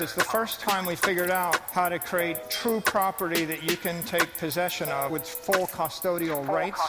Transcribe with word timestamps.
It's 0.00 0.12
the 0.12 0.24
first 0.24 0.58
time 0.58 0.86
we 0.86 0.96
figured 0.96 1.30
out 1.30 1.60
how 1.70 1.88
to 1.88 2.00
create 2.00 2.50
true 2.50 2.80
property 2.80 3.44
that 3.44 3.62
you 3.62 3.76
can 3.76 4.02
take 4.02 4.36
possession 4.38 4.88
of 4.88 5.12
with 5.12 5.24
full 5.24 5.68
custodial 5.68 6.44
rights. 6.48 6.80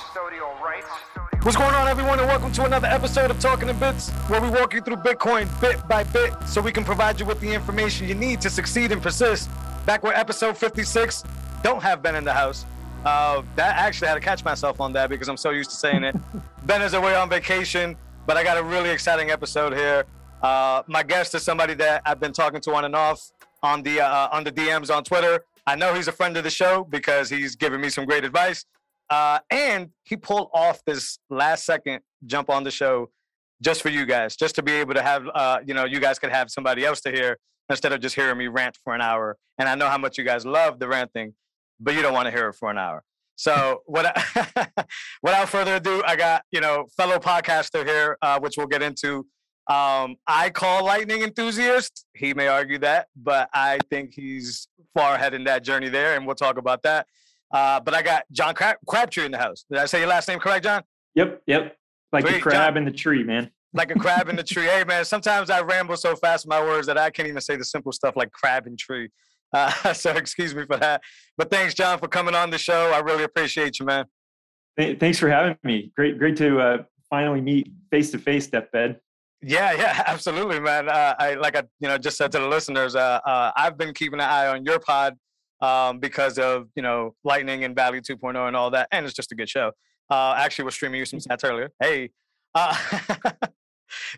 What's 1.44 1.56
going 1.56 1.76
on, 1.76 1.88
everyone, 1.88 2.18
and 2.18 2.28
welcome 2.28 2.52
to 2.54 2.66
another 2.66 2.88
episode 2.88 3.30
of 3.30 3.40
Talking 3.40 3.70
in 3.70 3.78
Bits, 3.78 4.10
where 4.28 4.42
we 4.42 4.50
walk 4.50 4.74
you 4.74 4.82
through 4.82 4.96
Bitcoin 4.96 5.48
bit 5.62 5.88
by 5.88 6.04
bit 6.06 6.34
so 6.48 6.62
we 6.62 6.72
can 6.72 6.84
provide 6.84 7.20
you 7.20 7.28
with 7.28 7.40
the 7.42 7.54
information 7.54 8.08
you 8.08 8.16
need 8.16 8.42
to 8.42 8.50
succeed 8.50 8.92
and 8.92 9.04
persist. 9.04 9.52
Back 9.86 10.02
where 10.02 10.16
episode 10.16 10.58
56 10.58 11.24
don't 11.62 11.84
have 11.84 12.02
Ben 12.02 12.16
in 12.16 12.24
the 12.24 12.34
house. 12.34 12.66
Uh, 13.06 13.44
that 13.56 13.76
actually 13.78 14.08
I 14.08 14.12
had 14.12 14.16
to 14.16 14.22
catch 14.22 14.44
myself 14.44 14.82
on 14.82 14.94
that 14.94 15.12
because 15.12 15.28
I'm 15.28 15.38
so 15.38 15.52
used 15.52 15.70
to 15.70 15.76
saying 15.76 16.04
it. 16.04 16.16
ben 16.66 16.82
is 16.82 16.96
away 16.96 17.14
on 17.14 17.30
vacation, 17.30 17.98
but 18.26 18.36
I 18.36 18.44
got 18.44 18.58
a 18.58 18.64
really 18.64 18.90
exciting 18.90 19.30
episode 19.30 19.74
here. 19.74 20.06
Uh, 20.46 20.84
my 20.86 21.02
guest 21.02 21.34
is 21.34 21.42
somebody 21.42 21.74
that 21.74 22.04
I've 22.06 22.20
been 22.20 22.32
talking 22.32 22.62
to 22.62 22.76
on 22.76 22.86
and 22.86 22.96
off 22.96 23.32
on 23.64 23.82
the 23.82 24.00
uh, 24.00 24.30
on 24.32 24.44
the 24.44 24.52
DMs 24.52 24.96
on 24.96 25.04
Twitter. 25.04 25.44
I 25.66 25.76
know 25.76 25.96
he's 25.96 26.08
a 26.08 26.12
friend 26.12 26.38
of 26.38 26.44
the 26.44 26.52
show 26.52 26.84
because 26.84 27.32
he's 27.32 27.56
given 27.56 27.82
me 27.82 27.90
some 27.90 28.06
great 28.06 28.24
advice. 28.24 28.64
Uh, 29.10 29.40
and 29.50 29.90
he 30.04 30.16
pulled 30.16 30.50
off 30.54 30.86
this 30.86 31.18
last 31.32 31.66
second 31.66 32.02
jump 32.28 32.52
on 32.52 32.64
the 32.64 32.70
show 32.70 33.10
just 33.64 33.82
for 33.82 33.90
you 33.90 34.06
guys, 34.06 34.36
just 34.36 34.54
to 34.54 34.62
be 34.62 34.74
able 34.74 34.94
to 34.94 35.02
have, 35.02 35.24
uh, 35.34 35.58
you 35.66 35.74
know, 35.74 35.86
you 35.86 36.00
guys 36.00 36.20
could 36.20 36.32
have 36.32 36.52
somebody 36.52 36.86
else 36.86 37.02
to 37.02 37.12
hear 37.12 37.40
instead 37.72 37.92
of 37.92 38.00
just 38.00 38.14
hearing 38.14 38.38
me 38.38 38.48
rant 38.48 38.78
for 38.84 38.94
an 38.94 39.02
hour. 39.02 39.38
And 39.58 39.68
I 39.68 39.74
know 39.74 39.88
how 39.88 39.98
much 39.98 40.16
you 40.20 40.24
guys 40.24 40.46
love 40.46 40.78
the 40.78 40.88
ranting, 40.88 41.34
but 41.80 41.96
you 41.96 42.04
don't 42.04 42.14
want 42.14 42.28
to 42.28 42.32
hear 42.32 42.50
it 42.50 42.54
for 42.54 42.70
an 42.70 42.78
hour. 42.78 43.04
So 43.36 43.82
what, 43.88 44.16
without 45.24 45.50
further 45.50 45.78
ado, 45.78 46.04
I 46.06 46.16
got, 46.16 46.44
you 46.52 46.62
know, 46.62 46.86
fellow 46.96 47.18
podcaster 47.18 47.84
here, 47.84 48.16
uh, 48.22 48.40
which 48.40 48.58
we'll 48.58 48.68
get 48.68 48.84
into. 48.84 49.26
Um, 49.68 50.18
I 50.28 50.52
call 50.52 50.86
lightning 50.86 51.24
enthusiast. 51.24 52.06
He 52.14 52.34
may 52.34 52.48
argue 52.48 52.78
that, 52.80 53.08
but 53.16 53.50
I 53.54 53.80
think 53.90 54.14
he's 54.14 54.68
far 54.94 55.16
ahead 55.16 55.34
in 55.34 55.44
that 55.46 55.64
journey 55.64 55.90
there, 55.90 56.16
and 56.16 56.26
we'll 56.26 56.36
talk 56.36 56.58
about 56.58 56.84
that. 56.84 57.08
Uh, 57.52 57.80
but 57.80 57.94
I 57.94 58.02
got 58.02 58.26
John 58.32 58.54
Crab- 58.54 58.78
Crabtree 58.88 59.26
in 59.26 59.32
the 59.32 59.38
house. 59.38 59.66
Did 59.70 59.80
I 59.80 59.86
say 59.86 60.00
your 60.00 60.08
last 60.08 60.28
name 60.28 60.40
correct, 60.40 60.66
John? 60.66 60.84
Yep, 61.16 61.42
yep. 61.48 61.78
Like 62.12 62.30
a 62.30 62.40
crab 62.40 62.74
John. 62.74 62.78
in 62.78 62.86
the 62.86 62.92
tree, 62.92 63.24
man. 63.24 63.52
Like 63.74 63.92
a 63.92 64.00
crab 64.00 64.30
in 64.30 64.38
the 64.38 64.44
tree. 64.44 64.68
Hey, 64.68 64.86
man, 64.86 65.04
sometimes 65.04 65.50
I 65.50 65.60
ramble 65.60 65.98
so 65.98 66.16
fast 66.16 66.46
with 66.46 66.50
my 66.50 66.62
words 66.62 66.88
that 66.88 66.98
I 66.98 67.10
can't 67.10 67.28
even 67.28 67.42
say 67.42 67.58
the 67.58 67.66
simple 67.66 67.92
stuff 67.92 68.16
like 68.16 68.32
crab 68.32 68.68
and 68.68 68.80
tree. 68.80 69.10
Uh, 69.52 69.70
so 69.94 70.12
excuse 70.12 70.56
me 70.56 70.66
for 70.66 70.78
that. 70.78 71.02
But 71.38 71.52
thanks, 71.52 71.74
John, 71.74 72.00
for 72.00 72.08
coming 72.08 72.36
on 72.36 72.52
the 72.52 72.58
show. 72.58 72.94
I 72.94 73.00
really 73.00 73.26
appreciate 73.26 73.78
you, 73.78 73.86
man. 73.86 74.06
Thanks 74.78 75.20
for 75.20 75.30
having 75.30 75.58
me. 75.64 75.92
Great, 75.94 76.18
great 76.18 76.38
to 76.38 76.58
uh, 76.58 76.84
finally 77.10 77.42
meet 77.42 77.70
face 77.92 78.12
to 78.12 78.18
face, 78.18 78.48
Deathbed. 78.48 79.02
Yeah, 79.42 79.74
yeah, 79.74 80.04
absolutely, 80.08 80.60
man. 80.60 80.90
Uh, 80.90 81.16
I 81.18 81.36
like 81.36 81.56
I 81.56 81.64
you 81.80 81.88
know 81.88 81.98
just 81.98 82.18
said 82.18 82.32
to 82.34 82.40
the 82.40 82.48
listeners, 82.48 82.96
uh, 82.96 83.20
uh, 83.26 83.52
I've 83.56 83.78
been 83.78 83.94
keeping 83.94 84.20
an 84.20 84.28
eye 84.28 84.48
on 84.48 84.66
your 84.66 84.80
pod 84.80 85.18
um, 85.62 86.00
because 86.00 86.38
of 86.40 86.68
you 86.76 86.82
know 86.82 87.16
Lightning 87.24 87.64
and 87.64 87.76
Value 87.76 88.02
2.0 88.02 88.48
and 88.48 88.56
all 88.56 88.72
that, 88.72 88.88
and 88.92 89.06
it's 89.06 89.16
just 89.16 89.32
a 89.32 89.36
good 89.36 89.50
show. 89.50 89.72
Uh, 90.10 90.34
actually, 90.38 90.66
was 90.66 90.76
streaming 90.76 91.00
you 91.00 91.06
some 91.06 91.20
stats 91.20 91.44
earlier. 91.44 91.72
Hey, 91.80 92.12
uh, 92.54 92.76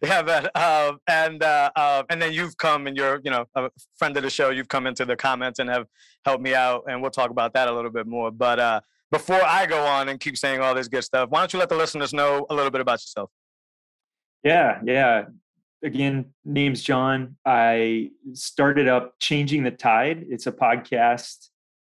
yeah, 0.03 0.21
man. 0.21 0.49
Uh, 0.53 0.93
and 1.07 1.43
uh, 1.43 1.71
uh, 1.75 2.03
and 2.09 2.21
then 2.21 2.33
you've 2.33 2.57
come 2.57 2.87
and 2.87 2.95
you're 2.95 3.19
you 3.23 3.31
know 3.31 3.45
a 3.55 3.69
friend 3.97 4.15
of 4.17 4.23
the 4.23 4.29
show. 4.29 4.49
You've 4.49 4.67
come 4.69 4.87
into 4.87 5.05
the 5.05 5.15
comments 5.15 5.59
and 5.59 5.69
have 5.69 5.87
helped 6.25 6.43
me 6.43 6.53
out, 6.53 6.83
and 6.87 7.01
we'll 7.01 7.11
talk 7.11 7.31
about 7.31 7.53
that 7.53 7.67
a 7.67 7.73
little 7.73 7.91
bit 7.91 8.07
more. 8.07 8.31
But 8.31 8.59
uh, 8.59 8.81
before 9.11 9.43
I 9.43 9.65
go 9.65 9.85
on 9.85 10.09
and 10.09 10.19
keep 10.19 10.37
saying 10.37 10.61
all 10.61 10.75
this 10.75 10.87
good 10.87 11.03
stuff, 11.03 11.29
why 11.29 11.39
don't 11.39 11.53
you 11.53 11.59
let 11.59 11.69
the 11.69 11.75
listeners 11.75 12.13
know 12.13 12.45
a 12.49 12.55
little 12.55 12.71
bit 12.71 12.81
about 12.81 12.99
yourself? 12.99 13.31
Yeah, 14.47 14.79
yeah. 14.85 15.25
Again, 15.83 16.27
name's 16.45 16.81
John. 16.81 17.35
I 17.45 18.11
started 18.31 18.87
up 18.87 19.15
Changing 19.19 19.63
the 19.63 19.71
Tide. 19.71 20.25
It's 20.29 20.47
a 20.47 20.53
podcast 20.53 21.49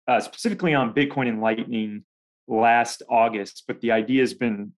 uh, 0.08 0.20
specifically 0.20 0.72
on 0.72 0.94
Bitcoin 0.94 1.28
and 1.28 1.42
Lightning 1.42 2.04
last 2.48 3.02
August, 3.10 3.64
but 3.68 3.82
the 3.82 3.92
idea 3.92 4.22
has 4.22 4.32
been 4.32 4.72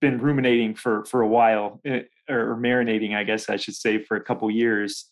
been 0.00 0.18
ruminating 0.20 0.76
for 0.76 1.04
for 1.06 1.22
a 1.22 1.26
while, 1.26 1.80
eh, 1.84 2.02
or 2.28 2.56
marinating, 2.56 3.16
I 3.16 3.24
guess 3.24 3.50
I 3.50 3.56
should 3.56 3.74
say, 3.74 3.98
for 4.00 4.16
a 4.16 4.22
couple 4.22 4.48
years. 4.48 5.10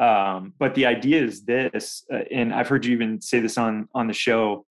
Um, 0.00 0.54
but 0.58 0.74
the 0.74 0.86
idea 0.86 1.22
is 1.22 1.44
this, 1.44 2.04
uh, 2.12 2.24
and 2.32 2.52
I've 2.52 2.66
heard 2.66 2.84
you 2.84 2.92
even 2.92 3.20
say 3.20 3.38
this 3.38 3.56
on 3.56 3.88
on 3.94 4.08
the 4.08 4.14
show. 4.14 4.66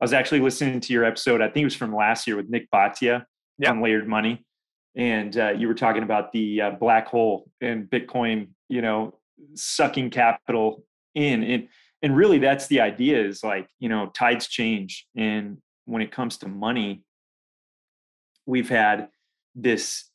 I 0.00 0.04
was 0.04 0.12
actually 0.12 0.42
listening 0.42 0.78
to 0.78 0.92
your 0.92 1.04
episode. 1.04 1.40
I 1.42 1.46
think 1.48 1.62
it 1.62 1.66
was 1.72 1.74
from 1.74 1.92
last 1.92 2.28
year 2.28 2.36
with 2.36 2.48
Nik 2.48 2.68
Bhatia 2.72 3.24
Yeah. 3.58 3.70
on 3.72 3.82
layered 3.82 4.06
money, 4.06 4.44
and 4.96 5.36
uh, 5.36 5.50
you 5.50 5.68
were 5.68 5.74
talking 5.74 6.02
about 6.02 6.32
the 6.32 6.60
uh, 6.60 6.70
black 6.72 7.08
hole 7.08 7.50
and 7.60 7.88
Bitcoin, 7.90 8.48
you 8.68 8.82
know, 8.82 9.18
sucking 9.54 10.10
capital 10.10 10.84
in, 11.14 11.42
and 11.42 11.68
and 12.02 12.16
really 12.16 12.38
that's 12.38 12.66
the 12.68 12.80
idea. 12.80 13.24
Is 13.24 13.42
like 13.42 13.68
you 13.78 13.88
know 13.88 14.06
tides 14.14 14.48
change, 14.48 15.06
and 15.16 15.58
when 15.86 16.02
it 16.02 16.12
comes 16.12 16.38
to 16.38 16.48
money, 16.48 17.02
we've 18.46 18.68
had 18.68 19.08
this 19.54 20.10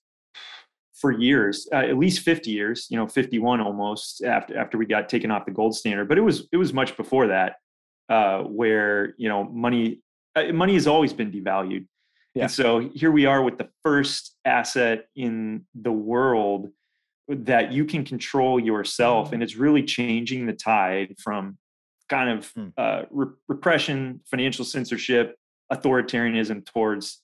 for 1.00 1.11
years, 1.11 1.67
uh, 1.72 1.78
at 1.78 1.97
least 1.97 2.22
50 2.22 2.51
years, 2.51 2.88
you 2.90 2.97
know, 2.97 3.07
51 3.07 3.61
almost 3.61 4.22
after 4.23 4.57
after 4.57 4.78
we 4.78 4.85
got 4.85 5.07
taken 5.07 5.31
off 5.31 5.46
the 5.46 5.51
gold 5.51 5.75
standard. 5.75 6.09
But 6.09 6.17
it 6.17 6.22
was 6.22 6.47
it 6.51 6.57
was 6.57 6.73
much 6.73 6.97
before 6.97 7.28
that, 7.28 7.56
uh, 8.09 8.40
where 8.44 9.13
you 9.17 9.29
know 9.29 9.44
money 9.44 10.01
uh, 10.35 10.51
money 10.53 10.73
has 10.73 10.88
always 10.88 11.13
been 11.13 11.31
devalued, 11.31 11.85
Yeah. 12.35 12.44
and 12.44 12.51
so 12.51 12.79
here 12.79 13.12
we 13.12 13.25
are 13.25 13.41
with 13.41 13.57
the 13.57 13.69
first 13.84 14.35
asset 14.45 15.07
in 15.16 15.66
the 15.73 15.91
world 15.91 16.69
that 17.28 17.72
you 17.72 17.85
can 17.85 18.03
control 18.06 18.59
yourself, 18.59 19.34
and 19.34 19.41
it's 19.44 19.56
really 19.56 19.84
changing 19.84 20.45
the 20.45 20.53
tide 20.53 21.16
from 21.23 21.57
kind 22.09 22.29
of 22.40 22.47
Hmm. 22.56 22.67
uh, 22.78 23.03
re- 23.12 23.28
repression, 23.47 24.22
financial 24.25 24.66
censorship, 24.66 25.35
authoritarianism 25.72 26.66
towards 26.66 27.22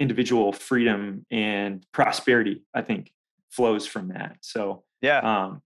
individual 0.00 0.52
freedom 0.52 1.26
and 1.30 1.84
prosperity 1.92 2.62
i 2.74 2.80
think 2.80 3.10
flows 3.50 3.84
from 3.86 4.08
that 4.08 4.36
so 4.42 4.84
Yeah. 5.00 5.18
um 5.20 5.60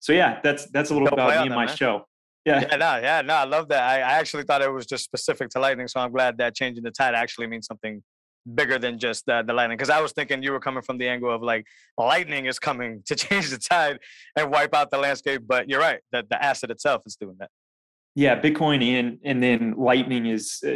so 0.00 0.12
yeah 0.12 0.40
that's 0.42 0.66
that's 0.70 0.90
a 0.90 0.94
little 0.94 1.06
Don't 1.08 1.14
about 1.20 1.30
me 1.30 1.36
and 1.42 1.50
that, 1.52 1.54
my 1.54 1.66
man. 1.66 1.76
show 1.76 2.06
yeah 2.44 2.60
yeah, 2.68 2.76
no, 2.76 2.96
yeah, 2.96 3.20
no, 3.20 3.34
I 3.34 3.44
love 3.44 3.68
that. 3.68 3.82
I, 3.82 3.96
I 3.98 4.12
actually 4.18 4.42
thought 4.44 4.62
it 4.62 4.72
was 4.72 4.86
just 4.86 5.04
specific 5.04 5.50
to 5.50 5.60
lightning, 5.60 5.86
so 5.86 6.00
I'm 6.00 6.10
glad 6.10 6.38
that 6.38 6.54
changing 6.56 6.82
the 6.82 6.90
tide 6.90 7.14
actually 7.14 7.46
means 7.46 7.66
something 7.66 8.02
bigger 8.54 8.78
than 8.78 8.98
just 8.98 9.26
the, 9.26 9.42
the 9.46 9.52
lightning. 9.52 9.76
Because 9.76 9.90
I 9.90 10.00
was 10.00 10.12
thinking 10.12 10.42
you 10.42 10.52
were 10.52 10.60
coming 10.60 10.82
from 10.82 10.98
the 10.98 11.08
angle 11.08 11.30
of 11.34 11.42
like 11.42 11.66
lightning 11.96 12.46
is 12.46 12.58
coming 12.58 13.02
to 13.06 13.14
change 13.24 13.50
the 13.50 13.58
tide 13.58 13.98
and 14.36 14.50
wipe 14.50 14.74
out 14.74 14.90
the 14.90 14.98
landscape. 14.98 15.42
But 15.46 15.68
you're 15.68 15.80
right, 15.80 16.00
that 16.12 16.28
the 16.28 16.42
asset 16.42 16.70
itself 16.70 17.02
is 17.06 17.16
doing 17.16 17.36
that. 17.40 17.50
yeah 18.14 18.40
bitcoin 18.40 18.82
and 18.98 19.18
and 19.24 19.42
then 19.42 19.74
lightning 19.76 20.26
is 20.26 20.60
uh, 20.66 20.70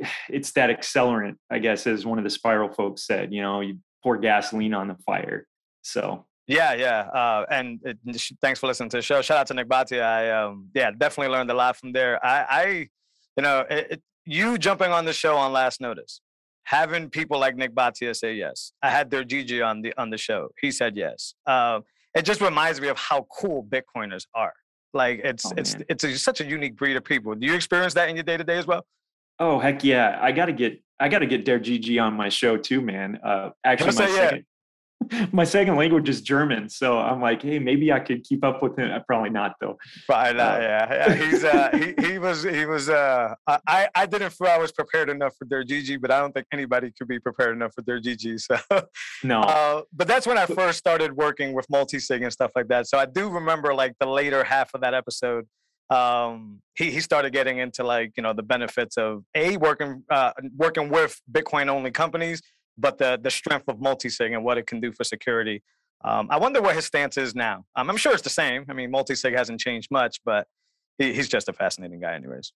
it's 0.28 0.52
that 0.52 0.70
accelerant 0.70 1.36
i 1.50 1.58
guess 1.58 1.86
as 1.86 2.06
one 2.06 2.18
of 2.18 2.24
the 2.24 2.30
spiral 2.30 2.70
folks 2.72 3.00
said 3.06 3.32
you 3.32 3.42
know 3.42 3.60
you 3.60 3.74
pour 4.02 4.16
gasoline 4.16 4.72
on 4.74 4.86
the 4.88 4.94
fire 5.06 5.46
so 5.82 6.24
Yeah, 6.46 6.72
yeah, 6.74 7.00
uh, 7.20 7.44
and 7.50 7.78
it, 7.84 7.98
sh- 8.18 8.32
thanks 8.40 8.58
for 8.58 8.68
listening 8.68 8.88
to 8.90 8.96
the 8.98 9.02
show. 9.02 9.20
Shout 9.20 9.36
out 9.40 9.46
to 9.48 9.54
Nik 9.54 9.68
Bhatia. 9.68 10.02
I 10.02 10.30
um, 10.30 10.70
yeah, 10.74 10.90
definitely 10.90 11.30
learned 11.34 11.50
a 11.50 11.54
lot 11.54 11.76
from 11.76 11.92
there. 11.92 12.14
I, 12.24 12.36
I 12.60 12.64
you 13.36 13.42
know, 13.42 13.66
it, 13.68 13.86
it, 13.92 14.02
you 14.24 14.56
jumping 14.56 14.90
on 14.90 15.04
the 15.04 15.12
show 15.12 15.36
on 15.36 15.52
last 15.52 15.78
notice, 15.80 16.22
having 16.68 17.08
people 17.08 17.38
like 17.40 17.56
Nik 17.56 17.74
Bhatia 17.74 18.14
say 18.14 18.34
yes. 18.34 18.72
I 18.82 18.90
had 18.90 19.08
Der 19.10 19.24
Gigi 19.24 19.62
on 19.62 19.80
the 19.82 19.92
on 19.96 20.10
the 20.10 20.18
show. 20.18 20.48
He 20.60 20.70
said 20.70 20.96
yes. 20.96 21.34
Um, 21.46 21.82
it 22.14 22.24
just 22.30 22.40
reminds 22.40 22.78
me 22.80 22.88
of 22.88 22.98
how 22.98 23.26
cool 23.38 23.64
Bitcoiners 23.64 24.24
are. 24.34 24.52
Like 24.92 25.20
it's 25.24 25.46
Oh, 25.46 25.52
it's 25.56 25.74
man. 25.74 25.84
it's 25.88 26.04
a, 26.04 26.18
such 26.18 26.40
a 26.40 26.44
unique 26.44 26.76
breed 26.76 26.96
of 26.96 27.04
people. 27.04 27.34
Do 27.34 27.46
you 27.46 27.54
experience 27.54 27.94
that 27.94 28.08
in 28.10 28.16
your 28.16 28.22
day 28.30 28.36
to 28.36 28.44
day 28.44 28.58
as 28.58 28.66
well? 28.66 28.84
oh 29.40 29.56
heck 29.60 29.84
yeah 29.84 30.18
i 30.20 30.32
gotta 30.32 30.52
get 30.52 30.82
i 30.98 31.08
gotta 31.08 31.26
get 31.26 31.44
Der 31.44 31.60
Gigi 31.60 31.96
on 32.00 32.12
my 32.14 32.28
show 32.28 32.56
too 32.56 32.80
man 32.80 33.20
uh 33.22 33.50
actually 33.62 33.94
my 33.94 34.06
say, 34.06 34.16
yeah. 34.16 34.38
my 35.32 35.44
second 35.44 35.76
language 35.76 36.08
is 36.08 36.20
german 36.20 36.68
so 36.68 36.98
i'm 36.98 37.20
like 37.20 37.42
hey 37.42 37.58
maybe 37.58 37.92
i 37.92 38.00
could 38.00 38.22
keep 38.24 38.44
up 38.44 38.62
with 38.62 38.78
him 38.78 38.90
Uh, 38.90 38.98
probably 39.06 39.30
not 39.30 39.54
though 39.60 39.76
Probably 40.06 40.34
not. 40.34 40.60
Uh, 40.60 40.62
yeah, 40.62 40.94
yeah. 40.94 41.14
He's 41.14 41.44
uh, 41.44 41.70
he 41.72 42.06
he 42.06 42.18
was 42.18 42.42
he 42.42 42.64
was 42.66 42.88
uh, 42.88 43.34
I 43.46 43.88
I 43.94 44.06
didn't 44.06 44.30
feel 44.30 44.48
I 44.48 44.58
was 44.58 44.72
prepared 44.72 45.08
enough 45.10 45.34
for 45.36 45.44
Der 45.44 45.64
Gigi, 45.64 45.96
but 45.96 46.10
I 46.10 46.20
don't 46.20 46.32
think 46.32 46.46
anybody 46.52 46.92
could 46.96 47.08
be 47.08 47.18
prepared 47.18 47.54
enough 47.56 47.74
for 47.74 47.82
Der 47.82 48.00
Gigi. 48.00 48.38
So, 48.38 48.56
no 49.22 49.40
uh, 49.42 49.82
but 49.92 50.08
that's 50.08 50.26
when 50.26 50.38
I 50.38 50.46
first 50.46 50.78
started 50.78 51.12
working 51.12 51.52
with 51.52 51.66
multi-sig 51.70 52.22
and 52.22 52.32
stuff 52.32 52.52
like 52.56 52.68
that. 52.68 52.86
So 52.88 52.98
I 52.98 53.06
do 53.06 53.28
remember 53.28 53.74
like 53.74 53.94
the 54.00 54.06
later 54.06 54.44
half 54.44 54.72
of 54.74 54.80
that 54.80 54.94
episode 54.94 55.46
um, 55.90 56.60
he 56.76 56.90
he 56.90 57.00
started 57.00 57.32
getting 57.32 57.58
into 57.58 57.82
like 57.82 58.12
you 58.16 58.22
know 58.22 58.32
the 58.32 58.42
benefits 58.42 58.96
of 58.96 59.24
a 59.34 59.56
working 59.56 60.04
uh, 60.10 60.32
working 60.56 60.90
with 60.90 61.20
Bitcoin 61.30 61.68
only 61.68 61.90
companies, 61.90 62.42
but 62.78 62.98
the 62.98 63.18
the 63.22 63.30
strength 63.30 63.68
of 63.68 63.76
multisig 63.76 64.32
and 64.32 64.44
what 64.44 64.58
it 64.58 64.66
can 64.66 64.80
do 64.80 64.92
for 64.92 65.04
security. 65.04 65.62
Um, 66.04 66.28
I 66.30 66.38
wonder 66.38 66.62
what 66.62 66.76
his 66.76 66.84
stance 66.84 67.16
is 67.16 67.34
now. 67.34 67.64
Um, 67.74 67.90
I'm 67.90 67.96
sure 67.96 68.12
it's 68.12 68.22
the 68.22 68.30
same. 68.30 68.64
I 68.68 68.72
mean, 68.72 68.92
multisig 68.92 69.36
hasn't 69.36 69.60
changed 69.60 69.90
much, 69.90 70.20
but 70.24 70.46
he, 70.96 71.12
he's 71.12 71.28
just 71.28 71.48
a 71.48 71.52
fascinating 71.52 71.98
guy, 72.00 72.14
anyways. 72.14 72.52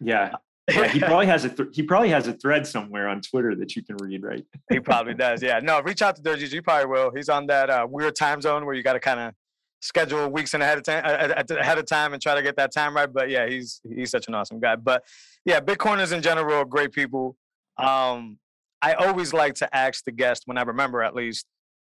Yeah. 0.00 0.32
yeah, 0.70 0.88
he 0.88 0.98
probably 1.10 1.26
has 1.26 1.44
a 1.44 1.50
th- 1.50 1.68
he 1.72 1.82
probably 1.82 2.08
has 2.08 2.26
a 2.26 2.32
thread 2.32 2.66
somewhere 2.66 3.08
on 3.08 3.20
Twitter 3.20 3.54
that 3.56 3.76
you 3.76 3.82
can 3.82 3.96
read, 3.98 4.22
right? 4.22 4.44
he 4.70 4.80
probably 4.80 5.14
does. 5.14 5.42
Yeah, 5.42 5.60
no, 5.62 5.80
reach 5.82 6.00
out 6.00 6.16
to 6.16 6.22
Durges. 6.22 6.52
You 6.52 6.62
probably 6.62 6.86
will. 6.86 7.12
He's 7.14 7.28
on 7.28 7.46
that 7.48 7.68
uh, 7.68 7.86
weird 7.88 8.16
time 8.16 8.40
zone 8.40 8.64
where 8.64 8.74
you 8.74 8.82
got 8.82 8.94
to 8.94 9.00
kind 9.00 9.20
of 9.20 9.34
schedule 9.80 10.28
weeks 10.28 10.54
and 10.54 10.62
ahead 10.62 10.78
of 10.78 10.84
time 10.84 11.04
ahead 11.04 11.78
of 11.78 11.86
time 11.86 12.14
and 12.14 12.22
try 12.22 12.34
to 12.34 12.42
get 12.42 12.56
that 12.56 12.72
time 12.72 12.96
right. 12.96 13.12
But 13.12 13.28
yeah, 13.28 13.46
he's 13.46 13.80
he's 13.88 14.10
such 14.10 14.26
an 14.28 14.34
awesome 14.34 14.58
guy. 14.58 14.76
But 14.76 15.04
yeah, 15.44 15.60
Bitcoiners 15.60 16.12
in 16.12 16.22
general 16.22 16.56
are 16.56 16.64
great 16.64 16.92
people. 16.92 17.36
Um, 17.78 18.38
I 18.86 18.94
always 18.94 19.32
like 19.32 19.54
to 19.54 19.76
ask 19.76 20.04
the 20.04 20.12
guest 20.12 20.42
when 20.44 20.58
I 20.58 20.62
remember 20.62 21.02
at 21.02 21.12
least, 21.12 21.44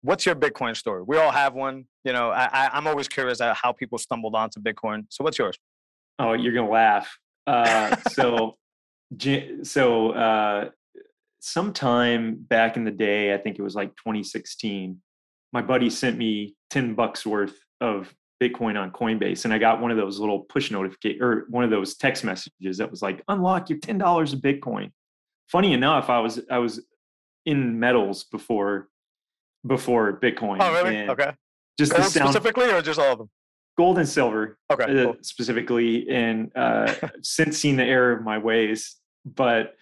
what's 0.03 0.27
your 0.27 0.35
Bitcoin 0.35 0.77
story? 0.77 1.01
We 1.01 1.17
all 1.17 1.31
have 1.31 1.55
one. 1.55 1.85
You 2.03 2.13
know, 2.13 2.29
I, 2.29 2.69
am 2.77 2.85
always 2.85 3.07
curious 3.07 3.41
at 3.41 3.55
how 3.55 3.71
people 3.71 3.97
stumbled 3.97 4.35
onto 4.35 4.59
Bitcoin. 4.59 5.05
So 5.09 5.23
what's 5.23 5.39
yours? 5.39 5.57
Oh, 6.19 6.33
you're 6.33 6.53
gonna 6.53 6.69
laugh. 6.69 7.17
Uh, 7.47 7.95
so 8.11 8.57
so 9.63 10.11
uh, 10.11 10.69
sometime 11.39 12.35
back 12.35 12.77
in 12.77 12.83
the 12.83 12.91
day, 12.91 13.33
I 13.33 13.37
think 13.37 13.57
it 13.57 13.63
was 13.63 13.73
like 13.73 13.89
2016. 13.95 15.01
My 15.51 15.63
buddy 15.63 15.89
sent 15.89 16.15
me 16.15 16.55
10 16.69 16.93
bucks 16.93 17.25
worth 17.25 17.57
of 17.81 18.13
Bitcoin 18.39 18.79
on 18.79 18.91
Coinbase, 18.91 19.45
and 19.45 19.53
I 19.53 19.57
got 19.57 19.81
one 19.81 19.89
of 19.89 19.97
those 19.97 20.19
little 20.19 20.41
push 20.41 20.69
notification 20.69 21.23
or 21.23 21.45
one 21.49 21.63
of 21.63 21.71
those 21.71 21.95
text 21.95 22.23
messages 22.23 22.77
that 22.77 22.91
was 22.91 23.01
like, 23.01 23.23
"Unlock 23.29 23.69
your 23.69 23.79
ten 23.79 23.97
dollars 23.97 24.33
of 24.33 24.41
Bitcoin." 24.41 24.91
Funny 25.47 25.73
enough, 25.73 26.09
I 26.09 26.19
was 26.19 26.41
I 26.49 26.59
was 26.59 26.81
in 27.45 27.79
metals 27.79 28.23
before 28.25 28.89
before 29.65 30.19
Bitcoin. 30.19 30.57
Oh, 30.59 30.73
really? 30.73 31.07
Okay. 31.09 31.31
Just 31.77 31.91
gold 31.91 32.03
the 32.03 32.09
sound, 32.09 32.29
specifically, 32.29 32.71
or 32.71 32.81
just 32.81 32.99
all 32.99 33.13
of 33.13 33.17
them? 33.19 33.29
Gold 33.77 33.97
and 33.97 34.07
silver. 34.07 34.57
Okay. 34.71 34.83
Uh, 34.83 35.03
cool. 35.05 35.15
Specifically, 35.21 36.09
and 36.09 36.51
uh, 36.55 36.93
since 37.21 37.57
seen 37.57 37.75
the 37.75 37.83
error 37.83 38.11
of 38.11 38.23
my 38.23 38.37
ways, 38.37 38.95
but 39.25 39.75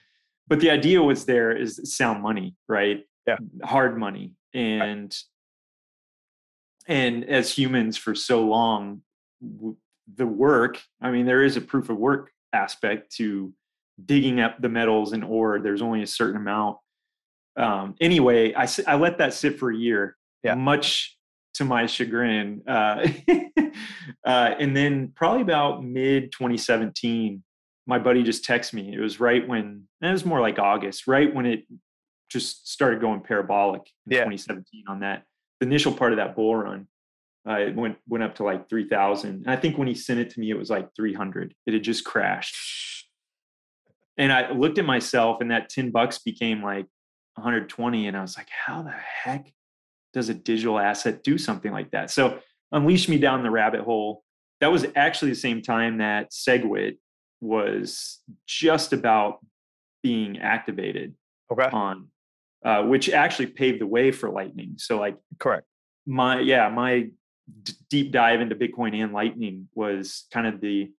but 0.47 0.59
the 0.59 0.69
idea 0.69 1.01
was 1.01 1.25
there 1.25 1.51
is 1.51 1.79
sound 1.83 2.21
money, 2.21 2.55
right? 2.67 3.05
Yeah. 3.27 3.37
Hard 3.63 3.97
money, 3.97 4.33
and 4.53 5.15
and 6.87 7.23
as 7.25 7.55
humans 7.55 7.97
for 7.97 8.15
so 8.15 8.45
long 8.45 9.01
the 10.15 10.25
work 10.25 10.81
i 11.01 11.09
mean 11.09 11.25
there 11.25 11.43
is 11.43 11.57
a 11.57 11.61
proof 11.61 11.89
of 11.89 11.97
work 11.97 12.31
aspect 12.53 13.11
to 13.15 13.53
digging 14.05 14.39
up 14.39 14.61
the 14.61 14.69
metals 14.69 15.13
and 15.13 15.23
ore 15.23 15.59
there's 15.59 15.81
only 15.81 16.03
a 16.03 16.07
certain 16.07 16.37
amount 16.37 16.77
um, 17.57 17.95
anyway 17.99 18.53
I, 18.53 18.67
I 18.87 18.95
let 18.95 19.17
that 19.19 19.33
sit 19.33 19.59
for 19.59 19.71
a 19.71 19.75
year 19.75 20.17
yeah. 20.43 20.55
much 20.55 21.17
to 21.55 21.65
my 21.65 21.85
chagrin 21.85 22.61
uh, 22.67 23.07
uh, 24.25 24.55
and 24.59 24.75
then 24.75 25.11
probably 25.15 25.41
about 25.41 25.83
mid 25.83 26.31
2017 26.31 27.43
my 27.87 27.99
buddy 27.99 28.23
just 28.23 28.45
texted 28.45 28.73
me 28.73 28.93
it 28.93 28.99
was 28.99 29.19
right 29.19 29.47
when 29.47 29.83
it 30.01 30.11
was 30.11 30.25
more 30.25 30.39
like 30.41 30.59
august 30.59 31.07
right 31.07 31.33
when 31.33 31.45
it 31.45 31.65
just 32.29 32.71
started 32.71 33.01
going 33.01 33.19
parabolic 33.19 33.81
in 34.07 34.13
Yeah. 34.13 34.19
2017 34.19 34.85
on 34.87 35.01
that 35.01 35.23
the 35.61 35.67
initial 35.67 35.93
part 35.93 36.11
of 36.11 36.17
that 36.17 36.35
bull 36.35 36.55
run, 36.55 36.87
uh, 37.47 37.53
it 37.53 37.75
went 37.75 37.95
went 38.09 38.23
up 38.23 38.35
to 38.35 38.43
like 38.43 38.67
three 38.67 38.89
thousand. 38.89 39.45
I 39.47 39.55
think 39.55 39.77
when 39.77 39.87
he 39.87 39.93
sent 39.93 40.19
it 40.19 40.31
to 40.31 40.39
me, 40.39 40.49
it 40.49 40.57
was 40.57 40.69
like 40.69 40.89
three 40.95 41.13
hundred. 41.13 41.53
It 41.67 41.73
had 41.73 41.83
just 41.83 42.03
crashed, 42.03 42.55
and 44.21 44.31
I 44.31 44.51
looked 44.51 44.77
at 44.77 44.85
myself, 44.85 45.41
and 45.41 45.49
that 45.51 45.69
ten 45.69 45.89
bucks 45.89 46.19
became 46.19 46.61
like 46.63 46.85
one 47.35 47.43
hundred 47.43 47.67
twenty, 47.69 48.07
and 48.07 48.15
I 48.15 48.21
was 48.21 48.37
like, 48.37 48.47
how 48.49 48.83
the 48.83 48.91
heck 48.91 49.51
does 50.13 50.29
a 50.29 50.33
digital 50.33 50.77
asset 50.79 51.23
do 51.23 51.37
something 51.37 51.71
like 51.71 51.89
that? 51.91 52.11
So 52.11 52.39
unleashed 52.71 53.09
me 53.09 53.17
down 53.17 53.43
the 53.43 53.49
rabbit 53.51 53.81
hole. 53.81 54.23
That 54.59 54.71
was 54.71 54.85
actually 54.95 55.31
the 55.31 55.37
same 55.37 55.61
time 55.61 55.97
that 55.97 56.31
SegWit 56.31 56.97
was 57.41 58.19
just 58.45 58.93
about 58.93 59.39
being 60.03 60.39
activated 60.39 61.15
Okay. 61.51 61.67
on 61.73 62.07
uh, 62.63 62.83
which 62.83 63.09
actually 63.09 63.47
paved 63.47 63.81
the 63.81 63.87
way 63.87 64.11
for 64.11 64.29
lightning 64.29 64.75
so 64.77 64.99
like 64.99 65.17
Correct. 65.39 65.65
my 66.05 66.39
yeah 66.39 66.69
my 66.69 67.09
d- 67.63 67.73
deep 67.89 68.11
dive 68.11 68.39
into 68.41 68.55
bitcoin 68.55 68.93
and 69.03 69.11
lightning 69.11 69.67
was 69.73 70.25
kind 70.31 70.47
of 70.47 70.61
the 70.61 70.91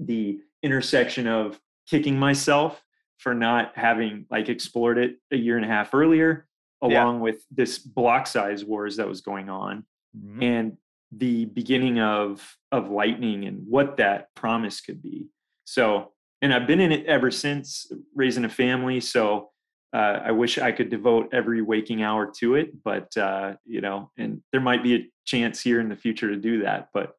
the 0.00 0.38
intersection 0.62 1.26
of 1.28 1.58
kicking 1.88 2.18
myself 2.18 2.82
for 3.18 3.34
not 3.34 3.72
having 3.76 4.26
like 4.30 4.48
explored 4.48 4.98
it 4.98 5.16
a 5.32 5.36
year 5.36 5.56
and 5.56 5.64
a 5.64 5.68
half 5.68 5.92
earlier 5.94 6.46
Yeah. 6.82 6.88
along 7.02 7.20
with 7.20 7.44
this 7.50 7.78
block 7.78 8.26
size 8.26 8.64
wars 8.64 8.96
that 8.96 9.08
was 9.08 9.20
going 9.20 9.48
on 9.50 9.84
Mhm. 10.16 10.42
and 10.42 10.76
the 11.10 11.46
beginning 11.46 11.98
of 12.00 12.56
of 12.70 12.90
lightning 12.90 13.44
and 13.46 13.66
what 13.66 13.96
that 13.96 14.32
promise 14.34 14.80
could 14.80 15.02
be 15.02 15.26
so 15.64 16.12
and 16.42 16.52
i've 16.54 16.66
been 16.66 16.80
in 16.80 16.92
it 16.92 17.06
ever 17.06 17.30
since 17.30 17.90
raising 18.14 18.44
a 18.44 18.48
family 18.48 19.00
so 19.00 19.50
uh, 19.94 20.20
i 20.24 20.30
wish 20.30 20.58
i 20.58 20.70
could 20.70 20.90
devote 20.90 21.28
every 21.32 21.62
waking 21.62 22.02
hour 22.02 22.30
to 22.40 22.54
it 22.56 22.82
but 22.84 23.14
uh, 23.16 23.54
you 23.64 23.80
know 23.80 24.10
and 24.18 24.42
there 24.52 24.60
might 24.60 24.82
be 24.82 24.94
a 24.96 25.10
chance 25.24 25.60
here 25.62 25.80
in 25.80 25.88
the 25.88 25.96
future 25.96 26.28
to 26.28 26.36
do 26.36 26.62
that 26.62 26.88
but 26.92 27.14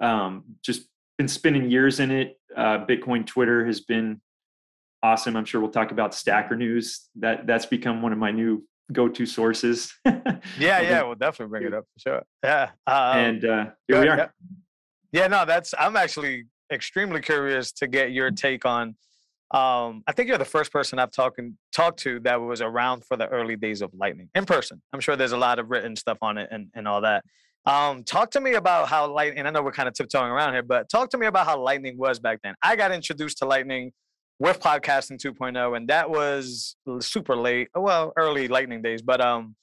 um, 0.00 0.44
just 0.62 0.88
been 1.18 1.28
spending 1.28 1.70
years 1.70 2.00
in 2.00 2.10
it 2.10 2.38
uh, 2.56 2.84
bitcoin 2.86 3.26
twitter 3.26 3.66
has 3.66 3.80
been 3.80 4.20
awesome 5.02 5.36
i'm 5.36 5.44
sure 5.44 5.60
we'll 5.60 5.70
talk 5.70 5.90
about 5.90 6.14
stacker 6.14 6.56
news 6.56 7.08
that 7.14 7.46
that's 7.46 7.66
become 7.66 8.02
one 8.02 8.12
of 8.12 8.18
my 8.18 8.30
new 8.30 8.62
go-to 8.92 9.26
sources 9.26 9.92
Yeah, 10.58 10.80
yeah, 10.80 11.02
we'll 11.02 11.14
definitely 11.14 11.50
bring 11.50 11.66
it 11.66 11.74
up 11.74 11.84
for 11.94 11.98
sure. 11.98 12.22
Yeah. 12.42 12.70
Um, 12.86 13.18
and 13.18 13.44
uh, 13.44 13.66
here 13.88 14.00
we 14.00 14.08
are 14.08 14.16
yeah. 14.16 14.28
Yeah, 15.12 15.26
no, 15.28 15.44
that's 15.44 15.74
I'm 15.78 15.96
actually 15.96 16.44
extremely 16.72 17.20
curious 17.20 17.72
to 17.72 17.86
get 17.86 18.12
your 18.12 18.30
take 18.30 18.64
on 18.64 18.96
um 19.52 20.02
I 20.08 20.12
think 20.12 20.28
you're 20.28 20.38
the 20.38 20.44
first 20.44 20.72
person 20.72 20.98
I've 20.98 21.12
talking 21.12 21.56
talked 21.72 22.00
to 22.00 22.18
that 22.20 22.40
was 22.40 22.60
around 22.60 23.04
for 23.04 23.16
the 23.16 23.28
early 23.28 23.54
days 23.54 23.80
of 23.80 23.90
lightning 23.94 24.28
in 24.34 24.44
person. 24.44 24.82
I'm 24.92 25.00
sure 25.00 25.14
there's 25.14 25.32
a 25.32 25.36
lot 25.36 25.58
of 25.58 25.70
written 25.70 25.94
stuff 25.94 26.18
on 26.20 26.36
it 26.38 26.48
and, 26.50 26.68
and 26.74 26.88
all 26.88 27.02
that. 27.02 27.24
Um 27.66 28.04
talk 28.04 28.30
to 28.32 28.40
me 28.40 28.54
about 28.54 28.88
how 28.88 29.12
light 29.12 29.34
and 29.36 29.46
I 29.46 29.50
know 29.50 29.62
we're 29.62 29.72
kind 29.72 29.88
of 29.88 29.94
tiptoeing 29.94 30.30
around 30.30 30.52
here, 30.52 30.62
but 30.62 30.88
talk 30.88 31.10
to 31.10 31.18
me 31.18 31.26
about 31.26 31.46
how 31.46 31.60
lightning 31.60 31.98
was 31.98 32.18
back 32.18 32.40
then. 32.42 32.54
I 32.62 32.76
got 32.76 32.92
introduced 32.92 33.38
to 33.38 33.46
lightning 33.46 33.92
with 34.38 34.60
podcasting 34.60 35.18
2.0 35.18 35.76
and 35.76 35.88
that 35.88 36.08
was 36.08 36.76
super 37.00 37.34
late, 37.34 37.68
well, 37.74 38.12
early 38.16 38.48
lightning 38.48 38.82
days, 38.82 39.02
but 39.02 39.20
um 39.20 39.56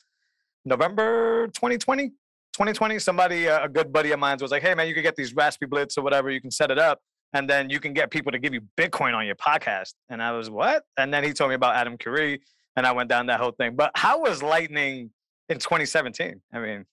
November 0.66 1.48
2020, 1.48 2.10
2020, 2.10 3.00
somebody, 3.00 3.50
uh, 3.50 3.66
a 3.66 3.70
good 3.70 3.92
buddy 3.92 4.12
of 4.12 4.20
mine 4.20 4.38
was 4.40 4.52
like, 4.52 4.62
hey 4.62 4.74
man, 4.74 4.88
you 4.88 4.94
can 4.94 5.04
get 5.04 5.16
these 5.16 5.34
Raspberry 5.36 5.68
Blitz 5.68 5.98
or 5.98 6.04
whatever, 6.04 6.30
you 6.30 6.40
can 6.40 6.52
set 6.52 6.72
it 6.72 6.80
up 6.80 7.00
and 7.34 7.50
then 7.50 7.70
you 7.70 7.80
can 7.80 7.94
get 7.94 8.12
people 8.12 8.32
to 8.32 8.40
give 8.40 8.54
you 8.54 8.62
Bitcoin 8.78 9.16
on 9.16 9.26
your 9.26 9.36
podcast. 9.36 9.94
And 10.10 10.22
I 10.22 10.32
was, 10.32 10.50
what? 10.50 10.84
And 10.98 11.14
then 11.14 11.24
he 11.24 11.34
told 11.34 11.50
me 11.50 11.56
about 11.56 11.76
Adam 11.76 11.98
Curry 11.98 12.42
and 12.76 12.86
I 12.86 12.92
went 12.92 13.10
down 13.10 13.26
that 13.28 13.40
whole 13.40 13.52
thing. 13.52 13.76
But 13.76 13.92
how 13.96 14.22
was 14.22 14.42
Lightning 14.42 15.12
in 15.50 15.58
2017? 15.58 16.42
I 16.54 16.60
mean, 16.60 16.86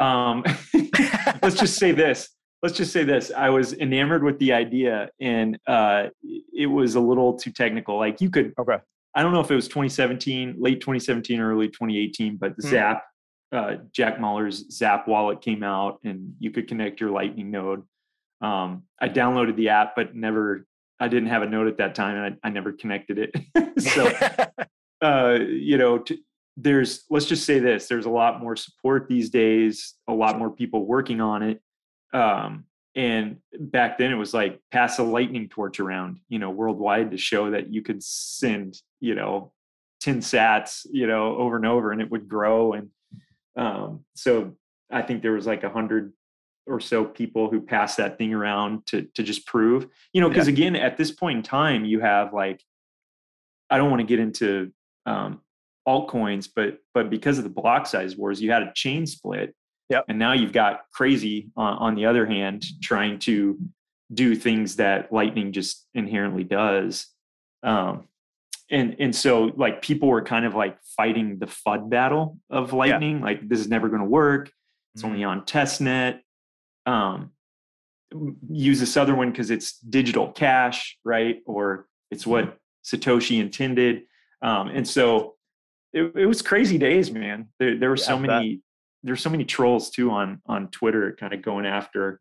um, 0.00 0.42
let's 1.42 1.58
just 1.58 1.76
say 1.76 1.92
this. 1.92 2.28
Let's 2.62 2.76
just 2.76 2.92
say 2.92 3.04
this. 3.04 3.30
I 3.34 3.48
was 3.48 3.72
enamored 3.74 4.22
with 4.22 4.38
the 4.38 4.52
idea 4.52 5.08
and 5.20 5.58
uh, 5.66 6.08
it 6.22 6.66
was 6.66 6.94
a 6.94 7.00
little 7.00 7.34
too 7.38 7.52
technical. 7.52 7.96
Like 7.98 8.20
you 8.20 8.30
could 8.30 8.52
okay. 8.58 8.78
i 9.14 9.22
don't 9.22 9.32
know 9.32 9.40
if 9.40 9.50
it 9.50 9.54
was 9.54 9.68
2017 9.68 10.56
late 10.58 10.80
2017 10.80 11.40
early 11.40 11.68
2018 11.68 12.36
but 12.36 12.52
Hmm. 12.52 12.68
zap 12.68 13.04
uh, 13.52 13.76
jack 13.92 14.18
mallers' 14.18 14.70
zap 14.70 15.08
wallet 15.08 15.40
came 15.40 15.62
out 15.62 15.98
and 16.04 16.34
you 16.38 16.50
could 16.50 16.68
connect 16.68 17.00
your 17.00 17.10
lightning 17.10 17.50
node. 17.50 17.82
Um, 18.40 18.84
i 19.00 19.08
downloaded 19.08 19.56
the 19.56 19.70
app 19.70 19.94
but 19.96 20.14
never 20.14 20.66
i 20.98 21.08
didn't 21.08 21.28
have 21.30 21.42
a 21.42 21.46
node 21.46 21.66
at 21.68 21.78
that 21.78 21.94
time 21.94 22.16
and 22.16 22.38
i, 22.42 22.48
I 22.48 22.50
never 22.50 22.72
connected 22.72 23.18
it. 23.18 23.34
So 23.80 24.12
uh, 25.02 25.38
you 25.40 25.78
know, 25.78 25.98
t- 25.98 26.22
there's 26.62 27.04
let's 27.10 27.26
just 27.26 27.44
say 27.44 27.58
this: 27.58 27.88
there's 27.88 28.06
a 28.06 28.10
lot 28.10 28.40
more 28.40 28.56
support 28.56 29.08
these 29.08 29.30
days, 29.30 29.94
a 30.08 30.12
lot 30.12 30.38
more 30.38 30.50
people 30.50 30.84
working 30.84 31.20
on 31.20 31.42
it. 31.42 31.60
Um, 32.12 32.64
and 32.94 33.38
back 33.58 33.98
then, 33.98 34.10
it 34.10 34.16
was 34.16 34.34
like 34.34 34.60
pass 34.70 34.98
a 34.98 35.02
lightning 35.02 35.48
torch 35.48 35.80
around, 35.80 36.18
you 36.28 36.38
know, 36.38 36.50
worldwide 36.50 37.12
to 37.12 37.16
show 37.16 37.50
that 37.50 37.72
you 37.72 37.82
could 37.82 38.02
send, 38.02 38.80
you 39.00 39.14
know, 39.14 39.52
ten 40.00 40.20
sats, 40.20 40.86
you 40.90 41.06
know, 41.06 41.36
over 41.36 41.56
and 41.56 41.66
over, 41.66 41.92
and 41.92 42.00
it 42.00 42.10
would 42.10 42.28
grow. 42.28 42.72
And 42.72 42.90
um, 43.56 44.04
so 44.14 44.56
I 44.90 45.02
think 45.02 45.22
there 45.22 45.32
was 45.32 45.46
like 45.46 45.62
a 45.62 45.70
hundred 45.70 46.12
or 46.66 46.80
so 46.80 47.04
people 47.04 47.50
who 47.50 47.60
passed 47.60 47.96
that 47.96 48.18
thing 48.18 48.34
around 48.34 48.86
to 48.86 49.02
to 49.14 49.22
just 49.22 49.46
prove, 49.46 49.86
you 50.12 50.20
know, 50.20 50.28
because 50.28 50.48
again, 50.48 50.76
at 50.76 50.96
this 50.96 51.12
point 51.12 51.38
in 51.38 51.42
time, 51.42 51.84
you 51.84 52.00
have 52.00 52.32
like 52.34 52.62
I 53.70 53.78
don't 53.78 53.90
want 53.90 54.00
to 54.00 54.06
get 54.06 54.18
into 54.18 54.72
um, 55.06 55.40
altcoins, 55.86 56.48
but 56.54 56.78
but 56.94 57.10
because 57.10 57.38
of 57.38 57.44
the 57.44 57.50
block 57.50 57.86
size 57.86 58.16
wars, 58.16 58.40
you 58.40 58.50
had 58.50 58.62
a 58.62 58.72
chain 58.74 59.06
split, 59.06 59.54
Yep. 59.90 60.04
And 60.08 60.18
now 60.18 60.32
you've 60.32 60.52
got 60.52 60.84
crazy 60.92 61.50
on, 61.56 61.76
on 61.78 61.94
the 61.96 62.06
other 62.06 62.24
hand, 62.24 62.64
trying 62.80 63.18
to 63.20 63.58
do 64.14 64.34
things 64.36 64.76
that 64.76 65.12
lightning 65.12 65.52
just 65.52 65.86
inherently 65.94 66.44
does. 66.44 67.08
Um, 67.62 68.06
and 68.70 68.96
and 69.00 69.14
so 69.14 69.50
like 69.56 69.82
people 69.82 70.08
were 70.08 70.22
kind 70.22 70.46
of 70.46 70.54
like 70.54 70.78
fighting 70.96 71.40
the 71.40 71.46
FUD 71.46 71.90
battle 71.90 72.38
of 72.48 72.72
lightning. 72.72 73.20
Like 73.20 73.48
this 73.48 73.58
is 73.58 73.68
never 73.68 73.88
going 73.88 74.00
to 74.00 74.08
work. 74.08 74.52
It's 74.94 75.02
only 75.02 75.24
on 75.24 75.42
testnet. 75.42 76.20
Um, 76.86 77.32
use 78.48 78.78
this 78.78 78.96
other 78.96 79.14
one 79.14 79.30
because 79.30 79.50
it's 79.50 79.78
digital 79.78 80.30
cash, 80.30 80.98
right? 81.04 81.42
Or 81.46 81.88
it's 82.12 82.26
what 82.26 82.58
Satoshi 82.84 83.40
intended. 83.40 84.02
Um, 84.40 84.68
and 84.68 84.86
so 84.86 85.34
it, 85.92 86.12
it 86.16 86.26
was 86.26 86.42
crazy 86.42 86.78
days, 86.78 87.10
man. 87.10 87.48
There, 87.58 87.78
there 87.78 87.90
were 87.90 87.96
Yeah, 87.96 88.04
so 88.04 88.18
many, 88.18 88.60
there 89.02 89.12
were 89.12 89.18
so 89.18 89.30
many 89.30 89.44
trolls 89.44 89.90
too 89.90 90.10
on 90.10 90.40
on 90.46 90.68
Twitter, 90.68 91.16
kind 91.18 91.32
of 91.32 91.42
going 91.42 91.66
after 91.66 92.20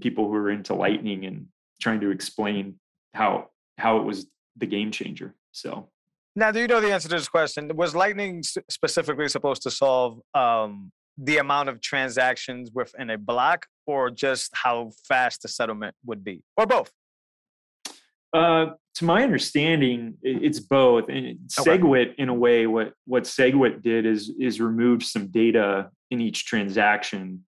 people 0.00 0.24
who 0.24 0.32
were 0.32 0.50
into 0.50 0.74
Lightning 0.74 1.24
and 1.24 1.46
trying 1.80 2.00
to 2.00 2.10
explain 2.10 2.78
how 3.14 3.50
how 3.78 3.98
it 3.98 4.04
was 4.04 4.26
the 4.56 4.66
game 4.66 4.90
changer. 4.90 5.34
So 5.52 5.88
Now, 6.36 6.50
do 6.50 6.60
you 6.60 6.66
know 6.66 6.80
the 6.80 6.92
answer 6.92 7.08
to 7.08 7.16
this 7.16 7.28
question? 7.28 7.70
Was 7.74 7.94
Lightning 7.94 8.42
specifically 8.68 9.28
supposed 9.28 9.62
to 9.62 9.70
solve 9.70 10.20
um, 10.34 10.90
the 11.16 11.38
amount 11.38 11.68
of 11.68 11.80
transactions 11.80 12.70
within 12.74 13.10
a 13.10 13.18
block, 13.18 13.66
or 13.86 14.10
just 14.10 14.50
how 14.54 14.90
fast 15.08 15.42
the 15.42 15.48
settlement 15.48 15.94
would 16.04 16.24
be, 16.24 16.42
or 16.56 16.66
both? 16.66 16.90
Uh, 18.34 18.74
to 18.96 19.04
my 19.04 19.22
understanding, 19.22 20.14
it's 20.22 20.60
both. 20.60 21.08
And. 21.08 21.38
Segwit, 21.48 22.14
in 22.16 22.28
a 22.28 22.34
way, 22.34 22.66
what 22.66 22.92
what 23.06 23.24
Segwit 23.24 23.82
did 23.82 24.04
is 24.06 24.32
is 24.38 24.60
remove 24.60 25.02
some 25.02 25.28
data 25.28 25.90
in 26.10 26.20
each 26.20 26.44
transaction, 26.44 27.44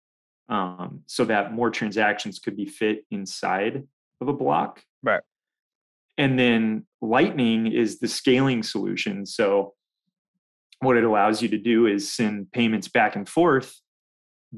um, 0.49 1.03
so 1.07 1.25
that 1.25 1.53
more 1.53 1.71
transactions 1.71 2.39
could 2.39 2.57
be 2.57 2.67
fit 2.67 3.05
inside 3.11 3.83
of 4.21 4.29
a 4.29 4.33
block. 4.33 4.83
Right. 5.03 5.23
And 6.19 6.39
then 6.39 6.87
Lightning 7.03 7.67
is 7.67 7.99
the 7.99 8.09
scaling 8.09 8.63
solution. 8.63 9.27
So 9.27 9.75
what 10.81 10.97
it 10.97 11.05
allows 11.05 11.43
you 11.43 11.49
to 11.49 11.59
do 11.59 11.87
is 11.87 12.13
send 12.13 12.51
payments 12.53 12.89
back 12.89 13.17
and 13.17 13.29
forth 13.29 13.75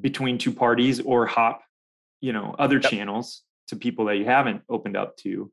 between 0.01 0.39
two 0.39 0.53
parties 0.53 1.01
or 1.01 1.27
hop, 1.27 1.63
you 2.21 2.33
know, 2.33 2.55
other 2.59 2.79
channels 2.79 3.43
to 3.69 3.77
people 3.77 4.05
that 4.07 4.17
you 4.17 4.25
haven't 4.25 4.63
opened 4.69 4.97
up 4.97 5.17
to 5.19 5.51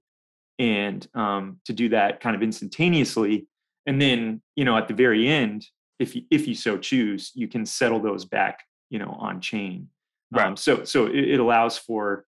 and 0.59 1.07
um, 1.15 1.59
to 1.65 1.73
do 1.73 1.89
that 1.89 2.19
kind 2.21 2.35
of 2.35 2.41
instantaneously 2.43 3.47
and 3.85 4.01
then 4.01 4.41
you 4.55 4.63
know 4.65 4.77
at 4.77 4.87
the 4.87 4.93
very 4.93 5.27
end 5.27 5.65
if 5.99 6.15
you 6.15 6.23
if 6.31 6.47
you 6.47 6.55
so 6.55 6.77
choose 6.77 7.31
you 7.35 7.47
can 7.47 7.65
settle 7.65 7.99
those 7.99 8.25
back 8.25 8.63
you 8.89 8.99
know 8.99 9.15
on 9.19 9.41
chain 9.41 9.89
Right. 10.31 10.47
um, 10.47 10.57
so 10.57 10.83
so 10.83 11.05
it, 11.05 11.15
it 11.35 11.39
allows 11.39 11.77
for 11.77 12.25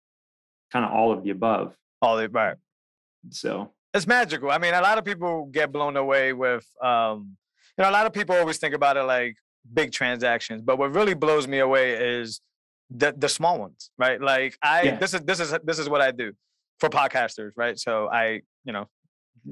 kind 0.72 0.86
of 0.86 0.92
all 0.92 1.12
of 1.12 1.24
the 1.24 1.30
above 1.32 1.76
All 2.02 2.16
the 2.16 2.30
right. 2.30 2.56
so 3.30 3.72
It's 3.94 4.08
magical. 4.08 4.50
I 4.50 4.58
mean, 4.58 4.74
a 4.74 4.82
lot 4.82 4.98
of 4.98 5.04
people 5.04 5.48
get 5.52 5.72
blown 5.72 5.98
away 5.98 6.32
with, 6.32 6.66
um, 6.82 7.36
you 7.78 7.84
know, 7.84 7.90
a 7.90 7.92
lot 7.92 8.06
of 8.06 8.14
people 8.14 8.36
always 8.36 8.58
think 8.58 8.74
about 8.74 8.96
it 8.96 9.04
like 9.04 9.36
big 9.74 9.92
transactions, 9.92 10.62
but 10.62 10.78
what 10.80 10.96
really 10.96 11.14
blows 11.14 11.46
me 11.48 11.60
away 11.60 11.92
is 12.20 12.40
the 12.90 13.14
the 13.18 13.28
small 13.30 13.60
ones, 13.60 13.92
right? 13.98 14.20
Like 14.22 14.58
I, 14.64 14.84
Yeah. 14.84 14.98
this 14.98 15.14
is 15.14 15.22
this 15.22 15.40
is 15.42 15.54
this 15.66 15.78
is 15.80 15.90
what 15.90 16.02
I 16.02 16.12
do 16.12 16.32
for 16.82 16.90
podcasters, 16.90 17.52
right? 17.56 17.80
So 17.80 18.10
I, 18.12 18.42
you 18.66 18.74
know, 18.74 18.88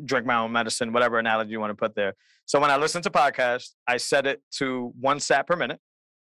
drink 0.05 0.25
my 0.25 0.35
own 0.35 0.51
medicine, 0.51 0.91
whatever 0.91 1.17
analogy 1.19 1.51
you 1.51 1.59
want 1.59 1.71
to 1.71 1.75
put 1.75 1.95
there. 1.95 2.13
So 2.45 2.59
when 2.59 2.71
I 2.71 2.77
listen 2.77 3.01
to 3.03 3.09
podcasts, 3.09 3.75
I 3.87 3.97
set 3.97 4.27
it 4.27 4.41
to 4.57 4.91
one 4.99 5.19
sat 5.19 5.47
per 5.47 5.55
minute, 5.55 5.79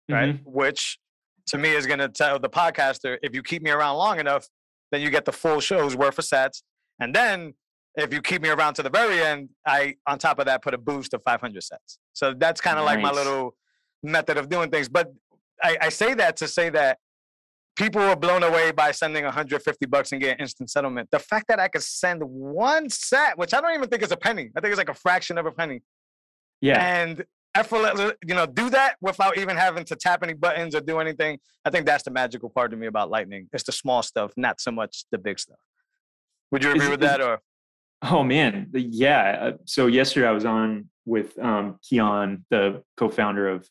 right? 0.10 0.36
Mm-hmm. 0.36 0.50
Which 0.50 0.98
to 1.48 1.58
me 1.58 1.72
is 1.72 1.86
going 1.86 2.00
to 2.00 2.08
tell 2.08 2.40
the 2.40 2.50
podcaster 2.50 3.18
if 3.22 3.36
you 3.36 3.44
keep 3.44 3.62
me 3.62 3.72
around 3.72 3.98
long 3.98 4.20
enough, 4.20 4.48
then 4.92 5.02
you 5.02 5.10
get 5.10 5.26
the 5.26 5.32
full 5.32 5.60
show's 5.60 5.96
worth 5.96 6.20
of 6.20 6.26
sats. 6.26 6.62
And 7.00 7.14
then 7.14 7.56
if 7.96 8.14
you 8.14 8.22
keep 8.22 8.42
me 8.42 8.50
around 8.50 8.76
to 8.76 8.84
the 8.84 8.90
very 8.90 9.22
end, 9.22 9.50
I 9.66 9.96
on 10.08 10.20
top 10.20 10.40
of 10.40 10.46
that 10.46 10.62
put 10.62 10.74
a 10.74 10.78
boost 10.78 11.14
of 11.14 11.22
500 11.24 11.62
sats. 11.62 11.98
So 12.14 12.34
that's 12.38 12.62
kind 12.62 12.78
of 12.78 12.86
like 12.86 13.02
my 13.02 13.12
little 13.12 13.56
method 14.04 14.38
of 14.38 14.50
doing 14.50 14.70
things. 14.70 14.88
But 14.88 15.12
I, 15.64 15.78
I 15.82 15.90
say 15.90 16.14
that 16.14 16.38
to 16.38 16.48
say 16.48 16.70
that 16.70 17.00
people 17.76 18.02
were 18.02 18.16
blown 18.16 18.44
away 18.44 18.72
by 18.72 18.92
sending 18.92 19.24
150 19.24 19.86
bucks 19.88 20.12
and 20.12 20.22
getting 20.22 20.40
instant 20.40 20.70
settlement. 20.70 21.10
The 21.12 21.20
fact 21.20 21.48
that 21.48 21.60
I 21.60 21.68
could 21.68 21.84
send 21.84 22.22
one 22.24 22.90
sat, 22.90 23.38
which 23.38 23.54
I 23.54 23.62
don't 23.62 23.74
even 23.74 23.90
think 23.90 24.04
is 24.04 24.12
a 24.12 24.18
penny, 24.18 24.52
I 24.56 24.62
think 24.62 24.72
it's 24.72 24.78
like 24.78 24.90
a 24.90 24.94
fraction 24.94 25.38
of 25.38 25.46
a 25.46 25.52
penny, 25.52 25.82
yeah 26.62 26.80
and 26.82 27.26
effortlessly, 27.56 28.14
you 28.26 28.34
know, 28.34 28.46
do 28.48 28.70
that 28.72 28.96
without 29.02 29.38
even 29.38 29.56
having 29.56 29.84
to 29.86 29.96
tap 29.96 30.24
any 30.24 30.34
buttons 30.34 30.74
or 30.76 30.82
do 30.82 31.00
anything. 31.00 31.38
I 31.64 31.70
think 31.70 31.86
that's 31.86 32.04
the 32.04 32.10
magical 32.12 32.50
part 32.50 32.72
to 32.72 32.78
me 32.78 32.88
about 32.88 33.12
Lightning. 33.12 33.48
It's 33.54 33.64
the 33.64 33.72
small 33.72 34.02
stuff, 34.02 34.32
not 34.38 34.60
so 34.60 34.72
much 34.72 35.06
the 35.12 35.18
big 35.20 35.38
stuff. 35.40 35.60
Would 36.52 36.64
you 36.64 36.72
agree 36.72 36.88
it- 36.88 36.92
with 36.92 37.04
is- 37.04 37.10
that, 37.10 37.22
or 37.22 37.40
oh 38.06 38.22
man 38.22 38.68
yeah 38.74 39.38
uh, 39.42 39.52
so 39.64 39.88
yesterday 39.88 40.28
i 40.28 40.32
was 40.32 40.44
on 40.44 40.90
with 41.06 41.40
um 41.40 41.80
keyan 41.90 42.44
the 42.50 42.84
co-founder 42.98 43.48
of 43.48 43.66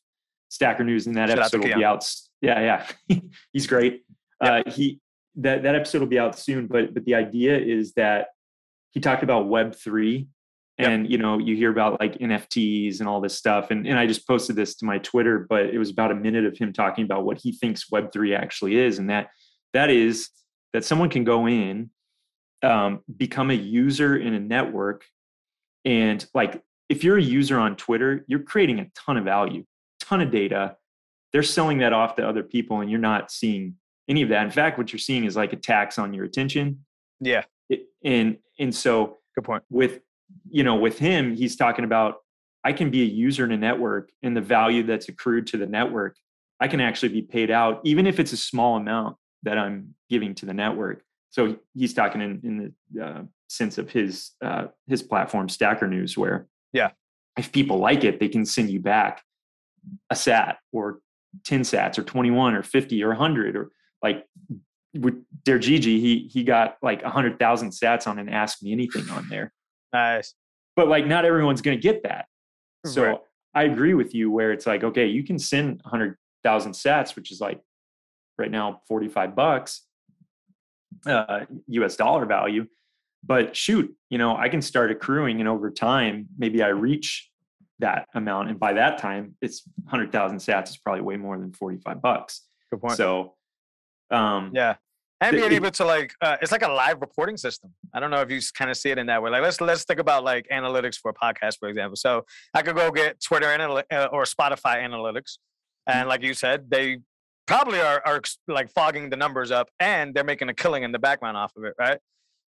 stacker 0.49 0.83
news 0.85 1.07
and 1.07 1.15
that 1.19 1.29
Shout 1.29 1.39
out 1.39 1.45
episode 1.55 1.69
will 1.69 1.77
be 1.77 1.85
out 1.85 2.03
yeah 2.43 2.87
yeah. 3.09 3.19
He's 3.53 3.67
great. 3.67 4.03
Uh 4.41 4.63
he 4.67 5.01
that 5.37 5.63
that 5.63 5.75
episode 5.75 6.01
will 6.01 6.07
be 6.07 6.19
out 6.19 6.39
soon 6.39 6.67
but 6.67 6.93
but 6.93 7.05
the 7.05 7.15
idea 7.15 7.59
is 7.59 7.95
that 7.95 8.29
he 8.91 9.01
talked 9.01 9.23
about 9.23 9.49
web 9.49 9.75
3 9.75 10.29
Yep. 10.79 10.89
and 10.89 11.11
you 11.11 11.19
know 11.19 11.39
you 11.39 11.55
hear 11.55 11.71
about 11.71 12.01
like 12.01 12.19
nfts 12.19 13.01
and 13.01 13.09
all 13.09 13.21
this 13.21 13.37
stuff 13.37 13.71
and, 13.71 13.87
and 13.87 13.99
i 13.99 14.07
just 14.07 14.27
posted 14.27 14.57
this 14.57 14.75
to 14.77 14.87
my 14.87 14.97
twitter 14.99 15.47
but 15.49 15.67
it 15.67 15.79
was 15.79 15.91
about 15.91 16.11
a 16.11 16.15
minute 16.15 16.47
of 16.47 16.57
him 16.57 16.73
talking 16.73 17.05
about 17.05 17.25
what 17.25 17.39
he 17.39 17.53
thinks 17.53 17.91
web 17.91 18.11
3 18.11 18.35
actually 18.35 18.77
is 18.77 18.99
and 18.99 19.11
that 19.11 19.29
that 19.75 19.91
is 19.91 20.31
that 20.73 20.85
someone 20.85 21.11
can 21.11 21.25
go 21.25 21.47
in 21.47 21.91
um, 22.63 23.01
become 23.15 23.51
a 23.51 23.55
user 23.55 24.17
in 24.17 24.33
a 24.33 24.41
network 24.41 25.05
and 25.85 26.25
like 26.33 26.63
if 26.89 27.05
you're 27.05 27.19
a 27.19 27.23
user 27.23 27.59
on 27.59 27.77
twitter 27.77 28.25
you're 28.27 28.43
creating 28.43 28.79
a 28.79 28.87
ton 28.95 29.19
of 29.19 29.25
value 29.25 29.65
ton 30.01 30.23
of 30.23 30.31
data 30.31 30.77
they're 31.33 31.43
selling 31.43 31.79
that 31.79 31.93
off 31.93 32.17
to 32.17 32.27
other 32.29 32.43
people 32.43 32.81
and 32.81 32.91
you're 32.91 33.01
not 33.01 33.31
seeing 33.31 33.75
any 34.09 34.23
of 34.23 34.29
that 34.29 34.45
in 34.45 34.51
fact 34.51 34.79
what 34.79 34.93
you're 34.93 34.99
seeing 34.99 35.25
is 35.25 35.37
like 35.37 35.53
a 35.53 35.57
tax 35.57 35.99
on 35.99 36.13
your 36.13 36.25
attention 36.25 36.85
yeah, 37.21 37.45
it, 37.69 37.87
and 38.05 38.37
and 38.59 38.75
so 38.75 39.19
good 39.35 39.45
point. 39.45 39.63
with 39.71 40.01
you 40.51 40.65
know 40.65 40.75
with 40.77 40.99
him 40.99 41.35
he's 41.37 41.57
talking 41.57 41.85
about 41.85 42.17
i 42.65 42.73
can 42.73 42.91
be 42.91 43.03
a 43.03 43.07
user 43.07 43.45
in 43.45 43.53
a 43.53 43.57
network 43.57 44.11
and 44.23 44.37
the 44.37 44.41
value 44.41 44.83
that's 44.83 45.09
accrued 45.09 45.47
to 45.47 45.57
the 45.57 45.67
network 45.67 46.17
i 46.61 46.67
can 46.69 46.81
actually 46.81 47.09
be 47.11 47.23
paid 47.23 47.51
out 47.51 47.81
even 47.85 48.07
if 48.07 48.19
it's 48.19 48.33
a 48.33 48.37
small 48.37 48.77
amount 48.77 49.17
that 49.45 49.57
i'm 49.59 49.95
giving 50.11 50.35
to 50.35 50.47
the 50.47 50.55
network 50.55 51.03
so 51.31 51.57
he's 51.75 51.95
talking 51.95 52.21
in, 52.21 52.41
in 52.45 52.75
the 52.93 53.03
uh, 53.05 53.23
sense 53.49 53.79
of 53.79 53.91
his 53.91 54.33
uh, 54.45 54.67
his 54.89 55.03
platform 55.03 55.49
stacker 55.49 55.87
news 55.87 56.17
where 56.19 56.47
Yeah. 56.73 56.91
if 57.39 57.53
people 57.53 57.79
like 57.79 58.03
it 58.05 58.19
they 58.21 58.29
can 58.29 58.45
send 58.45 58.69
you 58.71 58.81
back 58.81 59.23
a 60.11 60.17
sat 60.17 60.59
or 60.73 60.99
10 61.45 61.61
sats 61.63 61.99
or 61.99 62.03
21 62.03 62.55
or 62.55 62.63
50 62.63 63.03
or 63.03 63.09
100 63.09 63.57
or 63.57 63.71
like 64.03 64.27
with 64.95 65.15
Der 65.45 65.59
Gigi, 65.59 65.99
he 66.01 66.29
he 66.31 66.45
got 66.45 66.77
like 66.83 67.03
100,000 67.03 67.71
sats 67.71 68.07
on 68.07 68.19
an 68.19 68.29
Ask 68.29 68.63
Me 68.63 68.73
Anything 68.73 69.09
on 69.11 69.29
there 69.29 69.53
Nice. 69.93 70.35
but 70.77 70.89
like 70.89 71.07
not 71.07 71.25
everyone's 71.25 71.63
going 71.63 71.77
to 71.79 71.83
get 71.83 72.03
that 72.03 72.27
so 72.87 73.03
Right. 73.05 73.19
i 73.55 73.63
agree 73.65 73.95
with 73.95 74.15
you 74.15 74.31
where 74.31 74.53
it's 74.53 74.67
like 74.67 74.85
okay 74.85 75.07
you 75.07 75.23
can 75.25 75.39
send 75.39 75.81
100000 75.85 76.73
sats 76.73 77.15
which 77.17 77.31
is 77.33 77.41
like 77.41 77.61
right 78.39 78.51
now 78.51 78.81
45 78.89 79.35
bucks 79.35 79.83
uh 81.07 81.41
us 81.69 81.97
dollar 81.97 82.27
value 82.27 82.67
but 83.25 83.57
shoot 83.57 83.95
you 84.11 84.19
know 84.19 84.37
i 84.37 84.49
can 84.49 84.61
start 84.61 84.91
accruing 84.91 85.41
and 85.41 85.49
over 85.49 85.71
time 85.71 86.27
maybe 86.37 86.63
i 86.63 86.69
reach 86.69 87.31
that 87.83 88.07
amount 88.15 88.49
and 88.49 88.59
by 88.59 88.73
that 88.73 88.97
time 88.99 89.37
it's 89.43 89.63
100000 89.91 90.39
sats 90.39 90.71
is 90.71 90.77
probably 90.79 91.03
way 91.03 91.17
more 91.17 91.37
than 91.39 91.53
45 91.53 92.01
bucks 92.03 92.43
Good 92.71 92.81
point. 92.81 92.97
so 92.97 93.35
um 94.11 94.51
Yeah. 94.55 94.77
And 95.21 95.37
being 95.37 95.53
able 95.53 95.71
to 95.71 95.85
like, 95.85 96.13
uh, 96.21 96.37
it's 96.43 96.51
like 96.51 96.63
a 96.65 96.69
live 96.69 97.01
reporting 97.01 97.37
system. 97.37 97.73
I 97.95 98.01
don't 98.01 98.11
know 98.11 98.23
if 98.23 98.31
you 98.33 98.41
kind 98.59 98.73
of 98.73 98.77
see 98.77 98.91
it 98.91 98.99
in 98.99 99.07
that 99.07 99.23
way. 99.23 99.31
Like, 99.31 99.43
let's 99.43 99.61
let's 99.61 99.85
think 99.85 100.01
about 100.01 100.25
like 100.25 100.49
analytics 100.53 100.97
for 100.97 101.13
a 101.13 101.15
podcast, 101.15 101.59
for 101.61 101.69
example. 101.69 101.95
So 101.95 102.25
I 102.55 102.63
could 102.63 102.75
go 102.75 102.91
get 102.91 103.21
Twitter 103.23 103.47
analy- 103.47 103.85
uh, 103.93 104.09
or 104.11 104.25
Spotify 104.25 104.83
analytics, 104.83 105.39
Mm-hmm. 105.89 105.99
and 105.99 106.09
like 106.09 106.23
you 106.25 106.35
said, 106.35 106.69
they 106.71 106.99
probably 107.47 107.81
are 107.81 108.03
are 108.05 108.21
like 108.49 108.69
fogging 108.73 109.11
the 109.11 109.17
numbers 109.17 109.53
up, 109.53 109.69
and 109.79 110.13
they're 110.13 110.25
making 110.25 110.49
a 110.49 110.55
killing 110.55 110.83
in 110.83 110.91
the 110.91 110.99
background 110.99 111.37
off 111.37 111.53
of 111.57 111.63
it, 111.63 111.75
right? 111.79 112.01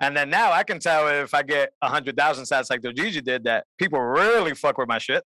And 0.00 0.16
then 0.16 0.30
now 0.30 0.50
I 0.50 0.62
can 0.62 0.78
tell 0.78 1.09
if 1.09 1.35
I 1.35 1.42
get 1.42 1.73
a 1.83 1.88
hundred 1.88 2.16
thousand 2.16 2.45
sats 2.45 2.71
like 2.71 2.80
the 2.80 2.92
Gigi 2.92 3.21
did, 3.21 3.45
that 3.45 3.66
people 3.78 4.00
really 4.00 4.54
fuck 4.54 4.78
with 4.78 4.88
my 4.88 4.99
shit. 4.99 5.23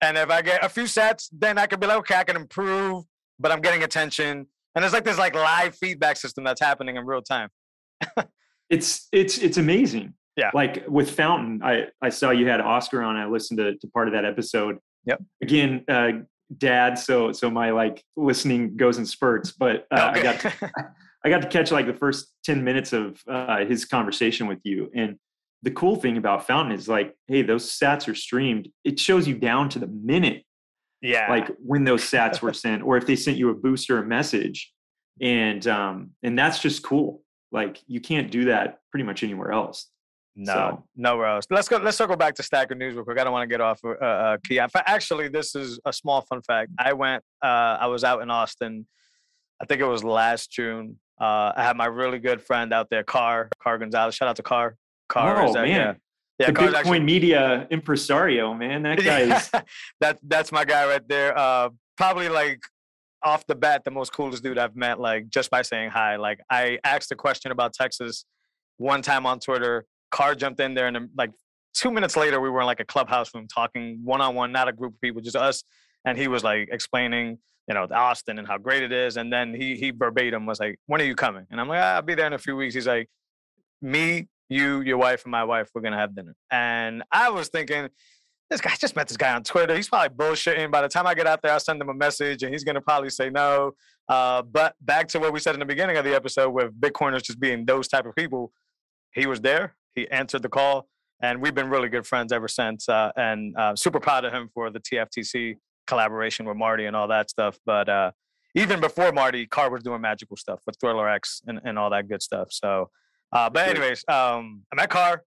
And 0.00 0.18
if 0.18 0.30
I 0.30 0.42
get 0.42 0.64
a 0.64 0.68
few 0.68 0.82
sats, 0.84 1.28
then 1.32 1.58
I 1.58 1.66
could 1.66 1.80
be 1.80 1.86
like, 1.86 1.98
okay, 1.98 2.16
I 2.16 2.24
can 2.24 2.36
improve, 2.36 3.04
but 3.38 3.52
I'm 3.52 3.60
getting 3.60 3.84
attention. 3.84 4.46
And 4.74 4.84
it's 4.84 4.92
like 4.92 5.04
this 5.04 5.18
like 5.18 5.34
live 5.34 5.76
feedback 5.76 6.16
system 6.16 6.42
that's 6.42 6.60
happening 6.60 6.96
in 6.96 7.06
real 7.06 7.22
time. 7.22 7.48
it's 8.70 9.06
it's 9.12 9.38
it's 9.38 9.56
amazing. 9.56 10.14
Yeah. 10.36 10.50
Like 10.52 10.84
with 10.88 11.10
Fountain, 11.10 11.62
I 11.62 11.86
I 12.02 12.08
saw 12.08 12.30
you 12.30 12.48
had 12.48 12.60
Oscar 12.60 13.02
on. 13.02 13.16
I 13.16 13.26
listened 13.26 13.58
to, 13.58 13.76
to 13.76 13.86
part 13.88 14.08
of 14.08 14.14
that 14.14 14.24
episode. 14.24 14.78
Yep. 15.06 15.22
Again, 15.42 15.84
uh, 15.88 16.10
dad, 16.58 16.98
so 16.98 17.30
so 17.30 17.48
my 17.48 17.70
like 17.70 18.02
listening 18.16 18.76
goes 18.76 18.98
in 18.98 19.06
spurts. 19.06 19.52
But 19.52 19.86
uh, 19.92 20.10
okay. 20.10 20.20
I 20.20 20.22
got 20.22 20.40
to, 20.40 20.72
I 21.24 21.30
got 21.30 21.42
to 21.42 21.48
catch 21.48 21.72
like 21.72 21.86
the 21.86 21.94
first 21.94 22.32
ten 22.44 22.62
minutes 22.62 22.92
of 22.92 23.20
uh, 23.28 23.64
his 23.64 23.84
conversation 23.84 24.46
with 24.46 24.60
you, 24.64 24.90
and 24.94 25.18
the 25.62 25.70
cool 25.70 25.96
thing 25.96 26.18
about 26.18 26.46
Fountain 26.46 26.72
is 26.72 26.88
like, 26.88 27.14
hey, 27.26 27.40
those 27.40 27.70
sats 27.70 28.06
are 28.06 28.14
streamed. 28.14 28.68
It 28.84 29.00
shows 29.00 29.26
you 29.26 29.34
down 29.34 29.70
to 29.70 29.78
the 29.78 29.86
minute. 29.86 30.44
Yeah. 31.00 31.26
Like 31.30 31.50
when 31.58 31.84
those 31.84 32.02
sats 32.02 32.42
were 32.42 32.52
sent, 32.52 32.82
or 32.82 32.96
if 32.96 33.06
they 33.06 33.16
sent 33.16 33.38
you 33.38 33.48
a 33.48 33.54
booster 33.54 33.98
a 33.98 34.04
message, 34.04 34.72
and 35.20 35.66
um, 35.66 36.10
and 36.22 36.38
that's 36.38 36.60
just 36.60 36.82
cool. 36.82 37.22
Like 37.50 37.80
you 37.86 38.00
can't 38.00 38.30
do 38.30 38.46
that 38.46 38.78
pretty 38.90 39.04
much 39.04 39.22
anywhere 39.22 39.52
else. 39.52 39.88
No, 40.36 40.52
so. 40.52 40.84
nowhere 40.96 41.28
else. 41.28 41.46
Let's 41.48 41.68
go. 41.68 41.76
Let's 41.76 41.96
circle 41.96 42.16
back 42.16 42.34
to 42.36 42.42
Stacker 42.42 42.74
News 42.74 42.94
real 42.94 43.04
quick. 43.04 43.18
I 43.18 43.24
don't 43.24 43.32
want 43.32 43.48
to 43.48 43.52
get 43.52 43.60
off 43.60 43.80
uh, 43.84 43.90
uh, 43.90 44.36
key. 44.44 44.58
Actually, 44.58 45.28
this 45.28 45.54
is 45.54 45.78
a 45.84 45.92
small 45.92 46.22
fun 46.22 46.42
fact. 46.42 46.72
I 46.78 46.92
went. 46.92 47.22
Uh, 47.42 47.78
I 47.80 47.86
was 47.86 48.02
out 48.02 48.20
in 48.20 48.30
Austin. 48.30 48.86
I 49.62 49.66
think 49.66 49.80
it 49.80 49.86
was 49.86 50.02
last 50.02 50.50
June. 50.50 50.98
Uh, 51.20 51.52
I 51.56 51.62
have 51.62 51.76
my 51.76 51.86
really 51.86 52.18
good 52.18 52.42
friend 52.42 52.72
out 52.72 52.90
there, 52.90 53.04
Car 53.04 53.48
Car 53.62 53.78
Gonzalez. 53.78 54.14
Shout 54.14 54.28
out 54.28 54.36
to 54.36 54.42
Car. 54.42 54.76
Car. 55.08 55.42
Oh 55.42 55.52
man. 55.52 55.68
Yeah. 55.68 55.94
Yeah, 56.40 56.50
the 56.50 56.52
Bitcoin 56.54 56.74
actually, 56.74 57.00
media 57.00 57.68
impresario, 57.70 58.54
man. 58.54 58.82
That 58.82 59.04
guy 59.04 59.20
is 59.20 59.50
that 60.00 60.18
that's 60.24 60.50
my 60.50 60.64
guy 60.64 60.84
right 60.84 61.06
there. 61.08 61.36
Uh, 61.38 61.68
probably 61.96 62.28
like 62.28 62.60
off 63.22 63.46
the 63.46 63.54
bat, 63.54 63.84
the 63.84 63.92
most 63.92 64.12
coolest 64.12 64.42
dude 64.42 64.58
I've 64.58 64.74
met. 64.74 64.98
Like 64.98 65.28
just 65.28 65.48
by 65.48 65.62
saying 65.62 65.90
hi. 65.90 66.16
Like 66.16 66.40
I 66.50 66.80
asked 66.82 67.12
a 67.12 67.14
question 67.14 67.52
about 67.52 67.72
Texas 67.72 68.24
one 68.78 69.00
time 69.00 69.26
on 69.26 69.38
Twitter 69.38 69.86
car 70.14 70.34
jumped 70.34 70.60
in 70.60 70.74
there, 70.74 70.86
and 70.86 71.10
like 71.16 71.30
two 71.74 71.90
minutes 71.90 72.16
later, 72.16 72.40
we 72.40 72.48
were 72.48 72.60
in 72.60 72.66
like 72.66 72.80
a 72.80 72.84
clubhouse 72.84 73.34
room 73.34 73.48
talking 73.52 74.00
one 74.04 74.20
on 74.20 74.34
one, 74.34 74.52
not 74.52 74.68
a 74.68 74.72
group 74.72 74.94
of 74.94 75.00
people, 75.00 75.20
just 75.20 75.36
us. 75.36 75.64
And 76.06 76.16
he 76.16 76.28
was 76.28 76.44
like 76.44 76.68
explaining, 76.70 77.38
you 77.68 77.74
know, 77.74 77.86
Austin 77.90 78.38
and 78.38 78.46
how 78.46 78.58
great 78.58 78.82
it 78.82 78.92
is. 78.92 79.16
And 79.16 79.32
then 79.32 79.54
he 79.54 79.76
he 79.76 79.90
verbatim 79.90 80.46
was 80.46 80.60
like, 80.60 80.78
"When 80.86 81.00
are 81.00 81.04
you 81.04 81.14
coming?" 81.14 81.46
And 81.50 81.60
I'm 81.60 81.68
like, 81.68 81.80
ah, 81.80 81.94
"I'll 81.96 82.02
be 82.02 82.14
there 82.14 82.26
in 82.26 82.32
a 82.32 82.38
few 82.38 82.56
weeks." 82.56 82.74
He's 82.74 82.86
like, 82.86 83.08
"Me, 83.80 84.28
you, 84.48 84.82
your 84.82 84.98
wife, 84.98 85.24
and 85.24 85.32
my 85.32 85.44
wife, 85.44 85.70
we're 85.74 85.82
gonna 85.82 85.98
have 85.98 86.14
dinner." 86.14 86.34
And 86.50 87.02
I 87.10 87.30
was 87.30 87.48
thinking. 87.48 87.88
This 88.50 88.60
guy 88.60 88.72
I 88.72 88.76
just 88.76 88.94
met 88.94 89.08
this 89.08 89.16
guy 89.16 89.32
on 89.34 89.42
Twitter. 89.42 89.74
He's 89.74 89.88
probably 89.88 90.14
bullshitting. 90.14 90.70
By 90.70 90.82
the 90.82 90.88
time 90.88 91.06
I 91.06 91.14
get 91.14 91.26
out 91.26 91.40
there, 91.40 91.50
I'll 91.50 91.58
send 91.58 91.80
him 91.80 91.88
a 91.88 91.94
message 91.94 92.42
and 92.42 92.52
he's 92.52 92.62
to 92.62 92.80
probably 92.82 93.08
say 93.08 93.30
no. 93.30 93.72
Uh, 94.06 94.42
but 94.42 94.74
back 94.82 95.08
to 95.08 95.18
what 95.18 95.32
we 95.32 95.40
said 95.40 95.54
in 95.54 95.60
the 95.60 95.66
beginning 95.66 95.96
of 95.96 96.04
the 96.04 96.14
episode 96.14 96.50
with 96.50 96.78
Bitcoiners 96.78 97.22
just 97.22 97.40
being 97.40 97.64
those 97.64 97.88
type 97.88 98.04
of 98.04 98.14
people, 98.14 98.52
he 99.14 99.26
was 99.26 99.40
there. 99.40 99.76
He 99.94 100.08
answered 100.10 100.42
the 100.42 100.50
call, 100.50 100.88
and 101.22 101.40
we've 101.40 101.54
been 101.54 101.70
really 101.70 101.88
good 101.88 102.06
friends 102.06 102.32
ever 102.32 102.46
since. 102.46 102.86
Uh, 102.88 103.12
and 103.16 103.56
uh, 103.56 103.74
super 103.76 103.98
proud 103.98 104.26
of 104.26 104.32
him 104.32 104.50
for 104.52 104.70
the 104.70 104.80
TFTC 104.80 105.56
collaboration 105.86 106.46
with 106.46 106.56
Marty 106.56 106.86
and 106.86 106.96
all 106.96 107.08
that 107.08 107.30
stuff. 107.30 107.58
But 107.64 107.88
uh, 107.88 108.10
even 108.54 108.80
before 108.80 109.12
Marty, 109.12 109.46
Car 109.46 109.70
was 109.70 109.82
doing 109.82 110.00
magical 110.00 110.36
stuff 110.36 110.60
with 110.66 110.76
Thriller 110.80 111.08
X 111.08 111.42
and, 111.46 111.60
and 111.64 111.78
all 111.78 111.90
that 111.90 112.08
good 112.08 112.22
stuff. 112.22 112.48
So, 112.50 112.90
uh, 113.32 113.50
but 113.50 113.68
anyways, 113.68 114.04
um, 114.08 114.62
I 114.72 114.76
met 114.76 114.90
Car. 114.90 115.24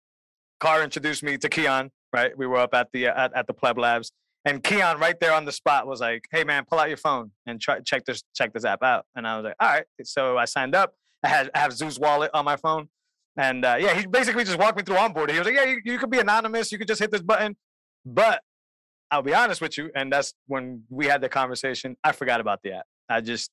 Car 0.60 0.84
introduced 0.84 1.24
me 1.24 1.38
to 1.38 1.50
Keyan. 1.50 1.90
Right, 2.14 2.36
we 2.38 2.48
were 2.48 2.58
up 2.58 2.74
at 2.74 2.88
the 2.94 3.08
at, 3.08 3.36
at 3.36 3.48
the 3.48 3.54
Pleb 3.54 3.78
Labs, 3.78 4.12
and 4.46 4.64
Keyan 4.64 4.98
right 4.98 5.20
there 5.20 5.34
on 5.34 5.44
the 5.44 5.52
spot 5.52 5.86
was 5.86 6.00
like, 6.00 6.26
"Hey 6.32 6.46
man, 6.46 6.64
pull 6.66 6.80
out 6.80 6.88
your 6.88 6.98
phone 6.98 7.32
and 7.46 7.60
try 7.60 7.82
check 7.82 8.06
this 8.06 8.24
check 8.34 8.54
this 8.54 8.64
app 8.64 8.82
out." 8.82 9.06
And 9.16 9.28
I 9.28 9.36
was 9.36 9.44
like, 9.44 9.56
"All 9.60 9.68
right." 9.68 9.84
So 10.04 10.38
I 10.38 10.46
signed 10.46 10.74
up. 10.74 10.94
I 11.22 11.28
had 11.28 11.52
I 11.54 11.60
have 11.60 11.74
Zeus 11.74 12.00
Wallet 12.00 12.32
on 12.34 12.46
my 12.46 12.56
phone, 12.56 12.88
and 13.36 13.66
uh, 13.66 13.76
yeah, 13.78 13.94
he 13.94 14.08
basically 14.08 14.46
just 14.46 14.58
walked 14.58 14.78
me 14.78 14.84
through 14.84 14.96
onboarding. 14.96 15.34
He 15.34 15.40
was 15.40 15.48
like, 15.48 15.56
"Yeah, 15.56 15.66
you, 15.66 15.82
you 15.84 16.00
could 16.00 16.10
be 16.10 16.20
anonymous. 16.20 16.72
You 16.72 16.78
could 16.78 16.88
just 16.88 17.02
hit 17.02 17.12
this 17.12 17.22
button." 17.22 17.58
But 18.06 18.42
I'll 19.12 19.22
be 19.22 19.34
honest 19.34 19.62
with 19.62 19.78
you, 19.78 19.90
and 19.96 20.12
that's 20.12 20.34
when 20.48 20.84
we 20.90 21.06
had 21.06 21.22
the 21.22 21.30
conversation. 21.30 21.96
I 22.04 22.12
forgot 22.12 22.42
about 22.42 22.62
the 22.64 22.74
app. 22.74 22.86
I 23.10 23.22
just, 23.22 23.52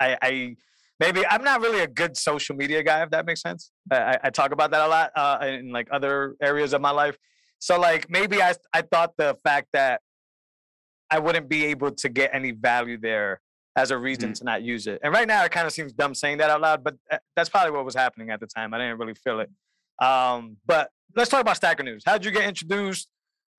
I, 0.00 0.18
I 0.20 0.56
maybe 0.98 1.24
I'm 1.26 1.44
not 1.44 1.60
really 1.60 1.80
a 1.80 1.86
good 1.86 2.16
social 2.16 2.56
media 2.56 2.82
guy, 2.82 3.02
if 3.02 3.10
that 3.10 3.24
makes 3.26 3.40
sense. 3.40 3.70
I, 3.90 4.18
I 4.24 4.30
talk 4.30 4.52
about 4.52 4.70
that 4.72 4.82
a 4.82 4.88
lot 4.88 5.10
uh, 5.14 5.38
in 5.42 5.70
like 5.70 5.88
other 5.92 6.34
areas 6.42 6.72
of 6.72 6.80
my 6.80 6.90
life. 6.90 7.16
So 7.60 7.78
like 7.78 8.10
maybe 8.10 8.42
I 8.42 8.54
I 8.72 8.82
thought 8.82 9.12
the 9.16 9.36
fact 9.44 9.68
that 9.74 10.00
I 11.10 11.18
wouldn't 11.18 11.48
be 11.48 11.66
able 11.66 11.90
to 11.92 12.08
get 12.08 12.30
any 12.32 12.52
value 12.52 12.98
there 12.98 13.40
as 13.76 13.90
a 13.90 13.98
reason 13.98 14.30
mm-hmm. 14.30 14.34
to 14.34 14.44
not 14.44 14.62
use 14.62 14.86
it. 14.86 15.00
And 15.02 15.12
right 15.12 15.26
now, 15.26 15.44
it 15.44 15.52
kind 15.52 15.66
of 15.66 15.72
seems 15.72 15.92
dumb 15.92 16.14
saying 16.14 16.38
that 16.38 16.50
out 16.50 16.60
loud, 16.60 16.84
but 16.84 16.96
uh, 17.10 17.18
that's 17.36 17.48
probably 17.48 17.72
what 17.72 17.84
was 17.84 17.94
happening 17.94 18.30
at 18.30 18.40
the 18.40 18.46
time. 18.46 18.74
I 18.74 18.78
didn't 18.78 18.98
really 18.98 19.14
feel 19.14 19.40
it. 19.40 19.50
Um, 20.04 20.56
but 20.66 20.90
let's 21.14 21.30
talk 21.30 21.40
about 21.40 21.56
Stacker 21.56 21.82
News. 21.82 22.02
How 22.04 22.14
did 22.14 22.24
you 22.24 22.30
get 22.30 22.44
introduced? 22.44 23.08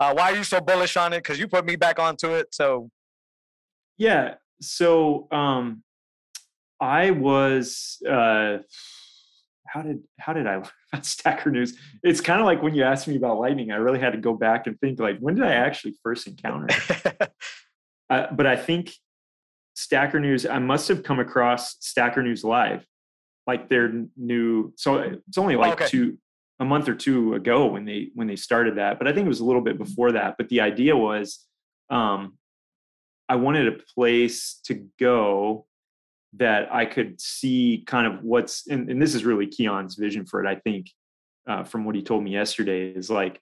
Uh, 0.02 0.12
why 0.16 0.32
are 0.32 0.36
you 0.36 0.44
so 0.44 0.60
bullish 0.60 0.98
on 0.98 1.14
it? 1.14 1.18
Because 1.18 1.38
you 1.38 1.48
put 1.48 1.64
me 1.64 1.76
back 1.76 2.00
onto 2.00 2.32
it. 2.32 2.48
So, 2.56 2.90
yeah. 4.00 4.36
So 4.60 5.28
um, 5.32 5.84
I 6.80 7.12
was. 7.12 8.02
Uh, 8.08 8.58
how 9.68 9.84
did 9.84 10.00
how 10.20 10.34
did 10.34 10.48
I 10.48 10.56
learn 10.56 10.70
about 10.94 11.06
Stacker 11.06 11.52
News? 11.52 11.78
It's 12.02 12.20
kind 12.20 12.40
of 12.40 12.48
like 12.48 12.64
when 12.64 12.74
you 12.74 12.84
asked 12.84 13.08
me 13.08 13.16
about 13.16 13.40
Lightning. 13.40 13.72
I 13.72 13.76
really 13.76 14.00
had 14.00 14.14
to 14.14 14.20
go 14.20 14.34
back 14.34 14.66
and 14.66 14.80
think 14.80 15.00
like, 15.00 15.20
when 15.20 15.36
did 15.36 15.46
I 15.46 15.54
actually 15.54 15.96
first 16.02 16.26
encounter 16.26 16.68
it? 16.70 17.32
uh, 18.10 18.26
but 18.32 18.48
I 18.48 18.56
think 18.56 18.92
Stacker 19.76 20.20
News, 20.20 20.48
I 20.48 20.58
must 20.58 20.88
have 20.88 21.04
come 21.04 21.20
across 21.20 21.76
Stacker 21.80 22.24
News 22.24 22.44
Live, 22.44 22.88
like 23.46 23.70
their 23.70 23.94
new. 24.18 24.74
So 24.78 24.98
it's 24.98 25.38
only 25.38 25.58
like 25.58 25.74
okay. 25.74 25.88
two, 25.88 26.18
a 26.62 26.66
month 26.66 26.88
or 26.88 26.94
two 26.94 27.34
ago 27.34 27.66
when 27.66 27.86
they 27.86 28.10
when 28.14 28.28
they 28.28 28.36
started 28.36 28.78
that. 28.78 29.00
But 29.00 29.08
I 29.08 29.14
think 29.14 29.26
it 29.26 29.30
was 29.30 29.40
a 29.40 29.46
little 29.46 29.64
bit 29.64 29.80
before 29.80 30.14
that. 30.14 30.36
But 30.38 30.48
the 30.48 30.62
idea 30.62 30.96
was, 30.96 31.46
um, 31.90 32.38
I 33.28 33.36
wanted 33.36 33.68
a 33.68 33.84
place 33.96 34.62
to 34.66 34.88
go 35.00 35.66
that 36.34 36.74
I 36.74 36.86
could 36.86 37.20
see 37.20 37.84
kind 37.88 38.08
of 38.08 38.24
what's 38.24 38.68
and, 38.68 38.90
and 38.90 39.02
this 39.02 39.16
is 39.16 39.26
really 39.26 39.48
Keyan's 39.48 39.96
vision 39.96 40.26
for 40.26 40.46
it. 40.46 40.48
I 40.48 40.56
think 40.56 40.88
uh, 41.48 41.64
from 41.64 41.84
what 41.84 41.96
he 41.96 42.04
told 42.04 42.24
me 42.24 42.32
yesterday 42.32 42.92
is 42.92 43.10
like 43.10 43.42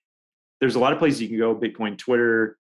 there's 0.62 0.76
a 0.76 0.80
lot 0.80 0.94
of 0.94 1.00
places 1.00 1.22
you 1.22 1.28
can 1.28 1.38
go, 1.38 1.54
Bitcoin, 1.54 1.98
Twitter, 1.98 2.58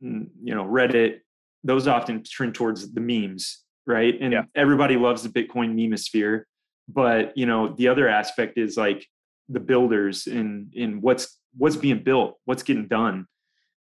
you 0.00 0.54
know, 0.54 0.64
Reddit, 0.64 1.18
those 1.64 1.86
often 1.86 2.22
trend 2.24 2.54
towards 2.54 2.92
the 2.92 3.00
memes, 3.00 3.64
right? 3.86 4.16
And 4.20 4.32
yeah. 4.32 4.42
everybody 4.54 4.96
loves 4.96 5.22
the 5.22 5.28
Bitcoin 5.28 5.74
memosphere, 5.74 6.44
but 6.88 7.36
you 7.36 7.44
know 7.44 7.74
the 7.74 7.88
other 7.88 8.08
aspect 8.08 8.56
is 8.56 8.78
like 8.78 9.06
the 9.48 9.60
builders 9.60 10.26
and 10.26 10.72
in 10.74 11.00
what's 11.00 11.38
what's 11.56 11.76
being 11.76 12.02
built, 12.02 12.36
what's 12.44 12.62
getting 12.62 12.88
done, 12.88 13.26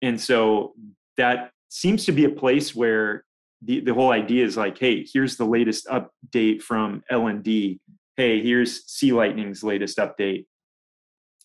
and 0.02 0.20
so 0.20 0.74
that 1.18 1.52
seems 1.70 2.06
to 2.06 2.12
be 2.12 2.26
a 2.26 2.30
place 2.30 2.76
where 2.76 3.24
the 3.62 3.80
the 3.80 3.94
whole 3.94 4.12
idea 4.12 4.46
is 4.46 4.58
like, 4.58 4.78
hey, 4.78 5.06
here's 5.12 5.38
the 5.38 5.46
latest 5.46 5.88
update 5.88 6.62
from 6.62 7.04
LND. 7.12 7.80
Hey, 8.18 8.42
here's 8.42 8.90
c-lightning's 8.90 9.64
latest 9.64 9.98
update. 9.98 10.46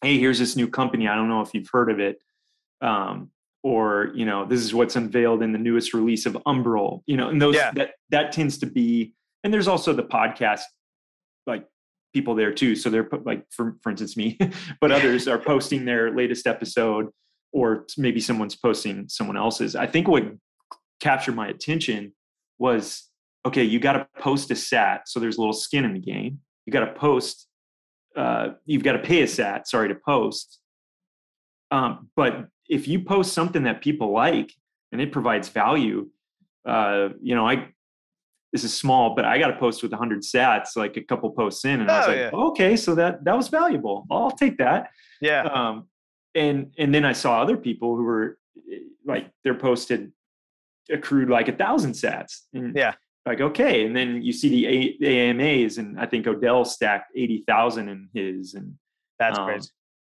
Hey, 0.03 0.19
here's 0.19 0.39
this 0.39 0.57
new 0.57 0.69
company. 0.69 1.09
I 1.09 1.15
don't 1.15 1.29
know 1.29 1.41
if 1.41 1.53
you've 1.53 1.69
heard 1.73 1.91
of 1.91 1.99
it. 1.99 2.19
Um, 2.81 3.31
or 3.63 4.11
you 4.15 4.25
know 4.25 4.47
this 4.47 4.61
is 4.61 4.73
what's 4.75 4.97
unveiled 4.97 5.43
in 5.43 5.53
the 5.53 5.59
newest 5.59 5.93
release 5.93 6.27
of 6.27 6.37
Umbrel 6.47 7.03
you 7.07 7.17
know 7.17 7.29
and 7.29 7.41
those 7.41 7.55
yeah. 7.55 7.71
that 7.73 7.93
that 8.11 8.33
tends 8.33 8.59
to 8.59 8.67
be 8.67 9.15
and 9.45 9.53
there's 9.53 9.69
also 9.69 9.93
the 9.93 10.03
podcast 10.03 10.63
like 11.47 11.67
people 12.13 12.35
there 12.35 12.53
too. 12.53 12.75
So 12.75 12.91
they're 12.91 13.09
like 13.25 13.45
for 13.51 13.77
for 13.83 13.91
instance 13.91 14.17
me 14.17 14.39
but 14.81 14.93
others 14.93 15.29
are 15.29 15.39
posting 15.39 15.85
their 15.85 16.15
latest 16.15 16.47
episode 16.47 17.09
or 17.53 17.87
maybe 17.97 18.21
someone's 18.21 18.57
posting 18.57 19.09
someone 19.09 19.37
else's. 19.37 19.77
I 19.77 19.87
think 19.87 20.09
what 20.09 20.25
captured 21.01 21.35
my 21.35 21.49
attention 21.49 22.13
was 22.59 23.09
okay 23.47 23.65
you 23.65 23.81
got 23.81 23.95
to 23.95 24.07
post 24.19 24.51
a 24.51 24.57
sat 24.57 25.09
so 25.09 25.19
there's 25.19 25.39
a 25.39 25.41
little 25.41 25.53
skin 25.53 25.85
in 25.85 25.95
the 25.95 26.01
game. 26.01 26.41
You 26.67 26.73
got 26.73 26.85
to 26.85 26.93
post 26.93 27.47
uh, 28.17 28.51
you've 28.67 28.83
got 28.83 28.93
to 28.93 28.99
pay 28.99 29.23
a 29.23 29.29
sat 29.29 29.69
sorry 29.69 29.89
to 29.89 29.95
post. 29.95 30.59
Um, 31.71 32.09
but 32.17 32.49
if 32.69 32.89
you 32.89 33.01
post 33.01 33.33
something 33.33 33.63
that 33.65 33.81
people 33.81 34.13
like 34.13 34.53
and 34.93 35.01
it 35.01 35.13
provides 35.13 35.49
value, 35.49 36.09
uh, 36.67 37.11
you 37.23 37.35
know, 37.35 37.49
I 37.49 37.69
this 38.53 38.65
is 38.65 38.77
small, 38.77 39.15
but 39.15 39.25
I 39.25 39.39
got 39.39 39.51
a 39.51 39.57
post 39.57 39.83
with 39.83 39.93
100 39.93 40.23
sats 40.23 40.77
like 40.77 40.97
a 40.97 41.03
couple 41.03 41.31
posts 41.31 41.65
in, 41.65 41.81
and 41.81 41.91
oh, 41.91 41.95
I 41.95 41.99
was 41.99 42.07
like, 42.09 42.17
yeah. 42.17 42.31
okay, 42.33 42.77
so 42.77 42.95
that 42.97 43.25
that 43.25 43.37
was 43.37 43.49
valuable. 43.49 44.07
I'll 44.11 44.31
take 44.31 44.59
that. 44.59 44.91
Yeah. 45.21 45.43
Um, 45.43 45.89
and 46.35 46.73
and 46.79 46.95
then 46.95 47.05
I 47.05 47.13
saw 47.13 47.41
other 47.41 47.57
people 47.57 47.97
who 47.97 48.05
were 48.05 48.39
like 49.05 49.31
their 49.45 49.55
posted 49.55 50.13
accrued 50.91 51.29
like 51.29 51.49
a 51.49 51.53
thousand 51.53 51.93
sats. 51.93 52.43
And 52.53 52.75
yeah. 52.77 52.95
Like 53.27 53.41
okay, 53.41 53.85
and 53.85 53.95
then 53.95 54.23
you 54.23 54.33
see 54.33 54.49
the, 54.49 54.67
a- 54.67 54.97
the 54.99 55.07
AMAs, 55.07 55.77
and 55.77 56.01
I 56.01 56.07
think 56.07 56.27
Odell 56.27 56.65
stacked 56.65 57.13
eighty 57.15 57.45
thousand 57.47 57.91
in 57.91 58.09
his, 58.15 58.55
and 58.55 58.77
that's 59.19 59.39
um, 59.39 59.45
crazy. 59.45 59.69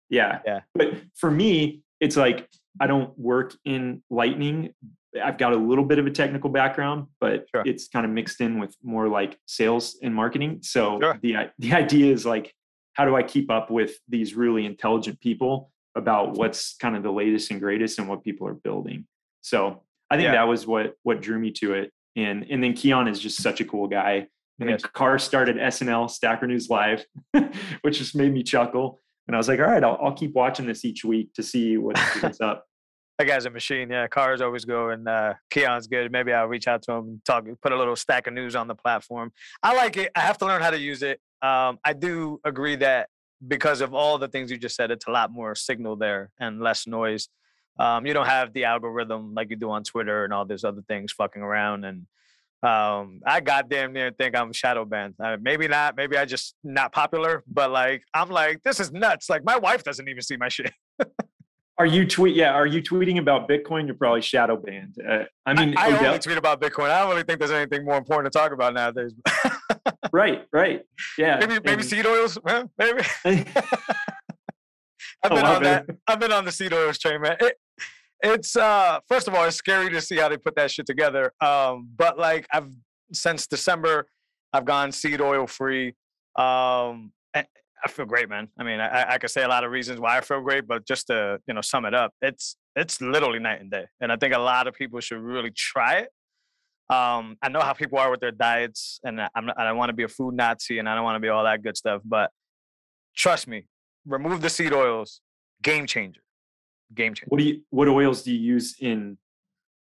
Yeah, 0.09 0.39
yeah. 0.43 0.61
But 0.73 0.95
for 1.15 1.29
me, 1.29 1.83
it's 1.99 2.17
like 2.17 2.49
I 2.81 2.87
don't 2.87 3.17
work 3.17 3.55
in 3.63 4.01
Lightning. 4.09 4.73
I've 5.23 5.37
got 5.37 5.53
a 5.53 5.57
little 5.57 5.83
bit 5.85 5.99
of 5.99 6.05
a 6.07 6.11
technical 6.11 6.49
background, 6.49 7.07
but 7.19 7.45
sure. 7.53 7.63
it's 7.65 7.87
kind 7.87 8.05
of 8.05 8.11
mixed 8.11 8.41
in 8.41 8.59
with 8.59 8.75
more 8.83 9.07
like 9.07 9.37
sales 9.45 9.97
and 10.03 10.13
marketing. 10.13 10.59
So 10.61 10.99
sure. 11.01 11.19
the 11.21 11.35
the 11.59 11.73
idea 11.73 12.11
is 12.13 12.25
like, 12.25 12.53
how 12.93 13.05
do 13.05 13.15
I 13.15 13.23
keep 13.23 13.49
up 13.51 13.69
with 13.71 13.95
these 14.09 14.35
really 14.35 14.65
intelligent 14.65 15.19
people 15.21 15.71
about 15.95 16.33
what's 16.33 16.75
kind 16.77 16.95
of 16.95 17.03
the 17.03 17.11
latest 17.11 17.51
and 17.51 17.59
greatest 17.61 17.99
and 17.99 18.07
what 18.07 18.23
people 18.23 18.47
are 18.47 18.53
building? 18.53 19.05
So 19.41 19.83
I 20.09 20.15
think 20.17 20.25
Yeah. 20.25 20.33
that 20.33 20.47
was 20.47 20.65
what 20.67 20.95
what 21.03 21.21
drew 21.21 21.39
me 21.39 21.51
to 21.51 21.73
it. 21.73 21.91
And 22.15 22.45
and 22.49 22.63
then 22.63 22.73
Keyan 22.73 23.09
is 23.09 23.19
just 23.19 23.41
such 23.41 23.61
a 23.61 23.65
cool 23.65 23.87
guy. 23.87 24.27
And 24.59 24.69
Yes. 24.69 24.81
then 24.81 24.91
Carr 24.93 25.19
started 25.19 25.57
SNL 25.57 26.09
Stacker 26.09 26.47
News 26.47 26.69
Live, 26.69 27.05
which 27.81 27.97
just 27.97 28.15
made 28.15 28.33
me 28.33 28.41
chuckle. 28.43 29.01
And 29.27 29.35
I 29.35 29.37
was 29.37 29.47
like, 29.47 29.59
all 29.59 29.65
right, 29.65 29.83
I'll, 29.83 29.97
I'll 30.01 30.13
keep 30.13 30.33
watching 30.33 30.65
this 30.67 30.85
each 30.85 31.03
week 31.03 31.33
to 31.33 31.43
see 31.43 31.77
what, 31.77 31.97
what's 32.21 32.39
up. 32.39 32.63
That 33.17 33.27
guy's 33.27 33.45
a 33.45 33.49
machine. 33.49 33.89
Yeah, 33.89 34.07
cars 34.07 34.41
always 34.41 34.65
go, 34.65 34.89
and 34.89 35.07
uh, 35.07 35.35
Keyan's 35.49 35.87
good. 35.87 36.11
Maybe 36.11 36.33
I'll 36.33 36.47
reach 36.47 36.67
out 36.67 36.81
to 36.83 36.91
him 36.93 37.05
and 37.05 37.25
talk, 37.25 37.45
put 37.61 37.71
a 37.71 37.77
little 37.77 37.95
stack 37.95 38.27
of 38.27 38.33
news 38.33 38.55
on 38.55 38.67
the 38.67 38.75
platform. 38.75 39.31
I 39.63 39.73
like 39.73 39.95
it. 39.95 40.11
I 40.15 40.21
have 40.21 40.37
to 40.39 40.45
learn 40.45 40.61
how 40.61 40.71
to 40.71 40.79
use 40.79 41.01
it. 41.01 41.21
Um, 41.41 41.79
I 41.85 41.93
do 41.93 42.41
agree 42.43 42.75
that 42.77 43.07
because 43.47 43.81
of 43.81 43.93
all 43.93 44.17
the 44.17 44.27
things 44.27 44.51
you 44.51 44.57
just 44.57 44.75
said, 44.75 44.91
it's 44.91 45.07
a 45.07 45.11
lot 45.11 45.31
more 45.31 45.55
signal 45.55 45.95
there 45.95 46.31
and 46.39 46.59
less 46.59 46.87
noise. 46.87 47.29
Um, 47.79 48.05
you 48.05 48.13
don't 48.13 48.25
have 48.25 48.53
the 48.53 48.65
algorithm 48.65 49.33
like 49.33 49.49
you 49.49 49.55
do 49.55 49.69
on 49.69 49.83
Twitter 49.83 50.23
and 50.23 50.33
all 50.33 50.45
these 50.45 50.63
other 50.63 50.81
things 50.87 51.11
fucking 51.11 51.41
around. 51.41 51.83
And 51.85 52.07
um, 52.63 53.21
I 53.25 53.41
goddamn 53.41 53.93
near 53.93 54.11
think 54.11 54.35
I'm 54.35 54.53
shadow 54.53 54.85
banned. 54.85 55.15
Uh, 55.21 55.37
maybe 55.41 55.67
not. 55.67 55.95
Maybe 55.95 56.17
I 56.17 56.25
just 56.25 56.55
not 56.63 56.93
popular. 56.93 57.43
But 57.47 57.71
like, 57.71 58.03
I'm 58.13 58.29
like, 58.29 58.63
this 58.63 58.79
is 58.79 58.91
nuts. 58.91 59.29
Like, 59.29 59.43
my 59.43 59.57
wife 59.57 59.83
doesn't 59.83 60.07
even 60.07 60.21
see 60.21 60.37
my 60.37 60.49
shit. 60.49 60.73
Are 61.77 61.85
you 61.85 62.07
tweet? 62.07 62.35
Yeah, 62.35 62.51
are 62.51 62.65
you 62.65 62.81
tweeting 62.81 63.19
about 63.19 63.49
Bitcoin? 63.49 63.85
You're 63.85 63.95
probably 63.95 64.21
shadow 64.21 64.55
banned. 64.55 64.95
Uh, 65.05 65.23
I 65.45 65.53
mean, 65.53 65.75
I, 65.77 65.87
I 65.87 65.89
Odell- 65.89 66.05
only 66.07 66.19
tweet 66.19 66.37
about 66.37 66.61
Bitcoin. 66.61 66.89
I 66.89 66.99
don't 66.99 67.09
really 67.09 67.23
think 67.23 67.39
there's 67.39 67.51
anything 67.51 67.83
more 67.83 67.97
important 67.97 68.31
to 68.31 68.39
talk 68.39 68.53
about 68.53 68.73
nowadays. 68.73 69.13
right, 70.13 70.45
right, 70.53 70.83
yeah. 71.17 71.37
maybe 71.39 71.55
maybe 71.55 71.71
and- 71.73 71.85
seed 71.85 72.05
oils. 72.05 72.37
Maybe 72.77 73.01
I've 73.25 73.45
been 75.31 75.45
on 75.45 75.63
that. 75.63 75.85
I've 76.07 76.19
been 76.19 76.31
on 76.31 76.45
the 76.45 76.51
seed 76.51 76.71
oils 76.71 76.97
train, 76.97 77.21
man. 77.21 77.35
It, 77.41 77.55
it's 78.23 78.55
uh 78.55 78.99
first 79.09 79.27
of 79.27 79.35
all, 79.35 79.43
it's 79.43 79.57
scary 79.57 79.89
to 79.89 79.99
see 79.99 80.15
how 80.15 80.29
they 80.29 80.37
put 80.37 80.55
that 80.55 80.71
shit 80.71 80.85
together. 80.85 81.33
Um, 81.41 81.89
but 81.97 82.17
like 82.17 82.47
I've 82.53 82.71
since 83.11 83.47
December, 83.47 84.07
I've 84.53 84.65
gone 84.65 84.93
seed 84.93 85.19
oil 85.19 85.45
free. 85.45 85.93
Um, 86.37 87.11
I 87.85 87.87
feel 87.87 88.05
great, 88.05 88.29
man. 88.29 88.47
I 88.59 88.63
mean, 88.63 88.79
I, 88.79 89.13
I 89.13 89.17
could 89.19 89.29
say 89.29 89.43
a 89.43 89.47
lot 89.47 89.63
of 89.63 89.69
reasons 89.69 89.99
why 89.99 90.17
I 90.17 90.21
feel 90.21 90.41
great, 90.41 90.67
but 90.67 90.87
just 90.87 91.07
to 91.07 91.39
you 91.47 91.53
know 91.53 91.61
sum 91.61 91.85
it 91.85 91.93
up, 91.93 92.13
it's 92.21 92.57
it's 92.75 92.99
literally 92.99 93.37
night 93.39 93.61
and 93.61 93.69
day, 93.69 93.85
and 94.01 94.11
I 94.11 94.15
think 94.17 94.33
a 94.33 94.39
lot 94.39 94.67
of 94.67 94.73
people 94.73 94.99
should 95.01 95.19
really 95.19 95.51
try 95.51 95.99
it. 95.99 96.09
Um, 96.89 97.37
I 97.43 97.49
know 97.49 97.61
how 97.61 97.73
people 97.73 97.99
are 97.99 98.09
with 98.09 98.21
their 98.21 98.31
diets, 98.31 98.99
and 99.03 99.21
I- 99.21 99.29
I'm 99.35 99.45
not, 99.45 99.59
I 99.59 99.65
don't 99.65 99.77
want 99.77 99.89
to 99.89 99.93
be 99.93 100.03
a 100.03 100.07
food 100.07 100.33
Nazi, 100.33 100.79
and 100.79 100.89
I 100.89 100.95
don't 100.95 101.03
want 101.03 101.15
to 101.15 101.19
be 101.19 101.29
all 101.29 101.43
that 101.43 101.61
good 101.61 101.77
stuff. 101.77 102.01
But 102.03 102.31
trust 103.15 103.47
me, 103.47 103.67
remove 104.05 104.41
the 104.41 104.49
seed 104.49 104.73
oils, 104.73 105.21
game 105.61 105.85
changer, 105.85 106.21
game 106.93 107.13
changer. 107.13 107.27
What 107.29 107.37
do 107.39 107.43
you? 107.45 107.61
What 107.69 107.87
oils 107.87 108.23
do 108.23 108.33
you 108.33 108.39
use 108.39 108.75
in? 108.79 109.17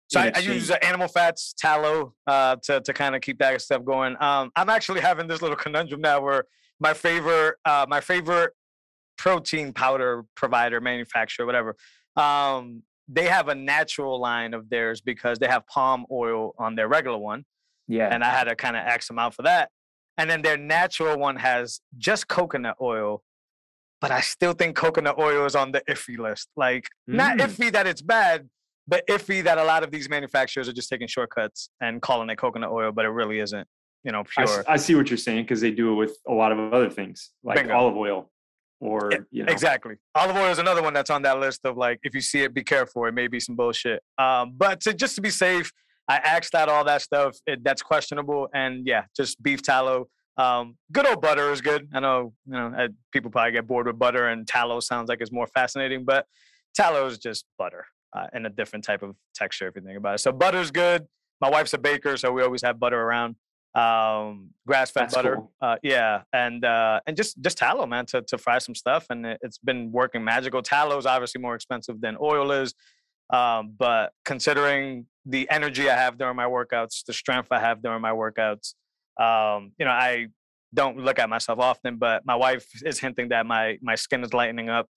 So 0.08 0.20
in 0.20 0.32
I, 0.34 0.38
I 0.38 0.40
use 0.40 0.70
uh, 0.70 0.76
animal 0.82 1.08
fats, 1.08 1.54
tallow, 1.58 2.12
uh, 2.26 2.56
to 2.64 2.80
to 2.82 2.92
kind 2.92 3.14
of 3.16 3.22
keep 3.22 3.38
that 3.38 3.58
stuff 3.62 3.84
going. 3.86 4.16
Um, 4.20 4.50
I'm 4.54 4.68
actually 4.68 5.00
having 5.00 5.26
this 5.28 5.40
little 5.40 5.56
conundrum 5.56 6.02
now 6.02 6.20
where 6.20 6.44
my 6.80 6.94
favorite 6.94 7.56
uh, 7.64 7.86
my 7.88 8.00
favorite 8.00 8.52
protein 9.18 9.72
powder 9.72 10.24
provider, 10.34 10.80
manufacturer, 10.80 11.46
whatever. 11.46 11.76
Um, 12.16 12.82
they 13.08 13.26
have 13.26 13.48
a 13.48 13.54
natural 13.54 14.20
line 14.20 14.52
of 14.52 14.68
theirs 14.68 15.00
because 15.00 15.38
they 15.38 15.46
have 15.46 15.66
palm 15.68 16.06
oil 16.10 16.54
on 16.58 16.74
their 16.74 16.88
regular 16.88 17.18
one, 17.18 17.44
yeah. 17.86 18.08
and 18.12 18.24
I 18.24 18.30
had 18.30 18.44
to 18.44 18.56
kind 18.56 18.76
of 18.76 18.82
ask 18.82 19.06
them 19.08 19.18
out 19.18 19.34
for 19.34 19.42
that. 19.42 19.70
And 20.18 20.28
then 20.28 20.42
their 20.42 20.56
natural 20.56 21.18
one 21.18 21.36
has 21.36 21.80
just 21.98 22.26
coconut 22.26 22.76
oil, 22.80 23.22
but 24.00 24.10
I 24.10 24.22
still 24.22 24.54
think 24.54 24.74
coconut 24.76 25.18
oil 25.18 25.44
is 25.46 25.54
on 25.54 25.72
the 25.72 25.82
iffy 25.88 26.18
list. 26.18 26.48
Like 26.56 26.88
not 27.06 27.36
Mm. 27.38 27.46
iffy 27.46 27.72
that 27.72 27.86
it's 27.86 28.02
bad, 28.02 28.48
but 28.88 29.06
iffy 29.08 29.44
that 29.44 29.58
a 29.58 29.64
lot 29.64 29.82
of 29.84 29.90
these 29.90 30.08
manufacturers 30.08 30.68
are 30.68 30.72
just 30.72 30.88
taking 30.88 31.06
shortcuts 31.06 31.68
and 31.80 32.00
calling 32.02 32.28
it 32.30 32.36
coconut 32.36 32.70
oil, 32.72 32.92
but 32.92 33.04
it 33.04 33.08
really 33.10 33.38
isn't, 33.40 33.68
you 34.04 34.12
know, 34.12 34.24
I, 34.36 34.44
pure. 34.44 34.64
I 34.68 34.76
see 34.76 34.94
what 34.94 35.10
you're 35.10 35.16
saying 35.16 35.44
because 35.44 35.60
they 35.60 35.70
do 35.70 35.92
it 35.92 35.94
with 35.96 36.16
a 36.28 36.32
lot 36.32 36.52
of 36.52 36.72
other 36.72 36.90
things 36.90 37.30
like 37.42 37.56
Bingo. 37.56 37.74
olive 37.74 37.96
oil 37.96 38.30
or 38.80 39.10
Yeah, 39.10 39.18
you 39.30 39.44
know 39.44 39.52
Exactly. 39.52 39.96
Olive 40.14 40.36
oil 40.36 40.50
is 40.50 40.58
another 40.58 40.82
one 40.82 40.92
that's 40.94 41.10
on 41.10 41.22
that 41.22 41.40
list 41.40 41.60
of 41.64 41.76
like, 41.76 42.00
if 42.02 42.14
you 42.14 42.20
see 42.20 42.42
it, 42.42 42.54
be 42.54 42.62
careful. 42.62 43.04
It 43.06 43.14
may 43.14 43.26
be 43.26 43.40
some 43.40 43.56
bullshit. 43.56 44.02
Um, 44.18 44.52
but 44.56 44.80
to 44.82 44.94
just 44.94 45.14
to 45.16 45.20
be 45.20 45.30
safe, 45.30 45.72
I 46.08 46.16
axed 46.16 46.54
out 46.54 46.68
all 46.68 46.84
that 46.84 47.02
stuff. 47.02 47.36
It, 47.46 47.64
that's 47.64 47.82
questionable. 47.82 48.48
And 48.54 48.86
yeah, 48.86 49.04
just 49.16 49.42
beef 49.42 49.62
tallow. 49.62 50.08
Um, 50.38 50.76
good 50.92 51.06
old 51.06 51.22
butter 51.22 51.50
is 51.50 51.60
good. 51.60 51.88
I 51.94 52.00
know, 52.00 52.34
you 52.46 52.52
know, 52.52 52.72
uh, 52.78 52.88
people 53.12 53.30
probably 53.30 53.52
get 53.52 53.66
bored 53.66 53.86
with 53.86 53.98
butter, 53.98 54.28
and 54.28 54.46
tallow 54.46 54.80
sounds 54.80 55.08
like 55.08 55.20
it's 55.22 55.32
more 55.32 55.46
fascinating, 55.46 56.04
but 56.04 56.26
tallow 56.74 57.06
is 57.06 57.18
just 57.18 57.46
butter 57.58 57.86
uh, 58.14 58.26
and 58.32 58.46
a 58.46 58.50
different 58.50 58.84
type 58.84 59.02
of 59.02 59.16
texture 59.34 59.66
if 59.66 59.76
you 59.76 59.82
think 59.82 59.96
about 59.96 60.16
it. 60.16 60.18
So 60.18 60.32
butter's 60.32 60.70
good. 60.70 61.06
My 61.40 61.50
wife's 61.50 61.72
a 61.72 61.78
baker, 61.78 62.16
so 62.16 62.32
we 62.32 62.42
always 62.42 62.62
have 62.62 62.78
butter 62.78 63.00
around. 63.00 63.36
Um, 63.76 64.54
grass-fed 64.66 65.10
butter, 65.10 65.36
cool. 65.36 65.52
uh, 65.60 65.76
yeah, 65.82 66.22
and 66.32 66.64
uh, 66.64 67.00
and 67.06 67.14
just 67.14 67.38
just 67.42 67.58
tallow, 67.58 67.84
man, 67.84 68.06
to 68.06 68.22
to 68.22 68.38
fry 68.38 68.56
some 68.56 68.74
stuff, 68.74 69.04
and 69.10 69.26
it, 69.26 69.38
it's 69.42 69.58
been 69.58 69.92
working 69.92 70.24
magical. 70.24 70.62
Tallow 70.62 70.96
is 70.96 71.04
obviously 71.04 71.42
more 71.42 71.54
expensive 71.54 72.00
than 72.00 72.16
oil 72.18 72.52
is, 72.52 72.74
um, 73.30 73.74
but 73.78 74.12
considering 74.24 75.04
the 75.26 75.46
energy 75.50 75.90
I 75.90 75.94
have 75.94 76.16
during 76.16 76.36
my 76.36 76.46
workouts, 76.46 77.04
the 77.04 77.12
strength 77.12 77.48
I 77.50 77.60
have 77.60 77.82
during 77.82 78.00
my 78.00 78.12
workouts, 78.12 78.72
um, 79.20 79.72
you 79.78 79.84
know, 79.84 79.90
I 79.90 80.28
don't 80.72 80.96
look 80.96 81.18
at 81.18 81.28
myself 81.28 81.58
often, 81.58 81.96
but 81.96 82.24
my 82.24 82.34
wife 82.34 82.66
is 82.82 82.98
hinting 82.98 83.28
that 83.28 83.44
my 83.44 83.76
my 83.82 83.94
skin 83.94 84.24
is 84.24 84.32
lightening 84.32 84.70
up, 84.70 84.88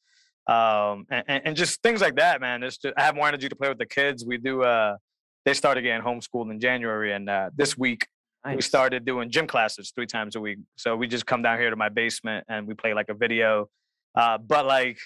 um, 0.47 1.05
and, 1.11 1.23
and, 1.27 1.41
and 1.47 1.55
just 1.57 1.81
things 1.81 1.99
like 1.99 2.15
that, 2.15 2.39
man. 2.39 2.63
It's 2.63 2.77
just 2.77 2.93
I 2.95 3.01
have 3.01 3.15
more 3.15 3.27
energy 3.27 3.49
to 3.49 3.55
play 3.57 3.67
with 3.67 3.77
the 3.77 3.85
kids. 3.85 4.23
We 4.25 4.37
do. 4.37 4.63
Uh, 4.63 4.95
they 5.43 5.53
started 5.53 5.81
getting 5.81 6.01
homeschooled 6.01 6.49
in 6.49 6.61
January, 6.61 7.11
and 7.11 7.29
uh, 7.29 7.49
this 7.53 7.77
week 7.77 8.07
we 8.45 8.61
started 8.61 9.05
doing 9.05 9.29
gym 9.29 9.47
classes 9.47 9.91
three 9.93 10.05
times 10.05 10.35
a 10.35 10.39
week. 10.39 10.59
So 10.77 10.95
we 10.95 11.07
just 11.07 11.25
come 11.25 11.41
down 11.41 11.59
here 11.59 11.69
to 11.69 11.75
my 11.75 11.89
basement 11.89 12.45
and 12.47 12.67
we 12.67 12.73
play 12.73 12.93
like 12.93 13.09
a 13.09 13.13
video. 13.13 13.69
Uh, 14.15 14.37
but 14.37 14.65
like 14.65 14.97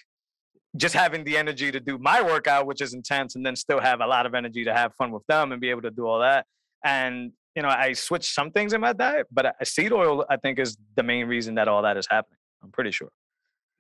just 0.78 0.94
having 0.96 1.24
the 1.24 1.38
energy 1.38 1.72
to 1.72 1.80
do 1.80 1.98
my 1.98 2.22
workout, 2.22 2.66
which 2.66 2.82
is 2.82 2.94
intense, 2.94 3.36
and 3.36 3.46
then 3.46 3.56
still 3.56 3.80
have 3.80 4.02
a 4.02 4.08
lot 4.08 4.26
of 4.26 4.34
energy 4.34 4.64
to 4.64 4.74
have 4.74 4.94
fun 4.96 5.12
with 5.12 5.26
them 5.28 5.52
and 5.52 5.60
be 5.62 5.70
able 5.70 5.82
to 5.82 5.92
do 5.92 6.06
all 6.06 6.20
that. 6.20 6.46
And 6.84 7.32
you 7.56 7.62
know, 7.62 7.70
I 7.70 7.94
switched 7.94 8.34
some 8.34 8.50
things 8.52 8.74
in 8.74 8.82
my 8.82 8.94
diet, 8.94 9.28
but 9.32 9.46
uh, 9.46 9.52
seed 9.64 9.92
oil 9.92 10.26
I 10.30 10.38
think 10.38 10.58
is 10.60 10.78
the 10.96 11.04
main 11.04 11.28
reason 11.28 11.56
that 11.56 11.68
all 11.68 11.84
that 11.84 11.98
is 11.98 12.08
happening. 12.10 12.40
I'm 12.64 12.72
pretty 12.72 12.92
sure. 12.92 13.10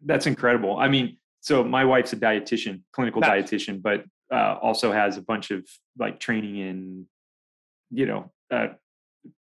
That's 0.06 0.28
incredible. 0.28 0.78
I 0.78 0.89
mean, 0.89 1.18
so 1.42 1.63
my 1.63 1.84
wife's 1.86 2.13
a 2.13 2.18
dietitian, 2.18 2.82
clinical 2.92 3.22
Nice. 3.22 3.52
dietitian, 3.52 3.82
but 3.82 4.06
uh, 4.32 4.58
also 4.62 4.92
has 4.92 5.18
a 5.18 5.22
bunch 5.22 5.52
of 5.52 5.66
like 5.98 6.20
training 6.20 6.58
in, 6.58 7.06
you 7.92 8.06
know, 8.06 8.32
uh, 8.52 8.68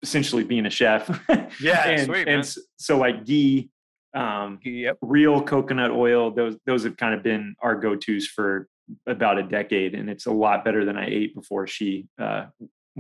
essentially 0.01 0.43
being 0.43 0.65
a 0.65 0.69
chef. 0.69 1.07
Yeah, 1.61 1.87
and, 1.89 2.05
sweet, 2.05 2.19
and 2.19 2.25
man. 2.27 2.39
s- 2.39 2.59
so 2.77 2.97
like 2.97 3.25
ghee, 3.25 3.69
um, 4.15 4.59
Yep. 4.63 4.97
real 5.01 5.41
coconut 5.41 5.91
oil. 5.91 6.31
Those 6.31 6.57
those 6.65 6.83
have 6.83 6.95
kind 6.97 7.13
of 7.15 7.23
been 7.23 7.55
our 7.61 7.75
go 7.75 7.95
tos 7.95 8.25
for 8.27 8.67
about 9.07 9.37
a 9.37 9.43
decade, 9.43 9.93
and 9.95 10.09
it's 10.09 10.25
a 10.25 10.31
lot 10.31 10.63
better 10.63 10.85
than 10.85 10.97
I 10.97 11.05
ate 11.07 11.33
before 11.35 11.67
she 11.67 12.07
uh, 12.19 12.45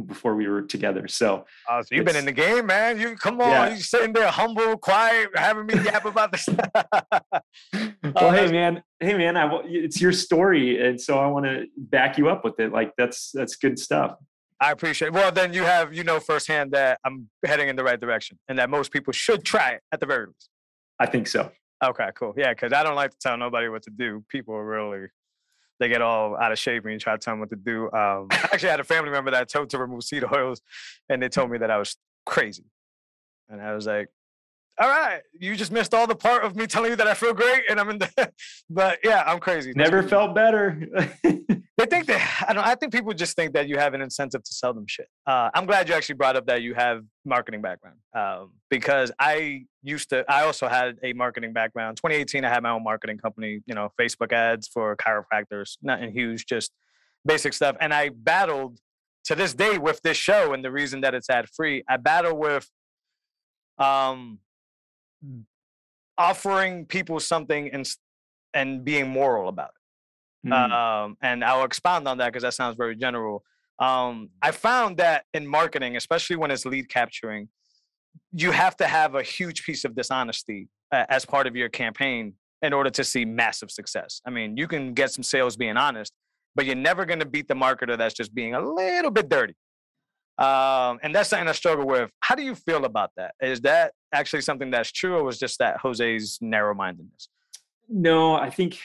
before 0.07 0.35
we 0.35 0.47
were 0.47 0.61
together. 0.63 1.07
So 1.07 1.45
Oh, 1.69 1.81
so 1.81 1.87
you've 1.95 2.05
been 2.05 2.15
in 2.15 2.25
the 2.25 2.31
game, 2.31 2.65
man. 2.65 2.99
You 2.99 3.15
come 3.15 3.39
on, 3.41 3.49
Yeah. 3.49 3.69
you 3.75 3.77
sitting 3.81 4.13
there 4.13 4.27
humble, 4.29 4.77
quiet, 4.77 5.29
having 5.35 5.65
me 5.67 5.75
yap 5.75 6.05
about 6.05 6.31
this. 6.31 6.47
well, 6.73 7.41
Oh, 8.15 8.31
hey 8.31 8.51
man, 8.51 8.83
hey 8.99 9.15
man, 9.17 9.37
I, 9.37 9.61
it's 9.65 10.01
your 10.01 10.11
story, 10.11 10.85
and 10.85 10.99
so 10.99 11.19
I 11.19 11.27
want 11.27 11.45
to 11.45 11.65
back 11.77 12.17
you 12.17 12.29
up 12.29 12.43
with 12.43 12.59
it. 12.59 12.71
Like 12.71 12.93
that's 12.97 13.31
that's 13.33 13.55
good 13.55 13.77
stuff. 13.79 14.15
I 14.61 14.71
appreciate 14.71 15.09
it. 15.09 15.13
Well, 15.13 15.31
then 15.31 15.53
you 15.53 15.63
have, 15.63 15.93
you 15.93 16.03
know, 16.03 16.19
firsthand 16.19 16.71
that 16.71 16.99
I'm 17.05 17.29
heading 17.45 17.69
in 17.69 17.75
the 17.75 17.83
right 17.83 17.99
direction 17.99 18.37
and 18.47 18.59
that 18.59 18.69
most 18.69 18.91
people 18.91 19.13
should 19.13 19.43
try 19.43 19.71
it 19.71 19.81
at 19.91 19.99
the 19.99 20.05
very 20.05 20.27
least. 20.27 20.49
I 20.99 21.05
think 21.05 21.27
so. 21.27 21.51
Okay, 21.83 22.09
cool. 22.15 22.33
Yeah, 22.35 22.49
because 22.49 22.73
I 22.73 22.83
don't 22.83 22.95
like 22.95 23.11
to 23.11 23.17
tell 23.21 23.37
nobody 23.37 23.69
what 23.69 23.83
to 23.83 23.89
do. 23.89 24.23
People 24.29 24.61
really, 24.61 25.07
they 25.79 25.87
get 25.87 26.01
all 26.01 26.35
out 26.37 26.51
of 26.51 26.59
shape 26.59 26.83
when 26.83 26.91
you 26.91 26.99
try 26.99 27.13
to 27.13 27.19
tell 27.19 27.33
them 27.33 27.39
what 27.39 27.49
to 27.51 27.55
do. 27.55 27.85
Um, 27.91 28.27
I 28.31 28.49
actually 28.51 28.69
had 28.69 28.81
a 28.81 28.83
family 28.83 29.11
member 29.11 29.31
that 29.31 29.41
I 29.41 29.45
told 29.45 29.69
to 29.69 29.77
remove 29.77 30.03
seed 30.03 30.25
oils 30.33 30.61
and 31.07 31.23
they 31.23 31.29
told 31.29 31.51
me 31.51 31.57
that 31.59 31.71
I 31.71 31.77
was 31.77 31.95
crazy. 32.25 32.65
And 33.47 33.61
I 33.61 33.73
was 33.73 33.87
like, 33.87 34.09
all 34.77 34.87
right, 34.87 35.21
you 35.37 35.55
just 35.55 35.71
missed 35.71 35.93
all 35.93 36.07
the 36.07 36.15
part 36.15 36.43
of 36.43 36.55
me 36.55 36.65
telling 36.65 36.91
you 36.91 36.95
that 36.97 37.07
I 37.07 37.13
feel 37.13 37.33
great 37.33 37.63
and 37.69 37.79
I'm 37.79 37.89
in 37.89 37.99
the, 37.99 38.31
but 38.69 38.99
yeah, 39.03 39.23
I'm 39.25 39.39
crazy. 39.39 39.71
Never 39.75 40.03
felt 40.03 40.35
better. 40.35 41.09
They 41.79 41.85
think 41.85 42.07
that 42.07 42.43
I 42.49 42.53
don't. 42.53 42.65
I 42.65 42.75
think 42.75 42.91
people 42.91 43.13
just 43.13 43.37
think 43.37 43.53
that 43.53 43.69
you 43.69 43.77
have 43.77 43.93
an 43.93 44.01
incentive 44.01 44.43
to 44.43 44.53
sell 44.53 44.73
them 44.73 44.85
shit. 44.85 45.07
Uh, 45.25 45.49
I'm 45.53 45.65
glad 45.65 45.87
you 45.87 45.95
actually 45.95 46.15
brought 46.15 46.35
up 46.35 46.45
that 46.47 46.61
you 46.61 46.73
have 46.73 47.03
marketing 47.25 47.61
background 47.61 47.95
um, 48.13 48.51
because 48.69 49.13
I 49.17 49.65
used 49.81 50.09
to. 50.09 50.25
I 50.29 50.43
also 50.43 50.67
had 50.67 50.97
a 51.03 51.13
marketing 51.13 51.53
background. 51.53 51.95
2018, 51.95 52.43
I 52.43 52.49
had 52.49 52.63
my 52.63 52.71
own 52.71 52.83
marketing 52.83 53.17
company. 53.17 53.61
You 53.65 53.75
know, 53.75 53.89
Facebook 53.99 54.33
ads 54.33 54.67
for 54.67 54.97
chiropractors, 54.97 55.77
nothing 55.81 56.11
huge, 56.11 56.45
just 56.45 56.71
basic 57.25 57.53
stuff. 57.53 57.77
And 57.79 57.93
I 57.93 58.09
battled 58.09 58.79
to 59.25 59.35
this 59.35 59.53
day 59.53 59.77
with 59.77 60.01
this 60.01 60.17
show, 60.17 60.51
and 60.51 60.65
the 60.65 60.71
reason 60.71 60.99
that 61.01 61.15
it's 61.15 61.29
ad 61.29 61.47
free, 61.49 61.83
I 61.87 61.95
battle 61.95 62.37
with 62.37 62.69
um, 63.77 64.39
offering 66.17 66.85
people 66.87 67.21
something 67.21 67.69
and 67.71 67.89
and 68.53 68.83
being 68.83 69.07
moral 69.07 69.47
about 69.47 69.69
it 69.69 69.78
Mm. 70.45 70.71
um, 70.71 71.17
and 71.21 71.43
I'll 71.43 71.65
expound 71.65 72.07
on 72.07 72.17
that 72.19 72.27
because 72.27 72.43
that 72.43 72.53
sounds 72.53 72.75
very 72.77 72.95
general. 72.95 73.43
Um, 73.79 74.29
I 74.41 74.51
found 74.51 74.97
that 74.97 75.25
in 75.33 75.47
marketing, 75.47 75.95
especially 75.95 76.35
when 76.35 76.51
it's 76.51 76.65
lead 76.65 76.89
capturing, 76.89 77.49
you 78.33 78.51
have 78.51 78.75
to 78.77 78.87
have 78.87 79.15
a 79.15 79.23
huge 79.23 79.63
piece 79.65 79.85
of 79.85 79.95
dishonesty 79.95 80.67
uh, 80.91 81.05
as 81.09 81.25
part 81.25 81.47
of 81.47 81.55
your 81.55 81.69
campaign 81.69 82.33
in 82.61 82.73
order 82.73 82.89
to 82.89 83.03
see 83.03 83.25
massive 83.25 83.71
success. 83.71 84.21
I 84.25 84.29
mean, 84.29 84.57
you 84.57 84.67
can 84.67 84.93
get 84.93 85.11
some 85.11 85.23
sales 85.23 85.55
being 85.55 85.77
honest, 85.77 86.13
but 86.55 86.65
you're 86.65 86.75
never 86.75 87.05
going 87.05 87.19
to 87.19 87.25
beat 87.25 87.47
the 87.47 87.53
marketer 87.53 87.97
that's 87.97 88.13
just 88.13 88.33
being 88.33 88.53
a 88.53 88.61
little 88.61 89.11
bit 89.11 89.29
dirty. 89.29 89.55
Um, 90.37 90.99
and 91.03 91.13
that's 91.13 91.29
something 91.29 91.47
I 91.47 91.51
struggle 91.51 91.85
with. 91.85 92.11
How 92.21 92.35
do 92.35 92.43
you 92.43 92.55
feel 92.55 92.85
about 92.85 93.11
that? 93.17 93.35
Is 93.41 93.61
that 93.61 93.93
actually 94.13 94.41
something 94.41 94.71
that's 94.71 94.91
true, 94.91 95.15
or 95.15 95.23
was 95.23 95.37
just 95.37 95.59
that 95.59 95.77
Jose's 95.81 96.37
narrow 96.41 96.73
mindedness? 96.73 97.29
No, 97.89 98.35
I 98.35 98.49
think 98.49 98.79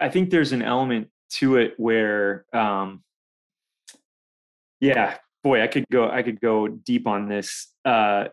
I 0.00 0.08
think 0.08 0.30
there's 0.30 0.52
an 0.52 0.62
element 0.62 1.08
to 1.34 1.56
it 1.56 1.74
where, 1.76 2.46
um, 2.52 3.02
yeah, 4.80 5.18
boy, 5.42 5.62
I 5.62 5.66
could 5.66 5.84
go 5.90 6.08
I 6.08 6.22
could 6.22 6.40
go 6.40 6.68
deep 6.68 7.06
on 7.06 7.28
this. 7.28 7.72
Uh, 7.84 8.26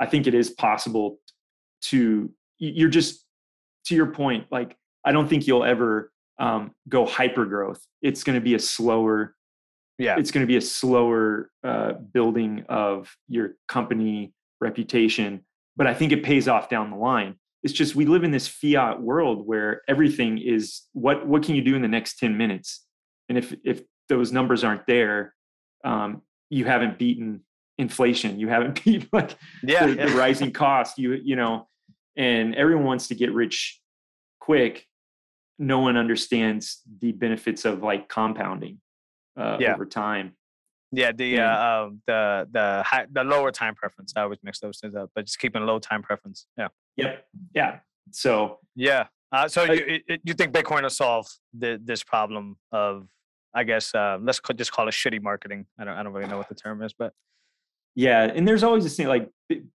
I 0.00 0.06
think 0.06 0.26
it 0.26 0.34
is 0.34 0.50
possible 0.50 1.18
to 1.82 2.30
you're 2.58 2.88
just 2.88 3.24
to 3.86 3.94
your 3.94 4.06
point. 4.06 4.46
Like 4.50 4.76
I 5.04 5.12
don't 5.12 5.28
think 5.28 5.46
you'll 5.46 5.64
ever 5.64 6.10
um, 6.38 6.72
go 6.88 7.06
hyper 7.06 7.44
growth. 7.44 7.84
It's 8.02 8.24
going 8.24 8.38
to 8.38 8.44
be 8.44 8.54
a 8.54 8.58
slower 8.58 9.34
yeah 9.98 10.16
it's 10.18 10.30
going 10.30 10.42
to 10.42 10.46
be 10.46 10.56
a 10.56 10.60
slower 10.60 11.50
uh, 11.62 11.92
building 11.92 12.64
of 12.68 13.14
your 13.28 13.56
company 13.68 14.32
reputation 14.60 15.44
but 15.76 15.86
i 15.86 15.94
think 15.94 16.12
it 16.12 16.22
pays 16.22 16.48
off 16.48 16.68
down 16.68 16.90
the 16.90 16.96
line 16.96 17.36
it's 17.64 17.72
just 17.72 17.96
we 17.96 18.04
live 18.04 18.22
in 18.24 18.30
this 18.30 18.46
fiat 18.46 19.00
world 19.00 19.46
where 19.46 19.82
everything 19.88 20.38
is 20.38 20.82
what 20.92 21.26
what 21.26 21.42
can 21.42 21.54
you 21.54 21.62
do 21.62 21.74
in 21.74 21.82
the 21.82 21.88
next 21.88 22.18
10 22.18 22.36
minutes 22.36 22.84
and 23.28 23.36
if 23.38 23.54
if 23.64 23.82
those 24.08 24.30
numbers 24.32 24.62
aren't 24.62 24.86
there 24.86 25.34
um, 25.84 26.22
you 26.50 26.64
haven't 26.64 26.98
beaten 26.98 27.40
inflation 27.78 28.38
you 28.38 28.48
haven't 28.48 28.84
beat 28.84 29.08
like 29.12 29.36
yeah, 29.62 29.86
the, 29.86 29.94
yeah. 29.94 30.06
the 30.06 30.14
rising 30.14 30.52
cost 30.52 30.98
you 30.98 31.14
you 31.24 31.34
know 31.36 31.66
and 32.16 32.54
everyone 32.54 32.84
wants 32.84 33.08
to 33.08 33.14
get 33.14 33.32
rich 33.32 33.80
quick 34.40 34.86
no 35.58 35.78
one 35.80 35.96
understands 35.96 36.82
the 37.00 37.12
benefits 37.12 37.64
of 37.64 37.82
like 37.82 38.08
compounding 38.08 38.80
uh, 39.36 39.56
Yeah. 39.60 39.74
over 39.74 39.86
time. 39.86 40.36
Yeah, 40.96 41.12
the 41.12 41.26
Yeah. 41.26 41.52
uh, 41.54 41.84
um, 41.86 42.02
the 42.06 42.48
the 42.52 42.82
high, 42.86 43.06
the 43.10 43.24
lower 43.24 43.50
time 43.50 43.74
preference. 43.74 44.12
I 44.16 44.22
always 44.22 44.38
mix 44.42 44.60
those 44.60 44.78
things 44.80 44.94
up, 44.94 45.10
but 45.14 45.26
just 45.26 45.38
keeping 45.38 45.62
a 45.62 45.64
low 45.64 45.78
time 45.78 46.02
preference. 46.02 46.46
Yeah, 46.56 46.68
Yep. 46.96 47.26
Yeah. 47.54 47.78
So 48.10 48.60
yeah. 48.76 49.06
Uh, 49.32 49.48
so 49.48 49.62
I- 49.64 49.72
you 49.72 50.00
you 50.24 50.34
think 50.34 50.52
Bitcoin 50.52 50.82
will 50.82 50.90
solve 50.90 51.26
the, 51.58 51.80
this 51.82 52.04
problem 52.04 52.56
of, 52.70 53.08
I 53.52 53.64
guess, 53.64 53.92
uh, 53.94 54.18
let's 54.22 54.40
just 54.54 54.70
call 54.72 54.86
it 54.86 54.92
shitty 54.92 55.20
marketing. 55.20 55.66
I 55.78 55.84
don't 55.84 55.96
I 55.96 56.02
don't 56.04 56.12
really 56.12 56.28
know 56.28 56.38
what 56.38 56.48
the 56.48 56.54
term 56.54 56.82
is, 56.82 56.92
but 56.92 57.12
yeah, 57.96 58.22
and 58.24 58.46
there's 58.46 58.62
always 58.62 58.84
this 58.84 58.96
thing 58.96 59.08
like 59.08 59.28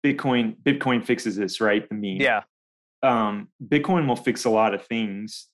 Bitcoin. 0.04 0.56
Bitcoin 0.62 1.04
fixes 1.04 1.34
this, 1.36 1.60
right? 1.60 1.88
The 1.88 1.94
meme. 1.94 2.20
yeah, 2.20 2.42
Um, 3.02 3.48
Bitcoin 3.64 4.06
will 4.06 4.16
fix 4.16 4.44
a 4.44 4.50
lot 4.50 4.74
of 4.74 4.84
things. 4.86 5.48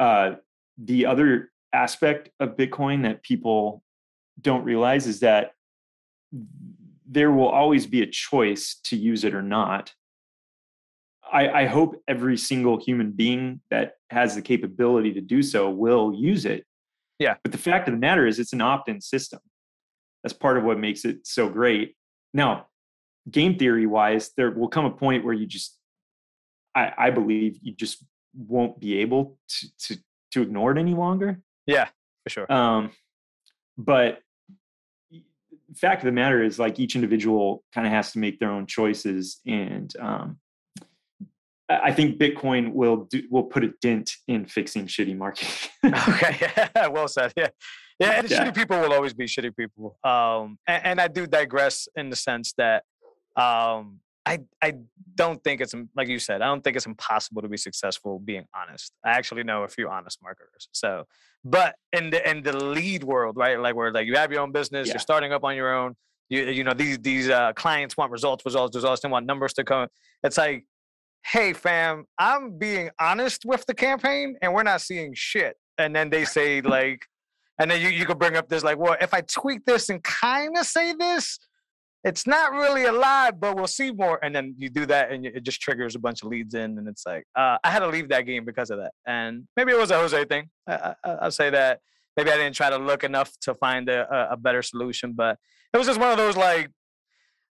Uh, 0.00 0.36
the 0.76 1.06
other 1.06 1.52
aspect 1.72 2.30
of 2.40 2.56
Bitcoin 2.56 3.02
that 3.04 3.22
people 3.22 3.82
don't 4.40 4.64
realize 4.64 5.06
is 5.06 5.20
that 5.20 5.52
there 7.06 7.30
will 7.30 7.48
always 7.48 7.86
be 7.86 8.02
a 8.02 8.06
choice 8.06 8.80
to 8.84 8.96
use 8.96 9.24
it 9.24 9.34
or 9.34 9.42
not. 9.42 9.92
I, 11.32 11.62
I 11.62 11.66
hope 11.66 12.02
every 12.06 12.36
single 12.36 12.78
human 12.78 13.10
being 13.12 13.60
that 13.70 13.94
has 14.10 14.34
the 14.34 14.42
capability 14.42 15.12
to 15.14 15.20
do 15.20 15.42
so 15.42 15.70
will 15.70 16.14
use 16.14 16.44
it. 16.44 16.64
Yeah. 17.18 17.36
But 17.42 17.52
the 17.52 17.58
fact 17.58 17.88
of 17.88 17.94
the 17.94 17.98
matter 17.98 18.26
is, 18.26 18.38
it's 18.38 18.52
an 18.52 18.60
opt 18.60 18.88
in 18.88 19.00
system. 19.00 19.40
That's 20.22 20.32
part 20.32 20.58
of 20.58 20.64
what 20.64 20.78
makes 20.78 21.04
it 21.04 21.26
so 21.26 21.48
great. 21.48 21.96
Now, 22.32 22.66
game 23.30 23.58
theory 23.58 23.86
wise, 23.86 24.32
there 24.36 24.50
will 24.50 24.68
come 24.68 24.84
a 24.84 24.90
point 24.90 25.24
where 25.24 25.34
you 25.34 25.46
just, 25.46 25.78
I, 26.74 26.92
I 26.96 27.10
believe, 27.10 27.58
you 27.62 27.74
just 27.74 28.04
won't 28.36 28.80
be 28.80 28.98
able 28.98 29.38
to, 29.48 29.68
to, 29.78 29.98
to 30.32 30.42
ignore 30.42 30.72
it 30.72 30.78
any 30.78 30.94
longer. 30.94 31.40
yeah, 31.66 31.88
for 32.24 32.30
sure. 32.30 32.52
Um, 32.52 32.90
but 33.78 34.20
fact 35.74 36.02
of 36.02 36.06
the 36.06 36.12
matter 36.12 36.42
is, 36.42 36.58
like 36.58 36.78
each 36.78 36.94
individual 36.94 37.62
kind 37.74 37.86
of 37.86 37.92
has 37.92 38.12
to 38.12 38.18
make 38.18 38.38
their 38.38 38.50
own 38.50 38.66
choices, 38.66 39.40
and 39.46 39.92
um, 40.00 40.38
I 41.68 41.92
think 41.92 42.18
Bitcoin 42.18 42.72
will 42.72 43.04
do, 43.10 43.22
will 43.30 43.44
put 43.44 43.64
a 43.64 43.72
dent 43.80 44.10
in 44.28 44.44
fixing 44.46 44.86
shitty 44.86 45.16
marketing. 45.16 45.70
okay, 45.86 46.36
yeah, 46.76 46.86
well 46.88 47.08
said. 47.08 47.32
Yeah, 47.36 47.48
yeah. 47.98 48.10
And 48.18 48.30
Yeah. 48.30 48.44
shitty 48.44 48.54
people 48.54 48.78
will 48.78 48.92
always 48.92 49.14
be 49.14 49.24
shitty 49.24 49.56
people. 49.56 49.98
Um, 50.04 50.58
and, 50.66 50.84
and 50.86 51.00
I 51.00 51.08
do 51.08 51.26
digress 51.26 51.88
in 51.96 52.10
the 52.10 52.16
sense 52.16 52.52
that, 52.58 52.84
um, 53.36 54.00
I 54.26 54.38
I 54.62 54.74
don't 55.14 55.42
think 55.44 55.60
it's 55.60 55.74
like 55.94 56.08
you 56.08 56.18
said. 56.18 56.40
I 56.42 56.46
don't 56.46 56.62
think 56.64 56.76
it's 56.76 56.86
impossible 56.86 57.42
to 57.42 57.48
be 57.48 57.56
successful 57.56 58.18
being 58.18 58.44
honest. 58.54 58.92
I 59.04 59.10
actually 59.10 59.44
know 59.44 59.64
a 59.64 59.68
few 59.68 59.88
honest 59.88 60.18
marketers. 60.22 60.68
So, 60.72 61.04
but 61.44 61.74
in 61.92 62.10
the 62.10 62.28
in 62.28 62.42
the 62.42 62.56
lead 62.56 63.04
world, 63.04 63.36
right? 63.36 63.58
Like 63.60 63.74
where 63.76 63.92
like 63.92 64.06
you 64.06 64.14
have 64.16 64.32
your 64.32 64.40
own 64.40 64.52
business, 64.52 64.88
Yeah. 64.88 64.94
you're 64.94 65.00
starting 65.00 65.32
up 65.32 65.44
on 65.44 65.56
your 65.56 65.74
own. 65.74 65.94
You 66.30 66.44
you 66.46 66.64
know 66.64 66.72
these 66.72 66.98
these 66.98 67.28
uh, 67.28 67.52
clients 67.52 67.96
want 67.98 68.12
results, 68.12 68.44
results, 68.46 68.74
results. 68.74 69.02
They 69.02 69.08
want 69.10 69.26
numbers 69.26 69.52
to 69.54 69.64
come. 69.64 69.88
It's 70.22 70.38
like, 70.38 70.64
hey 71.26 71.52
fam, 71.52 72.06
I'm 72.18 72.58
being 72.58 72.90
honest 72.98 73.44
with 73.44 73.66
the 73.66 73.74
campaign, 73.74 74.36
and 74.40 74.54
we're 74.54 74.62
not 74.62 74.80
seeing 74.80 75.12
shit. 75.14 75.56
And 75.76 75.94
then 75.94 76.08
they 76.08 76.24
say 76.24 76.60
like, 76.76 77.04
and 77.60 77.70
then 77.70 77.80
you 77.82 77.88
you 77.88 78.06
could 78.06 78.18
bring 78.18 78.36
up 78.36 78.48
this 78.48 78.64
like, 78.64 78.78
well, 78.78 78.96
if 79.02 79.12
I 79.12 79.20
tweak 79.20 79.66
this 79.66 79.90
and 79.90 80.02
kind 80.02 80.56
of 80.56 80.64
say 80.64 80.94
this, 80.94 81.38
it's 82.04 82.26
not 82.26 82.52
really 82.52 82.84
a 82.84 82.92
lie, 82.92 83.30
but 83.30 83.56
we'll 83.56 83.66
see 83.66 83.90
more. 83.90 84.22
And 84.22 84.34
then 84.34 84.54
you 84.58 84.68
do 84.68 84.84
that, 84.86 85.10
and 85.10 85.24
it 85.24 85.42
just 85.42 85.60
triggers 85.60 85.94
a 85.94 85.98
bunch 85.98 86.22
of 86.22 86.28
leads 86.28 86.54
in, 86.54 86.78
and 86.78 86.86
it's 86.86 87.06
like 87.06 87.24
uh, 87.34 87.56
I 87.64 87.70
had 87.70 87.80
to 87.80 87.88
leave 87.88 88.08
that 88.10 88.22
game 88.22 88.44
because 88.44 88.70
of 88.70 88.78
that. 88.78 88.92
And 89.06 89.48
maybe 89.56 89.72
it 89.72 89.78
was 89.78 89.90
a 89.90 89.96
Jose 89.96 90.24
thing. 90.26 90.50
I, 90.68 90.94
I, 91.02 91.10
I'll 91.22 91.30
say 91.30 91.50
that. 91.50 91.80
Maybe 92.16 92.30
I 92.30 92.36
didn't 92.36 92.54
try 92.54 92.70
to 92.70 92.76
look 92.76 93.02
enough 93.02 93.32
to 93.40 93.54
find 93.54 93.88
a, 93.88 94.30
a 94.30 94.36
better 94.36 94.62
solution, 94.62 95.14
but 95.14 95.36
it 95.72 95.78
was 95.78 95.86
just 95.86 95.98
one 95.98 96.12
of 96.12 96.16
those 96.16 96.36
like 96.36 96.70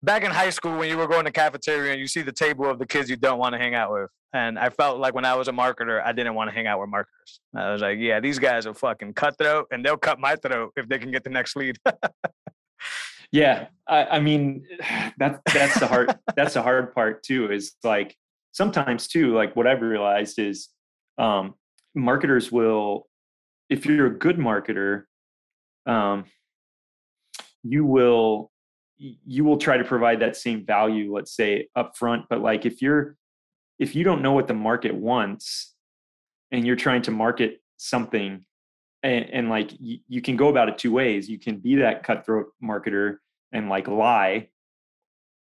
back 0.02 0.22
in 0.22 0.30
high 0.30 0.50
school 0.50 0.76
when 0.76 0.88
you 0.88 0.98
were 0.98 1.06
going 1.06 1.24
to 1.24 1.30
cafeteria 1.30 1.92
and 1.92 2.00
you 2.00 2.06
see 2.06 2.22
the 2.22 2.32
table 2.32 2.68
of 2.68 2.78
the 2.78 2.86
kids 2.86 3.08
you 3.08 3.16
don't 3.16 3.38
want 3.38 3.54
to 3.54 3.58
hang 3.58 3.74
out 3.74 3.92
with. 3.92 4.10
And 4.32 4.58
I 4.58 4.68
felt 4.68 4.98
like 4.98 5.14
when 5.14 5.24
I 5.24 5.34
was 5.34 5.48
a 5.48 5.52
marketer, 5.52 6.02
I 6.04 6.12
didn't 6.12 6.34
want 6.34 6.50
to 6.50 6.54
hang 6.54 6.66
out 6.66 6.80
with 6.80 6.88
marketers. 6.88 7.40
I 7.54 7.72
was 7.72 7.82
like, 7.82 7.98
yeah, 7.98 8.20
these 8.20 8.38
guys 8.38 8.66
are 8.66 8.74
fucking 8.74 9.14
cutthroat, 9.14 9.66
and 9.72 9.84
they'll 9.84 9.96
cut 9.96 10.20
my 10.20 10.36
throat 10.36 10.72
if 10.76 10.88
they 10.88 10.98
can 10.98 11.10
get 11.10 11.24
the 11.24 11.30
next 11.30 11.56
lead. 11.56 11.78
yeah, 13.32 13.66
I, 13.86 14.04
I 14.04 14.20
mean, 14.20 14.66
that's 15.18 15.38
that's 15.52 15.80
the 15.80 15.86
hard 15.86 16.16
that's 16.36 16.54
the 16.54 16.62
hard 16.62 16.94
part 16.94 17.22
too. 17.22 17.50
Is 17.50 17.72
like 17.84 18.16
sometimes 18.52 19.08
too, 19.08 19.34
like 19.34 19.56
what 19.56 19.66
I've 19.66 19.82
realized 19.82 20.38
is 20.38 20.68
um, 21.18 21.54
marketers 21.94 22.50
will, 22.50 23.06
if 23.68 23.86
you're 23.86 24.06
a 24.06 24.18
good 24.18 24.38
marketer, 24.38 25.04
um, 25.86 26.24
you 27.62 27.84
will 27.84 28.50
you 28.98 29.44
will 29.44 29.56
try 29.56 29.76
to 29.78 29.84
provide 29.84 30.20
that 30.20 30.36
same 30.36 30.64
value 30.64 31.14
let's 31.14 31.34
say 31.34 31.66
up 31.74 31.96
front 31.96 32.26
but 32.28 32.42
like 32.42 32.66
if 32.66 32.82
you're 32.82 33.16
if 33.78 33.94
you 33.94 34.04
don't 34.04 34.20
know 34.20 34.32
what 34.32 34.46
the 34.46 34.54
market 34.54 34.94
wants 34.94 35.74
and 36.52 36.66
you're 36.66 36.76
trying 36.76 37.00
to 37.00 37.10
market 37.10 37.62
something 37.78 38.44
and, 39.02 39.24
and 39.30 39.48
like 39.48 39.70
you, 39.80 39.98
you 40.08 40.20
can 40.22 40.36
go 40.36 40.48
about 40.48 40.68
it 40.68 40.78
two 40.78 40.92
ways 40.92 41.28
you 41.28 41.38
can 41.38 41.56
be 41.58 41.76
that 41.76 42.02
cutthroat 42.02 42.48
marketer 42.62 43.16
and 43.52 43.68
like 43.68 43.88
lie 43.88 44.48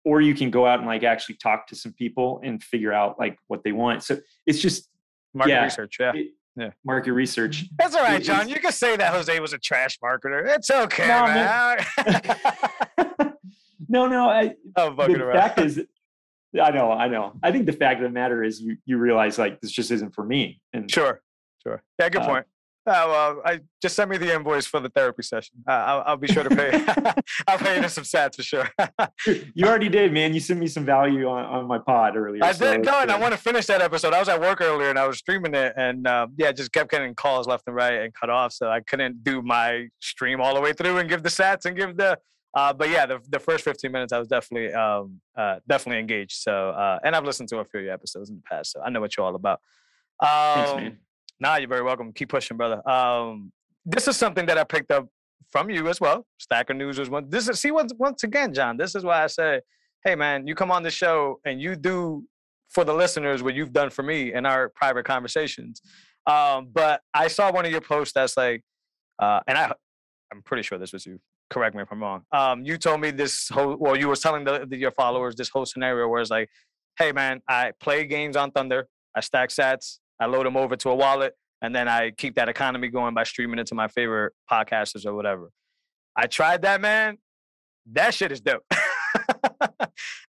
or 0.05 0.21
you 0.21 0.35
can 0.35 0.51
go 0.51 0.67
out 0.67 0.79
and 0.81 0.87
like 0.89 1.03
actually 1.03 1.37
talk 1.37 1.67
to 1.69 1.75
some 1.77 1.93
people 1.93 2.41
and 2.45 2.63
figure 2.63 2.93
out 2.93 3.19
like 3.19 3.39
what 3.49 3.63
they 3.65 3.73
want 3.73 4.03
so 4.03 4.19
it's 4.47 4.61
just 4.61 4.89
Market 5.37 5.51
Yeah. 5.53 5.65
research, 5.65 5.97
yeah. 5.99 6.13
it- 6.15 6.31
Yeah. 6.57 6.71
market 6.85 7.13
research 7.13 7.65
That's 7.79 7.97
all 7.97 8.03
right, 8.05 8.23
John. 8.23 8.49
You 8.49 8.61
can 8.61 8.71
say 8.71 8.97
that 8.97 9.13
Jose 9.13 9.41
was 9.41 9.53
a 9.53 9.59
trash 9.59 9.99
marketer. 9.99 10.47
It's 10.55 10.71
okay, 10.71 11.09
No, 11.09 11.25
man. 11.27 11.85
no 13.89 14.07
no 14.07 14.29
I, 14.31 14.55
I'm 14.77 14.95
the 14.97 15.25
around. 15.25 15.37
fact 15.39 15.59
is 15.61 15.83
i 16.63 16.71
know 16.71 16.91
i 16.93 17.09
know 17.09 17.33
i 17.43 17.51
think 17.51 17.67
the 17.67 17.73
fact 17.73 17.99
of 18.01 18.05
the 18.05 18.11
matter 18.11 18.43
is 18.45 18.61
you 18.61 18.77
you 18.87 18.97
realize 18.99 19.39
like 19.39 19.61
this 19.61 19.71
just 19.73 19.91
isn't 19.91 20.15
for 20.15 20.25
me 20.25 20.61
and 20.73 20.91
Sure, 20.91 21.21
sure. 21.63 21.83
Yeah, 21.99 22.09
good 22.09 22.23
Uh, 22.23 22.27
point. 22.29 22.47
Oh, 22.87 23.11
well, 23.11 23.43
I 23.47 23.61
just 23.81 23.97
send 23.97 24.11
me 24.11 24.19
the 24.19 24.35
invoice 24.35 24.67
for 24.67 24.79
the 24.79 24.91
therapy 24.91 25.23
session. 25.23 25.57
Uh, 25.67 25.73
I'll, 25.73 26.03
I'll 26.07 26.17
be 26.19 26.27
sure 26.27 26.43
to 26.43 26.55
pay. 26.55 26.71
I'll 27.49 27.59
pay 27.59 27.81
you 27.81 27.89
some 27.89 28.05
sats 28.05 28.37
for 28.37 28.43
sure. 28.43 28.69
you 29.55 29.67
already 29.67 29.89
did 29.89 30.13
man 30.13 30.35
you 30.35 30.41
sent 30.41 30.61
me 30.61 30.67
some 30.67 30.85
value 30.85 31.27
on, 31.27 31.45
on 31.45 31.67
my 31.67 31.79
pod 31.79 32.17
earlier 32.17 32.45
I 32.45 32.53
so 32.53 32.73
did 32.73 32.85
go, 32.85 33.01
and 33.01 33.11
I 33.11 33.19
want 33.19 33.33
to 33.33 33.39
finish 33.39 33.67
that 33.67 33.81
episode. 33.81 34.13
I 34.13 34.19
was 34.21 34.29
at 34.29 34.41
work 34.41 34.61
earlier, 34.61 34.91
and 34.91 34.99
I 34.99 35.07
was 35.07 35.19
streaming 35.19 35.55
it, 35.55 35.73
and 35.77 36.07
uh, 36.07 36.27
yeah, 36.37 36.53
just 36.53 36.73
kept 36.73 36.91
getting 36.91 37.15
calls 37.15 37.47
left 37.47 37.65
and 37.67 37.75
right 37.75 38.03
and 38.03 38.13
cut 38.13 38.29
off, 38.29 38.53
so 38.53 38.69
I 38.69 38.81
couldn't 38.81 39.25
do 39.25 39.41
my 39.41 39.89
stream 40.01 40.41
all 40.43 40.55
the 40.55 40.61
way 40.61 40.75
through 40.75 40.99
and 40.99 41.09
give 41.09 41.23
the 41.23 41.31
sats 41.31 41.65
and 41.65 41.77
give 41.77 41.97
the. 41.97 42.19
Uh, 42.55 42.73
but 42.73 42.89
yeah, 42.89 43.05
the, 43.05 43.19
the 43.31 43.41
first 43.41 43.65
15 43.65 43.91
minutes, 43.91 44.13
I 44.13 44.19
was 44.19 44.29
definitely 44.29 44.73
um, 44.73 45.21
uh, 45.37 45.57
definitely 45.69 45.99
engaged. 45.99 46.37
So, 46.37 46.71
uh, 46.71 47.01
and 47.03 47.17
I've 47.17 47.25
listened 47.25 47.49
to 47.49 47.59
a 47.59 47.65
few 47.65 47.81
of 47.81 47.85
your 47.87 47.95
episodes 47.95 48.31
in 48.31 48.37
the 48.37 48.43
past, 48.43 48.73
so 48.73 48.81
I 48.81 48.91
know 48.91 49.01
what 49.01 49.17
you're 49.17 49.27
all 49.27 49.35
about. 49.35 49.61
Um, 50.21 50.29
Thanks, 50.29 50.75
man. 50.77 50.99
Nah, 51.41 51.57
you're 51.57 51.69
very 51.69 51.83
welcome. 51.83 52.13
Keep 52.13 52.31
pushing, 52.31 52.57
brother. 52.57 52.89
Um, 52.89 53.53
this 53.85 54.09
is 54.09 54.17
something 54.17 54.47
that 54.47 54.59
I 54.59 54.65
picked 54.65 54.91
up 54.91 55.09
from 55.51 55.71
you 55.71 55.89
as 55.89 56.01
well. 56.01 56.27
Stacker 56.39 56.75
News 56.75 56.99
was 56.99 57.11
one. 57.11 57.29
This 57.29 57.49
is 57.49 57.61
see 57.61 57.71
once 57.71 57.93
once 57.97 58.25
again, 58.25 58.53
John. 58.53 58.77
This 58.77 58.95
is 58.95 59.05
why 59.05 59.23
I 59.23 59.27
say, 59.27 59.61
hey 60.05 60.15
man, 60.15 60.47
you 60.47 60.55
come 60.55 60.71
on 60.71 60.83
the 60.83 60.91
show 60.91 61.41
and 61.45 61.61
you 61.61 61.77
do 61.77 62.25
for 62.71 62.85
the 62.85 62.93
listeners 62.93 63.43
what 63.43 63.55
you've 63.55 63.73
done 63.73 63.91
for 63.91 64.03
me 64.03 64.33
in 64.33 64.47
our 64.47 64.69
private 64.69 65.05
conversations. 65.05 65.81
Um, 66.27 66.69
but 66.73 67.03
I 67.13 67.29
saw 67.29 67.53
one 67.53 67.65
of 67.65 67.71
your 67.71 67.81
posts 67.81 68.15
that's 68.15 68.37
like, 68.37 68.63
uh, 69.19 69.41
and 69.47 69.57
I 69.57 69.73
I'm 70.33 70.43
pretty 70.43 70.63
sure 70.63 70.79
this 70.79 70.93
was 70.93 71.07
you. 71.07 71.21
Correct 71.51 71.77
me 71.77 71.83
if 71.83 71.93
I'm 71.93 72.03
wrong. 72.03 72.23
Um, 72.33 72.65
you 72.65 72.77
told 72.79 73.01
me 73.01 73.11
this 73.11 73.49
whole 73.49 73.77
well, 73.77 73.97
you 73.97 74.09
were 74.09 74.17
telling 74.17 74.45
the, 74.45 74.67
the, 74.69 74.77
your 74.77 74.91
followers 74.91 75.37
this 75.37 75.51
whole 75.51 75.67
scenario 75.67 76.09
where 76.09 76.21
it's 76.21 76.31
like, 76.31 76.49
hey 76.99 77.13
man, 77.13 77.43
I 77.49 77.73
play 77.81 78.07
games 78.07 78.35
on 78.35 78.51
Thunder, 78.51 78.89
I 79.15 79.21
stack 79.21 79.51
sats, 79.51 79.99
I 80.21 80.27
load 80.27 80.47
them 80.47 80.57
over 80.57 80.77
to 80.77 80.91
a 80.91 80.95
wallet, 80.95 81.35
and 81.63 81.75
then 81.75 81.89
I 81.89 82.11
keep 82.11 82.37
that 82.37 82.49
economy 82.49 82.89
going 82.89 83.15
by 83.15 83.25
streaming 83.25 83.59
it 83.59 83.67
to 83.69 83.75
my 83.75 83.89
favorite 83.89 84.33
podcasters 84.51 85.07
or 85.07 85.15
whatever. 85.15 85.51
I 86.17 86.27
tried 86.27 86.63
that, 86.63 86.81
man. 86.81 87.19
That 87.93 88.15
shit 88.15 88.33
is 88.33 88.41
dope. 88.41 88.63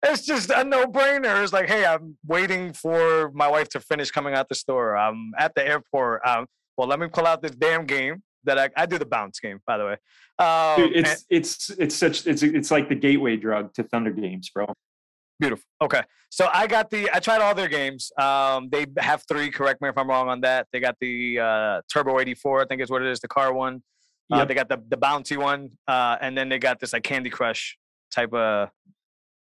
it's 0.03 0.25
just 0.25 0.49
a 0.49 0.63
no-brainer. 0.63 1.43
It's 1.43 1.53
like, 1.53 1.67
hey, 1.67 1.85
I'm 1.85 2.17
waiting 2.25 2.73
for 2.73 3.31
my 3.33 3.47
wife 3.47 3.69
to 3.69 3.79
finish 3.79 4.11
coming 4.11 4.33
out 4.33 4.49
the 4.49 4.55
store. 4.55 4.97
I'm 4.97 5.31
at 5.37 5.53
the 5.55 5.65
airport. 5.65 6.25
Um, 6.25 6.47
well, 6.77 6.87
let 6.87 6.99
me 6.99 7.07
pull 7.07 7.25
out 7.25 7.41
this 7.41 7.51
damn 7.51 7.85
game 7.85 8.23
that 8.45 8.57
I, 8.57 8.69
I 8.75 8.85
do 8.85 8.97
the 8.97 9.05
bounce 9.05 9.39
game, 9.39 9.59
by 9.65 9.77
the 9.77 9.85
way. 9.85 9.97
Um, 10.37 10.75
Dude, 10.77 10.97
it's 10.97 11.09
and, 11.09 11.19
it's 11.29 11.69
it's 11.71 11.95
such 11.95 12.27
it's 12.27 12.43
it's 12.43 12.71
like 12.71 12.89
the 12.89 12.95
gateway 12.95 13.37
drug 13.37 13.73
to 13.75 13.83
Thunder 13.83 14.11
games, 14.11 14.49
bro. 14.53 14.65
Beautiful. 15.39 15.65
Okay. 15.81 16.01
So 16.29 16.49
I 16.53 16.67
got 16.67 16.89
the 16.89 17.09
I 17.13 17.19
tried 17.19 17.41
all 17.41 17.55
their 17.55 17.67
games. 17.67 18.11
Um, 18.17 18.69
they 18.69 18.85
have 18.97 19.23
three, 19.27 19.49
correct 19.49 19.81
me 19.81 19.89
if 19.89 19.97
I'm 19.97 20.09
wrong 20.09 20.29
on 20.29 20.41
that. 20.41 20.67
They 20.71 20.79
got 20.79 20.97
the 20.99 21.39
uh, 21.39 21.81
Turbo 21.91 22.19
84, 22.19 22.61
I 22.61 22.65
think 22.65 22.81
is 22.81 22.89
what 22.89 23.01
it 23.01 23.07
is, 23.07 23.19
the 23.19 23.27
car 23.27 23.53
one. 23.53 23.81
Uh, 24.31 24.37
yep. 24.37 24.47
They 24.47 24.53
got 24.53 24.69
the 24.69 24.81
the 24.89 24.97
bounty 24.97 25.37
one, 25.37 25.69
uh, 25.87 26.17
and 26.19 26.37
then 26.37 26.49
they 26.49 26.57
got 26.57 26.79
this 26.79 26.93
like 26.93 27.03
Candy 27.03 27.29
Crush 27.29 27.77
type 28.11 28.33
of 28.33 28.69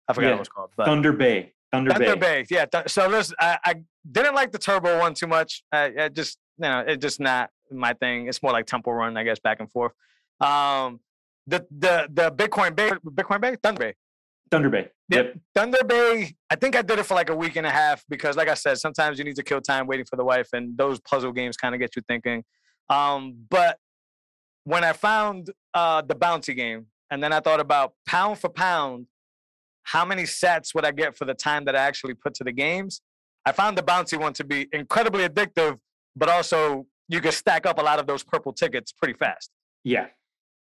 I 0.08 0.12
forgot 0.12 0.28
yeah. 0.28 0.32
what 0.34 0.40
it's 0.40 0.48
called. 0.48 0.70
But 0.76 0.86
Thunder 0.86 1.12
Bay. 1.12 1.52
Thunder, 1.72 1.90
Bay. 1.90 1.94
Thunder 1.94 2.16
Bay. 2.16 2.42
Bay. 2.42 2.46
Yeah. 2.50 2.66
Th- 2.66 2.88
so 2.88 3.08
listen, 3.08 3.36
I, 3.40 3.58
I 3.64 3.74
didn't 4.10 4.34
like 4.34 4.52
the 4.52 4.58
Turbo 4.58 4.98
one 4.98 5.14
too 5.14 5.26
much. 5.26 5.64
I, 5.72 5.92
I 5.98 6.08
just 6.08 6.38
you 6.58 6.68
know 6.68 6.84
it's 6.86 7.02
just 7.02 7.20
not 7.20 7.50
my 7.70 7.94
thing. 7.94 8.28
It's 8.28 8.42
more 8.42 8.52
like 8.52 8.66
Temple 8.66 8.92
Run, 8.92 9.16
I 9.16 9.24
guess, 9.24 9.38
back 9.38 9.60
and 9.60 9.70
forth. 9.70 9.92
Um, 10.40 11.00
the 11.46 11.66
the 11.70 12.08
the 12.12 12.30
Bitcoin 12.30 12.76
Bay, 12.76 12.90
Bitcoin 13.04 13.40
Bay, 13.40 13.56
Thunder 13.62 13.78
Bay. 13.80 13.94
Thunder 14.50 14.70
Bay. 14.70 14.88
Yep. 15.08 15.38
Thunder 15.54 15.84
Bay. 15.84 16.36
I 16.50 16.56
think 16.56 16.76
I 16.76 16.82
did 16.82 16.98
it 16.98 17.04
for 17.04 17.14
like 17.14 17.30
a 17.30 17.36
week 17.36 17.56
and 17.56 17.66
a 17.66 17.70
half 17.70 18.04
because, 18.08 18.36
like 18.36 18.48
I 18.48 18.54
said, 18.54 18.78
sometimes 18.78 19.18
you 19.18 19.24
need 19.24 19.36
to 19.36 19.42
kill 19.42 19.60
time 19.60 19.86
waiting 19.86 20.06
for 20.06 20.16
the 20.16 20.24
wife, 20.24 20.48
and 20.52 20.76
those 20.76 21.00
puzzle 21.00 21.32
games 21.32 21.56
kind 21.56 21.74
of 21.74 21.80
get 21.80 21.96
you 21.96 22.02
thinking. 22.08 22.44
Um, 22.88 23.36
but 23.50 23.78
when 24.64 24.84
I 24.84 24.92
found 24.92 25.50
uh, 25.74 26.02
the 26.02 26.14
bounty 26.14 26.54
game, 26.54 26.86
and 27.10 27.22
then 27.22 27.32
I 27.32 27.40
thought 27.40 27.60
about 27.60 27.94
pound 28.06 28.38
for 28.38 28.48
pound, 28.48 29.06
how 29.84 30.04
many 30.04 30.24
sats 30.24 30.74
would 30.74 30.84
I 30.84 30.90
get 30.90 31.16
for 31.16 31.24
the 31.24 31.34
time 31.34 31.64
that 31.66 31.76
I 31.76 31.80
actually 31.80 32.14
put 32.14 32.34
to 32.34 32.44
the 32.44 32.52
games? 32.52 33.00
I 33.44 33.52
found 33.52 33.78
the 33.78 33.82
bouncy 33.82 34.18
one 34.18 34.32
to 34.34 34.44
be 34.44 34.68
incredibly 34.72 35.28
addictive, 35.28 35.78
but 36.16 36.28
also 36.28 36.86
you 37.08 37.20
could 37.20 37.34
stack 37.34 37.64
up 37.66 37.78
a 37.78 37.82
lot 37.82 38.00
of 38.00 38.06
those 38.08 38.24
purple 38.24 38.52
tickets 38.52 38.90
pretty 38.92 39.14
fast. 39.14 39.50
Yeah. 39.84 40.06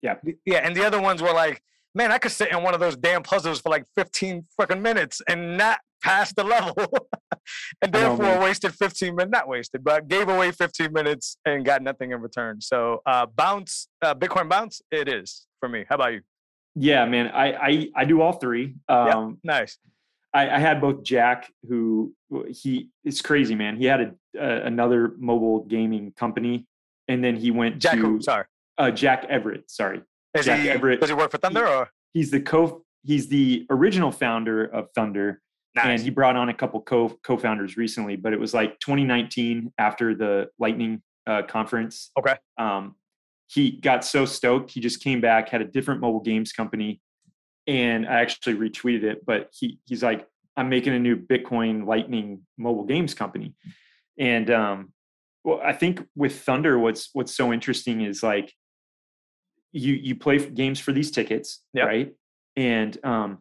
Yeah. 0.02 0.16
Yeah. 0.46 0.58
And 0.58 0.76
the 0.76 0.84
other 0.84 1.00
ones 1.00 1.22
were 1.22 1.34
like, 1.34 1.62
man, 1.96 2.12
I 2.12 2.18
could 2.18 2.32
sit 2.32 2.52
in 2.52 2.64
one 2.64 2.74
of 2.74 2.80
those 2.80 2.96
damn 2.96 3.24
puzzles 3.24 3.62
for 3.62 3.70
like 3.70 3.86
15 3.96 4.46
fucking 4.58 4.82
minutes 4.82 5.22
and 5.28 5.58
not 5.58 5.80
pass 6.02 6.34
the 6.34 6.44
level. 6.44 6.76
and 7.82 7.92
therefore 7.92 8.26
know, 8.26 8.42
wasted 8.42 8.74
15 8.74 9.16
minutes, 9.16 9.32
not 9.32 9.48
wasted, 9.48 9.84
but 9.84 10.08
gave 10.08 10.30
away 10.30 10.52
15 10.52 10.92
minutes 10.92 11.38
and 11.46 11.66
got 11.66 11.82
nothing 11.82 12.12
in 12.12 12.22
return. 12.22 12.62
So 12.62 13.02
uh, 13.06 13.26
bounce, 13.26 13.88
uh, 14.02 14.16
Bitcoin 14.16 14.50
bounce, 14.50 14.82
it 14.92 15.08
is 15.08 15.46
for 15.60 15.70
me. 15.70 15.86
How 15.88 15.96
about 15.96 16.14
you? 16.14 16.22
Yeah, 16.76 17.06
man, 17.06 17.28
I 17.28 17.54
I, 17.54 17.90
I 17.98 18.06
do 18.06 18.22
all 18.22 18.34
three. 18.34 18.76
Um, 18.88 19.08
yeah, 19.08 19.32
nice. 19.44 19.78
I, 20.34 20.50
I, 20.50 20.60
had 20.60 20.80
both 20.80 21.04
Jack, 21.04 21.52
who 21.68 22.14
he 22.48 22.90
it's 23.04 23.22
crazy, 23.22 23.56
man. 23.56 23.76
He 23.76 23.84
had 23.84 24.02
a, 24.02 24.42
uh, 24.42 24.62
another 24.66 25.14
mobile 25.18 25.66
gaming 25.66 26.14
company, 26.14 26.66
and 27.10 27.22
then 27.22 27.36
he 27.36 27.52
went 27.52 27.80
Jack 27.80 27.96
to 27.96 28.00
who? 28.00 28.22
sorry, 28.22 28.46
uh, 28.78 28.92
Jack 28.92 29.26
Everett. 29.30 29.70
Sorry, 29.70 30.02
is 30.36 30.46
Jack 30.46 30.62
he, 30.62 30.70
Everett. 30.70 31.00
Does 31.00 31.10
he 31.10 31.16
work 31.16 31.32
for 31.32 31.38
Thunder? 31.38 31.66
He, 31.66 31.74
or? 31.74 31.90
He's 32.14 32.32
the 32.32 32.42
co. 32.42 32.84
He's 33.04 33.28
the 33.28 33.66
original 33.70 34.12
founder 34.12 34.66
of 34.66 34.90
Thunder, 34.94 35.42
nice. 35.76 35.86
and 35.86 36.02
he 36.02 36.10
brought 36.10 36.36
on 36.36 36.50
a 36.50 36.54
couple 36.54 36.82
co 36.82 37.18
co-founders 37.24 37.78
recently. 37.78 38.16
But 38.16 38.34
it 38.34 38.40
was 38.40 38.54
like 38.54 38.80
2019 38.80 39.74
after 39.78 40.16
the 40.16 40.50
Lightning 40.60 41.02
uh, 41.28 41.44
conference. 41.44 42.12
Okay. 42.18 42.36
Um, 42.58 42.96
he 43.48 43.72
got 43.72 44.06
so 44.06 44.26
stoked. 44.26 44.72
He 44.72 44.80
just 44.80 45.04
came 45.04 45.20
back, 45.20 45.50
had 45.50 45.62
a 45.62 45.66
different 45.66 46.00
mobile 46.00 46.22
games 46.22 46.54
company, 46.54 47.02
and 47.68 48.08
I 48.08 48.22
actually 48.22 48.56
retweeted 48.56 49.04
it. 49.04 49.26
But 49.26 49.50
he 49.52 49.80
he's 49.86 50.04
like, 50.04 50.28
I'm 50.56 50.70
making 50.70 50.94
a 50.94 51.00
new 51.00 51.18
Bitcoin 51.18 51.86
Lightning 51.86 52.46
mobile 52.58 52.86
games 52.86 53.14
company, 53.14 53.56
and 54.18 54.50
um, 54.50 54.94
well, 55.44 55.60
I 55.64 55.74
think 55.74 56.06
with 56.16 56.40
Thunder, 56.40 56.78
what's 56.80 57.10
what's 57.14 57.36
so 57.36 57.52
interesting 57.52 58.02
is 58.02 58.24
like 58.24 58.54
you 59.72 59.94
you 59.94 60.16
play 60.16 60.38
games 60.50 60.80
for 60.80 60.92
these 60.92 61.12
tickets, 61.12 61.62
yep. 61.74 61.88
right? 61.88 62.14
And 62.56 62.98
um, 63.06 63.40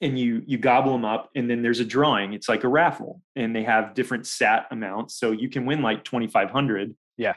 and 0.00 0.18
you 0.18 0.42
you 0.46 0.58
gobble 0.58 0.92
them 0.92 1.04
up, 1.04 1.30
and 1.34 1.48
then 1.48 1.62
there's 1.62 1.80
a 1.80 1.84
drawing. 1.84 2.34
It's 2.34 2.48
like 2.48 2.64
a 2.64 2.68
raffle, 2.68 3.22
and 3.36 3.54
they 3.54 3.62
have 3.62 3.94
different 3.94 4.26
sat 4.26 4.66
amounts, 4.70 5.16
so 5.18 5.30
you 5.30 5.48
can 5.48 5.64
win 5.64 5.82
like 5.82 6.04
twenty 6.04 6.26
five 6.26 6.50
hundred. 6.50 6.94
Yeah, 7.16 7.34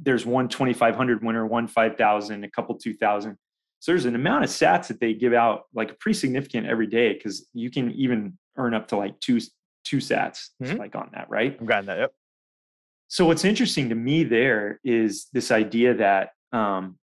there's 0.00 0.26
one 0.26 0.48
twenty 0.48 0.74
five 0.74 0.96
hundred 0.96 1.24
winner, 1.24 1.46
one 1.46 1.68
five 1.68 1.96
thousand, 1.96 2.44
a 2.44 2.50
couple 2.50 2.74
two 2.76 2.94
thousand. 2.94 3.36
So 3.80 3.92
there's 3.92 4.06
an 4.06 4.16
amount 4.16 4.42
of 4.42 4.50
sats 4.50 4.88
that 4.88 4.98
they 4.98 5.14
give 5.14 5.32
out 5.32 5.66
like 5.72 5.98
pretty 6.00 6.18
significant 6.18 6.66
every 6.66 6.88
day 6.88 7.12
because 7.12 7.46
you 7.54 7.70
can 7.70 7.92
even 7.92 8.36
earn 8.56 8.74
up 8.74 8.88
to 8.88 8.96
like 8.96 9.18
two 9.20 9.40
two 9.84 9.98
sats 9.98 10.48
mm-hmm. 10.62 10.76
like 10.76 10.96
on 10.96 11.10
that, 11.14 11.30
right? 11.30 11.56
I'm 11.58 11.66
glad 11.66 11.86
that. 11.86 11.98
Yep. 11.98 12.12
So 13.06 13.24
what's 13.24 13.44
interesting 13.44 13.88
to 13.88 13.94
me 13.94 14.24
there 14.24 14.80
is 14.84 15.28
this 15.32 15.50
idea 15.50 15.94
that 15.94 16.30
um, 16.52 16.98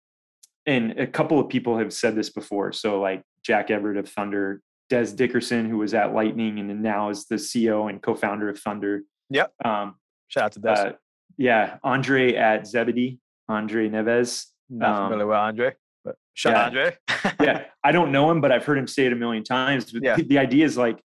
and 0.65 0.99
a 0.99 1.07
couple 1.07 1.39
of 1.39 1.49
people 1.49 1.77
have 1.77 1.93
said 1.93 2.15
this 2.15 2.29
before. 2.29 2.71
So 2.71 2.99
like 2.99 3.23
Jack 3.43 3.71
Everett 3.71 3.97
of 3.97 4.07
Thunder, 4.07 4.61
Des 4.89 5.11
Dickerson, 5.15 5.69
who 5.69 5.77
was 5.77 5.93
at 5.93 6.13
Lightning 6.13 6.59
and 6.59 6.81
now 6.81 7.09
is 7.09 7.25
the 7.25 7.35
CEO 7.35 7.89
and 7.89 8.01
co-founder 8.01 8.49
of 8.49 8.59
Thunder. 8.59 9.03
Yep. 9.29 9.53
Um, 9.63 9.95
Shout 10.27 10.43
out 10.43 10.51
to 10.53 10.59
Des. 10.59 10.69
Uh, 10.69 10.91
yeah, 11.37 11.77
Andre 11.83 12.35
at 12.35 12.67
Zebedee, 12.67 13.19
Andre 13.49 13.89
Neves. 13.89 14.47
Not 14.69 14.89
um, 14.89 15.05
familiar 15.05 15.27
with 15.27 15.37
Andre, 15.37 15.75
but 16.05 16.15
shout 16.33 16.53
yeah. 16.53 16.65
Andre. 16.65 16.97
yeah, 17.45 17.63
I 17.83 17.91
don't 17.91 18.11
know 18.11 18.31
him, 18.31 18.39
but 18.39 18.51
I've 18.51 18.63
heard 18.63 18.77
him 18.77 18.87
say 18.87 19.05
it 19.05 19.13
a 19.13 19.15
million 19.15 19.43
times. 19.43 19.91
But 19.91 20.03
yeah. 20.03 20.15
the 20.15 20.37
idea 20.37 20.65
is 20.65 20.77
like, 20.77 21.01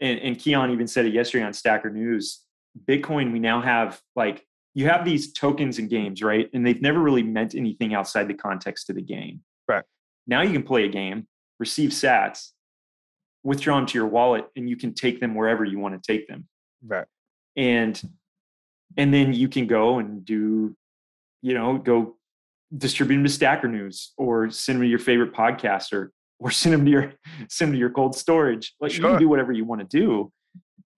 and, 0.00 0.20
and 0.20 0.36
Keyan 0.36 0.72
even 0.72 0.86
said 0.86 1.06
it 1.06 1.12
yesterday 1.12 1.44
on 1.44 1.52
Stacker 1.52 1.90
News. 1.90 2.44
Bitcoin, 2.86 3.32
we 3.32 3.40
now 3.40 3.60
have 3.60 4.00
like 4.14 4.46
you 4.74 4.86
have 4.86 5.04
these 5.04 5.32
tokens 5.32 5.78
and 5.78 5.90
games, 5.90 6.22
right? 6.22 6.48
And 6.52 6.66
they've 6.66 6.80
never 6.80 7.00
really 7.00 7.22
meant 7.22 7.54
anything 7.54 7.94
outside 7.94 8.28
the 8.28 8.34
context 8.34 8.90
of 8.90 8.96
the 8.96 9.02
game. 9.02 9.40
Right. 9.66 9.84
Now 10.26 10.42
you 10.42 10.52
can 10.52 10.62
play 10.62 10.84
a 10.84 10.88
game, 10.88 11.26
receive 11.58 11.90
sats, 11.90 12.50
withdraw 13.42 13.76
them 13.76 13.86
to 13.86 13.98
your 13.98 14.06
wallet, 14.06 14.46
and 14.56 14.68
you 14.68 14.76
can 14.76 14.94
take 14.94 15.20
them 15.20 15.34
wherever 15.34 15.64
you 15.64 15.78
want 15.78 16.00
to 16.00 16.12
take 16.12 16.28
them. 16.28 16.46
Right. 16.84 17.06
And 17.56 18.00
and 18.96 19.12
then 19.12 19.32
you 19.32 19.48
can 19.48 19.66
go 19.66 19.98
and 19.98 20.24
do, 20.24 20.76
you 21.42 21.54
know, 21.54 21.78
go 21.78 22.16
distribute 22.76 23.16
them 23.16 23.24
to 23.24 23.30
Stacker 23.30 23.68
News 23.68 24.12
or 24.16 24.50
send 24.50 24.76
them 24.76 24.82
to 24.82 24.88
your 24.88 24.98
favorite 24.98 25.32
podcaster 25.32 26.08
or 26.38 26.50
send 26.52 26.74
them 26.74 26.84
to 26.84 26.90
your 26.90 27.12
send 27.48 27.68
them 27.68 27.72
to 27.74 27.78
your 27.78 27.90
cold 27.90 28.16
storage. 28.16 28.74
Like 28.80 28.92
sure. 28.92 29.04
you 29.04 29.10
can 29.10 29.20
do 29.20 29.28
whatever 29.28 29.52
you 29.52 29.64
want 29.64 29.80
to 29.80 29.86
do 29.98 30.32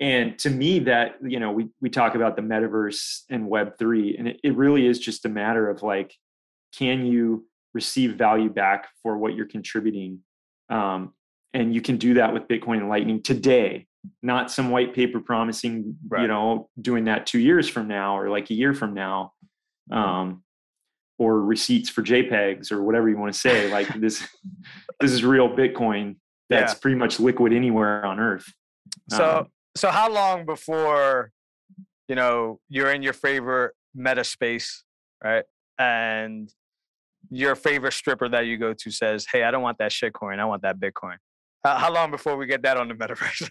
and 0.01 0.39
to 0.39 0.51
me 0.51 0.79
that 0.81 1.17
you 1.23 1.39
know 1.39 1.53
we 1.53 1.69
we 1.81 1.91
talk 1.91 2.15
about 2.15 2.35
the 2.35 2.43
metaverse 2.43 3.23
and 3.29 3.49
web 3.49 3.79
3 3.79 4.17
and 4.17 4.29
it, 4.29 4.41
it 4.43 4.57
really 4.57 4.87
is 4.87 4.99
just 4.99 5.27
a 5.27 5.29
matter 5.29 5.69
of 5.69 5.83
like 5.83 6.15
can 6.77 7.05
you 7.05 7.47
receive 7.75 8.15
value 8.15 8.49
back 8.49 8.89
for 9.03 9.17
what 9.17 9.35
you're 9.35 9.47
contributing 9.47 10.21
um, 10.71 11.13
and 11.53 11.75
you 11.75 11.81
can 11.81 11.97
do 11.97 12.15
that 12.15 12.33
with 12.33 12.49
bitcoin 12.49 12.79
and 12.79 12.89
lightning 12.89 13.23
today 13.23 13.87
not 14.23 14.51
some 14.51 14.71
white 14.71 14.95
paper 14.95 15.21
promising 15.21 15.97
right. 16.09 16.23
you 16.23 16.29
know 16.29 16.69
doing 16.81 17.05
that 17.05 17.27
two 17.27 17.39
years 17.39 17.69
from 17.69 17.87
now 17.87 18.19
or 18.19 18.31
like 18.31 18.51
a 18.51 18.55
year 18.55 18.73
from 18.73 18.95
now 18.95 19.33
um, 19.93 20.43
or 21.19 21.43
receipts 21.43 21.91
for 21.91 22.03
jpegs 22.03 22.73
or 22.73 22.83
whatever 22.83 23.09
you 23.09 23.19
want 23.19 23.33
to 23.33 23.39
say 23.39 23.71
like 23.71 23.89
this 24.01 24.27
this 25.01 25.13
is 25.13 25.23
real 25.23 25.49
bitcoin 25.49 26.17
that's 26.49 26.73
yeah. 26.73 26.79
pretty 26.81 26.97
much 26.97 27.21
liquid 27.21 27.53
anywhere 27.53 28.05
on 28.07 28.19
earth 28.19 28.51
so 29.11 29.41
um, 29.41 29.47
so 29.77 29.91
how 29.91 30.11
long 30.11 30.45
before 30.45 31.31
you 32.09 32.15
know 32.15 32.61
you're 32.69 32.93
in 32.93 33.03
your 33.03 33.13
favorite 33.13 33.73
meta 33.95 34.25
space 34.25 34.85
right 35.23 35.45
and 35.79 36.53
your 37.31 37.55
favorite 37.55 37.93
stripper 37.93 38.29
that 38.29 38.47
you 38.47 38.57
go 38.57 38.73
to 38.73 38.91
says 38.91 39.27
hey 39.31 39.45
i 39.45 39.51
don't 39.51 39.63
want 39.63 39.79
that 39.79 39.91
shitcoin 39.91 40.39
i 40.39 40.45
want 40.45 40.63
that 40.63 40.79
bitcoin 40.79 41.17
uh, 41.65 41.77
how 41.77 41.93
long 41.93 42.11
before 42.11 42.37
we 42.37 42.47
get 42.47 42.63
that 42.63 42.77
on 42.77 42.89
the 42.89 42.95
metaverse 42.95 43.51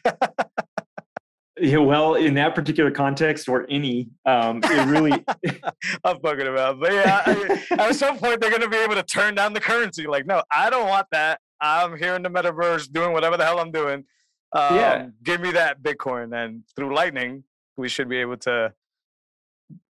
Yeah, 1.62 1.80
well, 1.80 2.16
in 2.16 2.36
that 2.36 2.56
particular 2.56 2.90
context 2.90 3.50
or 3.50 3.66
any, 3.70 4.10
um, 4.26 4.62
it 4.64 4.88
really. 4.88 5.12
I'm 6.06 6.20
fucking 6.22 6.48
about, 6.48 6.80
but 6.80 6.94
yeah, 6.94 7.22
I, 7.26 7.66
at 7.72 7.96
some 7.96 8.18
point 8.18 8.40
they're 8.40 8.52
gonna 8.52 8.70
be 8.70 8.78
able 8.78 8.96
to 8.96 9.04
turn 9.04 9.36
down 9.36 9.54
the 9.54 9.60
currency. 9.60 10.08
Like, 10.08 10.26
no, 10.26 10.42
I 10.52 10.70
don't 10.70 10.88
want 10.88 11.08
that. 11.12 11.42
I'm 11.60 11.98
here 11.98 12.16
in 12.16 12.24
the 12.24 12.30
metaverse 12.30 12.90
doing 12.92 13.12
whatever 13.12 13.36
the 13.36 13.44
hell 13.44 13.60
I'm 13.60 13.72
doing. 13.72 14.06
Um, 14.52 14.76
Yeah. 14.76 15.08
give 15.24 15.42
me 15.42 15.52
that 15.52 15.82
Bitcoin, 15.82 16.36
and 16.36 16.64
through 16.76 16.96
Lightning, 16.96 17.44
we 17.78 17.88
should 17.90 18.10
be 18.10 18.18
able 18.18 18.38
to 18.38 18.74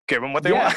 give 0.09 0.20
them 0.20 0.32
what 0.32 0.42
they 0.42 0.50
Yeah. 0.50 0.72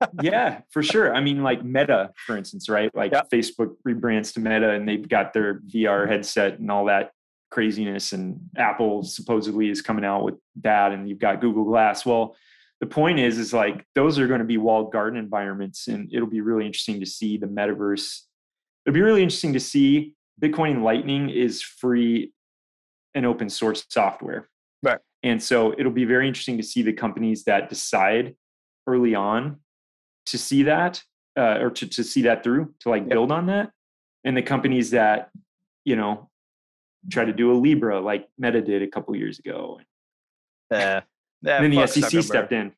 want. 0.00 0.22
yeah, 0.22 0.60
for 0.70 0.82
sure. 0.82 1.14
I 1.14 1.20
mean, 1.20 1.42
like 1.42 1.64
Meta, 1.64 2.12
for 2.26 2.36
instance, 2.36 2.68
right? 2.68 2.94
Like 2.94 3.12
Yep. 3.12 3.30
Facebook 3.30 3.76
rebrands 3.86 4.34
to 4.34 4.40
Meta, 4.40 4.70
and 4.70 4.86
they've 4.88 5.08
got 5.08 5.32
their 5.32 5.60
VR 5.60 6.06
headset 6.06 6.58
and 6.58 6.70
all 6.70 6.86
that 6.86 7.12
craziness. 7.50 8.12
And 8.12 8.40
Apple 8.56 9.04
supposedly 9.04 9.70
is 9.70 9.80
coming 9.80 10.04
out 10.04 10.24
with 10.24 10.34
that, 10.62 10.92
and 10.92 11.08
you've 11.08 11.20
got 11.20 11.40
Google 11.40 11.64
Glass. 11.64 12.04
Well, 12.04 12.36
the 12.80 12.86
point 12.86 13.20
is, 13.20 13.38
is 13.38 13.54
like 13.54 13.86
those 13.94 14.18
are 14.18 14.26
going 14.26 14.40
to 14.40 14.44
be 14.44 14.58
walled 14.58 14.92
garden 14.92 15.18
environments, 15.18 15.86
and 15.88 16.12
it'll 16.12 16.28
be 16.28 16.40
really 16.42 16.66
interesting 16.66 17.00
to 17.00 17.06
see 17.06 17.38
the 17.38 17.46
metaverse. 17.46 18.22
It'll 18.84 18.94
be 18.94 19.00
really 19.00 19.22
interesting 19.22 19.52
to 19.54 19.60
see 19.60 20.14
Bitcoin 20.42 20.72
and 20.72 20.84
Lightning 20.84 21.30
is 21.30 21.62
free 21.62 22.32
and 23.14 23.24
open 23.26 23.48
source 23.48 23.84
software. 23.88 24.48
Right. 24.82 24.98
And 25.22 25.42
so 25.42 25.72
it'll 25.78 25.92
be 25.92 26.04
very 26.04 26.28
interesting 26.28 26.56
to 26.58 26.62
see 26.62 26.82
the 26.82 26.92
companies 26.92 27.44
that 27.44 27.68
decide 27.68 28.34
early 28.86 29.14
on 29.14 29.60
to 30.26 30.38
see 30.38 30.64
that 30.64 31.02
uh, 31.38 31.58
or 31.60 31.70
to, 31.70 31.86
to 31.88 32.04
see 32.04 32.22
that 32.22 32.42
through 32.44 32.74
to 32.80 32.88
like 32.90 33.02
Yep. 33.02 33.10
build 33.10 33.32
on 33.32 33.46
that 33.46 33.70
and 34.24 34.36
the 34.36 34.42
companies 34.42 34.90
that 34.90 35.30
you 35.84 35.96
know 35.96 36.28
try 37.10 37.24
to 37.24 37.32
do 37.32 37.52
a 37.52 37.54
libra 37.54 38.00
like 38.00 38.28
meta 38.38 38.60
did 38.60 38.82
a 38.82 38.86
couple 38.88 39.14
years 39.16 39.38
ago 39.38 39.80
Yeah. 40.70 41.00
Yeah. 41.42 41.56
and 41.62 41.64
then 41.64 41.70
the 41.80 41.86
sec 41.86 42.04
Zuckerberg. 42.04 42.24
stepped 42.24 42.52
in 42.52 42.72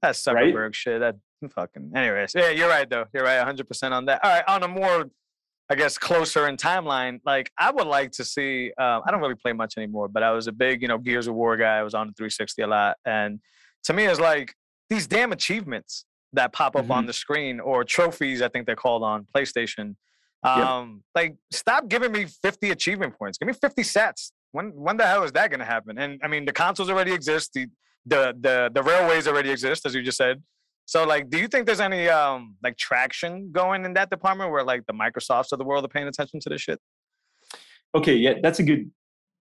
That's 0.00 0.24
right? 0.26 0.52
Zuckerberg 0.54 0.74
shit. 0.74 1.00
That 1.00 1.16
fucking. 1.50 1.90
Anyways, 1.94 2.34
yeah, 2.36 2.50
you're 2.50 2.68
right 2.68 2.88
though. 2.88 3.04
You're 3.12 3.24
right, 3.24 3.38
100 3.38 3.66
percent 3.66 3.92
on 3.94 4.04
that. 4.06 4.20
All 4.24 4.30
right, 4.30 4.44
on 4.46 4.62
a 4.62 4.68
more, 4.68 5.10
I 5.72 5.74
guess, 5.74 5.96
closer 5.96 6.48
in 6.48 6.58
timeline. 6.58 7.20
Like, 7.24 7.50
I 7.58 7.70
would 7.70 7.86
like 7.86 8.12
to 8.12 8.24
see. 8.24 8.70
Uh, 8.78 9.00
I 9.06 9.10
don't 9.10 9.22
really 9.22 9.36
play 9.36 9.54
much 9.54 9.78
anymore, 9.78 10.06
but 10.06 10.22
I 10.22 10.30
was 10.32 10.46
a 10.46 10.52
big, 10.52 10.82
you 10.82 10.88
know, 10.88 10.98
Gears 10.98 11.28
of 11.28 11.34
War 11.34 11.56
guy. 11.56 11.78
I 11.78 11.82
was 11.82 11.94
on 11.94 12.08
the 12.08 12.12
360 12.12 12.60
a 12.60 12.66
lot, 12.66 12.96
and 13.06 13.40
to 13.84 13.94
me, 13.94 14.04
it's 14.04 14.20
like 14.20 14.54
these 14.90 15.06
damn 15.06 15.32
achievements 15.32 16.04
that 16.34 16.52
pop 16.52 16.76
up 16.76 16.90
on 16.90 17.06
the 17.06 17.12
screen 17.14 17.58
or 17.58 17.84
trophies. 17.84 18.42
I 18.42 18.48
think 18.48 18.66
they're 18.66 18.76
called 18.76 19.02
on 19.02 19.26
PlayStation. 19.34 19.96
Um, 20.44 21.04
like, 21.14 21.36
stop 21.50 21.88
giving 21.88 22.12
me 22.12 22.26
50 22.26 22.70
achievement 22.70 23.18
points. 23.18 23.38
Give 23.38 23.46
me 23.46 23.54
50 23.54 23.80
sats. 23.80 24.32
When 24.50 24.72
when 24.74 24.98
the 24.98 25.06
hell 25.06 25.22
is 25.24 25.32
that 25.32 25.48
going 25.48 25.60
to 25.60 25.66
happen? 25.66 25.96
And 25.96 26.20
I 26.22 26.28
mean, 26.28 26.44
the 26.44 26.52
consoles 26.52 26.90
already 26.90 27.14
exist. 27.14 27.54
The 27.54 27.66
the 28.04 28.34
the 28.38 28.70
the 28.74 28.82
railways 28.82 29.26
already 29.26 29.48
exist, 29.48 29.86
as 29.86 29.94
you 29.94 30.02
just 30.02 30.18
said. 30.18 30.42
So, 30.86 31.04
like, 31.04 31.30
do 31.30 31.38
you 31.38 31.48
think 31.48 31.66
there's 31.66 31.80
any 31.80 32.08
um 32.08 32.56
like 32.62 32.76
traction 32.76 33.50
going 33.52 33.84
in 33.84 33.94
that 33.94 34.10
department 34.10 34.50
where 34.50 34.64
like 34.64 34.84
the 34.86 34.92
Microsofts 34.92 35.52
of 35.52 35.58
the 35.58 35.64
world 35.64 35.84
are 35.84 35.88
paying 35.88 36.08
attention 36.08 36.40
to 36.40 36.48
this 36.48 36.60
shit? 36.62 36.78
okay 37.94 38.14
yeah 38.14 38.32
that's 38.42 38.58
a 38.58 38.62
good 38.62 38.90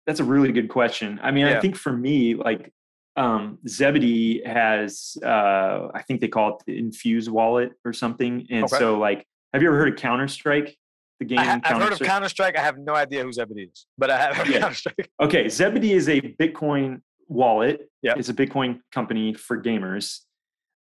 that's 0.06 0.22
a 0.22 0.24
really 0.24 0.54
good 0.54 0.70
question 0.70 1.20
i 1.22 1.32
mean 1.32 1.48
Yeah. 1.48 1.58
i 1.58 1.60
think 1.60 1.76
for 1.76 1.92
me 1.92 2.34
like 2.34 2.72
um 3.18 3.58
zebedee 3.68 4.42
has 4.46 5.18
uh 5.22 5.90
i 5.94 6.02
think 6.08 6.22
they 6.22 6.30
call 6.30 6.52
it 6.56 6.64
the 6.66 6.78
infuse 6.78 7.30
wallet 7.30 7.74
or 7.84 7.92
something 7.92 8.48
and 8.50 8.64
Okay. 8.64 8.78
so 8.78 8.98
like 8.98 9.28
have 9.52 9.62
you 9.62 9.68
ever 9.68 9.78
heard 9.78 9.90
of 9.90 9.98
counter-strike 9.98 10.78
the 11.20 11.26
game 11.26 11.40
I 11.40 11.44
ha- 11.44 11.60
I've 11.64 11.82
heard 11.82 11.92
of 11.92 12.00
Counter-Strike? 12.00 12.10
Counter 12.10 12.30
Strike. 12.30 12.58
I 12.58 12.62
have 12.62 12.78
no 12.78 12.94
idea 12.96 13.24
who 13.24 13.34
Zebedee 13.34 13.64
is, 13.74 13.86
but 13.98 14.10
I 14.12 14.18
have 14.18 14.36
heard 14.38 14.48
Yeah. 14.48 14.60
Counter 14.60 14.76
Strike. 14.76 15.10
Okay, 15.20 15.50
Zebedee 15.50 15.94
is 15.94 16.08
a 16.08 16.22
Bitcoin 16.22 17.02
wallet. 17.28 17.90
Yeah. 18.04 18.14
It's 18.16 18.30
a 18.30 18.34
Bitcoin 18.36 18.80
company 18.94 19.34
for 19.34 19.62
gamers. 19.62 20.20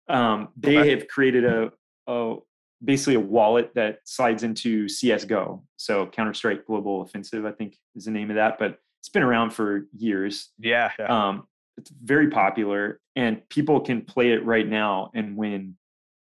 Um, 0.10 0.49
they 0.58 0.78
Okay. 0.78 0.89
have 0.91 1.08
created 1.08 1.45
a, 1.45 1.72
a 2.08 2.36
basically 2.84 3.16
a 3.16 3.20
wallet 3.20 3.72
that 3.76 3.99
slides 4.05 4.43
into 4.43 4.88
CS:GO. 4.88 5.64
So 5.78 6.05
Counter 6.08 6.34
Strike 6.34 6.66
Global 6.66 7.01
Offensive, 7.01 7.45
I 7.45 7.51
think, 7.51 7.76
is 7.95 8.05
the 8.05 8.12
name 8.12 8.30
of 8.30 8.36
that. 8.36 8.58
But 8.60 8.80
it's 9.01 9.10
been 9.10 9.24
around 9.24 9.51
for 9.51 9.88
years. 9.97 10.49
Yeah, 10.60 10.91
yeah. 10.97 11.05
Um, 11.08 11.47
it's 11.78 11.91
very 11.91 12.30
popular, 12.30 12.99
and 13.16 13.47
people 13.49 13.82
can 13.82 14.01
play 14.01 14.32
it 14.32 14.43
right 14.45 14.68
now 14.68 15.12
and 15.14 15.36
win 15.38 15.78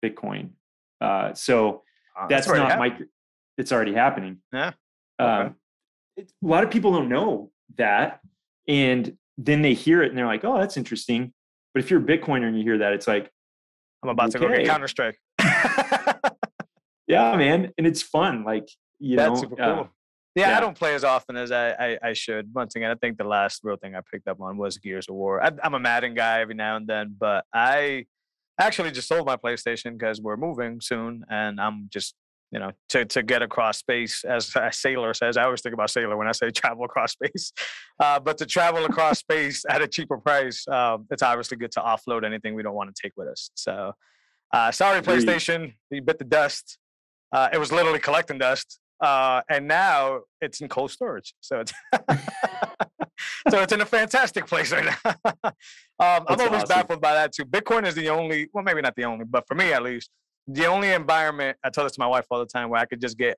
Bitcoin. 0.04 0.52
Uh, 1.00 1.34
so 1.34 1.84
Uh, 2.20 2.28
that's 2.28 2.48
already 2.48 2.68
not 2.68 2.80
micro. 2.80 3.06
It's 3.58 3.72
already 3.72 3.94
happening. 3.94 4.38
Yeah. 4.54 4.72
Okay. 5.20 5.48
Um, 5.48 5.56
it, 6.16 6.32
a 6.44 6.48
lot 6.48 6.64
of 6.64 6.70
people 6.72 6.92
don't 6.92 7.10
know 7.10 7.52
that, 7.78 8.22
and 8.68 9.18
then 9.38 9.62
they 9.62 9.74
hear 9.74 10.02
it 10.02 10.10
and 10.10 10.18
they're 10.18 10.26
like, 10.26 10.44
"Oh, 10.44 10.58
that's 10.60 10.78
interesting." 10.78 11.34
But 11.74 11.84
if 11.84 11.92
you're 11.92 12.00
a 12.02 12.04
Bitcoiner 12.04 12.48
and 12.48 12.58
you 12.58 12.64
hear 12.64 12.80
that, 12.80 12.94
it's 12.94 13.08
like, 13.08 13.32
I'm 14.08 14.14
about 14.14 14.32
to 14.32 14.40
go 14.40 14.48
get 14.48 14.60
okay. 14.60 14.66
Counter 14.66 14.88
Strike. 14.88 15.18
"Yeah, 17.08 17.36
man," 17.36 17.72
and 17.78 17.88
it's 17.88 18.02
fun. 18.02 18.44
Like 18.44 18.70
you 19.00 19.18
That's 19.18 19.30
know, 19.30 19.50
super 19.50 19.62
uh, 19.62 19.76
cool. 19.76 19.90
yeah, 20.36 20.58
I 20.58 20.60
don't 20.60 20.78
play 20.78 20.96
as 20.96 21.04
often 21.04 21.36
as 21.38 21.52
I, 21.52 21.72
I 21.72 21.98
I 22.04 22.14
should. 22.14 22.54
Once 22.54 22.76
again, 22.76 22.92
I 22.92 22.96
think 22.96 23.18
the 23.18 23.24
last 23.24 23.62
real 23.64 23.78
thing 23.78 23.96
I 23.96 24.02
picked 24.12 24.28
up 24.28 24.42
on 24.42 24.58
was 24.58 24.78
Gears 24.78 25.08
of 25.10 25.16
War. 25.16 25.44
I, 25.44 25.52
I'm 25.64 25.74
a 25.74 25.80
Madden 25.80 26.14
guy 26.14 26.42
every 26.42 26.56
now 26.56 26.76
and 26.76 26.88
then, 26.88 27.16
but 27.18 27.46
I 27.54 28.06
actually 28.60 28.92
just 28.92 29.08
sold 29.08 29.28
my 29.28 29.36
PlayStation 29.36 29.98
because 29.98 30.22
we're 30.22 30.38
moving 30.38 30.82
soon, 30.82 31.24
and 31.30 31.60
I'm 31.60 31.90
just 31.92 32.16
you 32.52 32.60
know 32.60 32.72
to 32.90 33.06
to 33.06 33.24
get 33.24 33.42
across 33.42 33.78
space 33.78 34.24
as, 34.24 34.50
a 34.56 34.70
Saylor 34.70 35.16
says. 35.16 35.38
I 35.38 35.44
always 35.44 35.62
think 35.62 35.74
about 35.74 35.90
Saylor 35.90 36.18
when 36.18 36.28
I 36.28 36.32
say 36.32 36.50
travel 36.52 36.86
across 36.86 37.14
space, 37.14 37.52
uh, 38.00 38.20
but 38.20 38.38
to 38.38 38.46
travel 38.46 38.86
across 38.92 39.20
space 39.20 39.66
at 39.70 39.82
a 39.82 39.88
cheaper 39.88 40.18
price, 40.18 40.68
um, 40.68 41.06
it's 41.12 41.24
obviously 41.24 41.58
good 41.58 41.72
to 41.72 41.80
offload 41.82 42.26
anything 42.26 42.56
we 42.56 42.64
don't 42.64 42.76
want 42.76 42.94
to 42.94 43.02
take 43.02 43.14
with 43.18 43.28
us. 43.28 43.50
So, 43.56 43.94
uh, 44.54 44.72
sorry, 44.72 45.02
PlayStation, 45.02 45.74
you 45.90 46.02
bit 46.02 46.20
the 46.20 46.26
dust. 46.26 46.78
Uh, 47.34 47.50
it 47.52 47.58
was 47.58 47.74
literally 47.74 48.00
collecting 48.00 48.38
dust, 48.38 48.80
uh, 49.02 49.42
and 49.50 49.68
now 49.68 50.22
it's 50.40 50.62
in 50.62 50.70
cold 50.70 50.92
storage. 50.92 51.34
So 51.42 51.60
it's 51.60 51.74
so 53.50 53.62
it's 53.62 53.74
in 53.74 53.82
a 53.82 53.86
fantastic 53.86 54.48
place 54.48 54.72
right 54.72 54.86
now. 54.86 55.12
um, 55.34 55.54
I'm 56.00 56.40
always 56.40 56.64
awesome. 56.64 56.68
baffled 56.70 57.02
by 57.02 57.14
that 57.14 57.34
too. 57.34 57.44
Bitcoin 57.44 57.86
is 57.86 57.96
the 57.96 58.08
only, 58.10 58.48
well, 58.54 58.64
maybe 58.64 58.82
not 58.82 58.96
the 58.96 59.04
only, 59.04 59.26
but 59.26 59.46
for 59.48 59.56
me 59.56 59.74
at 59.74 59.84
least, 59.84 60.10
the 60.48 60.66
only 60.66 60.92
environment. 60.92 61.58
I 61.64 61.70
tell 61.70 61.84
this 61.84 61.94
to 61.94 62.00
my 62.00 62.08
wife 62.08 62.26
all 62.30 62.40
the 62.40 62.46
time 62.46 62.70
where 62.70 62.80
I 62.80 62.86
could 62.86 63.02
just 63.02 63.18
get 63.18 63.38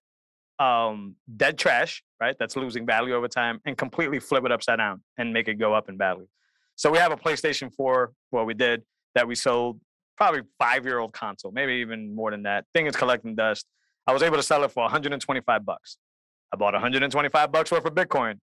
um, 0.60 1.16
dead 1.38 1.58
trash, 1.58 2.04
right? 2.20 2.36
That's 2.38 2.56
losing 2.56 2.86
value 2.86 3.14
over 3.14 3.28
time, 3.28 3.60
and 3.66 3.78
completely 3.78 4.20
flip 4.20 4.46
it 4.46 4.52
upside 4.52 4.78
down 4.78 5.02
and 5.18 5.34
make 5.34 5.48
it 5.48 5.56
go 5.56 5.74
up 5.74 5.90
in 5.90 5.98
value. 5.98 6.28
So 6.76 6.92
we 6.92 6.98
have 6.98 7.12
a 7.12 7.18
PlayStation 7.18 7.74
4. 7.74 8.12
Well, 8.32 8.46
we 8.46 8.54
did 8.54 8.84
that. 9.16 9.28
We 9.28 9.36
sold 9.36 9.80
probably 10.18 10.42
five 10.60 10.86
year 10.86 11.00
old 11.00 11.14
console, 11.14 11.52
maybe 11.52 11.74
even 11.74 12.14
more 12.14 12.32
than 12.32 12.44
that. 12.44 12.66
Thing 12.74 12.86
is 12.86 12.96
collecting 12.96 13.36
dust. 13.36 13.66
I 14.06 14.14
was 14.14 14.24
able 14.24 14.38
to 14.38 14.44
sell 14.44 14.64
it 14.64 14.72
for 14.72 14.84
125 14.84 15.66
bucks. 15.66 15.98
I 16.54 16.58
bought 16.58 16.74
125 16.74 17.52
bucks 17.52 17.72
worth 17.72 17.86
of 17.86 17.94
Bitcoin. 17.94 18.40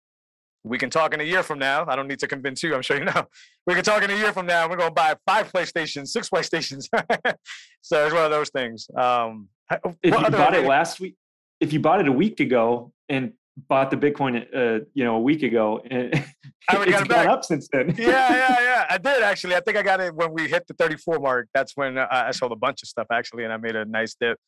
We 0.67 0.79
can 0.79 0.91
talk 0.91 1.15
in 1.15 1.21
a 1.21 1.25
year 1.25 1.43
from 1.43 1.59
now. 1.59 1.85
I 1.87 1.95
don't 1.95 2.09
need 2.09 2.19
to 2.19 2.27
convince 2.27 2.63
you. 2.63 2.75
I'm 2.75 2.83
sure 2.83 2.99
you 2.99 3.05
know. 3.05 3.27
We 3.67 3.75
can 3.75 3.85
talk 3.85 4.03
in 4.03 4.11
a 4.11 4.17
year 4.17 4.33
from 4.33 4.47
now. 4.47 4.69
We're 4.69 4.77
going 4.77 4.91
to 4.91 4.95
buy 4.95 5.15
five 5.27 5.53
PlayStations, 5.53 6.09
six 6.09 6.29
PlayStations. 6.29 6.89
so 7.83 8.05
it's 8.05 8.15
one 8.15 8.25
of 8.25 8.31
those 8.31 8.51
things. 8.51 8.89
Um, 8.97 9.49
if 9.71 9.87
you 10.03 10.11
bought 10.11 10.55
it 10.55 10.67
last 10.67 10.99
week, 10.99 11.15
if 11.61 11.73
you 11.73 11.81
bought 11.81 12.01
it 12.01 12.09
a 12.09 12.13
week 12.13 12.41
ago 12.41 12.93
and 13.09 13.33
bought 13.69 13.91
the 13.91 13.97
Bitcoin, 13.97 14.45
uh, 14.55 14.85
you 14.95 15.05
know, 15.05 15.17
a 15.17 15.21
week 15.21 15.43
ago, 15.43 15.81
and 15.89 16.15
I 16.69 16.83
it's 16.83 16.91
got 16.91 17.03
it 17.03 17.09
gone 17.09 17.29
up 17.29 17.45
since 17.45 17.69
then. 17.73 17.95
yeah, 17.97 18.07
yeah, 18.07 18.61
yeah. 18.61 18.87
I 18.91 18.99
did 18.99 19.23
actually. 19.23 19.55
I 19.55 19.61
think 19.61 19.77
I 19.77 19.83
got 19.83 20.01
it 20.01 20.15
when 20.15 20.33
we 20.33 20.49
hit 20.49 20.67
the 20.67 20.75
34 20.75 21.21
mark. 21.21 21.49
That's 21.55 21.77
when 21.77 21.97
I 21.99 22.33
sold 22.33 22.53
a 22.53 22.57
bunch 22.57 22.83
of 22.83 22.89
stuff 22.89 23.07
actually, 23.13 23.45
and 23.45 23.53
I 23.53 23.57
made 23.57 23.77
a 23.77 23.85
nice 23.85 24.17
dip. 24.21 24.39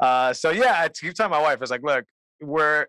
Uh, 0.00 0.32
so 0.32 0.50
yeah, 0.50 0.80
I 0.80 0.88
keep 0.88 1.14
telling 1.14 1.30
my 1.30 1.40
wife, 1.40 1.58
it's 1.60 1.70
like, 1.70 1.82
look, 1.82 2.04
we're, 2.40 2.86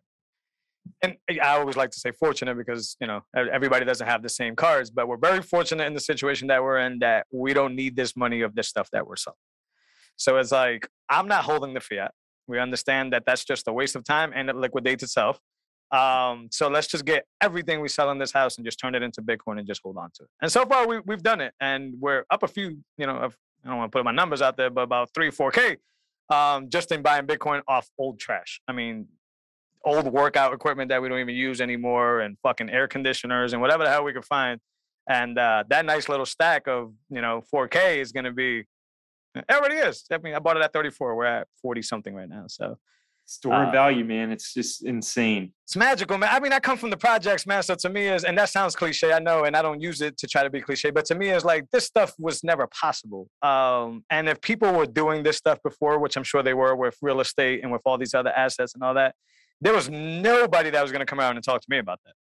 and 1.01 1.15
I 1.29 1.57
always 1.57 1.75
like 1.75 1.91
to 1.91 1.99
say 1.99 2.11
fortunate 2.11 2.57
because 2.57 2.95
you 2.99 3.07
know 3.07 3.21
everybody 3.35 3.85
doesn't 3.85 4.07
have 4.07 4.23
the 4.23 4.29
same 4.29 4.55
cards, 4.55 4.89
but 4.89 5.07
we're 5.07 5.17
very 5.17 5.41
fortunate 5.41 5.85
in 5.85 5.93
the 5.93 5.99
situation 5.99 6.47
that 6.47 6.61
we're 6.61 6.79
in 6.79 6.99
that 6.99 7.25
we 7.31 7.53
don't 7.53 7.75
need 7.75 7.95
this 7.95 8.15
money 8.15 8.41
of 8.41 8.55
this 8.55 8.67
stuff 8.67 8.89
that 8.91 9.07
we're 9.07 9.15
selling. 9.15 9.37
So 10.15 10.37
it's 10.37 10.51
like 10.51 10.87
I'm 11.09 11.27
not 11.27 11.43
holding 11.43 11.73
the 11.73 11.79
fiat. 11.79 12.11
We 12.47 12.59
understand 12.59 13.13
that 13.13 13.23
that's 13.25 13.43
just 13.43 13.67
a 13.67 13.73
waste 13.73 13.95
of 13.95 14.03
time 14.03 14.31
and 14.35 14.49
it 14.49 14.55
liquidates 14.55 15.03
itself. 15.03 15.39
Um, 15.91 16.49
so 16.51 16.67
let's 16.67 16.87
just 16.87 17.05
get 17.05 17.25
everything 17.41 17.81
we 17.81 17.87
sell 17.87 18.11
in 18.11 18.17
this 18.17 18.31
house 18.31 18.57
and 18.57 18.65
just 18.65 18.79
turn 18.79 18.95
it 18.95 19.03
into 19.03 19.21
Bitcoin 19.21 19.57
and 19.57 19.67
just 19.67 19.81
hold 19.83 19.97
on 19.97 20.09
to 20.15 20.23
it. 20.23 20.29
And 20.41 20.51
so 20.51 20.65
far 20.65 20.87
we, 20.87 20.99
we've 21.05 21.23
done 21.23 21.39
it 21.39 21.53
and 21.61 21.93
we're 21.99 22.23
up 22.29 22.43
a 22.43 22.47
few, 22.47 22.77
you 22.97 23.05
know, 23.05 23.15
of, 23.17 23.37
I 23.65 23.69
don't 23.69 23.77
want 23.77 23.91
to 23.91 23.97
put 23.97 24.03
my 24.03 24.11
numbers 24.11 24.41
out 24.41 24.57
there, 24.57 24.69
but 24.69 24.81
about 24.81 25.09
three, 25.13 25.29
4K 25.29 25.77
um, 26.29 26.69
just 26.69 26.91
in 26.91 27.01
buying 27.01 27.25
Bitcoin 27.25 27.61
off 27.67 27.89
old 27.97 28.19
trash. 28.19 28.61
I 28.67 28.73
mean, 28.73 29.07
old 29.87 30.11
workout 30.11 30.53
equipment 30.53 30.89
that 30.89 31.01
we 31.01 31.09
don't 31.09 31.19
even 31.19 31.35
use 31.35 31.61
anymore 31.61 32.21
and 32.21 32.37
fucking 32.43 32.69
air 32.69 32.87
conditioners 32.87 33.53
and 33.53 33.61
whatever 33.61 33.83
the 33.83 33.89
hell 33.89 34.03
we 34.03 34.13
can 34.13 34.21
find. 34.21 34.59
And 35.09 35.37
uh, 35.37 35.63
that 35.69 35.85
nice 35.85 36.09
little 36.09 36.25
stack 36.25 36.67
of, 36.67 36.93
you 37.09 37.21
know, 37.21 37.41
4K 37.53 37.97
is 37.97 38.11
going 38.11 38.25
to 38.25 38.33
be, 38.33 38.65
it 39.35 39.45
already 39.51 39.75
is. 39.75 40.03
I 40.11 40.17
mean, 40.17 40.35
I 40.35 40.39
bought 40.39 40.57
it 40.57 40.63
at 40.63 40.73
34. 40.73 41.15
We're 41.15 41.25
at 41.25 41.47
40 41.61 41.81
something 41.81 42.13
right 42.13 42.27
now. 42.27 42.45
So 42.47 42.77
Store 43.29 43.53
Uh, 43.53 43.71
value, 43.71 44.05
man. 44.05 44.31
It's 44.31 44.53
just 44.53 44.85
insane. 44.85 45.51
It's 45.65 45.75
magical, 45.75 46.17
man. 46.17 46.29
I 46.31 46.39
mean, 46.39 46.53
I 46.53 46.59
come 46.61 46.77
from 46.77 46.91
the 46.91 46.97
projects, 46.97 47.45
man. 47.45 47.61
So 47.61 47.75
to 47.75 47.89
me 47.89 48.07
is, 48.07 48.23
and 48.23 48.37
that 48.37 48.47
sounds 48.47 48.73
cliche, 48.73 49.11
I 49.11 49.19
know, 49.19 49.43
and 49.43 49.53
I 49.53 49.61
don't 49.61 49.81
use 49.81 49.99
it 49.99 50.17
to 50.19 50.27
try 50.27 50.43
to 50.43 50.49
be 50.49 50.61
cliche, 50.61 50.91
but 50.91 51.03
to 51.05 51.15
me 51.15 51.31
is 51.31 51.43
like 51.43 51.69
this 51.71 51.83
stuff 51.83 52.13
was 52.17 52.41
never 52.41 52.67
possible. 52.67 53.27
Um, 53.41 54.05
and 54.09 54.29
if 54.29 54.39
people 54.39 54.71
were 54.71 54.85
doing 54.85 55.23
this 55.23 55.35
stuff 55.35 55.59
before, 55.61 55.99
which 55.99 56.15
I'm 56.15 56.23
sure 56.23 56.41
they 56.41 56.53
were 56.53 56.73
with 56.77 56.95
real 57.01 57.19
estate 57.19 57.59
and 57.63 57.71
with 57.71 57.81
all 57.83 57.97
these 57.97 58.13
other 58.13 58.29
assets 58.29 58.73
and 58.75 58.81
all 58.81 58.93
that, 58.93 59.13
there 59.61 59.73
was 59.73 59.89
nobody 59.89 60.69
that 60.69 60.81
was 60.81 60.91
going 60.91 60.99
to 60.99 61.05
come 61.05 61.19
around 61.19 61.35
and 61.35 61.43
talk 61.43 61.61
to 61.61 61.67
me 61.69 61.79
about 61.79 61.99
that. 62.05 62.13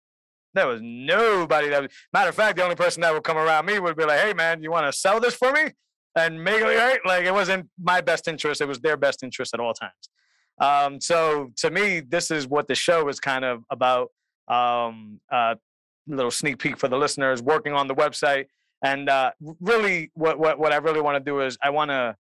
There 0.54 0.68
was 0.68 0.82
nobody 0.82 1.70
that. 1.70 1.84
Was, 1.84 1.92
matter 2.14 2.30
of 2.30 2.36
fact, 2.36 2.58
the 2.58 2.64
only 2.64 2.76
person 2.76 3.02
that 3.02 3.14
would 3.14 3.24
come 3.24 3.38
around 3.38 3.66
me 3.66 3.80
would 3.80 3.98
be 3.98 4.06
like, 4.06 4.22
"Hey, 4.22 4.34
man, 4.34 4.64
you 4.64 4.72
want 4.72 4.92
to 4.92 4.98
sell 4.98 5.20
this 5.20 5.36
for 5.36 5.52
me?" 5.52 5.72
And 6.16 6.42
make 6.42 6.62
it 6.62 6.64
right. 6.64 7.00
Like 7.06 7.26
it 7.26 7.34
wasn't 7.34 7.70
my 7.82 8.00
best 8.00 8.28
interest; 8.28 8.62
it 8.62 8.68
was 8.68 8.80
their 8.80 8.96
best 8.96 9.22
interest 9.22 9.54
at 9.54 9.60
all 9.60 9.74
times. 9.74 10.10
Um, 10.62 11.02
so 11.02 11.52
to 11.58 11.70
me, 11.70 12.00
this 12.00 12.32
is 12.32 12.48
what 12.48 12.70
the 12.70 12.76
show 12.76 13.10
is 13.10 13.20
kind 13.20 13.44
of 13.44 13.64
about. 13.70 14.12
Um, 14.48 15.20
uh, 15.32 15.56
little 16.08 16.32
sneak 16.32 16.60
peek 16.60 16.78
for 16.78 16.88
the 16.88 16.98
listeners 16.98 17.42
working 17.42 17.74
on 17.74 17.88
the 17.88 17.96
website, 17.96 18.46
and 18.84 19.10
uh, 19.10 19.32
really, 19.60 20.12
what 20.14 20.40
what 20.40 20.60
what 20.60 20.72
I 20.72 20.78
really 20.78 21.02
want 21.02 21.16
to 21.18 21.24
do 21.24 21.42
is 21.42 21.58
I 21.62 21.70
want 21.70 21.92
to 21.92 22.16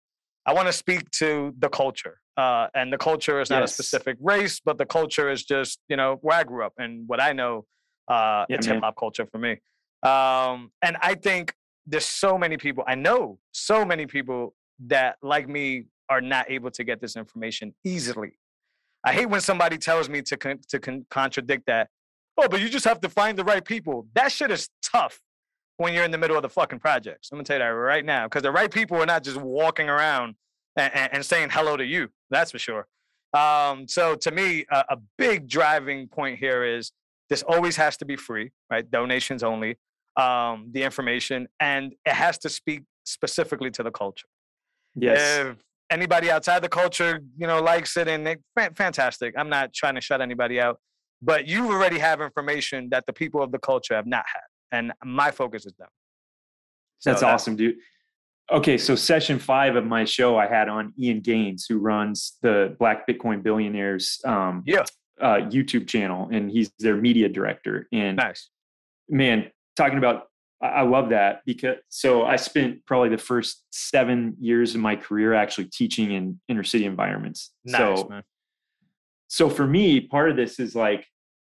I 0.47 0.55
want 0.55 0.67
to 0.69 0.73
speak 0.73 1.11
to 1.13 1.55
the 1.59 1.69
culture, 1.69 2.21
uh, 2.37 2.69
and 2.75 2.93
the 2.93 2.99
culture 2.99 3.41
is 3.41 3.51
not 3.51 3.61
Yes. 3.61 3.71
a 3.71 3.75
specific 3.75 4.17
race, 4.21 4.61
but 4.65 4.79
the 4.79 4.87
culture 4.87 5.31
is 5.31 5.45
just 5.45 5.79
you 5.89 5.97
know 5.97 6.19
where 6.23 6.39
I 6.39 6.45
grew 6.45 6.65
up 6.65 6.73
and 6.79 7.07
what 7.09 7.21
I 7.21 7.33
know. 7.33 7.65
Uh, 8.09 8.45
Yeah, 8.49 8.57
it's 8.57 8.67
hip 8.67 8.81
hop 8.83 8.97
culture 8.97 9.27
for 9.27 9.39
me, 9.39 9.53
um, 10.03 10.71
and 10.83 10.97
I 11.01 11.15
think 11.15 11.55
there's 11.87 12.05
so 12.07 12.37
many 12.39 12.57
people 12.57 12.85
I 12.87 12.95
know, 12.95 13.39
so 13.53 13.85
many 13.85 14.07
people 14.07 14.55
that 14.87 15.17
like 15.23 15.49
me 15.49 15.85
are 16.09 16.21
not 16.21 16.51
able 16.51 16.71
to 16.73 16.85
get 16.85 17.01
this 17.01 17.17
information 17.17 17.75
easily. 17.85 18.39
I 19.05 19.13
hate 19.13 19.27
when 19.27 19.41
somebody 19.41 19.79
tells 19.79 20.09
me 20.09 20.23
to 20.23 20.37
con- 20.37 20.61
to 20.69 20.79
con- 20.79 21.07
contradict 21.11 21.67
that. 21.67 21.89
Oh, 22.37 22.49
but 22.49 22.61
you 22.61 22.69
just 22.69 22.85
have 22.85 23.01
to 23.03 23.09
find 23.09 23.39
the 23.39 23.45
right 23.45 23.65
people. 23.65 24.07
That 24.15 24.33
shit 24.33 24.51
is 24.51 24.69
tough 24.83 25.21
when 25.77 25.95
you're 25.95 26.05
in 26.05 26.11
the 26.11 26.19
middle 26.19 26.37
of 26.37 26.43
the 26.43 26.49
fucking 26.49 26.81
projects. 26.81 27.29
I'm 27.31 27.37
gonna 27.37 27.45
tell 27.45 27.57
you 27.59 27.63
that 27.65 27.69
right 27.69 28.05
now, 28.05 28.27
because 28.27 28.43
the 28.43 28.51
right 28.53 28.71
people 28.71 28.97
are 29.01 29.07
not 29.07 29.23
just 29.25 29.37
walking 29.37 29.89
around 29.89 30.35
and, 30.77 31.11
and, 31.13 31.25
saying 31.25 31.51
hello 31.51 31.77
to 31.77 31.85
you. 31.85 32.09
That's 32.31 32.51
for 32.51 32.59
sure. 32.59 32.87
Um, 33.33 33.87
so 33.89 34.15
to 34.17 34.31
me, 34.31 34.65
a, 34.71 34.85
a 34.91 34.97
big 35.19 35.49
driving 35.49 36.09
point 36.09 36.39
here 36.39 36.65
is 36.65 36.93
this 37.31 37.43
always 37.43 37.77
has 37.77 37.97
to 37.99 38.05
be 38.05 38.17
free, 38.17 38.51
right? 38.71 38.89
Donations 38.91 39.43
only. 39.43 39.77
Um, 40.17 40.69
the 40.71 40.85
information, 40.85 41.49
and 41.59 41.93
it 42.07 42.13
has 42.13 42.39
to 42.39 42.49
speak 42.49 42.83
specifically 43.05 43.71
to 43.73 43.83
the 43.83 43.91
culture. 43.91 44.27
Yes. 44.95 45.41
If 45.41 45.57
anybody 45.91 46.31
outside 46.31 46.63
the 46.63 46.69
culture, 46.69 47.21
you 47.37 47.49
know, 47.49 47.61
likes 47.61 47.97
it 47.97 48.07
and 48.07 48.25
they 48.25 48.37
fantastic. 48.77 49.35
I'm 49.37 49.49
not 49.49 49.73
trying 49.73 49.97
to 49.97 50.01
shut 50.01 50.21
anybody 50.21 50.61
out, 50.61 50.79
but 51.21 51.49
you 51.49 51.67
already 51.73 51.99
have 51.99 52.21
information 52.21 52.89
that 52.91 53.07
the 53.07 53.13
people 53.13 53.43
of 53.43 53.51
the 53.51 53.59
culture 53.59 53.95
have 53.95 54.07
not 54.07 54.25
had, 54.33 54.79
and 54.79 54.93
my 55.05 55.33
focus 55.33 55.67
is 55.67 55.73
them. 55.81 55.89
So 57.01 57.11
That's 57.11 57.23
that- 57.23 57.35
awesome, 57.35 57.57
dude. 57.57 57.77
Okay, 58.53 58.77
so 58.77 58.95
session 58.95 59.39
five 59.39 59.75
of 59.75 59.87
my 59.87 60.05
show, 60.05 60.37
I 60.37 60.47
had 60.47 60.69
on 60.69 60.93
Ian 60.99 61.21
Gaines, 61.21 61.67
who 61.69 61.79
runs 61.79 62.37
the 62.43 62.77
Black 62.79 63.07
Bitcoin 63.07 63.43
Billionaires 63.43 64.21
um, 64.25 64.63
Yeah, 64.67 64.85
uh, 65.21 65.37
YouTube 65.37 65.89
channel, 65.89 66.29
and 66.31 66.51
he's 66.51 66.71
their 66.79 66.97
media 66.97 67.29
director. 67.29 67.89
And 67.91 68.19
nice. 68.19 68.51
man, 69.09 69.51
talking 69.77 69.97
about, 69.97 70.25
I 70.61 70.83
love 70.83 71.11
that 71.11 71.41
because 71.47 71.77
so 71.89 72.25
I 72.25 72.37
spent 72.37 72.85
probably 72.87 73.09
the 73.09 73.19
first 73.19 73.65
seven 73.71 74.37
years 74.39 74.75
of 74.75 74.81
my 74.81 74.97
career 74.97 75.33
actually 75.33 75.67
teaching 75.67 76.13
in 76.13 76.41
inner 76.49 76.65
city 76.65 76.85
environments. 76.85 77.51
Nice, 77.65 78.01
so, 78.01 78.09
man. 78.09 78.23
so 79.29 79.49
for 79.49 79.67
me, 79.67 80.01
part 80.01 80.31
of 80.31 80.37
this 80.37 80.61
is 80.61 80.75
like 80.75 81.07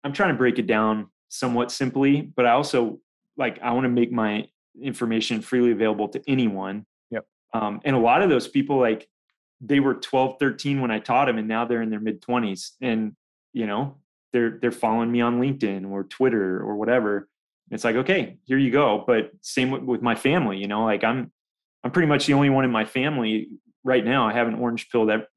I'm 0.03 0.13
trying 0.13 0.29
to 0.29 0.37
break 0.37 0.57
it 0.57 0.67
down 0.67 1.07
somewhat 1.27 1.71
simply, 1.71 2.21
but 2.21 2.45
I 2.45 2.51
also 2.51 2.99
like 3.37 3.59
I 3.61 3.71
want 3.71 3.83
to 3.83 3.89
make 3.89 4.11
my 4.11 4.47
information 4.81 5.41
freely 5.41 5.71
available 5.71 6.07
to 6.09 6.21
anyone. 6.27 6.85
Yep. 7.11 7.25
Um, 7.53 7.81
and 7.85 7.95
a 7.95 7.99
lot 7.99 8.21
of 8.21 8.29
those 8.29 8.47
people, 8.47 8.79
like 8.79 9.07
they 9.61 9.79
were 9.79 9.95
12, 9.95 10.37
13 10.39 10.81
when 10.81 10.91
I 10.91 10.99
taught 10.99 11.25
them, 11.25 11.37
and 11.37 11.47
now 11.47 11.65
they're 11.65 11.81
in 11.81 11.89
their 11.89 11.99
mid 11.99 12.21
20s, 12.21 12.71
and 12.81 13.15
you 13.53 13.65
know 13.65 13.97
they're 14.33 14.59
they're 14.61 14.71
following 14.71 15.11
me 15.11 15.21
on 15.21 15.39
LinkedIn 15.39 15.89
or 15.89 16.03
Twitter 16.03 16.59
or 16.59 16.75
whatever. 16.75 17.27
It's 17.71 17.83
like 17.83 17.95
okay, 17.95 18.37
here 18.45 18.57
you 18.57 18.71
go. 18.71 19.03
But 19.05 19.31
same 19.41 19.71
with, 19.71 19.83
with 19.83 20.01
my 20.01 20.15
family. 20.15 20.57
You 20.57 20.67
know, 20.67 20.85
like 20.85 21.03
I'm 21.03 21.31
I'm 21.83 21.91
pretty 21.91 22.07
much 22.07 22.25
the 22.25 22.33
only 22.33 22.49
one 22.49 22.65
in 22.65 22.71
my 22.71 22.85
family 22.85 23.49
right 23.83 24.03
now. 24.03 24.27
I 24.27 24.33
haven't 24.33 24.55
orange 24.55 24.89
pilled 24.89 25.09
ev- 25.09 25.27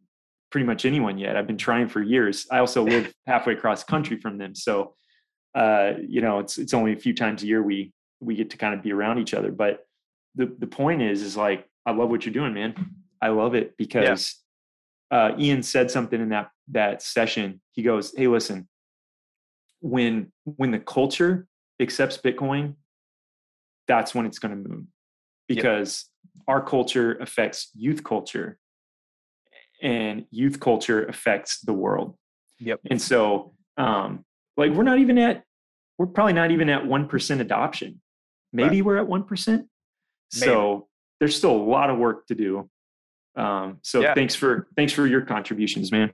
pretty 0.51 0.67
much 0.67 0.85
anyone 0.85 1.19
yet. 1.19 1.37
I've 1.37 1.47
been 1.47 1.59
trying 1.59 1.89
for 1.89 2.03
years. 2.03 2.47
I 2.51 2.59
also 2.59 2.85
live 2.85 3.13
halfway 3.27 3.55
across 3.55 3.85
country 3.85 4.19
from 4.19 4.39
them, 4.39 4.55
so 4.55 4.95
uh, 5.55 5.93
you 6.07 6.21
know, 6.21 6.39
it's 6.39 6.59
it's 6.59 6.75
only 6.75 6.93
a 6.93 6.97
few 6.97 7.15
times 7.15 7.43
a 7.43 7.47
year 7.47 7.63
we 7.63 7.93
we 8.21 8.35
get 8.35 8.51
to 8.51 8.57
kind 8.57 8.75
of 8.75 8.83
be 8.83 8.93
around 8.93 9.19
each 9.19 9.35
other. 9.35 9.51
But 9.51 9.87
the 10.35 10.55
the 10.59 10.67
point 10.67 11.03
is, 11.03 11.23
is 11.23 11.37
like 11.37 11.67
I 11.87 11.93
love 11.93 12.11
what 12.11 12.25
you're 12.25 12.33
doing, 12.33 12.55
man. 12.55 12.75
I 13.21 13.29
love 13.29 13.55
it 13.55 13.77
because 13.77 14.37
uh, 15.11 15.33
Ian 15.39 15.63
said 15.63 15.91
something 15.91 16.21
in 16.21 16.31
that 16.31 16.51
that 16.69 17.03
session. 17.03 17.61
He 17.73 17.83
goes, 17.83 18.15
"Hey, 18.17 18.27
listen, 18.29 18.69
when 19.81 20.33
when 20.45 20.71
the 20.71 20.79
culture 20.79 21.47
accepts 21.81 22.17
Bitcoin, 22.19 22.75
that's 23.89 24.15
when 24.15 24.27
it's 24.27 24.39
going 24.39 24.63
to 24.63 24.69
move 24.69 24.85
because 25.49 26.07
our 26.47 26.63
culture 26.63 27.15
affects 27.15 27.71
youth 27.75 28.05
culture, 28.05 28.59
and 29.83 30.27
youth 30.31 30.61
culture 30.61 31.05
affects 31.07 31.61
the 31.61 31.73
world." 31.73 32.17
Yep. 32.61 32.81
And 32.91 33.01
so, 33.01 33.55
um, 33.77 34.25
like, 34.57 34.73
we're 34.73 34.85
not 34.85 34.99
even 34.99 35.19
at, 35.19 35.45
we're 35.99 36.07
probably 36.07 36.35
not 36.35 36.51
even 36.51 36.69
at 36.69 36.85
1% 36.85 37.41
adoption. 37.41 38.01
Maybe 38.53 38.83
we're 38.83 38.97
at 38.99 39.07
1%. 39.07 39.65
So 40.33 40.89
there's 41.19 41.37
still 41.37 41.53
a 41.53 41.65
lot 41.65 41.91
of 41.91 41.99
work 41.99 42.27
to 42.29 42.35
do. 42.35 42.69
Um, 43.37 43.79
so 43.83 44.01
Yeah. 44.01 44.15
thanks 44.15 44.35
for, 44.35 44.69
thanks 44.77 44.93
for 44.93 45.07
your 45.07 45.23
contributions, 45.23 45.91
man. 45.93 46.13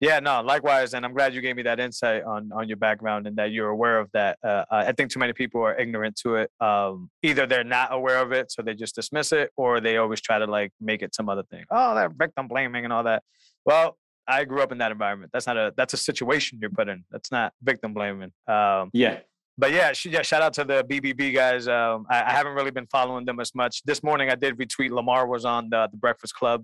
Yeah, 0.00 0.20
no, 0.20 0.42
likewise, 0.42 0.92
and 0.92 1.04
I'm 1.04 1.14
glad 1.14 1.34
you 1.34 1.40
gave 1.40 1.56
me 1.56 1.62
that 1.62 1.80
insight 1.80 2.24
on 2.24 2.50
on 2.52 2.68
your 2.68 2.76
background 2.76 3.26
and 3.26 3.36
that 3.36 3.52
you're 3.52 3.68
aware 3.70 3.98
of 3.98 4.10
that. 4.12 4.38
Uh, 4.42 4.64
I 4.70 4.92
think 4.92 5.10
too 5.10 5.18
many 5.20 5.32
people 5.32 5.62
are 5.62 5.74
ignorant 5.78 6.16
to 6.16 6.34
it. 6.34 6.50
Um, 6.60 7.10
either 7.22 7.46
they're 7.46 7.64
not 7.64 7.94
aware 7.94 8.18
of 8.18 8.32
it, 8.32 8.50
so 8.52 8.60
they 8.60 8.74
just 8.74 8.94
dismiss 8.96 9.32
it, 9.32 9.50
or 9.56 9.80
they 9.80 9.96
always 9.96 10.20
try 10.20 10.38
to 10.38 10.46
like 10.46 10.72
make 10.78 11.00
it 11.00 11.14
some 11.14 11.28
other 11.30 11.44
thing. 11.44 11.64
Oh, 11.70 11.94
that 11.94 12.10
victim 12.18 12.48
blaming 12.48 12.84
and 12.84 12.92
all 12.92 13.04
that. 13.04 13.22
Well, 13.64 13.96
I 14.26 14.44
grew 14.44 14.60
up 14.62 14.72
in 14.72 14.78
that 14.78 14.90
environment. 14.92 15.30
That's 15.32 15.46
not 15.46 15.56
a 15.56 15.72
that's 15.76 15.94
a 15.94 15.96
situation 15.96 16.58
you're 16.60 16.70
put 16.70 16.88
in. 16.88 17.04
That's 17.10 17.30
not 17.32 17.54
victim 17.62 17.94
blaming. 17.94 18.32
Um, 18.46 18.90
Yeah. 18.92 19.20
But 19.56 19.72
yeah, 19.72 19.92
yeah, 20.04 20.22
shout 20.22 20.42
out 20.42 20.52
to 20.54 20.64
the 20.64 20.84
BBB 20.84 21.32
guys. 21.32 21.68
Um, 21.68 22.06
I, 22.10 22.22
I 22.24 22.30
haven't 22.30 22.54
really 22.54 22.72
been 22.72 22.88
following 22.88 23.24
them 23.24 23.38
as 23.38 23.54
much. 23.54 23.82
This 23.84 24.02
morning 24.02 24.30
I 24.30 24.34
did 24.34 24.58
retweet. 24.58 24.90
Lamar 24.90 25.28
was 25.28 25.44
on 25.44 25.68
the, 25.70 25.88
the 25.90 25.96
Breakfast 25.96 26.34
Club. 26.34 26.62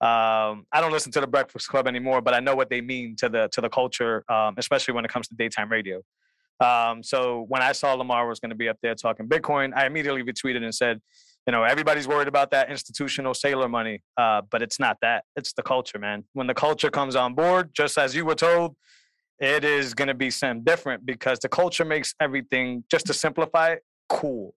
Um, 0.00 0.64
I 0.72 0.80
don't 0.80 0.92
listen 0.92 1.12
to 1.12 1.20
the 1.20 1.26
Breakfast 1.26 1.68
Club 1.68 1.86
anymore, 1.86 2.22
but 2.22 2.32
I 2.32 2.40
know 2.40 2.54
what 2.54 2.70
they 2.70 2.80
mean 2.80 3.16
to 3.16 3.28
the 3.28 3.48
to 3.52 3.60
the 3.60 3.68
culture, 3.68 4.24
um, 4.30 4.54
especially 4.56 4.94
when 4.94 5.04
it 5.04 5.10
comes 5.10 5.28
to 5.28 5.34
daytime 5.34 5.70
radio. 5.70 6.00
Um, 6.60 7.02
so 7.02 7.44
when 7.48 7.62
I 7.62 7.72
saw 7.72 7.92
Lamar 7.94 8.26
was 8.26 8.40
going 8.40 8.50
to 8.50 8.56
be 8.56 8.68
up 8.68 8.78
there 8.82 8.94
talking 8.94 9.28
Bitcoin, 9.28 9.72
I 9.74 9.86
immediately 9.86 10.22
retweeted 10.22 10.62
and 10.62 10.74
said, 10.74 11.00
you 11.46 11.52
know, 11.52 11.64
everybody's 11.64 12.06
worried 12.06 12.28
about 12.28 12.50
that 12.50 12.70
institutional 12.70 13.32
Saylor 13.32 13.68
money, 13.70 14.02
uh, 14.16 14.42
but 14.50 14.62
it's 14.62 14.78
not 14.78 14.98
that. 15.02 15.24
It's 15.36 15.52
the 15.54 15.62
culture, 15.62 15.98
man. 15.98 16.24
When 16.34 16.46
the 16.46 16.54
culture 16.54 16.90
comes 16.90 17.16
on 17.16 17.34
board, 17.34 17.70
just 17.74 17.98
as 17.98 18.14
you 18.14 18.24
were 18.24 18.34
told, 18.34 18.76
it 19.40 19.64
is 19.64 19.94
going 19.94 20.08
to 20.08 20.14
be 20.14 20.30
something 20.30 20.62
different 20.64 21.06
because 21.06 21.38
the 21.38 21.48
culture 21.48 21.84
makes 21.84 22.14
everything, 22.20 22.84
just 22.90 23.06
to 23.06 23.14
simplify 23.14 23.70
it, 23.70 23.82
cool, 24.08 24.54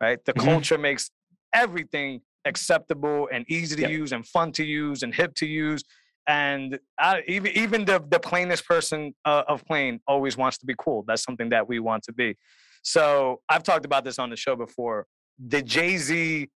right? 0.00 0.24
The 0.24 0.32
Mhm. 0.32 0.44
culture 0.44 0.78
makes 0.78 1.10
everything 1.52 2.20
acceptable 2.44 3.28
and 3.32 3.44
easy 3.50 3.76
to 3.76 3.82
Yep. 3.82 3.90
use 3.90 4.12
and 4.12 4.26
fun 4.26 4.52
to 4.52 4.64
use 4.64 5.02
and 5.02 5.14
hip 5.14 5.34
to 5.34 5.46
use. 5.46 5.82
And 6.26 6.78
I, 6.98 7.22
even 7.26 7.50
even 7.56 7.84
the 7.84 7.98
the 8.08 8.20
plainest 8.20 8.64
person 8.66 9.14
uh, 9.24 9.42
of 9.48 9.64
plain 9.64 10.00
always 10.06 10.36
wants 10.36 10.58
to 10.58 10.66
be 10.66 10.74
cool. 10.78 11.02
That's 11.06 11.22
something 11.22 11.48
that 11.50 11.66
we 11.68 11.80
want 11.80 12.04
to 12.04 12.12
be. 12.12 12.36
So 12.82 13.40
I've 13.48 13.62
talked 13.64 13.84
about 13.84 14.04
this 14.04 14.18
on 14.18 14.30
the 14.30 14.36
show 14.36 14.54
before. 14.54 15.06
The 15.38 15.60
Jay 15.62 15.96
Z 15.96 16.48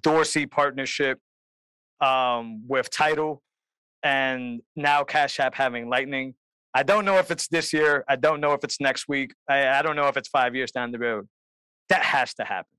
Dorsey 0.00 0.46
partnership 0.46 1.20
um, 2.00 2.66
with 2.66 2.90
Tidal 2.90 3.42
and 4.02 4.62
now 4.74 5.04
Cash 5.04 5.38
App 5.40 5.54
having 5.54 5.88
Lightning. 5.88 6.34
I 6.74 6.82
don't 6.82 7.04
know 7.04 7.18
if 7.18 7.30
it's 7.30 7.48
this 7.48 7.72
year. 7.72 8.04
I 8.08 8.16
don't 8.16 8.40
know 8.40 8.52
if 8.52 8.62
it's 8.62 8.80
next 8.80 9.08
week. 9.08 9.32
I, 9.48 9.68
I 9.68 9.82
don't 9.82 9.96
know 9.96 10.08
if 10.08 10.16
it's 10.16 10.28
five 10.28 10.54
years 10.54 10.70
down 10.70 10.92
the 10.92 10.98
road. 10.98 11.28
That 11.88 12.02
has 12.02 12.34
to 12.34 12.44
happen. 12.44 12.76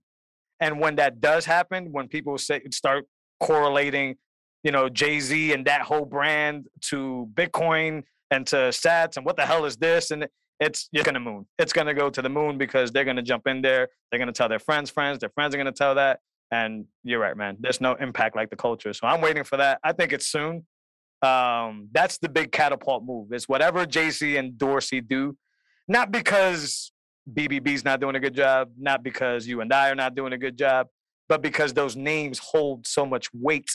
And 0.59 0.79
when 0.79 0.95
that 0.95 1.19
does 1.19 1.45
happen, 1.45 1.91
when 1.91 2.07
people 2.07 2.37
say 2.37 2.61
start 2.71 3.05
correlating, 3.39 4.15
you 4.63 4.71
know, 4.71 4.87
Jay 4.87 5.19
Z 5.19 5.53
and 5.53 5.65
that 5.65 5.81
whole 5.81 6.05
brand 6.05 6.67
to 6.89 7.27
Bitcoin 7.33 8.03
and 8.29 8.45
to 8.47 8.55
Sats 8.55 9.17
and 9.17 9.25
what 9.25 9.35
the 9.35 9.45
hell 9.45 9.65
is 9.65 9.75
this? 9.75 10.11
And 10.11 10.27
it's 10.59 10.87
you're 10.91 11.03
gonna 11.03 11.19
moon. 11.19 11.47
It's 11.57 11.73
gonna 11.73 11.95
go 11.95 12.09
to 12.09 12.21
the 12.21 12.29
moon 12.29 12.57
because 12.59 12.91
they're 12.91 13.03
gonna 13.03 13.23
jump 13.23 13.47
in 13.47 13.61
there. 13.61 13.89
They're 14.09 14.19
gonna 14.19 14.31
tell 14.31 14.47
their 14.47 14.59
friends, 14.59 14.91
friends. 14.91 15.19
Their 15.19 15.29
friends 15.29 15.55
are 15.55 15.57
gonna 15.57 15.71
tell 15.71 15.95
that. 15.95 16.19
And 16.51 16.85
you're 17.03 17.19
right, 17.19 17.35
man. 17.35 17.57
There's 17.59 17.81
no 17.81 17.95
impact 17.95 18.35
like 18.35 18.51
the 18.51 18.55
culture. 18.55 18.93
So 18.93 19.07
I'm 19.07 19.21
waiting 19.21 19.43
for 19.43 19.57
that. 19.57 19.79
I 19.83 19.93
think 19.93 20.13
it's 20.13 20.27
soon. 20.27 20.65
Um, 21.21 21.89
that's 21.91 22.17
the 22.17 22.29
big 22.29 22.51
catapult 22.51 23.03
move. 23.03 23.31
It's 23.31 23.47
whatever 23.47 23.85
Jay 23.85 24.09
Z 24.09 24.37
and 24.37 24.57
Dorsey 24.57 25.01
do, 25.01 25.37
not 25.87 26.11
because 26.11 26.91
BBB's 27.31 27.85
not 27.85 27.99
doing 27.99 28.15
a 28.15 28.19
good 28.19 28.33
job, 28.33 28.69
not 28.77 29.03
because 29.03 29.47
you 29.47 29.61
and 29.61 29.71
I 29.71 29.89
are 29.91 29.95
not 29.95 30.15
doing 30.15 30.33
a 30.33 30.37
good 30.37 30.57
job, 30.57 30.87
but 31.29 31.41
because 31.41 31.73
those 31.73 31.95
names 31.95 32.39
hold 32.39 32.87
so 32.87 33.05
much 33.05 33.29
weight 33.33 33.69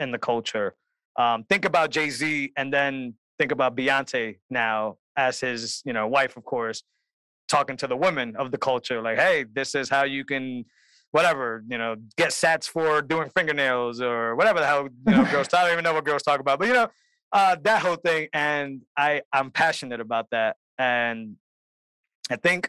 in 0.00 0.10
the 0.10 0.18
culture. 0.18 0.74
Um, 1.16 1.44
think 1.44 1.64
about 1.64 1.90
Jay 1.90 2.10
Z, 2.10 2.52
and 2.56 2.72
then 2.72 3.14
think 3.38 3.52
about 3.52 3.76
Beyonce 3.76 4.38
now 4.50 4.96
as 5.16 5.40
his, 5.40 5.80
you 5.84 5.92
know, 5.92 6.08
wife, 6.08 6.36
of 6.36 6.44
course, 6.44 6.82
talking 7.48 7.76
to 7.76 7.86
the 7.86 7.96
women 7.96 8.34
of 8.36 8.50
the 8.50 8.58
culture, 8.58 9.00
like, 9.00 9.18
"Hey, 9.18 9.44
this 9.44 9.74
is 9.74 9.88
how 9.88 10.04
you 10.04 10.24
can." 10.24 10.64
Whatever, 11.14 11.62
you 11.68 11.78
know, 11.78 11.94
get 12.16 12.30
sats 12.30 12.68
for 12.68 13.00
doing 13.00 13.30
fingernails 13.36 14.00
or 14.00 14.34
whatever 14.34 14.58
the 14.58 14.66
hell, 14.66 14.88
you 15.06 15.14
know, 15.14 15.24
girls. 15.30 15.46
I 15.54 15.62
don't 15.62 15.72
even 15.74 15.84
know 15.84 15.94
what 15.94 16.04
girls 16.04 16.24
talk 16.24 16.40
about, 16.40 16.58
but 16.58 16.66
you 16.66 16.74
know, 16.74 16.88
uh, 17.32 17.54
that 17.62 17.82
whole 17.82 17.94
thing. 17.94 18.26
And 18.32 18.82
I, 18.96 19.22
I'm 19.32 19.52
passionate 19.52 20.00
about 20.00 20.26
that. 20.32 20.56
And 20.76 21.36
I 22.32 22.34
think 22.34 22.68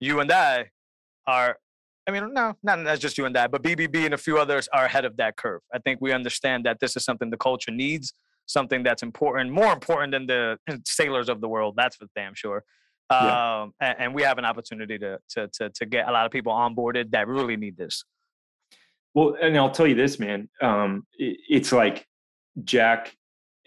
you 0.00 0.20
and 0.20 0.32
I 0.32 0.70
are, 1.26 1.58
I 2.08 2.10
mean, 2.10 2.32
no, 2.32 2.54
not 2.62 2.82
that's 2.84 3.02
just 3.02 3.18
you 3.18 3.26
and 3.26 3.36
I, 3.36 3.48
but 3.48 3.62
BBB 3.62 4.06
and 4.06 4.14
a 4.14 4.18
few 4.18 4.38
others 4.38 4.66
are 4.72 4.86
ahead 4.86 5.04
of 5.04 5.18
that 5.18 5.36
curve. 5.36 5.60
I 5.74 5.78
think 5.78 6.00
we 6.00 6.10
understand 6.10 6.64
that 6.64 6.80
this 6.80 6.96
is 6.96 7.04
something 7.04 7.28
the 7.28 7.36
culture 7.36 7.70
needs, 7.70 8.14
something 8.46 8.82
that's 8.82 9.02
important, 9.02 9.50
more 9.50 9.74
important 9.74 10.12
than 10.12 10.26
the 10.26 10.58
Saylors 10.88 11.28
of 11.28 11.42
the 11.42 11.48
world. 11.48 11.74
That's 11.76 11.96
for 11.96 12.06
damn 12.16 12.34
sure. 12.34 12.64
Yeah. 13.10 13.62
Um, 13.62 13.72
and, 13.80 13.96
and 13.98 14.14
we 14.14 14.22
have 14.22 14.38
an 14.38 14.44
opportunity 14.44 14.98
to, 14.98 15.18
to 15.30 15.48
to 15.48 15.70
to 15.70 15.86
get 15.86 16.08
a 16.08 16.12
lot 16.12 16.26
of 16.26 16.32
people 16.32 16.52
onboarded 16.52 17.10
that 17.12 17.28
really 17.28 17.56
need 17.56 17.76
this. 17.76 18.04
Well, 19.14 19.36
and 19.40 19.56
I'll 19.56 19.70
tell 19.70 19.86
you 19.86 19.94
this, 19.94 20.18
man. 20.18 20.48
Um, 20.60 21.06
it, 21.18 21.38
it's 21.48 21.72
like 21.72 22.06
Jack 22.64 23.14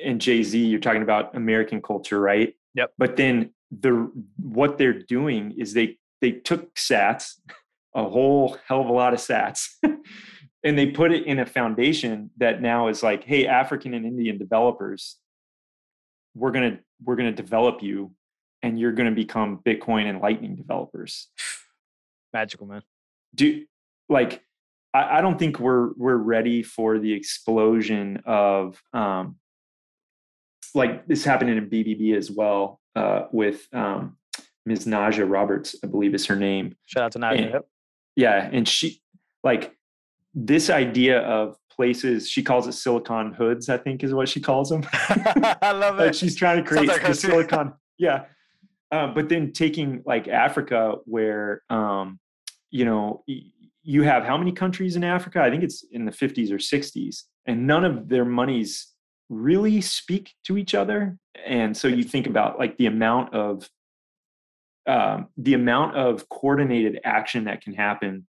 and 0.04 0.20
Jay 0.20 0.44
Z. 0.44 0.58
You're 0.66 0.80
talking 0.80 1.04
about 1.04 1.36
American 1.36 1.82
culture, 1.82 2.20
right? 2.20 2.54
Yep. 2.76 2.92
But 2.98 3.16
then 3.16 3.54
the 3.72 4.12
what 4.38 4.78
they're 4.78 5.00
doing 5.00 5.56
is 5.58 5.74
they 5.74 5.98
they 6.22 6.32
took 6.32 6.74
Sats, 6.76 7.34
a 7.96 8.04
whole 8.04 8.58
hell 8.68 8.82
of 8.82 8.88
a 8.88 8.94
lot 8.94 9.14
of 9.14 9.20
Sats, 9.20 9.68
and 10.64 10.78
they 10.78 10.88
put 10.88 11.12
it 11.12 11.26
in 11.26 11.40
a 11.40 11.46
foundation 11.46 12.32
that 12.38 12.62
now 12.62 12.88
is 12.88 13.04
like, 13.04 13.24
hey, 13.24 13.48
African 13.48 13.94
and 13.94 14.06
Indian 14.06 14.38
developers, 14.38 15.18
we're 16.36 16.52
gonna 16.52 16.80
we're 17.04 17.16
gonna 17.16 17.32
develop 17.32 17.82
you, 17.82 18.12
and 18.64 18.80
you're 18.80 18.92
gonna 18.92 19.12
become 19.12 19.60
Bitcoin 19.66 20.10
and 20.10 20.20
Lightning 20.22 20.56
developers. 20.56 21.28
Magical, 22.34 22.68
man. 22.68 22.82
do 23.36 23.66
like 24.10 24.44
I, 24.94 25.18
I 25.18 25.22
don't 25.22 25.38
think 25.40 25.60
we're 25.60 25.92
we're 25.94 26.16
ready 26.18 26.64
for 26.64 27.00
the 27.00 27.14
explosion 27.14 28.22
of 28.26 28.82
um 28.94 29.38
like 30.76 31.08
this 31.08 31.24
happening 31.24 31.58
in 31.58 31.70
BBB 31.70 32.16
as 32.16 32.30
well 32.32 32.80
uh 32.96 33.24
with 33.32 33.68
um 33.74 34.18
Ms. 34.66 34.86
Najah 34.86 35.30
Roberts, 35.30 35.76
I 35.82 35.88
believe 35.88 36.14
is 36.14 36.26
her 36.26 36.36
name. 36.36 36.76
Shout 36.86 37.04
out 37.04 37.12
to 37.14 37.20
Najah. 37.20 37.38
And- 37.42 37.52
Yep. 37.54 37.68
Yeah, 38.18 38.50
and 38.52 38.68
she 38.68 39.00
like 39.44 39.76
this 40.34 40.70
idea 40.70 41.20
of 41.22 41.56
places 41.72 42.28
she 42.28 42.42
calls 42.44 42.68
it 42.68 42.72
silicon 42.74 43.32
hoods, 43.34 43.70
I 43.70 43.78
think 43.78 44.04
is 44.04 44.14
what 44.14 44.28
she 44.28 44.42
calls 44.42 44.70
them. 44.70 44.84
I 44.94 45.72
love 45.72 45.98
like 46.00 46.10
it. 46.10 46.16
she's 46.16 46.36
trying 46.36 46.58
to 46.64 46.68
create 46.68 46.88
like 46.88 47.06
the 47.06 47.14
silicon 47.14 47.74
yeah 48.00 48.26
uh, 48.92 49.08
but 49.08 49.30
then 49.30 49.52
taking 49.52 50.02
like 50.06 50.28
africa 50.28 50.96
where 51.06 51.62
um 51.70 52.20
you 52.70 52.86
know 52.86 53.24
you 53.88 54.04
have 54.04 54.26
how 54.26 54.38
many 54.38 54.52
countries 54.52 54.98
in 54.98 55.04
africa? 55.04 55.42
I 55.42 55.50
think 55.50 55.64
it's 55.64 55.84
in 55.92 56.04
the 56.04 56.12
50s 56.12 56.52
or 56.52 56.58
60s 56.58 57.24
and 57.46 57.66
none 57.66 57.86
of 57.86 58.10
their 58.10 58.26
monies 58.26 58.94
really 59.30 59.80
speak 59.80 60.34
to 60.46 60.58
each 60.58 60.76
other. 60.76 61.18
And 61.46 61.76
so 61.76 61.88
you 61.88 62.04
think 62.04 62.28
about 62.28 62.60
like 62.60 62.78
the 62.78 62.86
amount 62.86 63.34
of 63.34 63.70
um, 64.86 65.28
the 65.38 65.54
amount 65.54 65.98
of 65.98 66.28
coordinated 66.30 67.00
action 67.04 67.46
that 67.46 67.62
can 67.62 67.74
happen 67.74 68.26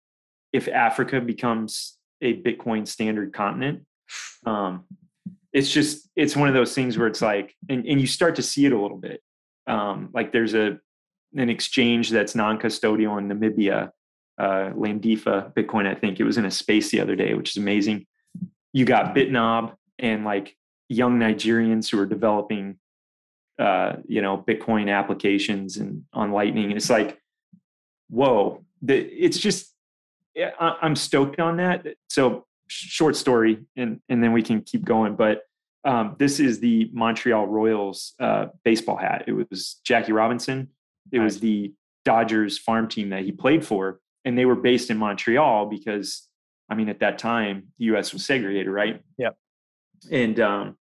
if 0.52 0.68
africa 0.68 1.20
becomes 1.20 1.98
a 2.20 2.40
bitcoin 2.42 2.86
standard 2.86 3.32
continent. 3.32 3.84
Um, 4.46 4.84
it's 5.52 5.70
just 5.70 6.08
it's 6.16 6.36
one 6.36 6.48
of 6.48 6.54
those 6.54 6.74
things 6.74 6.98
where 6.98 7.06
it's 7.06 7.22
like 7.22 7.54
and, 7.68 7.86
and 7.86 8.00
you 8.00 8.08
start 8.08 8.36
to 8.36 8.42
see 8.42 8.66
it 8.66 8.72
a 8.72 8.80
little 8.80 8.98
bit 8.98 9.20
um, 9.66 10.10
like 10.12 10.32
there's 10.32 10.54
a 10.54 10.78
an 11.36 11.50
exchange 11.50 12.10
that's 12.10 12.34
non-custodial 12.34 13.18
in 13.18 13.28
namibia 13.28 13.90
uh, 14.38 14.70
landifa 14.76 15.52
bitcoin 15.54 15.86
i 15.86 15.94
think. 15.94 16.20
It 16.20 16.24
was 16.24 16.38
in 16.38 16.44
a 16.44 16.50
space 16.50 16.90
the 16.90 17.00
other 17.00 17.16
day 17.16 17.34
which 17.34 17.50
is 17.50 17.56
amazing. 17.56 18.06
You 18.72 18.84
got 18.84 19.14
bitnob 19.14 19.74
and 19.98 20.24
like 20.24 20.56
young 20.88 21.18
nigerians 21.18 21.90
who 21.90 21.98
are 22.00 22.06
developing 22.06 22.78
uh, 23.58 23.94
you 24.06 24.20
know 24.22 24.38
bitcoin 24.38 24.90
applications 24.92 25.76
and 25.76 26.04
on 26.12 26.32
lightning. 26.32 26.64
And 26.66 26.74
it's 26.76 26.90
like 26.90 27.20
whoa. 28.08 28.64
The, 28.82 28.96
it's 28.96 29.38
just 29.38 29.72
I- 30.36 30.76
i'm 30.82 30.96
stoked 30.96 31.40
on 31.40 31.56
that. 31.58 31.86
So 32.08 32.46
short 32.68 33.16
story 33.16 33.60
and 33.76 34.00
and 34.08 34.22
then 34.22 34.32
we 34.32 34.42
can 34.42 34.62
keep 34.62 34.84
going. 34.84 35.16
But 35.16 35.42
um, 35.84 36.16
this 36.18 36.40
is 36.40 36.60
the 36.60 36.90
montreal 36.92 37.46
royals 37.46 38.14
uh, 38.18 38.46
baseball 38.64 38.96
hat. 38.96 39.24
It 39.26 39.32
was 39.32 39.80
jackie 39.84 40.12
robinson. 40.12 40.68
It 41.12 41.18
was 41.18 41.40
the 41.40 41.72
dodgers 42.04 42.58
farm 42.58 42.88
team 42.88 43.10
that 43.10 43.24
he 43.24 43.32
played 43.32 43.64
for 43.64 44.00
and 44.24 44.38
they 44.38 44.44
were 44.44 44.56
based 44.56 44.90
in 44.90 44.96
montreal 44.96 45.66
because 45.66 46.28
i 46.70 46.74
mean 46.74 46.88
at 46.88 47.00
that 47.00 47.18
time 47.18 47.68
the 47.78 47.86
us 47.86 48.12
was 48.12 48.24
segregated 48.24 48.70
right? 48.70 49.02
Yep. 49.18 49.36
and 50.10 50.40
um 50.40 50.76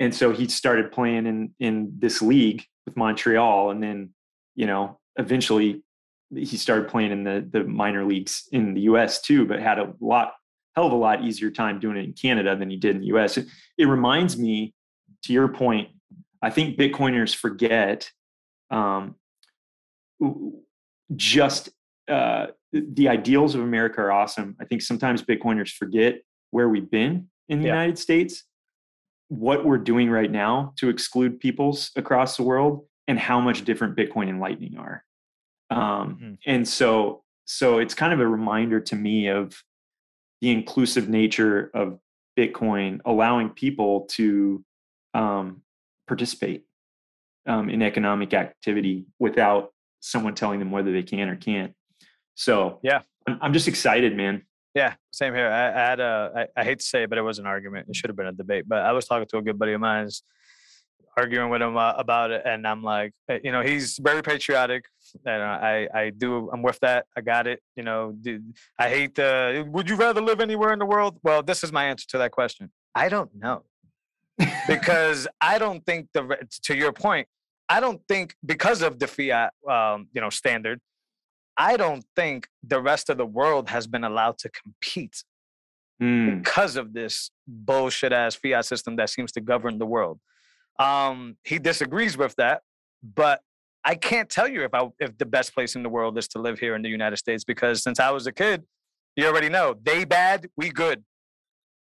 and 0.00 0.14
so 0.14 0.32
he 0.32 0.48
started 0.48 0.92
playing 0.92 1.26
in 1.26 1.54
in 1.58 1.92
this 1.98 2.22
league 2.22 2.64
with 2.86 2.96
montreal 2.96 3.70
and 3.70 3.82
then 3.82 4.10
you 4.54 4.66
know 4.66 4.98
eventually 5.16 5.82
he 6.34 6.56
started 6.56 6.88
playing 6.88 7.12
in 7.12 7.24
the 7.24 7.46
the 7.50 7.64
minor 7.64 8.04
leagues 8.04 8.48
in 8.52 8.74
the 8.74 8.82
us 8.82 9.20
too 9.20 9.46
but 9.46 9.60
had 9.60 9.78
a 9.78 9.92
lot 10.00 10.32
hell 10.78 10.86
of 10.86 10.92
a 10.92 10.96
lot 10.96 11.24
easier 11.24 11.50
time 11.50 11.80
doing 11.80 11.96
it 11.96 12.04
in 12.04 12.12
Canada 12.12 12.54
than 12.56 12.70
he 12.70 12.76
did 12.76 12.94
in 12.94 13.00
the 13.00 13.08
US. 13.08 13.36
It, 13.36 13.46
it 13.76 13.86
reminds 13.86 14.38
me, 14.38 14.74
to 15.24 15.32
your 15.32 15.48
point, 15.48 15.88
I 16.40 16.50
think 16.50 16.78
Bitcoiners 16.78 17.34
forget 17.34 18.08
um, 18.70 19.16
just 21.16 21.70
uh, 22.06 22.46
the 22.72 23.08
ideals 23.08 23.56
of 23.56 23.62
America 23.62 24.00
are 24.02 24.12
awesome. 24.12 24.54
I 24.60 24.64
think 24.66 24.82
sometimes 24.82 25.20
Bitcoiners 25.22 25.70
forget 25.74 26.22
where 26.52 26.68
we've 26.68 26.88
been 26.88 27.28
in 27.48 27.58
the 27.60 27.66
Yeah. 27.66 27.72
United 27.74 27.98
States, 27.98 28.44
what 29.26 29.64
we're 29.64 29.78
doing 29.78 30.08
right 30.10 30.30
now 30.30 30.74
to 30.76 30.88
exclude 30.90 31.40
peoples 31.40 31.90
across 31.96 32.36
the 32.36 32.44
world, 32.44 32.86
and 33.08 33.18
how 33.18 33.40
much 33.40 33.64
different 33.64 33.96
Bitcoin 33.96 34.28
and 34.28 34.38
Lightning 34.38 34.76
are. 34.78 35.02
Um, 35.70 36.18
Mhm. 36.22 36.38
And 36.46 36.68
so, 36.68 37.24
so 37.46 37.78
it's 37.78 37.94
kind 37.94 38.12
of 38.12 38.20
a 38.20 38.28
reminder 38.28 38.78
to 38.80 38.94
me 38.94 39.28
of 39.28 39.60
the 40.40 40.50
inclusive 40.50 41.08
nature 41.08 41.70
of 41.74 41.98
Bitcoin, 42.38 43.00
allowing 43.04 43.50
people 43.50 44.02
to 44.12 44.64
um, 45.14 45.62
participate 46.06 46.64
um, 47.46 47.68
in 47.68 47.82
economic 47.82 48.34
activity 48.34 49.06
without 49.18 49.72
someone 50.00 50.34
telling 50.34 50.58
them 50.60 50.70
whether 50.70 50.92
they 50.92 51.02
can 51.02 51.28
or 51.28 51.36
can't. 51.36 51.74
So 52.34 52.78
Yeah. 52.82 53.00
I'm, 53.26 53.38
I'm 53.42 53.52
just 53.52 53.66
excited, 53.66 54.16
man. 54.16 54.42
Yeah, 54.74 54.94
same 55.10 55.34
here. 55.34 55.48
I, 55.48 55.68
I 55.68 55.88
had 55.88 55.98
a, 55.98 56.48
I, 56.56 56.60
I 56.60 56.64
hate 56.64 56.78
to 56.78 56.84
say 56.84 57.02
it, 57.02 57.08
but 57.08 57.18
it 57.18 57.22
was 57.22 57.40
an 57.40 57.46
argument. 57.46 57.88
It 57.88 57.96
should 57.96 58.10
have 58.10 58.16
been 58.16 58.26
a 58.26 58.32
debate. 58.32 58.68
But 58.68 58.82
I 58.82 58.92
was 58.92 59.06
talking 59.06 59.26
to 59.30 59.38
a 59.38 59.42
good 59.42 59.58
buddy 59.58 59.72
of 59.72 59.80
mine, 59.80 60.08
arguing 61.18 61.50
with 61.50 61.62
him 61.62 61.76
uh, 61.76 61.92
about 62.04 62.30
it, 62.30 62.42
and 62.44 62.66
I'm 62.66 62.82
like, 62.82 63.12
eh, 63.28 63.38
you 63.42 63.52
know, 63.52 63.62
he's 63.70 63.98
very 63.98 64.22
patriotic, 64.22 64.82
and 65.26 65.42
I, 65.42 65.88
I 66.02 66.10
do, 66.10 66.50
I'm 66.52 66.62
with 66.62 66.78
that. 66.80 67.06
I 67.16 67.20
got 67.20 67.44
it. 67.46 67.58
You 67.76 67.84
know, 67.88 68.00
do- 68.20 68.42
I 68.78 68.88
hate 68.96 69.14
the. 69.14 69.66
Would 69.74 69.88
you 69.90 69.96
rather 69.96 70.20
live 70.20 70.40
anywhere 70.40 70.72
in 70.72 70.78
the 70.78 70.90
world? 70.94 71.18
Well, 71.22 71.42
this 71.42 71.64
is 71.64 71.70
my 71.72 71.84
answer 71.86 72.06
to 72.12 72.18
that 72.18 72.30
question. 72.30 72.70
I 72.94 73.08
don't 73.08 73.32
know, 73.34 73.58
because 74.66 75.26
I 75.52 75.58
don't 75.58 75.84
think 75.84 76.08
the. 76.14 76.22
To 76.64 76.76
your 76.76 76.92
point, 76.92 77.26
I 77.68 77.78
don't 77.80 78.00
think 78.08 78.34
because 78.44 78.80
of 78.82 78.98
the 78.98 79.06
fiat, 79.06 79.52
um, 79.68 80.08
you 80.14 80.20
know, 80.20 80.30
standard. 80.30 80.80
I 81.60 81.76
don't 81.76 82.04
think 82.14 82.46
the 82.62 82.80
rest 82.80 83.10
of 83.10 83.16
the 83.18 83.26
world 83.26 83.68
has 83.70 83.88
been 83.88 84.04
allowed 84.04 84.38
to 84.38 84.48
compete 84.48 85.24
Mm, 86.00 86.38
because 86.38 86.76
of 86.76 86.92
this 86.92 87.32
bullshit 87.48 88.12
ass 88.12 88.36
fiat 88.36 88.64
system 88.64 88.94
that 88.96 89.10
seems 89.10 89.32
to 89.32 89.40
govern 89.40 89.78
the 89.78 89.86
world. 89.86 90.20
Um, 90.78 91.36
he 91.44 91.58
disagrees 91.58 92.16
with 92.16 92.34
that, 92.36 92.62
but 93.02 93.40
I 93.84 93.94
can't 93.94 94.28
tell 94.28 94.48
you 94.48 94.64
if 94.64 94.74
I 94.74 94.88
if 95.00 95.16
the 95.18 95.26
best 95.26 95.54
place 95.54 95.74
in 95.74 95.82
the 95.82 95.88
world 95.88 96.18
is 96.18 96.28
to 96.28 96.40
live 96.40 96.58
here 96.58 96.74
in 96.74 96.82
the 96.82 96.88
United 96.88 97.16
States 97.16 97.44
because 97.44 97.82
since 97.82 97.98
I 97.98 98.10
was 98.10 98.26
a 98.26 98.32
kid, 98.32 98.64
you 99.16 99.26
already 99.26 99.48
know 99.48 99.74
they 99.82 100.04
bad, 100.04 100.48
we 100.56 100.70
good. 100.70 101.04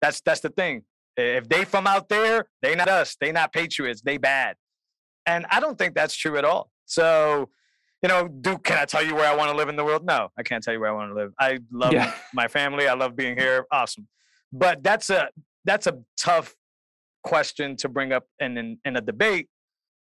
That's 0.03 0.21
that's 0.21 0.41
the 0.41 0.51
thing. 0.51 0.83
If 1.17 1.49
they 1.49 1.65
from 1.65 1.87
out 1.87 2.09
there, 2.09 2.47
they 2.61 2.75
not 2.75 2.89
us. 2.89 3.17
They 3.21 3.33
not 3.33 3.53
patriots. 3.53 4.03
They 4.03 4.19
bad, 4.19 4.57
and 5.25 5.47
I 5.51 5.61
don't 5.61 5.79
think 5.79 5.95
that's 5.95 6.15
true 6.15 6.37
at 6.37 6.45
all. 6.45 6.71
So, 6.85 7.49
you 8.03 8.09
know, 8.09 8.29
do 8.29 8.59
can 8.59 8.79
I 8.79 8.85
tell 8.85 9.05
you 9.05 9.15
where 9.15 9.31
I 9.31 9.35
want 9.35 9.51
to 9.51 9.57
live 9.57 9.69
in 9.69 9.77
the 9.77 9.85
world? 9.85 10.05
No, 10.05 10.29
I 10.39 10.43
can't 10.43 10.63
tell 10.63 10.75
you 10.75 10.81
where 10.81 10.91
I 10.91 10.93
want 10.93 11.11
to 11.11 11.15
live. 11.15 11.33
I 11.41 11.59
love 11.73 11.93
yeah. 11.93 12.13
my 12.35 12.47
family. 12.47 12.87
I 12.87 12.95
love 12.95 13.17
being 13.17 13.37
here. 13.37 13.67
Awesome. 13.71 14.07
But 14.53 14.83
that's 14.83 15.09
a 15.09 15.29
that's 15.65 15.87
a 15.87 15.99
tough 16.17 16.55
question 17.27 17.77
to 17.77 17.89
bring 17.89 18.13
up 18.13 18.25
in, 18.39 18.57
in 18.57 18.79
in 18.85 18.97
a 18.97 19.01
debate 19.01 19.49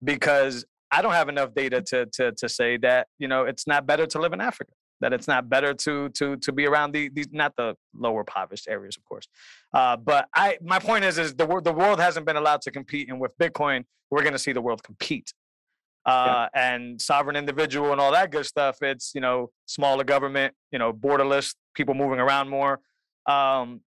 because 0.03 0.65
I 0.91 1.03
don't 1.03 1.13
have 1.13 1.29
enough 1.29 1.55
data 1.55 1.81
to 1.83 2.07
to 2.07 2.33
to 2.33 2.49
say 2.49 2.77
that 2.79 3.07
you 3.19 3.29
know 3.29 3.45
it's 3.45 3.67
not 3.67 3.87
better 3.87 4.07
to 4.07 4.19
live 4.19 4.33
in 4.33 4.41
Africa. 4.41 4.73
That 5.01 5.13
it's 5.13 5.29
not 5.29 5.49
better 5.49 5.73
to 5.75 6.09
to 6.11 6.37
to 6.37 6.53
be 6.53 6.67
around 6.67 6.93
the 6.93 7.09
these 7.11 7.29
not 7.31 7.55
the 7.57 7.75
lower 7.95 8.21
impoverished 8.21 8.69
areas, 8.69 8.97
of 8.97 9.05
course. 9.05 9.27
Uh, 9.73 9.97
but 9.97 10.29
I 10.35 10.59
my 10.63 10.79
point 10.79 11.05
is 11.05 11.19
is 11.19 11.35
the 11.35 11.47
world 11.47 11.65
the 11.65 11.73
world 11.73 12.01
hasn't 12.01 12.27
been 12.27 12.37
allowed 12.37 12.63
to 12.63 12.71
compete, 12.71 13.09
and 13.09 13.21
with 13.21 13.33
Bitcoin, 13.39 13.85
we're 14.11 14.23
going 14.23 14.33
to 14.33 14.39
see 14.47 14.53
the 14.53 14.61
world 14.63 14.83
compete. 14.83 15.33
Uh, 16.07 16.49
yeah. 16.55 16.69
and 16.73 16.99
sovereign 16.99 17.37
individual 17.37 17.93
and 17.93 18.01
all 18.01 18.11
that 18.11 18.31
good 18.31 18.47
stuff. 18.47 18.83
It's 18.83 19.13
you 19.15 19.21
know 19.21 19.51
smaller 19.67 20.05
government, 20.05 20.55
you 20.73 20.79
know 20.79 20.93
borderless, 20.93 21.55
people 21.75 21.95
moving 21.95 22.19
around 22.19 22.49
more. 22.49 22.81
Um, 23.27 23.83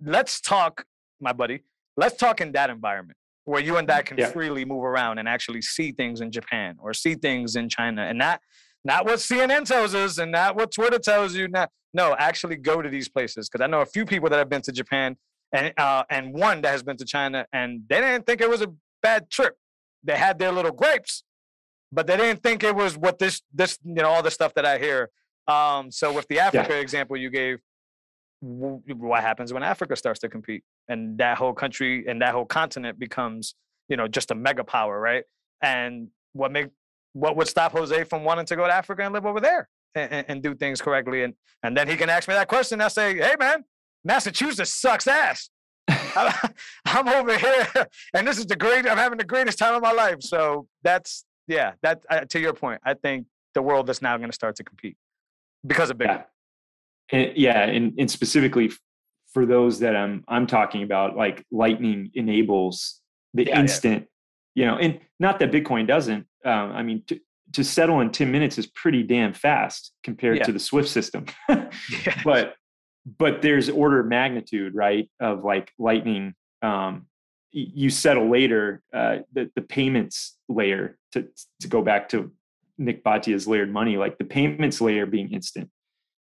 let's 0.00 0.40
talk, 0.40 0.84
my 1.20 1.32
buddy. 1.32 1.64
Let's 2.00 2.16
talk 2.16 2.40
in 2.40 2.52
that 2.52 2.70
environment 2.70 3.18
where 3.44 3.60
you 3.60 3.76
and 3.76 3.86
that 3.90 4.06
can 4.06 4.16
yeah. 4.16 4.30
freely 4.30 4.64
move 4.64 4.84
around 4.84 5.18
and 5.18 5.28
actually 5.28 5.60
see 5.60 5.92
things 5.92 6.22
in 6.22 6.30
Japan 6.30 6.76
or 6.80 6.94
see 6.94 7.14
things 7.14 7.56
in 7.56 7.68
China, 7.68 8.02
and 8.02 8.16
not 8.16 8.40
not 8.86 9.04
what 9.04 9.18
CNN 9.18 9.66
tells 9.66 9.94
us 9.94 10.16
and 10.16 10.32
not 10.32 10.56
what 10.56 10.72
Twitter 10.72 10.98
tells 10.98 11.34
you. 11.34 11.46
Not, 11.48 11.68
no, 11.92 12.16
actually 12.18 12.56
go 12.56 12.80
to 12.80 12.88
these 12.88 13.10
places 13.10 13.50
because 13.50 13.62
I 13.62 13.68
know 13.68 13.82
a 13.82 13.86
few 13.86 14.06
people 14.06 14.30
that 14.30 14.38
have 14.38 14.48
been 14.48 14.62
to 14.62 14.72
Japan 14.72 15.14
and 15.52 15.74
uh, 15.76 16.04
and 16.08 16.32
one 16.32 16.62
that 16.62 16.70
has 16.70 16.82
been 16.82 16.96
to 16.96 17.04
China, 17.04 17.44
and 17.52 17.82
they 17.90 18.00
didn't 18.00 18.24
think 18.24 18.40
it 18.40 18.48
was 18.48 18.62
a 18.62 18.72
bad 19.02 19.28
trip. 19.28 19.56
They 20.02 20.16
had 20.16 20.38
their 20.38 20.52
little 20.52 20.72
grapes, 20.72 21.22
but 21.92 22.06
they 22.06 22.16
didn't 22.16 22.42
think 22.42 22.64
it 22.64 22.74
was 22.74 22.96
what 22.96 23.18
this 23.18 23.42
this 23.52 23.78
you 23.84 23.94
know 23.96 24.08
all 24.08 24.22
the 24.22 24.30
stuff 24.30 24.54
that 24.54 24.64
I 24.64 24.78
hear. 24.78 25.10
Um, 25.46 25.90
so 25.90 26.14
with 26.14 26.26
the 26.28 26.40
Africa 26.40 26.74
yeah. 26.74 26.80
example 26.80 27.18
you 27.18 27.28
gave, 27.28 27.58
what 28.40 29.22
happens 29.22 29.52
when 29.52 29.62
Africa 29.62 29.96
starts 29.96 30.20
to 30.20 30.30
compete 30.30 30.64
and 30.90 31.18
that 31.18 31.38
whole 31.38 31.54
country 31.54 32.04
and 32.06 32.20
that 32.20 32.34
whole 32.34 32.44
continent 32.44 32.98
becomes, 32.98 33.54
you 33.88 33.96
know, 33.96 34.08
just 34.08 34.30
a 34.30 34.34
mega 34.34 34.64
power, 34.64 35.00
right? 35.00 35.24
And 35.62 36.08
what 36.32 36.52
make 36.52 36.68
what 37.12 37.36
would 37.36 37.48
stop 37.48 37.72
Jose 37.72 38.04
from 38.04 38.24
wanting 38.24 38.46
to 38.46 38.56
go 38.56 38.66
to 38.66 38.72
Africa 38.72 39.02
and 39.02 39.12
live 39.12 39.26
over 39.26 39.40
there 39.40 39.68
and, 39.94 40.24
and 40.28 40.42
do 40.42 40.54
things 40.54 40.80
correctly? 40.80 41.22
And 41.22 41.34
and 41.62 41.76
then 41.76 41.88
he 41.88 41.96
can 41.96 42.10
ask 42.10 42.28
me 42.28 42.34
that 42.34 42.48
question. 42.48 42.80
I 42.80 42.88
say, 42.88 43.16
hey 43.16 43.36
man, 43.38 43.64
Massachusetts 44.04 44.70
sucks 44.70 45.06
ass. 45.06 45.48
I'm 46.84 47.08
over 47.20 47.36
here, 47.38 47.68
and 48.14 48.26
this 48.26 48.38
is 48.38 48.46
the 48.46 48.56
great. 48.56 48.86
I'm 48.86 48.98
having 48.98 49.18
the 49.18 49.24
greatest 49.24 49.58
time 49.58 49.74
of 49.74 49.82
my 49.82 49.92
life. 49.92 50.20
So 50.20 50.66
that's 50.82 51.24
yeah. 51.46 51.72
That 51.82 52.02
uh, 52.10 52.20
to 52.20 52.40
your 52.40 52.52
point, 52.52 52.80
I 52.84 52.94
think 52.94 53.26
the 53.54 53.62
world 53.62 53.88
is 53.90 54.02
now 54.02 54.16
going 54.16 54.30
to 54.30 54.34
start 54.34 54.56
to 54.56 54.64
compete 54.64 54.96
because 55.66 55.90
of 55.90 55.98
Bitcoin. 55.98 56.18
Yeah 56.18 56.22
and, 57.12 57.36
yeah, 57.36 57.62
and, 57.62 57.94
and 57.98 58.10
specifically 58.10 58.70
for 59.32 59.46
those 59.46 59.80
that 59.80 59.96
I'm 59.96 60.24
I'm 60.28 60.46
talking 60.46 60.82
about, 60.82 61.16
like 61.16 61.44
Lightning 61.50 62.10
enables 62.14 63.00
the 63.34 63.46
yeah, 63.46 63.60
instant, 63.60 64.06
yeah. 64.54 64.64
you 64.64 64.70
know, 64.70 64.78
and 64.78 65.00
not 65.18 65.38
that 65.38 65.52
Bitcoin 65.52 65.86
doesn't. 65.86 66.26
Um, 66.44 66.72
I 66.72 66.82
mean, 66.82 67.02
to, 67.08 67.20
to 67.52 67.64
settle 67.64 68.00
in 68.00 68.10
10 68.10 68.30
minutes 68.30 68.58
is 68.58 68.66
pretty 68.66 69.02
damn 69.02 69.32
fast 69.32 69.92
compared 70.02 70.38
yeah. 70.38 70.44
to 70.44 70.52
the 70.52 70.58
Swift 70.58 70.88
system. 70.88 71.26
But 72.24 72.54
but 73.18 73.40
there's 73.40 73.70
order 73.70 74.00
of 74.00 74.06
magnitude, 74.06 74.74
right? 74.74 75.10
Of 75.20 75.44
like 75.44 75.72
Lightning. 75.78 76.34
Um, 76.62 77.06
you 77.52 77.90
settle 77.90 78.28
later 78.28 78.82
uh, 78.92 79.18
the 79.32 79.50
the 79.54 79.62
payments 79.62 80.36
layer 80.48 80.98
to 81.12 81.26
to 81.60 81.68
go 81.68 81.82
back 81.82 82.08
to 82.10 82.32
Nik 82.78 83.02
Bhatia's 83.02 83.48
layered 83.48 83.72
money, 83.72 83.96
like 83.96 84.18
the 84.18 84.24
payments 84.24 84.80
layer 84.80 85.06
being 85.06 85.32
instant 85.32 85.70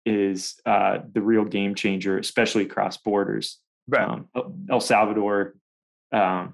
is 0.06 0.56
uh, 0.66 1.00
the 1.14 1.22
real 1.22 1.46
game 1.46 1.76
changer, 1.76 2.18
especially 2.18 2.64
across 2.64 2.98
borders. 2.98 3.60
Right. 3.88 4.08
Um, 4.08 4.28
El 4.70 4.80
Salvador, 4.80 5.56
um, 6.12 6.54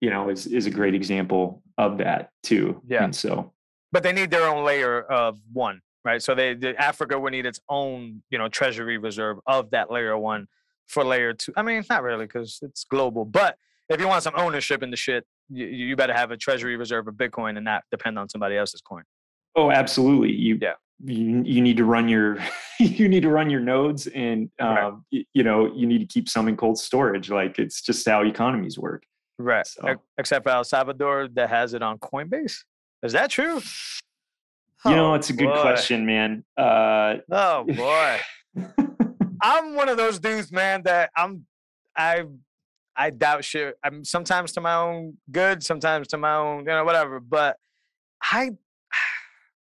you 0.00 0.10
know, 0.10 0.30
is 0.30 0.46
is 0.46 0.66
a 0.66 0.70
great 0.70 0.94
example 0.94 1.62
of 1.78 1.98
that 1.98 2.30
too. 2.42 2.80
Yeah. 2.86 3.04
And 3.04 3.14
so, 3.14 3.52
but 3.92 4.02
they 4.02 4.12
need 4.12 4.30
their 4.30 4.46
own 4.46 4.64
layer 4.64 5.02
of 5.02 5.38
one, 5.52 5.80
right? 6.04 6.22
So 6.22 6.34
they, 6.34 6.54
the 6.54 6.80
Africa 6.80 7.18
would 7.18 7.32
need 7.32 7.46
its 7.46 7.60
own, 7.68 8.22
you 8.30 8.38
know, 8.38 8.48
treasury 8.48 8.98
reserve 8.98 9.38
of 9.46 9.70
that 9.70 9.90
layer 9.90 10.16
one 10.16 10.46
for 10.88 11.04
layer 11.04 11.32
two. 11.32 11.52
I 11.56 11.62
mean, 11.62 11.84
not 11.90 12.02
really 12.02 12.26
because 12.26 12.58
it's 12.62 12.84
global, 12.84 13.24
but 13.24 13.56
if 13.88 14.00
you 14.00 14.08
want 14.08 14.22
some 14.22 14.34
ownership 14.36 14.82
in 14.82 14.90
the 14.90 14.96
shit, 14.96 15.26
you, 15.48 15.66
you 15.66 15.96
better 15.96 16.14
have 16.14 16.30
a 16.30 16.36
treasury 16.36 16.76
reserve 16.76 17.08
of 17.08 17.14
Bitcoin 17.14 17.56
and 17.56 17.64
not 17.64 17.82
depend 17.90 18.18
on 18.18 18.28
somebody 18.28 18.56
else's 18.56 18.80
coin. 18.80 19.02
Oh, 19.56 19.70
absolutely. 19.70 20.32
You 20.32 20.58
yeah 20.62 20.74
you, 21.04 21.42
you 21.44 21.60
need 21.60 21.76
to 21.76 21.84
run 21.84 22.08
your 22.08 22.38
you 22.80 23.08
need 23.08 23.22
to 23.22 23.30
run 23.30 23.50
your 23.50 23.60
nodes 23.60 24.06
and 24.08 24.50
um, 24.58 24.68
right. 24.68 24.92
you, 25.10 25.24
you, 25.34 25.42
know 25.42 25.72
you 25.74 25.86
need 25.86 25.98
to 25.98 26.06
keep 26.06 26.28
some 26.28 26.48
in 26.48 26.56
cold 26.56 26.78
storage 26.78 27.30
like 27.30 27.58
it's 27.58 27.80
just 27.80 28.06
how 28.08 28.22
economies 28.22 28.78
work 28.78 29.02
right 29.38 29.66
so. 29.66 29.96
except 30.18 30.44
for 30.44 30.50
el 30.50 30.64
salvador 30.64 31.28
that 31.28 31.48
has 31.48 31.74
it 31.74 31.82
on 31.82 31.98
coinbase 31.98 32.58
is 33.02 33.12
that 33.12 33.30
true 33.30 33.56
you 33.56 34.92
oh, 34.92 34.94
know 34.94 35.14
it's 35.14 35.30
a 35.30 35.32
good 35.32 35.46
boy. 35.46 35.60
question 35.60 36.04
man 36.04 36.44
uh, 36.56 37.16
oh 37.30 37.64
boy 37.76 38.18
i'm 39.42 39.74
one 39.74 39.88
of 39.88 39.96
those 39.96 40.18
dudes 40.18 40.52
man 40.52 40.82
that 40.82 41.10
i'm 41.16 41.46
i 41.96 42.24
i 42.96 43.08
doubt 43.10 43.44
shit 43.44 43.74
i'm 43.84 44.04
sometimes 44.04 44.52
to 44.52 44.60
my 44.60 44.74
own 44.74 45.16
good 45.30 45.62
sometimes 45.62 46.08
to 46.08 46.18
my 46.18 46.34
own 46.34 46.60
you 46.60 46.64
know 46.66 46.84
whatever 46.84 47.20
but 47.20 47.56
i 48.22 48.50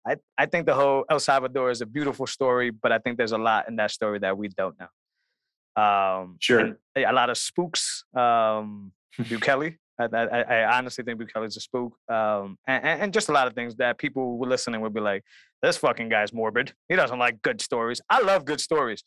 I, 0.08 0.16
I 0.38 0.45
think 0.47 0.66
the 0.66 0.74
whole 0.74 1.06
El 1.10 1.20
Salvador 1.20 1.70
is 1.70 1.82
a 1.82 1.86
beautiful 1.86 2.26
story, 2.26 2.72
but 2.72 2.91
I 2.91 2.97
think 2.97 3.18
there's 3.18 3.34
a 3.34 3.38
lot 3.38 3.68
in 3.68 3.76
that 3.76 3.91
story 3.91 4.20
that 4.20 4.38
we 4.38 4.47
don't 4.49 4.76
know. 4.80 5.82
Um, 5.82 6.38
sure. 6.39 6.78
A 6.95 7.14
lot 7.14 7.30
of 7.30 7.38
spooks. 7.38 8.04
Um, 8.16 8.91
Bukele. 9.20 9.78
I, 9.99 10.06
I, 10.06 10.41
I, 10.41 10.78
honestly 10.78 11.04
think 11.04 11.22
Bukele's 11.22 11.56
a 11.58 11.60
spook. 11.60 11.93
Um, 12.10 12.58
and, 12.66 13.02
and, 13.02 13.14
just 13.14 13.30
a 13.30 13.32
lot 13.32 13.45
of 13.45 13.54
things 13.54 13.76
that 13.76 13.99
people 13.99 14.39
were 14.39 14.47
listening 14.47 14.82
would 14.82 14.95
be 14.95 14.99
like, 14.99 15.24
this 15.62 15.78
fucking 15.78 16.10
guy's 16.10 16.34
morbid. 16.34 16.74
He 16.89 16.95
doesn't 16.95 17.20
like 17.20 17.41
good 17.43 17.62
stories. 17.62 18.02
I 18.10 18.22
love 18.22 18.45
good 18.45 18.60
stories, 18.60 19.04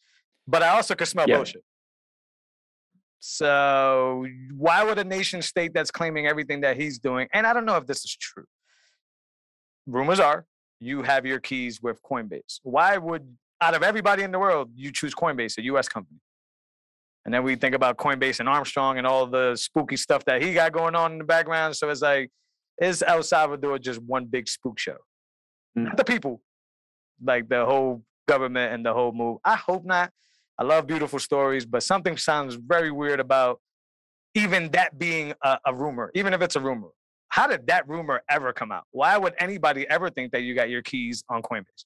but 0.46 0.62
I 0.62 0.68
also 0.68 0.94
can 0.94 1.06
smell 1.06 1.26
yeah. 1.28 1.36
bullshit. 1.36 1.64
So 3.18 4.26
why 4.56 4.84
would 4.84 4.98
a 4.98 5.04
nation 5.04 5.42
state 5.42 5.72
that's 5.74 5.90
claiming 5.90 6.28
everything 6.28 6.60
that 6.60 6.76
he's 6.76 6.98
doing, 6.98 7.26
and 7.32 7.46
I 7.46 7.54
don't 7.54 7.64
know 7.64 7.76
if 7.76 7.86
this 7.86 8.04
is 8.04 8.16
true. 8.16 8.44
Rumors 9.86 10.20
are 10.20 10.44
you 10.80 11.02
have 11.02 11.24
your 11.26 11.40
keys 11.40 11.80
with 11.82 12.02
Coinbase. 12.02 12.60
Why 12.62 12.96
would, 12.96 13.36
out 13.60 13.74
of 13.74 13.82
everybody 13.82 14.22
in 14.22 14.32
the 14.32 14.38
world, 14.38 14.70
you 14.74 14.92
choose 14.92 15.14
Coinbase, 15.14 15.58
a 15.58 15.62
US 15.64 15.88
company? 15.88 16.20
And 17.24 17.32
then 17.32 17.42
we 17.42 17.56
think 17.56 17.74
about 17.74 17.96
Coinbase 17.96 18.40
and 18.40 18.48
Armstrong 18.48 18.98
and 18.98 19.06
all 19.06 19.26
the 19.26 19.56
spooky 19.56 19.96
stuff 19.96 20.24
that 20.26 20.42
he 20.42 20.52
got 20.52 20.72
going 20.72 20.94
on 20.94 21.12
in 21.12 21.18
the 21.18 21.24
background. 21.24 21.74
So 21.74 21.88
it's 21.88 22.02
like, 22.02 22.30
is 22.80 23.02
El 23.06 23.22
Salvador 23.22 23.78
just 23.78 24.00
one 24.02 24.26
big 24.26 24.48
spook 24.48 24.78
show? 24.78 24.98
Mm. 25.78 25.84
Not 25.84 25.96
the 25.96 26.04
people, 26.04 26.42
like 27.22 27.48
the 27.48 27.64
whole 27.64 28.04
government 28.28 28.74
and 28.74 28.84
the 28.84 28.92
whole 28.92 29.12
move. 29.12 29.38
I 29.44 29.56
hope 29.56 29.84
not. 29.84 30.10
I 30.58 30.64
love 30.64 30.86
beautiful 30.86 31.18
stories, 31.18 31.66
but 31.66 31.82
something 31.82 32.16
sounds 32.16 32.54
very 32.54 32.90
weird 32.90 33.20
about 33.20 33.60
even 34.34 34.70
that 34.70 34.98
being 34.98 35.32
a, 35.42 35.58
a 35.66 35.74
rumor, 35.74 36.10
even 36.14 36.32
if 36.34 36.42
it's 36.42 36.56
a 36.56 36.60
rumor. 36.60 36.88
How 37.34 37.48
did 37.48 37.66
that 37.66 37.88
rumor 37.88 38.22
ever 38.28 38.52
come 38.52 38.70
out? 38.70 38.84
Why 38.92 39.18
would 39.18 39.34
anybody 39.40 39.88
ever 39.88 40.08
think 40.08 40.30
that 40.30 40.42
you 40.42 40.54
got 40.54 40.70
your 40.70 40.82
keys 40.82 41.24
on 41.28 41.42
Coinbase? 41.42 41.84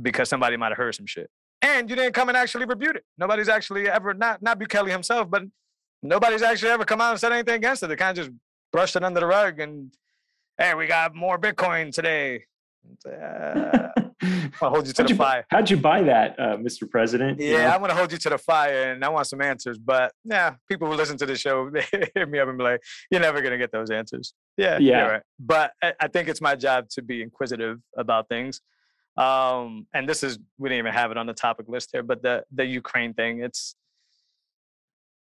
Because 0.00 0.28
somebody 0.28 0.56
might 0.56 0.68
have 0.68 0.76
heard 0.76 0.94
some 0.94 1.06
shit. 1.06 1.28
And 1.62 1.90
you 1.90 1.96
didn't 1.96 2.12
come 2.12 2.28
and 2.28 2.36
actually 2.36 2.64
rebut 2.64 2.94
it. 2.94 3.04
Nobody's 3.18 3.48
actually 3.48 3.88
ever, 3.88 4.14
not, 4.14 4.40
not 4.40 4.60
Bukele 4.60 4.88
himself, 4.88 5.28
but 5.28 5.42
nobody's 6.00 6.42
actually 6.42 6.70
ever 6.70 6.84
come 6.84 7.00
out 7.00 7.10
and 7.10 7.18
said 7.18 7.32
anything 7.32 7.56
against 7.56 7.82
it. 7.82 7.88
They 7.88 7.96
kind 7.96 8.16
of 8.16 8.24
just 8.24 8.36
brushed 8.72 8.94
it 8.94 9.02
under 9.02 9.18
the 9.18 9.26
rug 9.26 9.58
and, 9.58 9.92
hey, 10.58 10.74
we 10.74 10.86
got 10.86 11.12
more 11.12 11.36
Bitcoin 11.36 11.92
today. 11.92 12.44
Uh, 13.06 13.88
I'll 14.60 14.70
hold 14.70 14.86
you 14.86 14.92
to 14.92 15.02
how'd 15.02 15.08
the 15.08 15.12
you, 15.12 15.16
fire. 15.16 15.46
How'd 15.50 15.70
you 15.70 15.76
buy 15.76 16.02
that, 16.02 16.38
uh, 16.38 16.56
Mr. 16.56 16.88
President? 16.88 17.40
Yeah, 17.40 17.48
you 17.48 17.56
I'm 17.68 17.80
gonna 17.80 17.94
hold 17.94 18.12
you 18.12 18.18
to 18.18 18.30
the 18.30 18.38
fire, 18.38 18.92
and 18.92 19.04
I 19.04 19.08
want 19.08 19.26
some 19.26 19.40
answers. 19.40 19.78
But 19.78 20.12
yeah, 20.24 20.54
people 20.68 20.88
who 20.88 20.94
listen 20.94 21.16
to 21.18 21.26
the 21.26 21.36
show 21.36 21.70
they 21.74 21.84
hit 22.14 22.28
me 22.28 22.38
up 22.38 22.48
and 22.48 22.58
be 22.58 22.64
like, 22.64 22.82
"You're 23.10 23.20
never 23.20 23.40
gonna 23.40 23.58
get 23.58 23.72
those 23.72 23.90
answers." 23.90 24.34
Yeah, 24.56 24.78
yeah. 24.78 25.00
Right. 25.02 25.22
But 25.38 25.72
I, 25.82 25.94
I 26.00 26.08
think 26.08 26.28
it's 26.28 26.40
my 26.40 26.54
job 26.54 26.88
to 26.90 27.02
be 27.02 27.22
inquisitive 27.22 27.78
about 27.96 28.28
things. 28.28 28.60
Um, 29.16 29.86
and 29.94 30.08
this 30.08 30.22
is 30.22 30.38
we 30.58 30.68
didn't 30.68 30.80
even 30.80 30.92
have 30.92 31.10
it 31.10 31.16
on 31.16 31.26
the 31.26 31.34
topic 31.34 31.66
list 31.68 31.90
here, 31.92 32.02
but 32.02 32.22
the 32.22 32.44
the 32.54 32.64
Ukraine 32.64 33.14
thing, 33.14 33.42
it's 33.42 33.74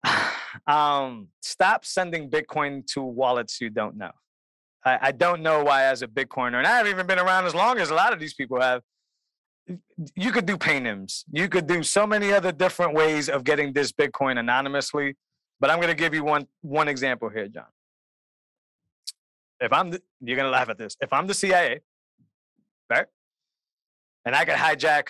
um, 0.66 1.28
stop 1.42 1.84
sending 1.84 2.30
Bitcoin 2.30 2.86
to 2.94 3.02
wallets 3.02 3.60
you 3.60 3.70
don't 3.70 3.96
know. 3.96 4.12
I, 4.84 4.98
I 5.02 5.12
don't 5.12 5.42
know 5.42 5.64
why, 5.64 5.84
as 5.84 6.02
a 6.02 6.06
Bitcoiner, 6.06 6.58
and 6.58 6.66
I 6.66 6.76
haven't 6.76 6.92
even 6.92 7.06
been 7.06 7.18
around 7.18 7.46
as 7.46 7.54
long 7.54 7.78
as 7.78 7.90
a 7.90 7.94
lot 7.94 8.12
of 8.12 8.20
these 8.20 8.34
people 8.34 8.60
have 8.60 8.82
you 10.14 10.30
could 10.30 10.46
do 10.46 10.56
PayNyms. 10.56 11.24
You 11.32 11.48
could 11.48 11.66
do 11.66 11.82
so 11.82 12.06
many 12.06 12.32
other 12.32 12.52
different 12.52 12.94
ways 12.94 13.28
of 13.28 13.44
getting 13.44 13.72
this 13.72 13.92
Bitcoin 13.92 14.38
anonymously. 14.38 15.16
But 15.60 15.70
I'm 15.70 15.78
going 15.78 15.88
to 15.88 15.94
give 15.94 16.14
you 16.14 16.24
one 16.24 16.46
one 16.60 16.88
example 16.88 17.28
here, 17.28 17.48
John. 17.48 17.64
If 19.60 19.72
I'm, 19.72 19.90
the, 19.90 20.02
you're 20.20 20.36
going 20.36 20.46
to 20.46 20.50
laugh 20.50 20.68
at 20.68 20.76
this. 20.76 20.96
If 21.00 21.12
I'm 21.12 21.26
the 21.26 21.32
CIA, 21.32 21.80
right, 22.90 23.06
and 24.26 24.34
I 24.34 24.44
could 24.44 24.56
hijack 24.56 25.08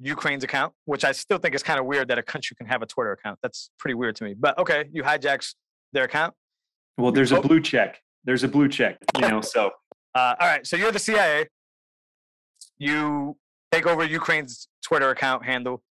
Ukraine's 0.00 0.42
account, 0.42 0.72
which 0.86 1.04
I 1.04 1.12
still 1.12 1.38
think 1.38 1.54
is 1.54 1.62
kind 1.62 1.78
of 1.78 1.86
weird 1.86 2.08
that 2.08 2.18
a 2.18 2.22
country 2.22 2.56
can 2.56 2.66
have 2.66 2.82
a 2.82 2.86
Twitter 2.86 3.12
account. 3.12 3.38
That's 3.42 3.70
pretty 3.78 3.94
weird 3.94 4.16
to 4.16 4.24
me. 4.24 4.34
But 4.36 4.58
okay, 4.58 4.86
you 4.92 5.02
hijacks 5.02 5.54
their 5.92 6.04
account. 6.04 6.34
Well, 6.98 7.12
there's 7.12 7.32
a 7.32 7.40
blue 7.40 7.60
check. 7.60 8.00
There's 8.24 8.44
a 8.44 8.48
blue 8.48 8.68
check, 8.68 8.98
you 9.18 9.28
know, 9.28 9.40
so 9.40 9.70
Uh, 10.14 10.34
all 10.38 10.46
right, 10.46 10.66
so 10.66 10.76
you're 10.76 10.92
the 10.92 10.98
CIA. 10.98 11.46
You 12.78 13.36
take 13.70 13.86
over 13.86 14.04
Ukraine's 14.04 14.68
Twitter 14.84 15.10
account 15.10 15.44
handle, 15.44 15.82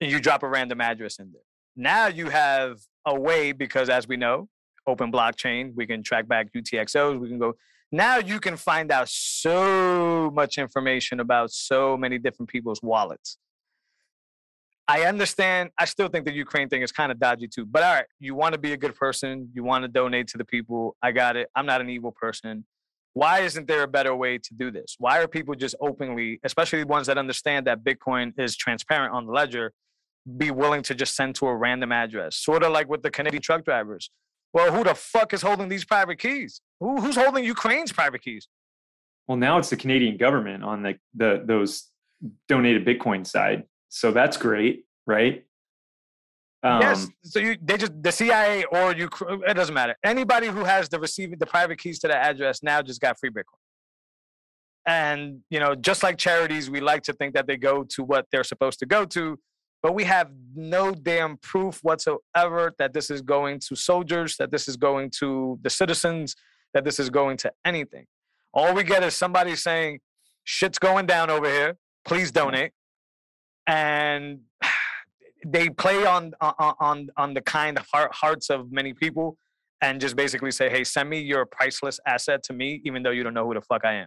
and 0.00 0.10
you 0.10 0.20
drop 0.20 0.42
a 0.42 0.48
random 0.48 0.80
address 0.80 1.18
in 1.18 1.30
there. 1.32 1.42
Now 1.76 2.06
you 2.08 2.28
have 2.28 2.78
a 3.06 3.18
way 3.18 3.52
because, 3.52 3.88
as 3.88 4.08
we 4.08 4.16
know, 4.16 4.48
open 4.86 5.10
blockchain, 5.10 5.72
we 5.74 5.86
can 5.86 6.02
track 6.02 6.28
back 6.28 6.48
UTXOs. 6.54 7.18
We 7.18 7.28
can 7.28 7.38
go. 7.38 7.54
Now 7.92 8.18
you 8.18 8.40
can 8.40 8.56
find 8.56 8.90
out 8.90 9.08
so 9.08 10.30
much 10.34 10.58
information 10.58 11.20
about 11.20 11.50
so 11.52 11.96
many 11.96 12.18
different 12.18 12.48
people's 12.48 12.80
wallets. 12.82 13.38
I 14.86 15.02
understand. 15.02 15.70
I 15.78 15.86
still 15.86 16.08
think 16.08 16.26
the 16.26 16.32
Ukraine 16.34 16.68
thing 16.68 16.82
is 16.82 16.92
kind 16.92 17.10
of 17.10 17.18
dodgy 17.18 17.48
too. 17.48 17.64
But 17.64 17.82
all 17.82 17.94
right, 17.94 18.06
you 18.20 18.34
want 18.34 18.52
to 18.52 18.58
be 18.58 18.72
a 18.72 18.76
good 18.76 18.94
person. 18.94 19.50
You 19.54 19.64
want 19.64 19.82
to 19.82 19.88
donate 19.88 20.28
to 20.28 20.38
the 20.38 20.44
people. 20.44 20.96
I 21.02 21.12
got 21.12 21.36
it. 21.36 21.48
I'm 21.56 21.66
not 21.66 21.80
an 21.80 21.88
evil 21.88 22.12
person. 22.12 22.64
Why 23.14 23.40
isn't 23.40 23.68
there 23.68 23.82
a 23.82 23.88
better 23.88 24.14
way 24.14 24.38
to 24.38 24.54
do 24.54 24.70
this? 24.70 24.96
Why 24.98 25.20
are 25.20 25.28
people 25.28 25.54
just 25.54 25.74
openly, 25.80 26.40
especially 26.42 26.80
the 26.80 26.86
ones 26.86 27.06
that 27.06 27.16
understand 27.16 27.66
that 27.66 27.84
Bitcoin 27.84 28.38
is 28.38 28.56
transparent 28.56 29.14
on 29.14 29.26
the 29.26 29.32
ledger, 29.32 29.72
be 30.36 30.50
willing 30.50 30.82
to 30.82 30.94
just 30.94 31.14
send 31.14 31.36
to 31.36 31.46
a 31.46 31.54
random 31.54 31.92
address? 31.92 32.36
Sort 32.36 32.62
of 32.64 32.72
like 32.72 32.88
with 32.88 33.02
the 33.02 33.10
Canadian 33.10 33.40
truck 33.42 33.64
drivers. 33.64 34.10
Well, 34.52 34.72
who 34.72 34.84
the 34.84 34.94
fuck 34.94 35.32
is 35.32 35.42
holding 35.42 35.68
these 35.68 35.84
private 35.84 36.18
keys? 36.18 36.60
Who, 36.80 37.00
who's 37.00 37.16
holding 37.16 37.44
Ukraine's 37.44 37.92
private 37.92 38.22
keys? 38.22 38.48
well 39.26 39.38
now 39.38 39.58
it's 39.58 39.70
the 39.70 39.76
Canadian 39.76 40.16
government 40.16 40.62
on 40.62 40.82
the 40.82 40.98
the 41.14 41.42
those 41.44 41.88
donated 42.48 42.84
Bitcoin 42.86 43.26
side. 43.26 43.64
So 43.94 44.10
that's 44.10 44.36
great, 44.36 44.86
right? 45.06 45.44
Um, 46.64 46.80
yes. 46.80 47.08
So 47.22 47.38
you, 47.38 47.56
they 47.62 47.76
just 47.76 47.92
the 48.02 48.10
CIA 48.10 48.64
or 48.64 48.92
you. 48.92 49.08
It 49.46 49.54
doesn't 49.54 49.72
matter. 49.72 49.94
Anybody 50.02 50.48
who 50.48 50.64
has 50.64 50.88
the 50.88 50.98
receiving 50.98 51.38
the 51.38 51.46
private 51.46 51.78
keys 51.78 52.00
to 52.00 52.08
the 52.08 52.16
address 52.16 52.60
now 52.64 52.82
just 52.82 53.00
got 53.00 53.20
free 53.20 53.30
Bitcoin. 53.30 53.62
And 54.84 55.42
you 55.48 55.60
know, 55.60 55.76
just 55.76 56.02
like 56.02 56.18
charities, 56.18 56.68
we 56.68 56.80
like 56.80 57.04
to 57.04 57.12
think 57.12 57.34
that 57.34 57.46
they 57.46 57.56
go 57.56 57.84
to 57.90 58.02
what 58.02 58.26
they're 58.32 58.42
supposed 58.42 58.80
to 58.80 58.86
go 58.86 59.04
to, 59.04 59.38
but 59.80 59.94
we 59.94 60.02
have 60.02 60.32
no 60.56 60.90
damn 60.90 61.36
proof 61.36 61.78
whatsoever 61.84 62.74
that 62.80 62.94
this 62.94 63.10
is 63.10 63.22
going 63.22 63.60
to 63.68 63.76
soldiers, 63.76 64.36
that 64.38 64.50
this 64.50 64.66
is 64.66 64.76
going 64.76 65.10
to 65.20 65.60
the 65.62 65.70
citizens, 65.70 66.34
that 66.72 66.84
this 66.84 66.98
is 66.98 67.10
going 67.10 67.36
to 67.36 67.52
anything. 67.64 68.06
All 68.52 68.74
we 68.74 68.82
get 68.82 69.04
is 69.04 69.14
somebody 69.14 69.54
saying, 69.54 70.00
"Shit's 70.42 70.80
going 70.80 71.06
down 71.06 71.30
over 71.30 71.48
here. 71.48 71.76
Please 72.04 72.32
donate." 72.32 72.72
And 73.66 74.40
they 75.46 75.68
play 75.68 76.06
on 76.06 76.32
on 76.40 77.10
on 77.16 77.34
the 77.34 77.42
kind 77.42 77.78
hearts 77.92 78.48
of 78.50 78.72
many 78.72 78.94
people 78.94 79.36
and 79.82 80.00
just 80.00 80.16
basically 80.16 80.50
say 80.50 80.70
hey 80.70 80.82
send 80.84 81.10
me 81.10 81.20
your 81.20 81.44
priceless 81.44 82.00
asset 82.06 82.42
to 82.42 82.54
me 82.54 82.80
even 82.86 83.02
though 83.02 83.10
you 83.10 83.22
don't 83.22 83.34
know 83.34 83.46
who 83.46 83.52
the 83.52 83.60
fuck 83.60 83.84
i 83.84 83.92
am 83.92 84.06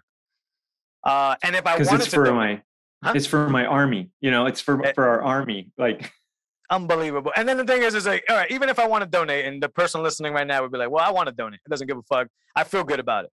uh 1.03 1.35
and 1.43 1.55
if 1.55 1.67
i 1.67 1.73
wanted 1.77 1.93
it's 1.93 2.05
to 2.05 2.09
for 2.15 2.23
donate- 2.25 2.57
my 2.57 2.61
Huh? 3.03 3.13
it's 3.15 3.27
for 3.27 3.47
my 3.49 3.63
army 3.67 4.09
you 4.19 4.31
know 4.31 4.47
it's 4.47 4.59
for 4.59 4.83
Eh. 4.83 4.93
for 4.95 5.07
our 5.07 5.21
army 5.21 5.69
like 5.77 6.11
unbelievable 6.71 7.31
and 7.35 7.47
then 7.47 7.57
the 7.57 7.63
thing 7.65 7.83
is 7.83 7.93
is 7.93 8.07
like 8.07 8.23
all 8.27 8.35
right 8.37 8.49
even 8.49 8.67
if 8.69 8.79
i 8.79 8.87
want 8.87 9.03
to 9.03 9.09
donate 9.09 9.45
and 9.45 9.61
the 9.61 9.69
person 9.69 10.01
listening 10.01 10.33
right 10.33 10.47
now 10.47 10.59
would 10.63 10.71
be 10.71 10.79
like 10.79 10.89
well 10.89 11.05
i 11.05 11.11
want 11.11 11.29
to 11.29 11.35
donate 11.35 11.59
it 11.63 11.69
doesn't 11.69 11.85
give 11.85 11.97
a 11.97 12.01
fuck 12.03 12.27
i 12.55 12.63
feel 12.63 12.83
good 12.83 12.99
about 12.99 13.25
it 13.25 13.31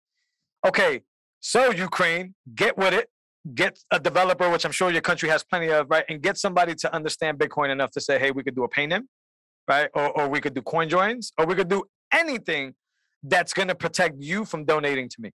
okay 0.67 1.03
so 1.39 1.71
ukraine 1.71 2.35
get 2.57 2.77
with 2.77 2.93
it 2.93 3.09
get 3.55 3.79
a 3.91 3.99
developer 3.99 4.49
which 4.51 4.65
i'm 4.65 4.71
sure 4.73 4.91
your 4.91 5.01
country 5.01 5.29
has 5.29 5.43
plenty 5.43 5.69
of 5.69 5.89
right 5.91 6.05
and 6.09 6.23
get 6.23 6.39
somebody 6.39 6.75
to 6.75 6.93
understand 6.95 7.39
bitcoin 7.39 7.71
enough 7.71 7.91
to 7.91 8.01
say 8.01 8.19
hey 8.19 8.31
we 8.31 8.43
could 8.43 8.55
do 8.55 8.63
a 8.65 8.69
PayNym 8.69 9.03
right 9.69 9.89
or, 9.95 10.11
or 10.19 10.29
we 10.29 10.41
could 10.41 10.55
do 10.55 10.63
coin 10.63 10.89
joins 10.89 11.33
or 11.39 11.47
we 11.47 11.55
could 11.55 11.69
do 11.69 11.83
anything 12.13 12.75
that's 13.25 13.53
going 13.53 13.69
to 13.69 13.75
protect 13.75 14.15
you 14.21 14.45
from 14.45 14.65
donating 14.65 15.09
to 15.09 15.17
me 15.21 15.31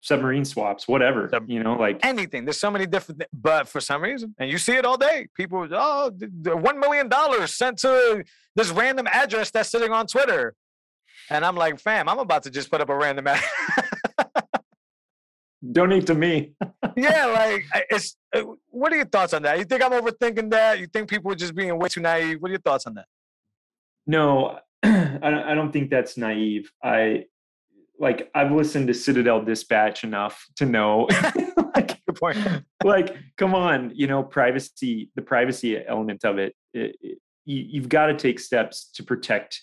submarine 0.00 0.44
swaps 0.44 0.86
whatever 0.86 1.28
Sub- 1.30 1.48
you 1.48 1.62
know 1.62 1.74
like 1.74 1.98
anything. 2.04 2.44
There's 2.44 2.60
so 2.60 2.70
many 2.70 2.86
different, 2.86 3.20
thi- 3.22 3.26
but 3.32 3.66
for 3.68 3.80
some 3.80 4.02
reason, 4.02 4.34
and 4.38 4.50
you 4.50 4.58
see 4.58 4.74
it 4.74 4.84
all 4.84 4.98
day. 4.98 5.28
People, 5.34 5.66
oh, 5.72 6.10
the, 6.10 6.30
the 6.42 6.54
one 6.56 6.78
million 6.78 7.08
dollars 7.08 7.54
sent 7.54 7.78
to 7.78 8.22
this 8.54 8.68
random 8.70 9.06
address 9.06 9.50
that's 9.50 9.70
sitting 9.70 9.92
on 9.92 10.06
Twitter, 10.06 10.54
and 11.30 11.42
I'm 11.42 11.56
like, 11.56 11.80
fam, 11.80 12.06
I'm 12.10 12.18
about 12.18 12.42
to 12.42 12.50
just 12.50 12.70
put 12.70 12.82
up 12.82 12.90
a 12.90 12.94
random. 12.94 13.26
Ad- 13.28 13.42
donate 15.72 16.06
to 16.06 16.14
me 16.14 16.54
yeah, 16.96 17.26
like 17.26 17.64
it's. 17.90 18.16
uh, 18.34 18.42
What 18.68 18.92
are 18.92 18.96
your 18.96 19.06
thoughts 19.06 19.34
on 19.34 19.42
that? 19.42 19.58
You 19.58 19.64
think 19.64 19.82
I'm 19.82 19.92
overthinking 19.92 20.50
that? 20.50 20.78
You 20.78 20.86
think 20.86 21.08
people 21.08 21.32
are 21.32 21.36
just 21.36 21.54
being 21.54 21.76
way 21.78 21.88
too 21.88 22.00
naive? 22.00 22.40
What 22.40 22.48
are 22.48 22.52
your 22.52 22.60
thoughts 22.60 22.86
on 22.86 22.94
that? 22.94 23.06
No, 24.06 24.58
I 24.82 25.18
don't, 25.22 25.44
I 25.44 25.54
don't 25.54 25.72
think 25.72 25.90
that's 25.90 26.16
naive. 26.16 26.70
I 26.82 27.24
like 27.98 28.30
I've 28.34 28.52
listened 28.52 28.88
to 28.88 28.94
Citadel 28.94 29.42
Dispatch 29.44 30.04
enough 30.04 30.44
to 30.56 30.66
know 30.66 31.08
like, 31.74 32.04
Good 32.06 32.16
point. 32.16 32.38
like 32.82 33.16
come 33.36 33.54
on, 33.54 33.92
you 33.94 34.06
know, 34.06 34.22
privacy, 34.22 35.10
the 35.14 35.22
privacy 35.22 35.78
element 35.86 36.24
of 36.24 36.38
it, 36.38 36.54
it, 36.72 36.96
it 37.00 37.18
you, 37.44 37.80
have 37.80 37.88
got 37.88 38.06
to 38.06 38.14
take 38.14 38.40
steps 38.40 38.90
to 38.94 39.02
protect 39.02 39.62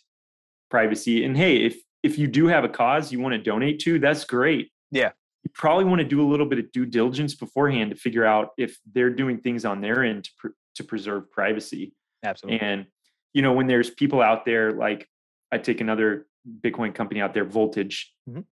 privacy. 0.69 1.23
And 1.25 1.35
hey, 1.37 1.57
if 1.57 1.81
if 2.03 2.17
you 2.17 2.27
do 2.27 2.47
have 2.47 2.63
a 2.63 2.69
cause 2.69 3.11
you 3.11 3.19
want 3.19 3.33
to 3.33 3.41
donate 3.41 3.79
to, 3.81 3.99
that's 3.99 4.23
great. 4.23 4.71
Yeah. 4.91 5.11
You 5.43 5.51
probably 5.53 5.85
want 5.85 5.99
to 5.99 6.07
do 6.07 6.21
a 6.21 6.29
little 6.29 6.45
bit 6.45 6.59
of 6.59 6.71
due 6.71 6.85
diligence 6.85 7.33
beforehand 7.33 7.91
to 7.91 7.95
figure 7.95 8.25
out 8.25 8.49
if 8.57 8.77
they're 8.93 9.09
doing 9.09 9.39
things 9.39 9.65
on 9.65 9.81
their 9.81 10.03
end 10.03 10.25
to 10.25 10.31
pr- 10.37 10.47
to 10.75 10.83
preserve 10.83 11.31
privacy. 11.31 11.93
Absolutely. 12.23 12.59
And 12.61 12.85
you 13.33 13.41
know, 13.41 13.53
when 13.53 13.67
there's 13.67 13.89
people 13.89 14.21
out 14.21 14.45
there 14.45 14.71
like 14.71 15.07
I 15.51 15.57
take 15.57 15.81
another 15.81 16.27
Bitcoin 16.61 16.93
company 16.93 17.21
out 17.21 17.33
there, 17.33 17.45
Voltage. 17.45 18.13
Mhm. 18.29 18.45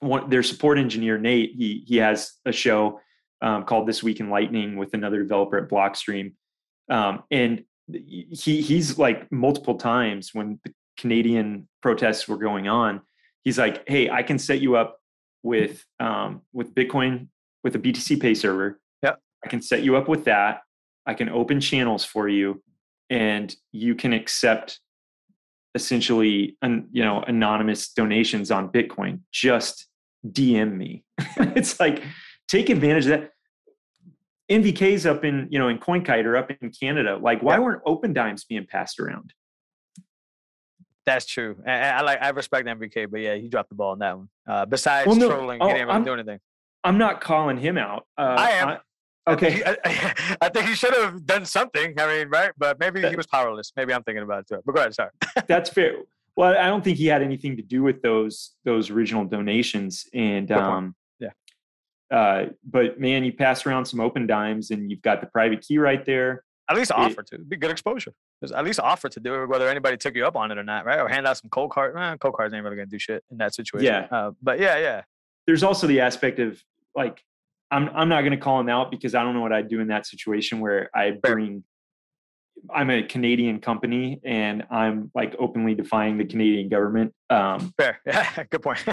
One, 0.00 0.30
their 0.30 0.42
support 0.42 0.78
engineer 0.78 1.18
Nate, 1.18 1.52
he 1.54 1.84
he 1.86 1.96
has 1.96 2.32
a 2.44 2.52
show 2.52 3.00
um, 3.42 3.64
called 3.64 3.86
This 3.86 4.02
Week 4.02 4.20
in 4.20 4.30
Lightning 4.30 4.76
with 4.76 4.94
another 4.94 5.22
developer 5.22 5.58
at 5.58 5.68
Blockstream, 5.68 6.34
um, 6.88 7.22
and 7.30 7.64
he 7.92 8.60
he's 8.60 8.98
like 8.98 9.30
multiple 9.32 9.76
times 9.76 10.30
when 10.32 10.60
the 10.64 10.72
Canadian 10.96 11.68
protests 11.82 12.28
were 12.28 12.36
going 12.36 12.68
on, 12.68 13.00
he's 13.44 13.58
like, 13.58 13.88
"Hey, 13.88 14.10
I 14.10 14.22
can 14.22 14.38
set 14.38 14.60
you 14.60 14.76
up 14.76 14.97
with 15.48 15.84
um, 15.98 16.42
with 16.52 16.74
Bitcoin 16.74 17.28
with 17.64 17.74
a 17.74 17.78
BTCPay 17.78 18.36
Server. 18.36 18.78
Yeah. 19.02 19.14
I 19.44 19.48
can 19.48 19.62
set 19.62 19.82
you 19.82 19.96
up 19.96 20.08
with 20.08 20.24
that. 20.24 20.60
I 21.06 21.14
can 21.14 21.28
open 21.28 21.60
channels 21.60 22.04
for 22.04 22.28
you, 22.28 22.62
and 23.10 23.54
you 23.72 23.94
can 23.94 24.12
accept 24.12 24.80
essentially 25.74 26.56
an, 26.62 26.88
you 26.92 27.04
know 27.04 27.20
anonymous 27.26 27.92
donations 27.92 28.50
on 28.50 28.70
bitcoin 28.70 29.20
just 29.32 29.86
dm 30.26 30.74
me 30.76 31.04
it's 31.58 31.78
like 31.78 32.02
take 32.48 32.70
advantage 32.70 33.04
of 33.06 33.10
that 33.10 33.30
nvk's 34.50 35.04
up 35.04 35.24
in 35.24 35.46
you 35.50 35.58
know 35.58 35.68
in 35.68 35.78
coinkite 35.78 36.24
or 36.24 36.36
up 36.36 36.50
in 36.50 36.70
canada 36.70 37.18
like 37.20 37.42
why 37.42 37.54
Yeah. 37.54 37.60
weren't 37.60 37.84
Opendimes 37.84 38.48
being 38.48 38.66
passed 38.66 38.98
around 38.98 39.32
That's 41.08 41.24
true. 41.26 41.56
And 41.64 41.96
I 41.96 42.02
like 42.02 42.18
I 42.20 42.28
respect 42.30 42.66
NVK, 42.68 43.10
but 43.10 43.20
yeah, 43.20 43.34
he 43.36 43.48
dropped 43.48 43.70
the 43.70 43.74
ball 43.74 43.92
on 43.92 43.98
that 44.00 44.16
one. 44.16 44.28
Uh, 44.46 44.66
besides 44.66 45.06
Well, 45.06 45.16
no, 45.16 45.28
trolling, 45.30 45.58
oh, 45.62 45.68
he 45.68 45.72
didn't 45.74 45.88
really 45.88 46.04
do 46.04 46.12
anything. 46.12 46.38
i'm 46.84 46.98
not 46.98 47.20
calling 47.20 47.56
him 47.56 47.76
out 47.78 48.06
uh, 48.18 48.36
I 48.38 48.50
am. 48.50 48.68
I- 48.68 48.78
I 49.26 49.36
think 49.36 49.42
okay 49.42 49.56
he- 49.56 49.64
I, 49.64 50.36
I 50.42 50.48
think 50.50 50.66
he 50.68 50.74
should 50.74 50.94
have 50.94 51.26
done 51.26 51.44
something. 51.44 51.94
I 51.98 52.06
mean, 52.06 52.28
right? 52.28 52.52
But 52.56 52.78
maybe 52.78 53.06
he 53.06 53.14
was 53.16 53.26
powerless. 53.26 53.72
Maybe 53.76 53.92
I'm 53.94 54.02
thinking 54.02 54.22
about 54.22 54.40
it 54.40 54.48
too. 54.48 54.62
But 54.64 54.72
go 54.74 54.80
ahead. 54.80 54.94
Sorry. 54.94 55.10
that's 55.48 55.68
fair 55.70 55.96
well 56.36 56.56
i 56.56 56.66
don't 56.68 56.84
think 56.84 56.96
he 56.98 57.06
had 57.06 57.20
anything 57.20 57.56
to 57.56 57.62
do 57.62 57.82
with 57.82 58.00
those 58.00 58.52
those 58.64 58.90
original 58.90 59.24
donations 59.24 60.06
and 60.14 60.52
um 60.52 60.94
Yeah. 61.18 61.30
uh 62.18 62.46
but 62.76 63.00
man 63.00 63.24
you 63.24 63.32
pass 63.32 63.66
around 63.66 63.86
some 63.86 63.98
Opendimes 64.00 64.70
and 64.70 64.88
you've 64.90 65.02
got 65.02 65.20
the 65.20 65.26
private 65.26 65.60
key 65.66 65.78
right 65.78 66.04
there 66.06 66.44
At 66.70 66.76
least 66.76 66.92
offer 66.92 67.22
to. 67.22 67.34
It'd 67.34 67.48
be 67.48 67.56
good 67.56 67.70
exposure. 67.70 68.12
Just 68.42 68.52
at 68.52 68.62
least 68.62 68.78
offer 68.78 69.08
to 69.08 69.20
do 69.20 69.42
it, 69.42 69.46
whether 69.46 69.68
anybody 69.68 69.96
took 69.96 70.14
you 70.14 70.26
up 70.26 70.36
on 70.36 70.50
it 70.50 70.58
or 70.58 70.64
not, 70.64 70.84
right? 70.84 71.00
Or 71.00 71.08
hand 71.08 71.26
out 71.26 71.38
some 71.38 71.48
Coldcard. 71.48 71.96
Eh, 71.96 72.16
Coldcards 72.16 72.52
ain't 72.52 72.62
really 72.62 72.76
gonna 72.76 72.86
do 72.86 72.98
shit 72.98 73.24
in 73.30 73.38
that 73.38 73.54
situation. 73.54 73.86
Yeah. 73.86 74.06
Uh, 74.10 74.32
but 74.42 74.60
yeah, 74.60 74.76
yeah. 74.78 75.02
there's 75.46 75.62
also 75.62 75.86
the 75.86 76.00
aspect 76.00 76.38
of 76.38 76.62
like 76.94 77.24
I'm 77.70 77.88
I'm 77.94 78.08
not 78.08 78.20
going 78.20 78.32
to 78.32 78.38
call 78.38 78.60
him 78.60 78.68
out 78.68 78.90
because 78.90 79.14
I 79.14 79.22
don't 79.22 79.34
know 79.34 79.40
what 79.40 79.52
I'd 79.52 79.68
do 79.68 79.80
in 79.80 79.88
that 79.88 80.06
situation 80.06 80.60
where 80.60 80.90
I 80.94 81.12
bring 81.12 81.64
I'm 82.74 82.90
a 82.90 83.02
Canadian 83.02 83.60
company 83.60 84.20
and 84.24 84.64
I'm 84.70 85.10
like 85.14 85.34
openly 85.38 85.74
defying 85.74 86.18
the 86.18 86.24
Canadian 86.24 86.68
government. 86.68 87.14
Um, 87.30 87.72
Fair. 87.78 88.00
Yeah. 88.06 88.44
Good 88.50 88.62
point. 88.62 88.84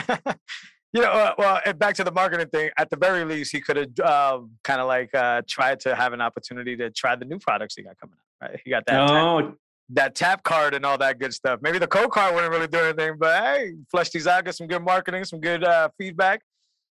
you 0.96 1.02
know, 1.02 1.12
uh, 1.12 1.34
well, 1.38 1.60
and 1.66 1.78
back 1.78 1.94
to 1.96 2.06
the 2.06 2.12
marketing 2.12 2.48
thing. 2.48 2.70
At 2.78 2.90
the 2.90 2.96
very 2.96 3.26
least, 3.26 3.52
he 3.52 3.60
could 3.60 3.76
have 3.76 4.00
um, 4.00 4.52
kind 4.64 4.80
of 4.80 4.88
like 4.88 5.14
uh, 5.14 5.42
tried 5.46 5.82
to 5.82 5.94
have 5.94 6.14
an 6.14 6.22
opportunity 6.22 6.78
to 6.78 6.90
try 6.90 7.18
the 7.18 7.26
new 7.26 7.38
products 7.38 7.76
he 7.76 7.84
got 7.84 8.00
coming 8.00 8.16
out. 8.16 8.50
Right? 8.50 8.62
He 8.64 8.70
got 8.70 8.86
that. 8.86 9.08
tap- 9.08 9.10
no, 9.10 9.56
that 9.90 10.16
tap 10.16 10.44
card 10.44 10.74
and 10.74 10.86
all 10.86 10.98
that 10.98 11.20
good 11.20 11.34
stuff. 11.34 11.60
Maybe 11.62 11.80
the 11.80 11.88
code 11.88 12.12
card 12.12 12.34
wouldn't 12.34 12.52
really 12.52 12.68
do 12.68 12.80
anything, 12.80 13.18
but 13.20 13.44
hey, 13.44 13.74
flesh 13.92 14.10
these 14.10 14.26
out, 14.26 14.46
get 14.46 14.56
some 14.56 14.68
good 14.68 14.84
marketing, 14.84 15.26
some 15.26 15.42
good 15.42 15.66
uh, 15.66 15.90
feedback. 15.98 16.42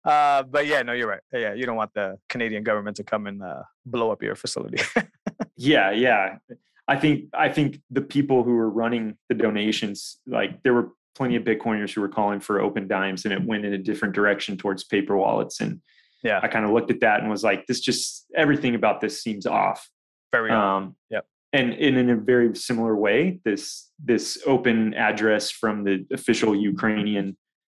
Uh, 0.04 0.42
but 0.42 0.66
yeah, 0.66 0.82
no, 0.82 0.92
you're 0.92 1.08
right. 1.08 1.22
Yeah, 1.32 1.54
you 1.54 1.64
don't 1.64 1.76
want 1.76 1.92
the 1.94 2.18
Canadian 2.28 2.64
government 2.64 2.98
to 2.98 3.02
come 3.02 3.26
and 3.26 3.42
uh, 3.42 3.62
blow 3.86 4.12
up 4.12 4.22
your 4.22 4.36
facility. 4.36 4.82
yeah, 5.56 5.90
yeah. 5.90 6.36
I 6.86 6.96
think 6.96 7.30
I 7.32 7.48
think 7.48 7.80
the 7.90 8.02
people 8.02 8.44
who 8.44 8.54
were 8.56 8.70
running 8.70 9.16
the 9.30 9.34
donations, 9.34 10.18
like 10.26 10.62
there 10.62 10.74
were 10.74 10.90
plenty 11.16 11.36
of 11.36 11.44
Bitcoiners 11.44 11.92
who 11.92 12.00
were 12.00 12.08
calling 12.08 12.40
for 12.40 12.60
Opendimes, 12.60 13.24
and 13.24 13.32
it 13.32 13.42
went 13.42 13.64
in 13.64 13.72
a 13.72 13.78
different 13.78 14.14
direction 14.14 14.56
towards 14.56 14.84
paper 14.84 15.16
wallets. 15.16 15.60
And 15.60 15.80
Yeah. 16.22 16.40
I 16.42 16.48
kind 16.48 16.64
of 16.64 16.70
looked 16.72 16.90
at 16.90 17.00
that 17.00 17.20
and 17.20 17.30
was 17.30 17.42
like, 17.44 17.66
this 17.66 17.80
just 17.80 18.26
everything 18.34 18.74
about 18.74 19.00
this 19.00 19.22
seems 19.22 19.46
off. 19.46 19.88
Very 20.32 20.50
Um, 20.50 20.96
Yep. 21.10 21.26
And, 21.52 21.72
and 21.72 21.96
in 21.96 22.10
a 22.10 22.16
very 22.16 22.54
similar 22.54 22.94
way, 22.96 23.40
this 23.44 23.90
this 24.04 24.42
open 24.46 24.92
address 24.94 25.50
from 25.50 25.84
the 25.84 26.04
official 26.12 26.54
Ukrainian 26.54 27.36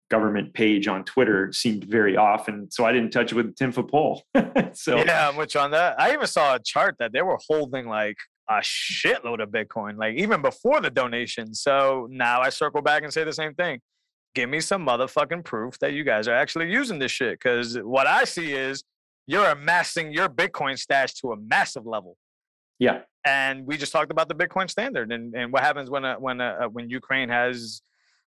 government 0.09 0.55
page 0.55 0.87
on 0.89 1.05
Twitter 1.05 1.53
seemed 1.53 1.84
very 1.84 2.16
off, 2.16 2.49
and 2.49 2.72
so 2.72 2.84
I 2.87 2.93
didn't 2.93 3.11
touch 3.11 3.32
it 3.32 3.34
with 3.34 3.47
a 3.47 3.53
ten 3.53 3.72
foot 3.72 3.91
pole. 3.91 4.22
so 4.72 4.97
yeah, 4.99 5.28
I'm 5.28 5.37
with 5.37 5.55
you 5.55 5.61
on 5.61 5.72
that. 5.72 6.01
I 6.01 6.12
even 6.14 6.26
saw 6.26 6.55
a 6.55 6.61
chart 6.61 6.97
that 7.01 7.12
they 7.12 7.22
were 7.22 7.39
holding 7.49 7.87
like 7.87 8.16
a 8.49 8.61
shitload 8.61 9.42
of 9.42 9.51
Bitcoin, 9.51 9.99
like 9.99 10.16
even 10.16 10.42
before 10.42 10.80
the 10.80 10.90
donation. 10.90 11.55
So 11.55 12.07
now 12.11 12.40
I 12.40 12.49
circle 12.51 12.82
back 12.82 13.03
and 13.03 13.12
say 13.12 13.24
the 13.24 13.32
same 13.32 13.55
thing. 13.55 13.80
Give 14.34 14.49
me 14.49 14.61
some 14.61 14.86
motherfucking 14.86 15.44
proof 15.44 15.78
that 15.80 15.94
you 15.94 16.05
guys 16.05 16.28
are 16.28 16.34
actually 16.34 16.70
using 16.70 16.99
this 16.99 17.11
shit. 17.11 17.38
Because 17.40 17.76
what 17.76 18.07
I 18.07 18.24
see 18.24 18.53
is 18.53 18.84
you're 19.26 19.47
amassing 19.47 20.12
your 20.12 20.28
Bitcoin 20.28 20.78
stash 20.78 21.14
to 21.14 21.32
a 21.32 21.36
massive 21.36 21.86
level. 21.86 22.16
yeah, 22.78 23.01
And 23.24 23.66
we 23.66 23.76
just 23.76 23.92
talked 23.92 24.12
about 24.12 24.28
the 24.28 24.34
Bitcoin 24.34 24.70
standard 24.70 25.11
and, 25.11 25.34
and 25.34 25.53
what 25.53 25.62
happens 25.62 25.90
when 25.90 26.05
a, 26.05 26.14
when 26.14 26.40
a, 26.40 26.68
when 26.70 26.88
Ukraine 26.90 27.28
has 27.28 27.82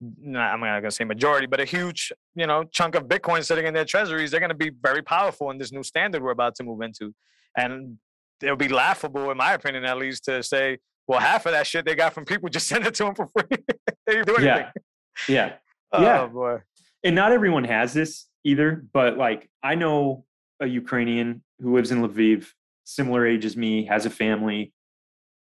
I'm 0.02 0.32
not 0.32 0.80
gonna 0.80 0.90
say 0.90 1.04
majority, 1.04 1.46
but 1.46 1.61
a 1.61 1.64
huge, 1.64 2.11
you 2.34 2.46
know, 2.46 2.64
chunk 2.64 2.94
of 2.94 3.04
Bitcoin 3.04 3.44
sitting 3.44 3.66
in 3.66 3.74
their 3.74 3.84
treasuries, 3.84 4.30
they're 4.30 4.40
gonna 4.40 4.54
be 4.54 4.70
very 4.82 5.02
powerful 5.02 5.50
in 5.50 5.58
this 5.58 5.72
new 5.72 5.82
standard 5.82 6.22
we're 6.22 6.30
about 6.30 6.54
to 6.56 6.64
move 6.64 6.80
into. 6.80 7.14
And 7.56 7.98
it'll 8.43 8.57
be 8.57 8.68
laughable, 8.68 9.30
in 9.30 9.36
my 9.36 9.53
opinion, 9.55 9.84
at 9.84 9.99
least, 9.99 10.24
to 10.24 10.43
say, 10.43 10.78
well, 11.09 11.20
half 11.20 11.47
of 11.47 11.53
that 11.53 11.66
shit 11.66 11.84
they 11.84 11.95
got 11.95 12.12
from 12.14 12.24
people 12.24 12.49
just 12.49 12.66
send 12.72 12.86
it 12.86 12.95
to 12.95 13.05
them 13.05 13.14
for 13.14 13.28
free. 13.28 13.59
they 14.07 14.22
do 14.22 14.36
anything. 14.36 14.45
yeah, 14.45 14.70
yeah. 15.28 15.53
Oh 15.93 16.03
Yeah. 16.03 16.26
boy. 16.26 16.59
and 17.03 17.16
not 17.16 17.32
everyone 17.32 17.64
has 17.64 17.93
this 17.93 18.26
either 18.45 18.84
but 18.93 19.18
like 19.18 19.51
i 19.62 19.74
know 19.74 20.24
a 20.61 20.66
ukrainian 20.66 21.43
who 21.59 21.74
lives 21.74 21.91
in 21.91 22.01
lviv 22.01 22.47
similar 22.84 23.26
age 23.26 23.45
as 23.45 23.57
me 23.57 23.84
has 23.86 24.07
a 24.07 24.11
family 24.11 24.72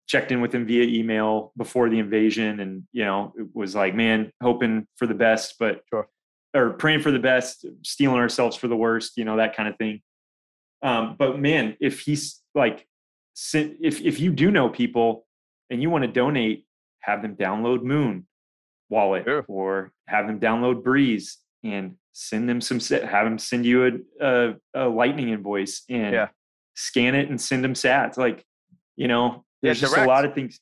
checked 0.08 0.32
in 0.32 0.42
with 0.42 0.54
him 0.56 0.66
via 0.66 0.84
email 0.84 1.54
before 1.56 1.88
the 1.88 2.00
invasion 2.00 2.60
and 2.60 2.84
you 2.92 3.06
know 3.06 3.32
it 3.38 3.46
was 3.54 3.76
like 3.76 3.94
man 3.96 4.32
hoping 4.42 4.88
for 4.98 5.06
the 5.06 5.14
best 5.14 5.56
but 5.60 5.82
Sure. 5.94 6.08
or 6.56 6.72
praying 6.72 7.02
for 7.02 7.12
the 7.12 7.20
best 7.20 7.64
stealing 7.86 8.18
ourselves 8.18 8.56
for 8.58 8.68
the 8.68 8.76
worst 8.76 9.18
you 9.18 9.24
know 9.26 9.38
that 9.38 9.56
kind 9.56 9.70
of 9.70 9.78
thing 9.78 10.02
um 10.82 11.16
but 11.18 11.40
man 11.40 11.78
if 11.80 12.00
he's 12.02 12.42
like 12.56 12.88
if 13.54 14.02
if 14.02 14.20
you 14.20 14.32
do 14.32 14.52
know 14.52 14.70
people 14.70 15.26
and 15.70 15.82
you 15.82 15.90
want 15.90 16.04
to 16.04 16.12
donate 16.12 16.66
have 17.02 17.22
them 17.22 17.36
download 17.36 17.80
Muun 17.82 18.24
wallet 18.90 19.24
Sure. 19.26 19.46
or 19.48 19.92
have 20.08 20.28
them 20.28 20.40
download 20.40 20.84
breeze 20.84 21.38
and 21.64 21.96
send 22.12 22.50
them 22.50 22.60
some 22.62 22.80
have 22.80 23.26
them 23.26 23.38
send 23.38 23.66
you 23.66 23.86
a, 24.20 24.26
a, 24.26 24.54
a 24.74 24.90
lightning 24.90 25.30
invoice 25.30 25.84
and 25.90 26.14
Yeah. 26.14 26.28
scan 26.76 27.16
it 27.16 27.30
and 27.30 27.40
send 27.40 27.64
them 27.64 27.74
sats 27.74 28.18
like 28.18 28.44
you 28.96 29.08
know 29.08 29.46
Yeah, 29.62 29.70
there's 29.70 29.82
just 29.82 29.96
a 29.98 30.06
lot 30.06 30.26
of 30.26 30.34
things 30.34 30.60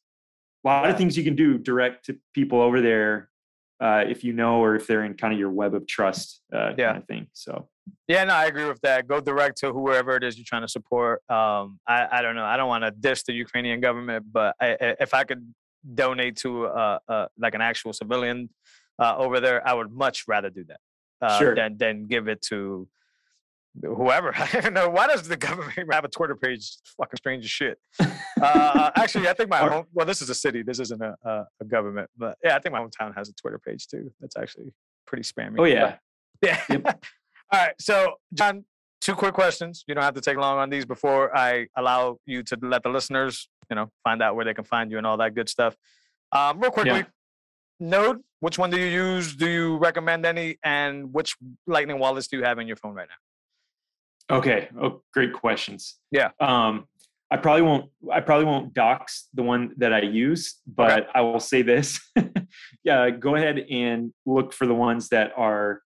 a 0.65 0.67
lot 0.67 0.89
of 0.89 0.97
things 0.97 1.17
you 1.17 1.23
can 1.23 1.35
do 1.35 1.57
direct 1.57 2.05
to 2.05 2.17
people 2.33 2.59
over 2.61 2.81
there 2.81 3.29
uh, 3.79 4.03
if 4.07 4.23
you 4.23 4.33
know 4.33 4.59
or 4.63 4.75
if 4.75 4.87
they're 4.87 5.03
in 5.05 5.13
kind 5.13 5.31
of 5.33 5.39
your 5.39 5.51
web 5.51 5.73
of 5.73 5.87
trust 5.87 6.41
uh, 6.53 6.73
Yeah. 6.77 6.87
kind 6.93 6.97
of 6.97 7.07
thing 7.07 7.27
so 7.33 7.69
Yeah, 8.07 8.23
no, 8.23 8.33
I 8.33 8.45
agree 8.45 8.65
with 8.65 8.81
that. 8.81 9.07
Go 9.07 9.19
direct 9.19 9.57
to 9.59 9.71
whoever 9.73 10.15
it 10.15 10.23
is 10.23 10.37
you're 10.37 10.45
trying 10.47 10.61
to 10.63 10.67
support. 10.67 11.21
Um, 11.29 11.79
I, 11.87 12.07
I 12.11 12.21
don't 12.21 12.35
know. 12.35 12.45
I 12.45 12.57
don't 12.57 12.67
want 12.67 12.83
to 12.83 12.91
diss 12.91 13.23
the 13.23 13.33
Ukrainian 13.33 13.79
government, 13.81 14.25
but 14.31 14.55
I, 14.61 14.77
if 14.99 15.13
I 15.13 15.23
could 15.23 15.53
donate 15.93 16.37
to 16.37 16.65
uh, 16.67 16.99
uh, 17.07 17.25
like 17.37 17.53
an 17.53 17.61
actual 17.61 17.93
civilian 17.93 18.49
uh, 18.99 19.15
over 19.17 19.39
there, 19.39 19.65
I 19.67 19.73
would 19.73 19.91
much 19.91 20.25
rather 20.27 20.49
do 20.49 20.63
that 20.65 20.79
uh, 21.21 21.37
Sure. 21.39 21.55
than 21.55 21.77
than 21.77 22.07
give 22.07 22.27
it 22.27 22.41
to 22.43 22.87
whoever. 23.81 24.33
I 24.53 24.61
don't 24.61 24.73
know. 24.73 24.89
Why 24.89 25.07
does 25.07 25.27
the 25.27 25.37
government 25.37 25.77
have 25.93 26.03
a 26.05 26.09
Twitter 26.09 26.35
page? 26.35 26.59
It's 26.59 26.81
fucking 26.97 27.17
strange 27.17 27.43
as 27.45 27.51
shit. 27.51 27.77
Uh, 28.41 28.91
actually, 28.95 29.27
I 29.27 29.33
think 29.33 29.49
my 29.49 29.59
home. 29.59 29.85
Well, 29.93 30.05
this 30.05 30.21
is 30.21 30.29
a 30.29 30.35
city. 30.35 30.63
This 30.63 30.79
isn't 30.79 31.01
a, 31.01 31.15
a, 31.23 31.45
a 31.61 31.65
government, 31.65 32.09
but 32.17 32.37
yeah, 32.43 32.55
I 32.55 32.59
think 32.59 32.73
my 32.73 32.79
hometown 32.81 33.15
has 33.15 33.29
a 33.29 33.33
Twitter 33.33 33.59
page 33.59 33.87
too. 33.87 34.11
That's 34.19 34.35
actually 34.37 34.73
pretty 35.05 35.23
spammy. 35.23 35.53
oh 35.59 35.63
but- 35.63 35.69
yeah 35.71 35.97
yeah. 36.43 36.61
All 37.51 37.59
right. 37.59 37.73
So, 37.79 38.15
John, 38.33 38.65
two 39.01 39.15
quick 39.15 39.33
questions. 39.33 39.83
You 39.87 39.95
don't 39.95 40.03
have 40.03 40.15
to 40.15 40.21
take 40.21 40.37
long 40.37 40.57
on 40.57 40.69
these 40.69 40.85
before 40.85 41.35
I 41.35 41.67
allow 41.75 42.19
you 42.25 42.43
to 42.43 42.57
let 42.61 42.83
the 42.83 42.89
listeners, 42.89 43.47
you 43.69 43.75
know, 43.75 43.91
find 44.03 44.21
out 44.21 44.35
where 44.35 44.45
they 44.45 44.53
can 44.53 44.65
find 44.65 44.91
you 44.91 44.97
and 44.97 45.07
all 45.07 45.17
that 45.17 45.35
good 45.35 45.49
stuff. 45.49 45.75
Um, 46.31 46.59
real 46.59 46.71
quickly, 46.71 47.05
Node, 47.79 48.21
which 48.39 48.57
one 48.57 48.69
do 48.69 48.77
you 48.77 48.87
use? 48.87 49.35
Do 49.35 49.47
you 49.47 49.77
recommend 49.77 50.25
any? 50.25 50.57
And 50.63 51.13
which 51.13 51.35
Lightning 51.65 51.99
wallets 51.99 52.27
do 52.27 52.37
you 52.37 52.43
have 52.43 52.59
in 52.59 52.67
your 52.67 52.75
phone 52.75 52.93
right 52.93 53.07
now? 53.07 54.37
Okay. 54.37 54.67
Oh, 54.81 55.01
great 55.13 55.31
questions. 55.31 55.95
Yeah. 56.11 56.31
Um, 56.39 56.85
I 57.29 57.37
probably 57.37 57.61
won't. 57.61 57.89
I 58.11 58.21
probably 58.21 58.45
won't 58.45 58.73
dox 58.73 59.27
the 59.33 59.43
one 59.43 59.73
that 59.77 59.93
I 59.93 60.01
use, 60.01 60.55
but 60.65 61.07
I 61.13 61.21
will 61.21 61.41
say 61.41 61.61
this: 61.61 61.99
yeah, 62.83 63.09
go 63.09 63.35
ahead 63.35 63.59
and 63.69 64.13
look 64.25 64.53
for 64.53 64.65
the 64.65 64.73
ones 64.73 65.09
that 65.09 65.31
are 65.35 65.81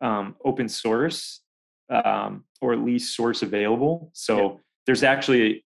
um, 0.00 0.36
open 0.44 0.68
source 0.68 1.40
um, 1.90 2.44
or 2.60 2.72
at 2.72 2.80
least 2.80 3.14
source 3.14 3.42
available. 3.42 4.10
So 4.12 4.60
there's 4.86 5.02
actually, 5.02 5.64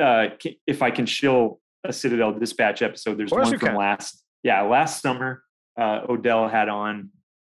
uh, 0.00 0.28
if 0.66 0.82
I 0.82 0.90
can 0.90 1.06
shill 1.06 1.60
a 1.84 1.92
Citadel 1.92 2.32
Dispatch 2.32 2.82
episode, 2.82 3.18
there's 3.18 3.30
one 3.30 3.46
from 3.58 3.58
can. 3.58 3.76
last 3.76 4.22
yeah 4.42 4.62
last 4.62 5.02
summer. 5.02 5.42
Uh, 5.78 6.00
Odell 6.08 6.48
had 6.48 6.68
on 6.68 7.10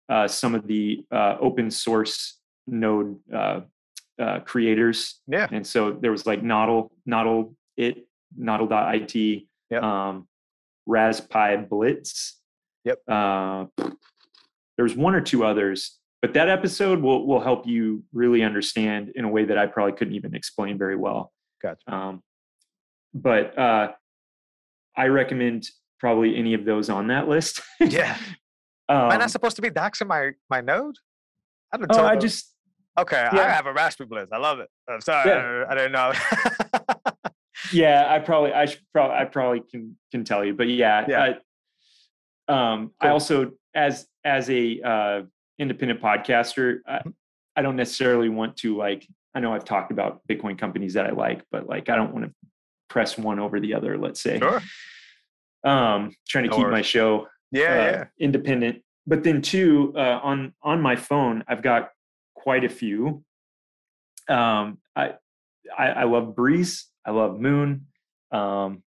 uh, 0.08 0.28
some 0.28 0.54
of 0.54 0.66
the 0.66 1.04
uh, 1.10 1.36
open 1.40 1.70
source 1.70 2.38
node 2.66 3.18
uh, 3.34 3.60
uh, 4.18 4.40
creators. 4.40 5.20
Yeah. 5.26 5.48
And 5.50 5.66
so 5.66 5.92
there 5.92 6.10
was 6.10 6.26
like 6.26 6.42
Nodl, 6.42 6.90
Nodl 7.08 7.54
it, 7.76 8.06
Nodl.it, 8.38 9.46
Yep. 9.70 9.82
um, 9.82 10.28
Raspberry 10.86 11.56
Blitz. 11.64 12.40
Yep. 12.84 12.98
There 14.76 14.84
was 14.84 14.96
one 14.96 15.14
or 15.14 15.20
two 15.20 15.44
others, 15.44 15.98
but 16.22 16.34
that 16.34 16.48
episode 16.48 17.00
will 17.00 17.26
will 17.26 17.40
help 17.40 17.66
you 17.66 18.04
really 18.12 18.42
understand 18.42 19.12
in 19.14 19.24
a 19.24 19.28
way 19.28 19.44
that 19.44 19.58
I 19.58 19.66
probably 19.66 19.92
couldn't 19.92 20.14
even 20.14 20.34
explain 20.34 20.78
very 20.78 20.96
well. 20.96 21.32
Gotcha. 21.62 21.92
Um, 21.92 22.22
but 23.12 23.56
uh, 23.58 23.92
I 24.96 25.06
recommend 25.06 25.68
probably 26.00 26.36
any 26.36 26.54
of 26.54 26.64
those 26.64 26.90
on 26.90 27.06
that 27.08 27.28
list. 27.28 27.60
Yeah. 27.80 28.16
Am 28.88 29.10
I 29.10 29.14
um, 29.14 29.20
not 29.20 29.30
supposed 29.30 29.56
to 29.56 29.62
be 29.62 29.70
doxing 29.70 30.08
my 30.08 30.32
my 30.50 30.60
node? 30.60 30.96
I 31.72 31.78
don't 31.78 31.90
oh, 31.90 32.04
I 32.04 32.16
just 32.16 32.52
okay. 32.98 33.26
I 33.30 33.48
have 33.48 33.66
a 33.66 33.72
Raspberry 33.72 34.08
Blitz. 34.08 34.30
I 34.32 34.38
love 34.38 34.60
it. 34.60 34.68
I'm 34.88 35.00
sorry. 35.00 35.30
Yeah. 35.30 35.64
I, 35.68 35.74
didn't 35.74 35.92
know. 35.92 36.12
yeah 37.72 38.06
i 38.08 38.18
probably 38.18 38.52
i 38.52 38.66
should 38.66 38.80
probably 38.92 39.16
i 39.16 39.24
probably 39.24 39.60
can 39.60 39.96
can 40.10 40.24
tell 40.24 40.44
you 40.44 40.54
but 40.54 40.68
yeah, 40.68 41.04
Yeah. 41.08 41.34
I, 42.48 42.72
um 42.72 42.92
i 43.00 43.08
also 43.08 43.52
as 43.74 44.06
as 44.24 44.48
a 44.50 44.80
uh 44.82 45.22
independent 45.58 46.00
podcaster 46.00 46.78
I, 46.86 46.98
Mm-hmm. 46.98 47.10
I 47.56 47.62
don't 47.62 47.76
necessarily 47.76 48.28
want 48.28 48.56
to 48.58 48.76
like 48.76 49.06
i 49.34 49.40
know 49.40 49.54
i've 49.54 49.64
talked 49.64 49.92
about 49.92 50.20
bitcoin 50.28 50.58
companies 50.58 50.94
that 50.94 51.06
i 51.06 51.10
like 51.10 51.44
but 51.52 51.68
like 51.68 51.88
i 51.88 51.94
don't 51.96 52.12
want 52.12 52.24
to 52.26 52.32
press 52.88 53.16
one 53.16 53.38
over 53.38 53.60
the 53.60 53.74
other 53.74 53.96
let's 53.96 54.20
say 54.20 54.38
sure. 54.38 54.60
um 55.64 56.10
trying 56.28 56.44
to 56.44 56.50
No 56.50 56.56
keep 56.56 56.68
my 56.68 56.82
show 56.82 57.28
Yeah. 57.52 57.62
uh, 57.62 57.66
yeah. 57.68 58.04
independent. 58.18 58.82
But 59.06 59.22
then 59.22 59.42
two, 59.42 59.92
uh, 59.96 60.18
on 60.22 60.54
on 60.62 60.80
my 60.80 60.96
phone, 60.96 61.44
I've 61.46 61.60
got 61.62 61.90
quite 62.34 62.64
a 62.64 62.68
few. 62.70 63.22
Um, 64.28 64.78
I, 64.96 65.14
I 65.76 65.86
I 65.88 66.04
love 66.04 66.34
Breeze. 66.34 66.86
I 67.04 67.10
love 67.10 67.38
Muun. 67.38 67.82
Um, 68.32 68.82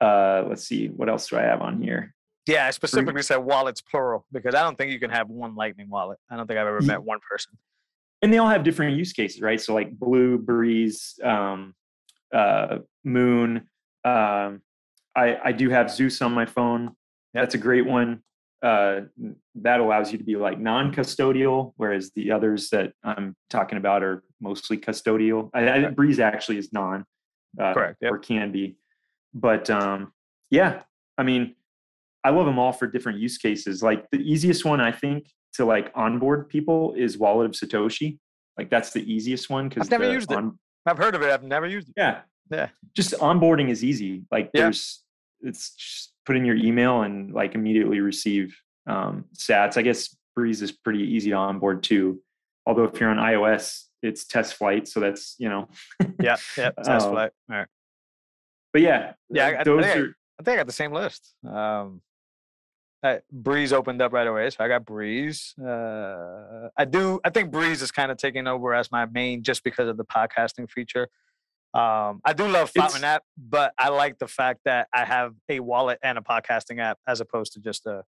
uh, 0.00 0.44
let's 0.48 0.64
see, 0.64 0.88
what 0.88 1.08
else 1.08 1.28
do 1.28 1.36
I 1.38 1.42
have 1.42 1.62
on 1.62 1.80
here? 1.80 2.12
Yeah, 2.50 2.66
I 2.66 2.72
specifically 2.72 3.22
said 3.22 3.36
wallets 3.36 3.80
plural 3.80 4.26
because 4.32 4.56
I 4.56 4.62
don't 4.62 4.76
think 4.76 4.90
you 4.90 4.98
can 4.98 5.10
have 5.10 5.28
one 5.28 5.54
Lightning 5.54 5.88
wallet. 5.88 6.18
I 6.28 6.36
don't 6.36 6.48
think 6.48 6.58
I've 6.58 6.66
ever 6.66 6.80
met 6.80 7.00
one 7.02 7.20
person. 7.28 7.56
And 8.22 8.32
they 8.32 8.38
all 8.38 8.48
have 8.48 8.64
different 8.64 8.96
use 8.96 9.12
cases, 9.12 9.40
right? 9.40 9.60
So 9.60 9.72
like 9.72 9.96
Blue, 9.96 10.36
Breeze, 10.36 11.18
um, 11.22 11.74
uh, 12.34 12.78
Muun. 13.06 13.62
Um, 14.04 14.62
I 15.14 15.38
I 15.44 15.52
do 15.52 15.70
have 15.70 15.90
Zeus 15.90 16.20
on 16.22 16.32
my 16.32 16.44
phone. 16.44 16.96
That's 17.34 17.54
a 17.54 17.58
great 17.58 17.86
one. 17.86 18.22
Uh, 18.62 19.02
that 19.54 19.80
allows 19.80 20.12
you 20.12 20.18
to 20.18 20.24
be 20.24 20.36
like 20.36 20.58
non-custodial, 20.58 21.72
whereas 21.76 22.10
the 22.14 22.32
others 22.32 22.68
that 22.70 22.92
I'm 23.02 23.34
talking 23.48 23.78
about 23.78 24.02
are 24.02 24.22
mostly 24.40 24.76
custodial. 24.76 25.50
I, 25.54 25.70
I 25.70 25.82
think 25.82 25.96
Breeze 25.96 26.18
actually 26.20 26.58
is 26.58 26.70
non, 26.72 27.06
uh, 27.58 27.72
Correct, 27.72 27.98
yep. 28.02 28.12
or 28.12 28.18
can 28.18 28.52
be. 28.52 28.76
But 29.32 29.70
um, 29.70 30.12
yeah, 30.50 30.82
I 31.16 31.22
mean, 31.22 31.54
I 32.24 32.30
love 32.30 32.46
them 32.46 32.58
all 32.58 32.72
for 32.72 32.86
different 32.86 33.18
use 33.18 33.38
cases. 33.38 33.82
Like 33.82 34.04
the 34.10 34.18
easiest 34.18 34.64
one 34.64 34.80
I 34.80 34.92
think 34.92 35.26
to 35.54 35.64
like 35.64 35.90
onboard 35.94 36.48
people 36.48 36.94
is 36.96 37.16
Wallet 37.18 37.46
of 37.46 37.52
Satoshi. 37.52 38.18
Like 38.58 38.70
that's 38.70 38.92
the 38.92 39.00
easiest 39.10 39.48
one 39.50 39.68
because 39.68 39.86
I've 39.86 39.90
never 39.90 40.12
used 40.12 40.30
it. 40.30 40.38
I've 40.86 40.98
heard 40.98 41.14
of 41.14 41.22
it. 41.22 41.30
I've 41.30 41.42
never 41.42 41.66
used 41.66 41.88
it. 41.88 41.94
yeah, 41.96 42.20
Yeah. 42.50 42.68
Just 42.94 43.12
onboarding 43.14 43.68
is 43.70 43.82
easy. 43.84 44.22
Like 44.30 44.50
Yeah. 44.54 44.62
there's 44.62 45.02
it's 45.42 45.70
just 45.74 46.12
put 46.26 46.36
in 46.36 46.44
your 46.44 46.56
email 46.56 47.02
and 47.02 47.32
like 47.32 47.54
immediately 47.54 48.00
receive 48.00 48.54
um, 48.86 49.24
Sats. 49.34 49.76
I 49.78 49.82
guess 49.82 50.14
Breeze 50.36 50.60
is 50.62 50.72
pretty 50.72 51.00
easy 51.02 51.30
to 51.30 51.36
onboard 51.36 51.82
too. 51.82 52.20
Although 52.66 52.84
if 52.84 53.00
you're 53.00 53.08
on 53.08 53.16
iOS, 53.16 53.84
it's 54.02 54.24
test 54.26 54.54
flight, 54.54 54.86
so 54.88 55.00
that's 55.00 55.36
you 55.38 55.48
know. 55.48 55.68
yeah, 56.20 56.36
yeah, 56.58 56.70
test 56.84 57.06
Um, 57.06 57.12
flight. 57.12 57.32
All 57.50 57.56
right. 57.56 57.68
But 58.72 58.82
yeah, 58.82 59.14
Yeah, 59.30 59.46
I- 59.46 59.60
I 59.60 59.64
those 59.64 59.82
think 59.84 59.96
I- 59.96 60.00
are 60.00 60.14
I 60.38 60.42
think 60.42 60.54
I 60.54 60.56
got 60.60 60.66
the 60.66 60.72
same 60.72 60.92
list. 60.92 61.34
Um, 61.46 62.00
uh, 63.02 63.16
Breeze 63.32 63.72
opened 63.72 64.02
up 64.02 64.12
right 64.12 64.26
away, 64.26 64.50
so 64.50 64.62
I 64.62 64.68
got 64.68 64.84
Breeze. 64.84 65.54
Uh, 65.58 66.68
I 66.76 66.84
do. 66.84 67.20
I 67.24 67.30
think 67.30 67.50
Breeze 67.50 67.80
is 67.82 67.90
kind 67.90 68.10
of 68.10 68.18
taking 68.18 68.46
over 68.46 68.74
as 68.74 68.90
my 68.92 69.06
main 69.06 69.42
just 69.42 69.64
because 69.64 69.88
of 69.88 69.96
the 69.96 70.04
podcasting 70.04 70.70
feature. 70.70 71.08
Um, 71.72 72.20
I 72.24 72.32
do 72.34 72.46
love 72.48 72.70
Fountain 72.70 73.04
app, 73.04 73.22
but 73.38 73.72
I 73.78 73.88
like 73.90 74.18
the 74.18 74.26
fact 74.26 74.60
that 74.64 74.88
I 74.92 75.04
have 75.04 75.34
a 75.48 75.60
wallet 75.60 75.98
and 76.02 76.18
a 76.18 76.20
podcasting 76.20 76.80
app 76.80 76.98
as 77.06 77.20
opposed 77.20 77.52
to 77.54 77.60
just 77.60 77.86
a 77.86 78.02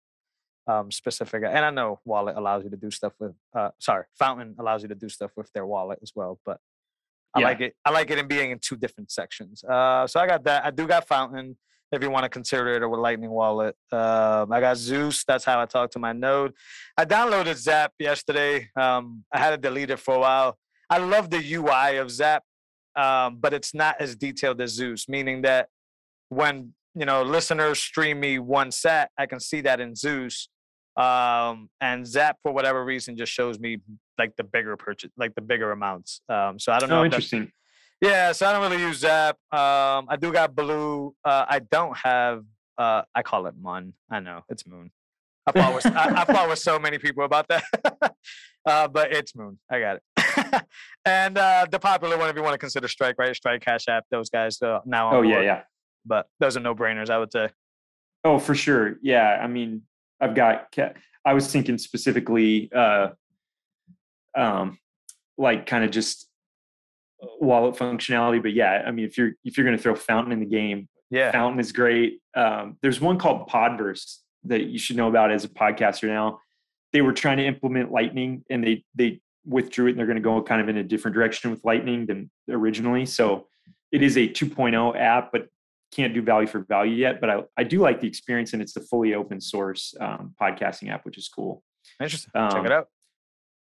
um, 0.67 0.91
specific. 0.91 1.43
And 1.45 1.63
I 1.65 1.69
know 1.69 1.99
Wallet 2.05 2.35
allows 2.37 2.63
you 2.63 2.69
to 2.71 2.77
do 2.77 2.91
stuff 2.91 3.13
with. 3.19 3.33
Uh, 3.55 3.69
sorry, 3.79 4.05
Fountain 4.19 4.55
allows 4.59 4.81
you 4.81 4.89
to 4.89 4.95
do 4.95 5.09
stuff 5.09 5.31
with 5.37 5.51
their 5.53 5.65
wallet 5.65 5.99
as 6.01 6.11
well, 6.15 6.39
but 6.45 6.59
I 7.33 7.39
Yeah. 7.39 7.45
like 7.47 7.61
it. 7.61 7.75
I 7.85 7.91
like 7.91 8.09
it 8.11 8.17
in 8.17 8.27
being 8.27 8.51
in 8.51 8.59
two 8.59 8.75
different 8.75 9.09
sections. 9.11 9.63
Uh, 9.63 10.05
so 10.07 10.19
I 10.19 10.27
got 10.27 10.43
that. 10.43 10.65
I 10.65 10.71
do 10.71 10.85
got 10.87 11.07
Fountain, 11.07 11.57
if 11.91 12.01
you 12.01 12.09
want 12.09 12.23
to 12.23 12.29
consider 12.29 12.69
it 12.75 12.83
a 12.83 12.87
Lightning 12.87 13.31
wallet. 13.31 13.75
Um, 13.91 14.51
I 14.51 14.59
got 14.59 14.77
Zeus. 14.77 15.23
That's 15.25 15.43
how 15.43 15.59
I 15.59 15.65
talk 15.65 15.91
to 15.91 15.99
my 15.99 16.13
node. 16.13 16.53
I 16.97 17.05
downloaded 17.05 17.55
Zap 17.57 17.93
yesterday. 17.99 18.69
Um, 18.79 19.23
I 19.33 19.39
had 19.39 19.49
to 19.51 19.57
delete 19.57 19.89
it 19.89 19.99
for 19.99 20.15
a 20.15 20.19
while. 20.19 20.57
I 20.89 20.97
love 20.99 21.29
the 21.29 21.53
UI 21.55 21.97
of 21.97 22.09
Zap, 22.11 22.43
um, 22.95 23.37
but 23.39 23.53
it's 23.53 23.73
not 23.73 23.95
as 23.99 24.15
detailed 24.15 24.61
as 24.61 24.71
Zeus, 24.71 25.07
meaning 25.09 25.41
that 25.43 25.67
when 26.29 26.73
you 26.95 27.05
know 27.05 27.23
listeners 27.23 27.79
stream 27.79 28.19
me 28.19 28.39
one 28.39 28.71
sat, 28.71 29.11
I 29.17 29.25
can 29.25 29.39
see 29.39 29.61
that 29.61 29.79
in 29.79 29.95
Zeus. 29.95 30.49
Um, 30.97 31.69
and 31.79 32.05
Zap 32.05 32.37
for 32.43 32.51
whatever 32.51 32.83
reason 32.83 33.15
just 33.15 33.31
shows 33.31 33.59
me 33.59 33.77
like 34.17 34.35
the 34.35 34.43
bigger 34.43 34.75
purchase, 34.77 35.09
like 35.17 35.33
the 35.35 35.41
bigger 35.41 35.71
amounts. 35.71 36.21
Um, 36.29 36.59
so 36.59 36.71
I 36.73 36.79
don't 36.79 36.89
know. 36.89 36.99
oh 36.99 37.03
if 37.03 37.11
that's- 37.11 37.31
interesting. 37.31 37.51
Yeah, 38.01 38.31
so 38.31 38.47
I 38.47 38.53
don't 38.53 38.61
really 38.61 38.81
use 38.81 38.99
Zap. 38.99 39.35
Um, 39.51 40.07
I 40.09 40.17
do 40.19 40.31
got 40.31 40.55
Blue. 40.55 41.15
Uh, 41.23 41.45
I 41.47 41.59
don't 41.59 41.95
have. 41.97 42.43
Uh, 42.77 43.03
I 43.13 43.21
call 43.21 43.45
it 43.47 43.53
Mun. 43.59 43.93
I 44.09 44.19
know 44.19 44.41
it's 44.49 44.65
Moon. 44.65 44.91
I 45.47 45.51
fought 45.51 45.75
with 45.75 45.85
I, 45.85 46.21
I 46.21 46.25
fought 46.25 46.49
with 46.49 46.59
so 46.59 46.79
many 46.79 46.97
people 46.97 47.23
about 47.25 47.47
that, 47.49 47.63
uh, 48.65 48.87
but 48.87 49.11
it's 49.13 49.35
Moon. 49.35 49.59
I 49.69 49.79
got 49.79 49.97
it. 49.97 50.63
and 51.05 51.37
uh, 51.37 51.65
the 51.69 51.79
popular 51.79 52.17
one, 52.17 52.29
if 52.29 52.35
you 52.35 52.41
want 52.43 52.53
to 52.53 52.57
consider 52.57 52.87
Strike, 52.87 53.15
right? 53.17 53.35
Strike, 53.35 53.61
Cash 53.61 53.87
App, 53.87 54.05
those 54.11 54.29
guys 54.29 54.61
uh, 54.61 54.79
now. 54.85 55.09
on 55.09 55.15
Oh 55.15 55.21
yeah, 55.21 55.35
board. 55.35 55.45
yeah. 55.45 55.61
But 56.05 56.27
those 56.39 56.57
are 56.57 56.61
no 56.61 56.73
brainers, 56.73 57.09
I 57.09 57.17
would 57.17 57.31
say. 57.31 57.49
Oh, 58.23 58.39
for 58.39 58.55
sure. 58.55 58.97
Yeah. 59.01 59.39
I 59.41 59.47
mean, 59.47 59.83
I've 60.19 60.35
got, 60.35 60.75
I 61.25 61.33
was 61.33 61.51
thinking 61.51 61.77
specifically, 61.77 62.71
uh, 62.73 63.09
um, 64.35 64.79
like 65.37 65.65
kind 65.65 65.83
of 65.83 65.91
just 65.91 66.27
wallet 67.39 67.75
functionality, 67.75 68.41
but 68.41 68.53
yeah, 68.53 68.83
I 68.85 68.91
mean, 68.91 69.05
if 69.05 69.17
you're, 69.17 69.31
if 69.43 69.57
you're 69.57 69.65
going 69.65 69.77
to 69.77 69.81
throw 69.81 69.95
fountain 69.95 70.31
in 70.33 70.39
the 70.39 70.45
game, 70.45 70.87
Yeah. 71.09 71.31
fountain 71.31 71.59
is 71.59 71.71
great. 71.71 72.19
Um, 72.35 72.77
there's 72.81 72.99
one 73.01 73.17
called 73.17 73.49
Podverse 73.49 74.17
that 74.45 74.63
you 74.65 74.79
should 74.79 74.95
know 74.97 75.07
about 75.07 75.31
as 75.31 75.43
a 75.43 75.49
podcaster 75.49 76.07
now. 76.07 76.39
They 76.93 77.01
were 77.01 77.13
trying 77.13 77.37
to 77.37 77.45
implement 77.45 77.91
lightning 77.91 78.43
and 78.49 78.63
they, 78.63 78.83
they 78.95 79.21
withdrew 79.45 79.87
it 79.87 79.89
and 79.91 79.99
they're 79.99 80.05
going 80.07 80.15
to 80.17 80.21
go 80.21 80.41
kind 80.41 80.61
of 80.61 80.69
in 80.69 80.77
a 80.77 80.83
different 80.83 81.13
direction 81.15 81.51
with 81.51 81.63
lightning 81.63 82.05
than 82.05 82.29
originally. 82.49 83.05
So 83.05 83.47
it 83.91 84.01
is 84.01 84.17
a 84.17 84.27
2.0 84.27 84.99
app, 84.99 85.31
but 85.31 85.47
can't 85.93 86.13
do 86.13 86.21
value 86.21 86.47
for 86.47 86.59
value 86.59 86.95
yet, 86.95 87.19
but 87.21 87.29
I, 87.29 87.43
I 87.57 87.63
do 87.65 87.79
like 87.79 87.99
the 88.01 88.07
experience 88.07 88.53
and 88.53 88.61
it's 88.61 88.73
the 88.73 88.81
fully 88.81 89.13
open 89.13 89.41
source 89.41 89.93
um, 89.99 90.33
podcasting 90.41 90.89
app, 90.89 91.05
which 91.05 91.17
is 91.17 91.27
cool. 91.27 91.61
Interesting. 92.01 92.31
Check 92.33 92.53
Um, 92.55 92.65
it 92.65 92.71
out. 92.71 92.87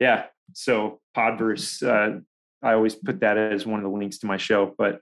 Yeah. 0.01 0.27
So 0.53 1.01
Podverse, 1.17 1.83
uh, 1.87 2.21
I 2.67 2.75
always 2.75 2.95
put 2.95 3.21
that 3.21 3.39
as 3.39 3.67
one 3.67 3.79
of 3.79 3.85
the 3.91 3.97
links 3.97 4.19
to 4.19 4.27
my 4.27 4.37
show. 4.37 4.75
But 4.77 5.01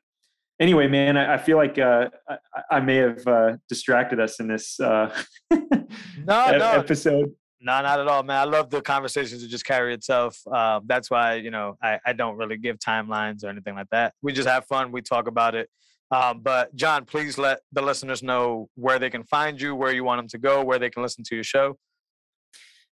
anyway, 0.60 0.86
man, 0.86 1.16
I, 1.16 1.34
I 1.34 1.38
feel 1.38 1.56
like 1.56 1.78
uh, 1.78 2.10
I, 2.28 2.38
I 2.70 2.80
may 2.80 2.96
have 2.96 3.26
uh, 3.26 3.56
distracted 3.68 4.20
us 4.20 4.40
in 4.40 4.48
this 4.48 4.78
uh, 4.78 5.14
No, 5.50 6.56
no, 6.56 6.72
episode. 6.72 7.32
No, 7.60 7.80
not 7.80 8.00
at 8.00 8.08
all, 8.08 8.22
man. 8.22 8.36
I 8.36 8.44
love 8.44 8.70
the 8.70 8.82
conversations 8.82 9.42
to 9.42 9.48
just 9.48 9.64
carry 9.64 9.94
itself. 9.94 10.38
Um, 10.46 10.82
that's 10.86 11.10
why 11.10 11.34
you 11.34 11.50
know 11.50 11.76
I, 11.82 11.98
I 12.04 12.12
don't 12.12 12.36
really 12.36 12.58
give 12.58 12.78
timelines 12.78 13.44
or 13.44 13.48
anything 13.48 13.74
like 13.74 13.88
that. 13.90 14.14
We 14.22 14.32
just 14.32 14.48
have 14.48 14.66
fun. 14.66 14.92
We 14.92 15.02
talk 15.02 15.28
about 15.28 15.54
it. 15.54 15.68
Um, 16.10 16.40
but 16.42 16.74
John, 16.76 17.06
please 17.06 17.38
let 17.38 17.60
the 17.72 17.82
listeners 17.82 18.22
know 18.22 18.68
where 18.74 18.98
they 18.98 19.10
can 19.10 19.24
find 19.24 19.60
you, 19.60 19.74
where 19.74 19.92
you 19.92 20.04
want 20.04 20.18
them 20.20 20.28
to 20.28 20.38
go, 20.38 20.62
where 20.62 20.78
they 20.78 20.90
can 20.90 21.02
listen 21.02 21.24
to 21.24 21.34
your 21.34 21.44
show. 21.44 21.76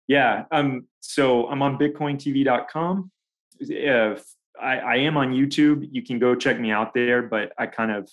Yeah. 0.08 0.46
Um, 0.52 0.88
so 1.02 1.48
I'm 1.48 1.62
on 1.62 1.78
bitcointv.com. 1.78 3.12
If 3.60 4.24
I, 4.62 4.78
I 4.78 4.95
am 4.97 5.18
on 5.18 5.34
YouTube, 5.34 5.88
you 5.91 6.01
can 6.01 6.20
go 6.20 6.36
check 6.36 6.60
me 6.60 6.72
out 6.72 6.93
there, 6.93 7.22
but 7.22 7.51
I 7.57 7.66
kind 7.68 7.91
of 7.91 8.10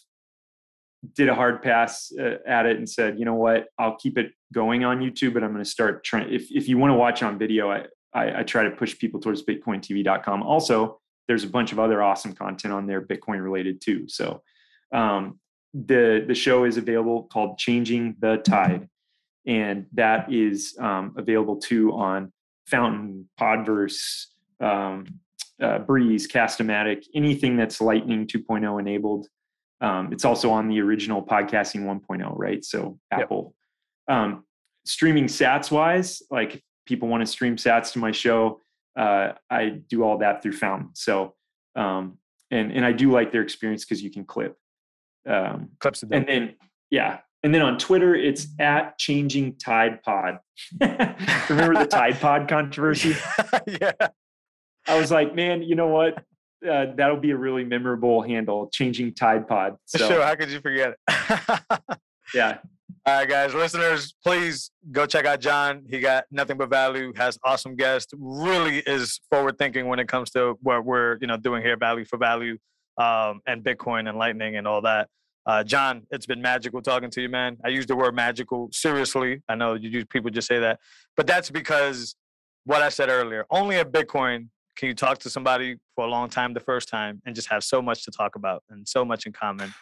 did 1.15 1.29
a 1.29 1.35
hard 1.35 1.63
pass 1.63 2.13
uh, 2.19 2.37
at 2.47 2.67
it 2.67 2.79
and 2.79 2.89
said, 2.89 3.19
you 3.19 3.25
know 3.25 3.35
what, 3.35 3.67
I'll 3.79 3.97
keep 3.97 4.19
it 4.19 4.33
going 4.53 4.85
on 4.85 4.99
YouTube, 4.99 5.35
but 5.35 5.45
I'm 5.45 5.53
going 5.53 5.65
to 5.65 5.71
start 5.71 6.05
trying. 6.05 6.33
If, 6.33 6.51
if 6.51 6.69
you 6.69 6.79
want 6.79 6.91
to 6.91 6.97
watch 6.97 7.23
on 7.23 7.39
video, 7.39 7.71
I, 7.71 7.85
I, 8.15 8.41
I 8.41 8.43
try 8.43 8.65
to 8.65 8.71
push 8.71 8.97
people 8.99 9.21
towards 9.21 9.45
bitcointv.com. 9.45 10.43
Also, 10.43 11.01
there's 11.29 11.45
a 11.45 11.49
bunch 11.49 11.73
of 11.73 11.79
other 11.79 12.03
awesome 12.03 12.35
content 12.35 12.73
on 12.73 12.87
there, 12.87 13.03
Bitcoin 13.03 13.43
related 13.43 13.81
too. 13.81 14.09
So 14.09 14.43
um, 14.93 15.39
the, 15.75 16.25
the 16.27 16.35
show 16.35 16.65
is 16.65 16.77
available 16.77 17.25
called 17.25 17.59
Changing 17.59 18.17
the 18.21 18.37
Tide 18.39 18.89
and 19.47 19.87
that 19.93 20.33
is 20.33 20.77
um, 20.81 21.15
available 21.17 21.57
too 21.57 21.93
on 21.93 22.33
Fountain, 22.67 23.29
Podverse, 23.41 24.27
um, 24.61 25.07
uh, 25.63 25.79
Breeze, 25.81 26.29
Castamatic, 26.29 27.05
anything 27.15 27.57
that's 27.57 27.81
Lightning 27.81 28.27
2.0 28.27 28.81
enabled. 28.81 29.29
Um, 29.81 30.13
it's 30.13 30.25
also 30.25 30.51
on 30.51 30.69
the 30.69 30.81
original 30.81 31.23
podcasting 31.23 31.83
1.0, 31.85 32.33
right? 32.37 32.65
So 32.65 32.99
Yep. 33.13 33.21
Apple. 33.23 33.55
Um, 34.09 34.45
streaming 34.85 35.27
Sats 35.27 35.71
wise, 35.71 36.23
like 36.31 36.57
if 36.57 36.63
people 36.87 37.09
want 37.09 37.23
to 37.23 37.27
stream 37.27 37.57
Sats 37.57 37.93
to 37.93 37.99
my 37.99 38.13
show, 38.13 38.61
uh, 38.97 39.33
I 39.51 39.81
do 39.89 40.05
all 40.05 40.19
that 40.19 40.43
through 40.43 40.53
Fountain. 40.53 40.91
So 40.95 41.35
um, 41.75 42.19
and 42.51 42.73
and 42.73 42.85
I 42.85 42.93
do 42.93 43.11
like 43.11 43.33
their 43.33 43.43
experience 43.43 43.85
because 43.85 44.03
you 44.03 44.11
can 44.11 44.25
clip. 44.25 44.57
Um, 45.29 45.71
Clips 45.81 46.03
of 46.03 46.13
and 46.13 46.27
then 46.27 46.55
yeah 46.91 47.19
and 47.43 47.53
then 47.53 47.63
on 47.63 47.79
twitter 47.79 48.15
it's 48.15 48.47
at 48.61 48.97
changing 48.97 49.57
tide 49.57 50.01
pod 50.05 50.39
remember 50.81 51.75
the 51.75 51.89
tide 51.91 52.21
pod 52.21 52.49
controversy 52.49 53.13
yeah. 53.67 53.91
I 54.89 54.99
was 54.99 55.11
like 55.11 55.35
man 55.35 55.63
you 55.63 55.75
know 55.75 55.89
what 55.89 56.23
uh, 56.69 56.87
that'll 56.97 57.19
be 57.19 57.31
a 57.31 57.37
really 57.37 57.65
memorable 57.65 58.23
handle 58.23 58.69
changing 58.73 59.13
tide 59.15 59.47
pod 59.47 59.77
so 59.85 60.09
Sure. 60.09 60.23
How 60.23 60.35
could 60.35 60.51
you 60.51 60.61
forget 60.61 60.95
it? 61.09 61.81
yeah 62.35 62.59
All 63.05 63.19
right, 63.19 63.29
guys, 63.29 63.55
listeners, 63.55 64.15
please 64.25 64.73
go 64.91 65.07
check 65.07 65.27
out 65.27 65.41
John. 65.41 65.85
He 65.89 66.01
got 66.01 66.25
nothing 66.33 66.57
but 66.57 66.71
value. 66.71 67.13
Has 67.15 67.39
awesome 67.45 67.77
guests. 67.77 68.13
Really 68.19 68.79
is 68.79 69.21
forward 69.31 69.59
thinking 69.59 69.87
when 69.87 70.01
it 70.01 70.09
comes 70.09 70.31
to 70.31 70.59
what 70.63 70.85
we're 70.85 71.19
you 71.21 71.29
know 71.29 71.37
doing 71.37 71.63
here, 71.63 71.77
value 71.77 72.05
for 72.05 72.17
value, 72.17 72.59
um, 72.99 73.43
and 73.47 73.63
Bitcoin 73.63 74.09
and 74.09 74.19
Lightning 74.19 74.57
and 74.57 74.67
all 74.67 74.81
that. 74.83 75.09
Uh, 75.47 75.63
John, 75.63 76.03
it's 76.11 76.27
been 76.27 76.43
magical 76.43 76.83
talking 76.83 77.11
to 77.11 77.23
you, 77.23 77.29
man. 77.29 77.59
I 77.65 77.69
use 77.69 77.87
the 77.87 77.95
word 77.95 78.17
magical 78.17 78.69
seriously. 78.73 79.41
I 79.49 79.55
know 79.55 79.75
you 79.75 80.05
people 80.07 80.31
just 80.33 80.49
say 80.49 80.59
that, 80.59 80.81
but 81.17 81.29
that's 81.29 81.49
because 81.49 82.17
what 82.65 82.83
I 82.83 82.89
said 82.89 83.09
earlier. 83.09 83.47
Only 83.51 83.77
at 83.77 83.93
Bitcoin 83.93 84.49
can 84.77 84.89
you 84.89 84.95
talk 84.95 85.19
to 85.19 85.31
somebody 85.31 85.77
for 85.95 86.05
a 86.05 86.09
long 86.09 86.29
time 86.29 86.53
the 86.55 86.61
first 86.61 86.89
time 86.89 87.21
and 87.25 87.35
just 87.35 87.49
have 87.49 87.65
so 87.65 87.81
much 87.81 88.05
to 88.05 88.11
talk 88.11 88.37
about 88.37 88.63
and 88.71 88.87
so 88.87 89.05
much 89.05 89.27
in 89.27 89.33
common. 89.33 89.73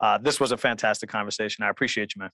Uh, 0.00 0.16
this 0.18 0.40
was 0.40 0.52
a 0.52 0.56
fantastic 0.56 1.08
conversation. 1.08 1.64
I 1.64 1.68
appreciate 1.70 2.14
you, 2.14 2.20
man. 2.20 2.30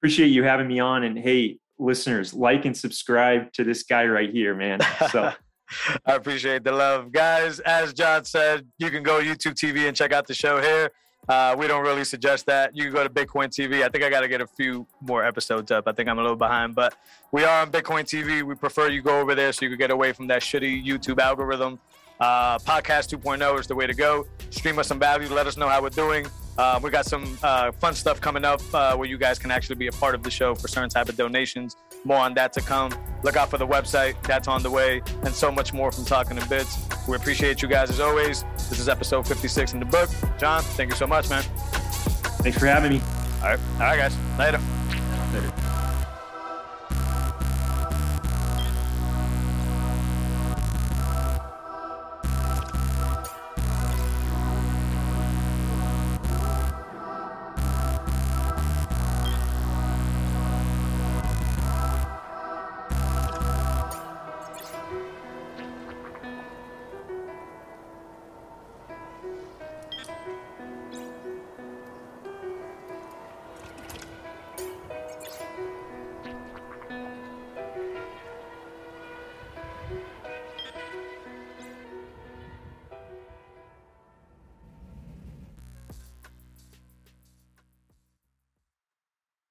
appreciate 0.00 0.28
you 0.28 0.42
having 0.42 0.66
me 0.66 0.80
on 0.80 1.04
and 1.04 1.18
hey 1.18 1.58
listeners 1.78 2.34
like 2.34 2.64
and 2.66 2.76
subscribe 2.76 3.52
to 3.52 3.64
this 3.64 3.82
guy 3.84 4.04
right 4.04 4.30
here 4.30 4.54
man 4.54 4.78
so 5.10 5.32
I 6.06 6.14
appreciate 6.14 6.64
the 6.64 6.72
love. 6.72 7.12
Guys, 7.12 7.60
as 7.60 7.92
John 7.92 8.24
said, 8.24 8.66
you 8.78 8.90
can 8.90 9.02
go 9.02 9.20
YouTube 9.20 9.54
TV 9.54 9.86
and 9.86 9.96
check 9.96 10.12
out 10.12 10.26
the 10.26 10.34
show 10.34 10.60
here. 10.60 10.90
Uh, 11.28 11.54
we 11.56 11.66
don't 11.66 11.82
really 11.82 12.04
suggest 12.04 12.46
that. 12.46 12.74
You 12.76 12.84
can 12.84 12.92
go 12.92 13.04
to 13.04 13.10
Bitcoin 13.10 13.48
TV. 13.48 13.82
I 13.84 13.88
think 13.88 14.02
I 14.02 14.10
got 14.10 14.20
to 14.20 14.28
get 14.28 14.40
a 14.40 14.46
few 14.46 14.86
more 15.00 15.24
episodes 15.24 15.70
up. 15.70 15.84
I 15.86 15.92
think 15.92 16.08
I'm 16.08 16.18
a 16.18 16.22
little 16.22 16.36
behind, 16.36 16.74
but 16.74 16.94
we 17.30 17.44
are 17.44 17.62
on 17.62 17.70
Bitcoin 17.70 18.02
TV. 18.04 18.42
We 18.42 18.54
prefer 18.54 18.88
you 18.88 19.02
go 19.02 19.20
over 19.20 19.34
there 19.34 19.52
so 19.52 19.64
you 19.64 19.70
can 19.70 19.78
get 19.78 19.90
away 19.90 20.12
from 20.12 20.26
that 20.28 20.42
shitty 20.42 20.84
YouTube 20.84 21.20
algorithm. 21.20 21.78
Uh, 22.18 22.58
podcast 22.58 23.16
2.0 23.16 23.60
is 23.60 23.66
the 23.66 23.74
way 23.74 23.86
to 23.86 23.94
go. 23.94 24.26
Stream 24.50 24.78
us 24.78 24.88
some 24.88 24.98
value. 24.98 25.28
Let 25.28 25.46
us 25.46 25.56
know 25.56 25.68
how 25.68 25.80
we're 25.80 25.88
doing. 25.90 26.26
Uh, 26.58 26.78
we 26.82 26.90
got 26.90 27.06
some 27.06 27.38
uh, 27.42 27.72
fun 27.72 27.94
stuff 27.94 28.20
coming 28.20 28.44
up 28.44 28.60
uh, 28.74 28.94
where 28.96 29.08
you 29.08 29.16
guys 29.16 29.38
can 29.38 29.50
actually 29.50 29.76
be 29.76 29.86
a 29.86 29.92
part 29.92 30.14
of 30.14 30.22
the 30.22 30.30
show 30.30 30.54
for 30.54 30.68
certain 30.68 30.90
type 30.90 31.08
of 31.08 31.16
donations. 31.16 31.76
More 32.04 32.18
on 32.18 32.34
that 32.34 32.52
to 32.54 32.60
come. 32.60 32.92
Look 33.22 33.36
out 33.36 33.50
for 33.50 33.58
the 33.58 33.66
website. 33.66 34.20
That's 34.22 34.48
on 34.48 34.62
the 34.62 34.70
way, 34.70 35.02
and 35.24 35.34
so 35.34 35.52
much 35.52 35.72
more 35.72 35.92
from 35.92 36.04
Talking 36.04 36.38
in 36.38 36.48
Bits. 36.48 36.78
We 37.06 37.16
appreciate 37.16 37.60
you 37.60 37.68
guys 37.68 37.90
as 37.90 38.00
always. 38.00 38.44
This 38.56 38.78
is 38.78 38.88
episode 38.88 39.26
56 39.26 39.74
in 39.74 39.80
the 39.80 39.86
book. 39.86 40.08
John, 40.38 40.62
thank 40.62 40.90
you 40.90 40.96
so 40.96 41.06
much, 41.06 41.28
man. 41.28 41.42
thanks 42.42 42.58
for 42.58 42.66
having 42.66 42.92
me 42.92 43.00
All 43.42 43.48
right, 43.48 43.58
all 43.74 43.78
right, 43.80 43.98
guys. 43.98 44.16
Later. 44.38 44.60
Later. 45.34 45.52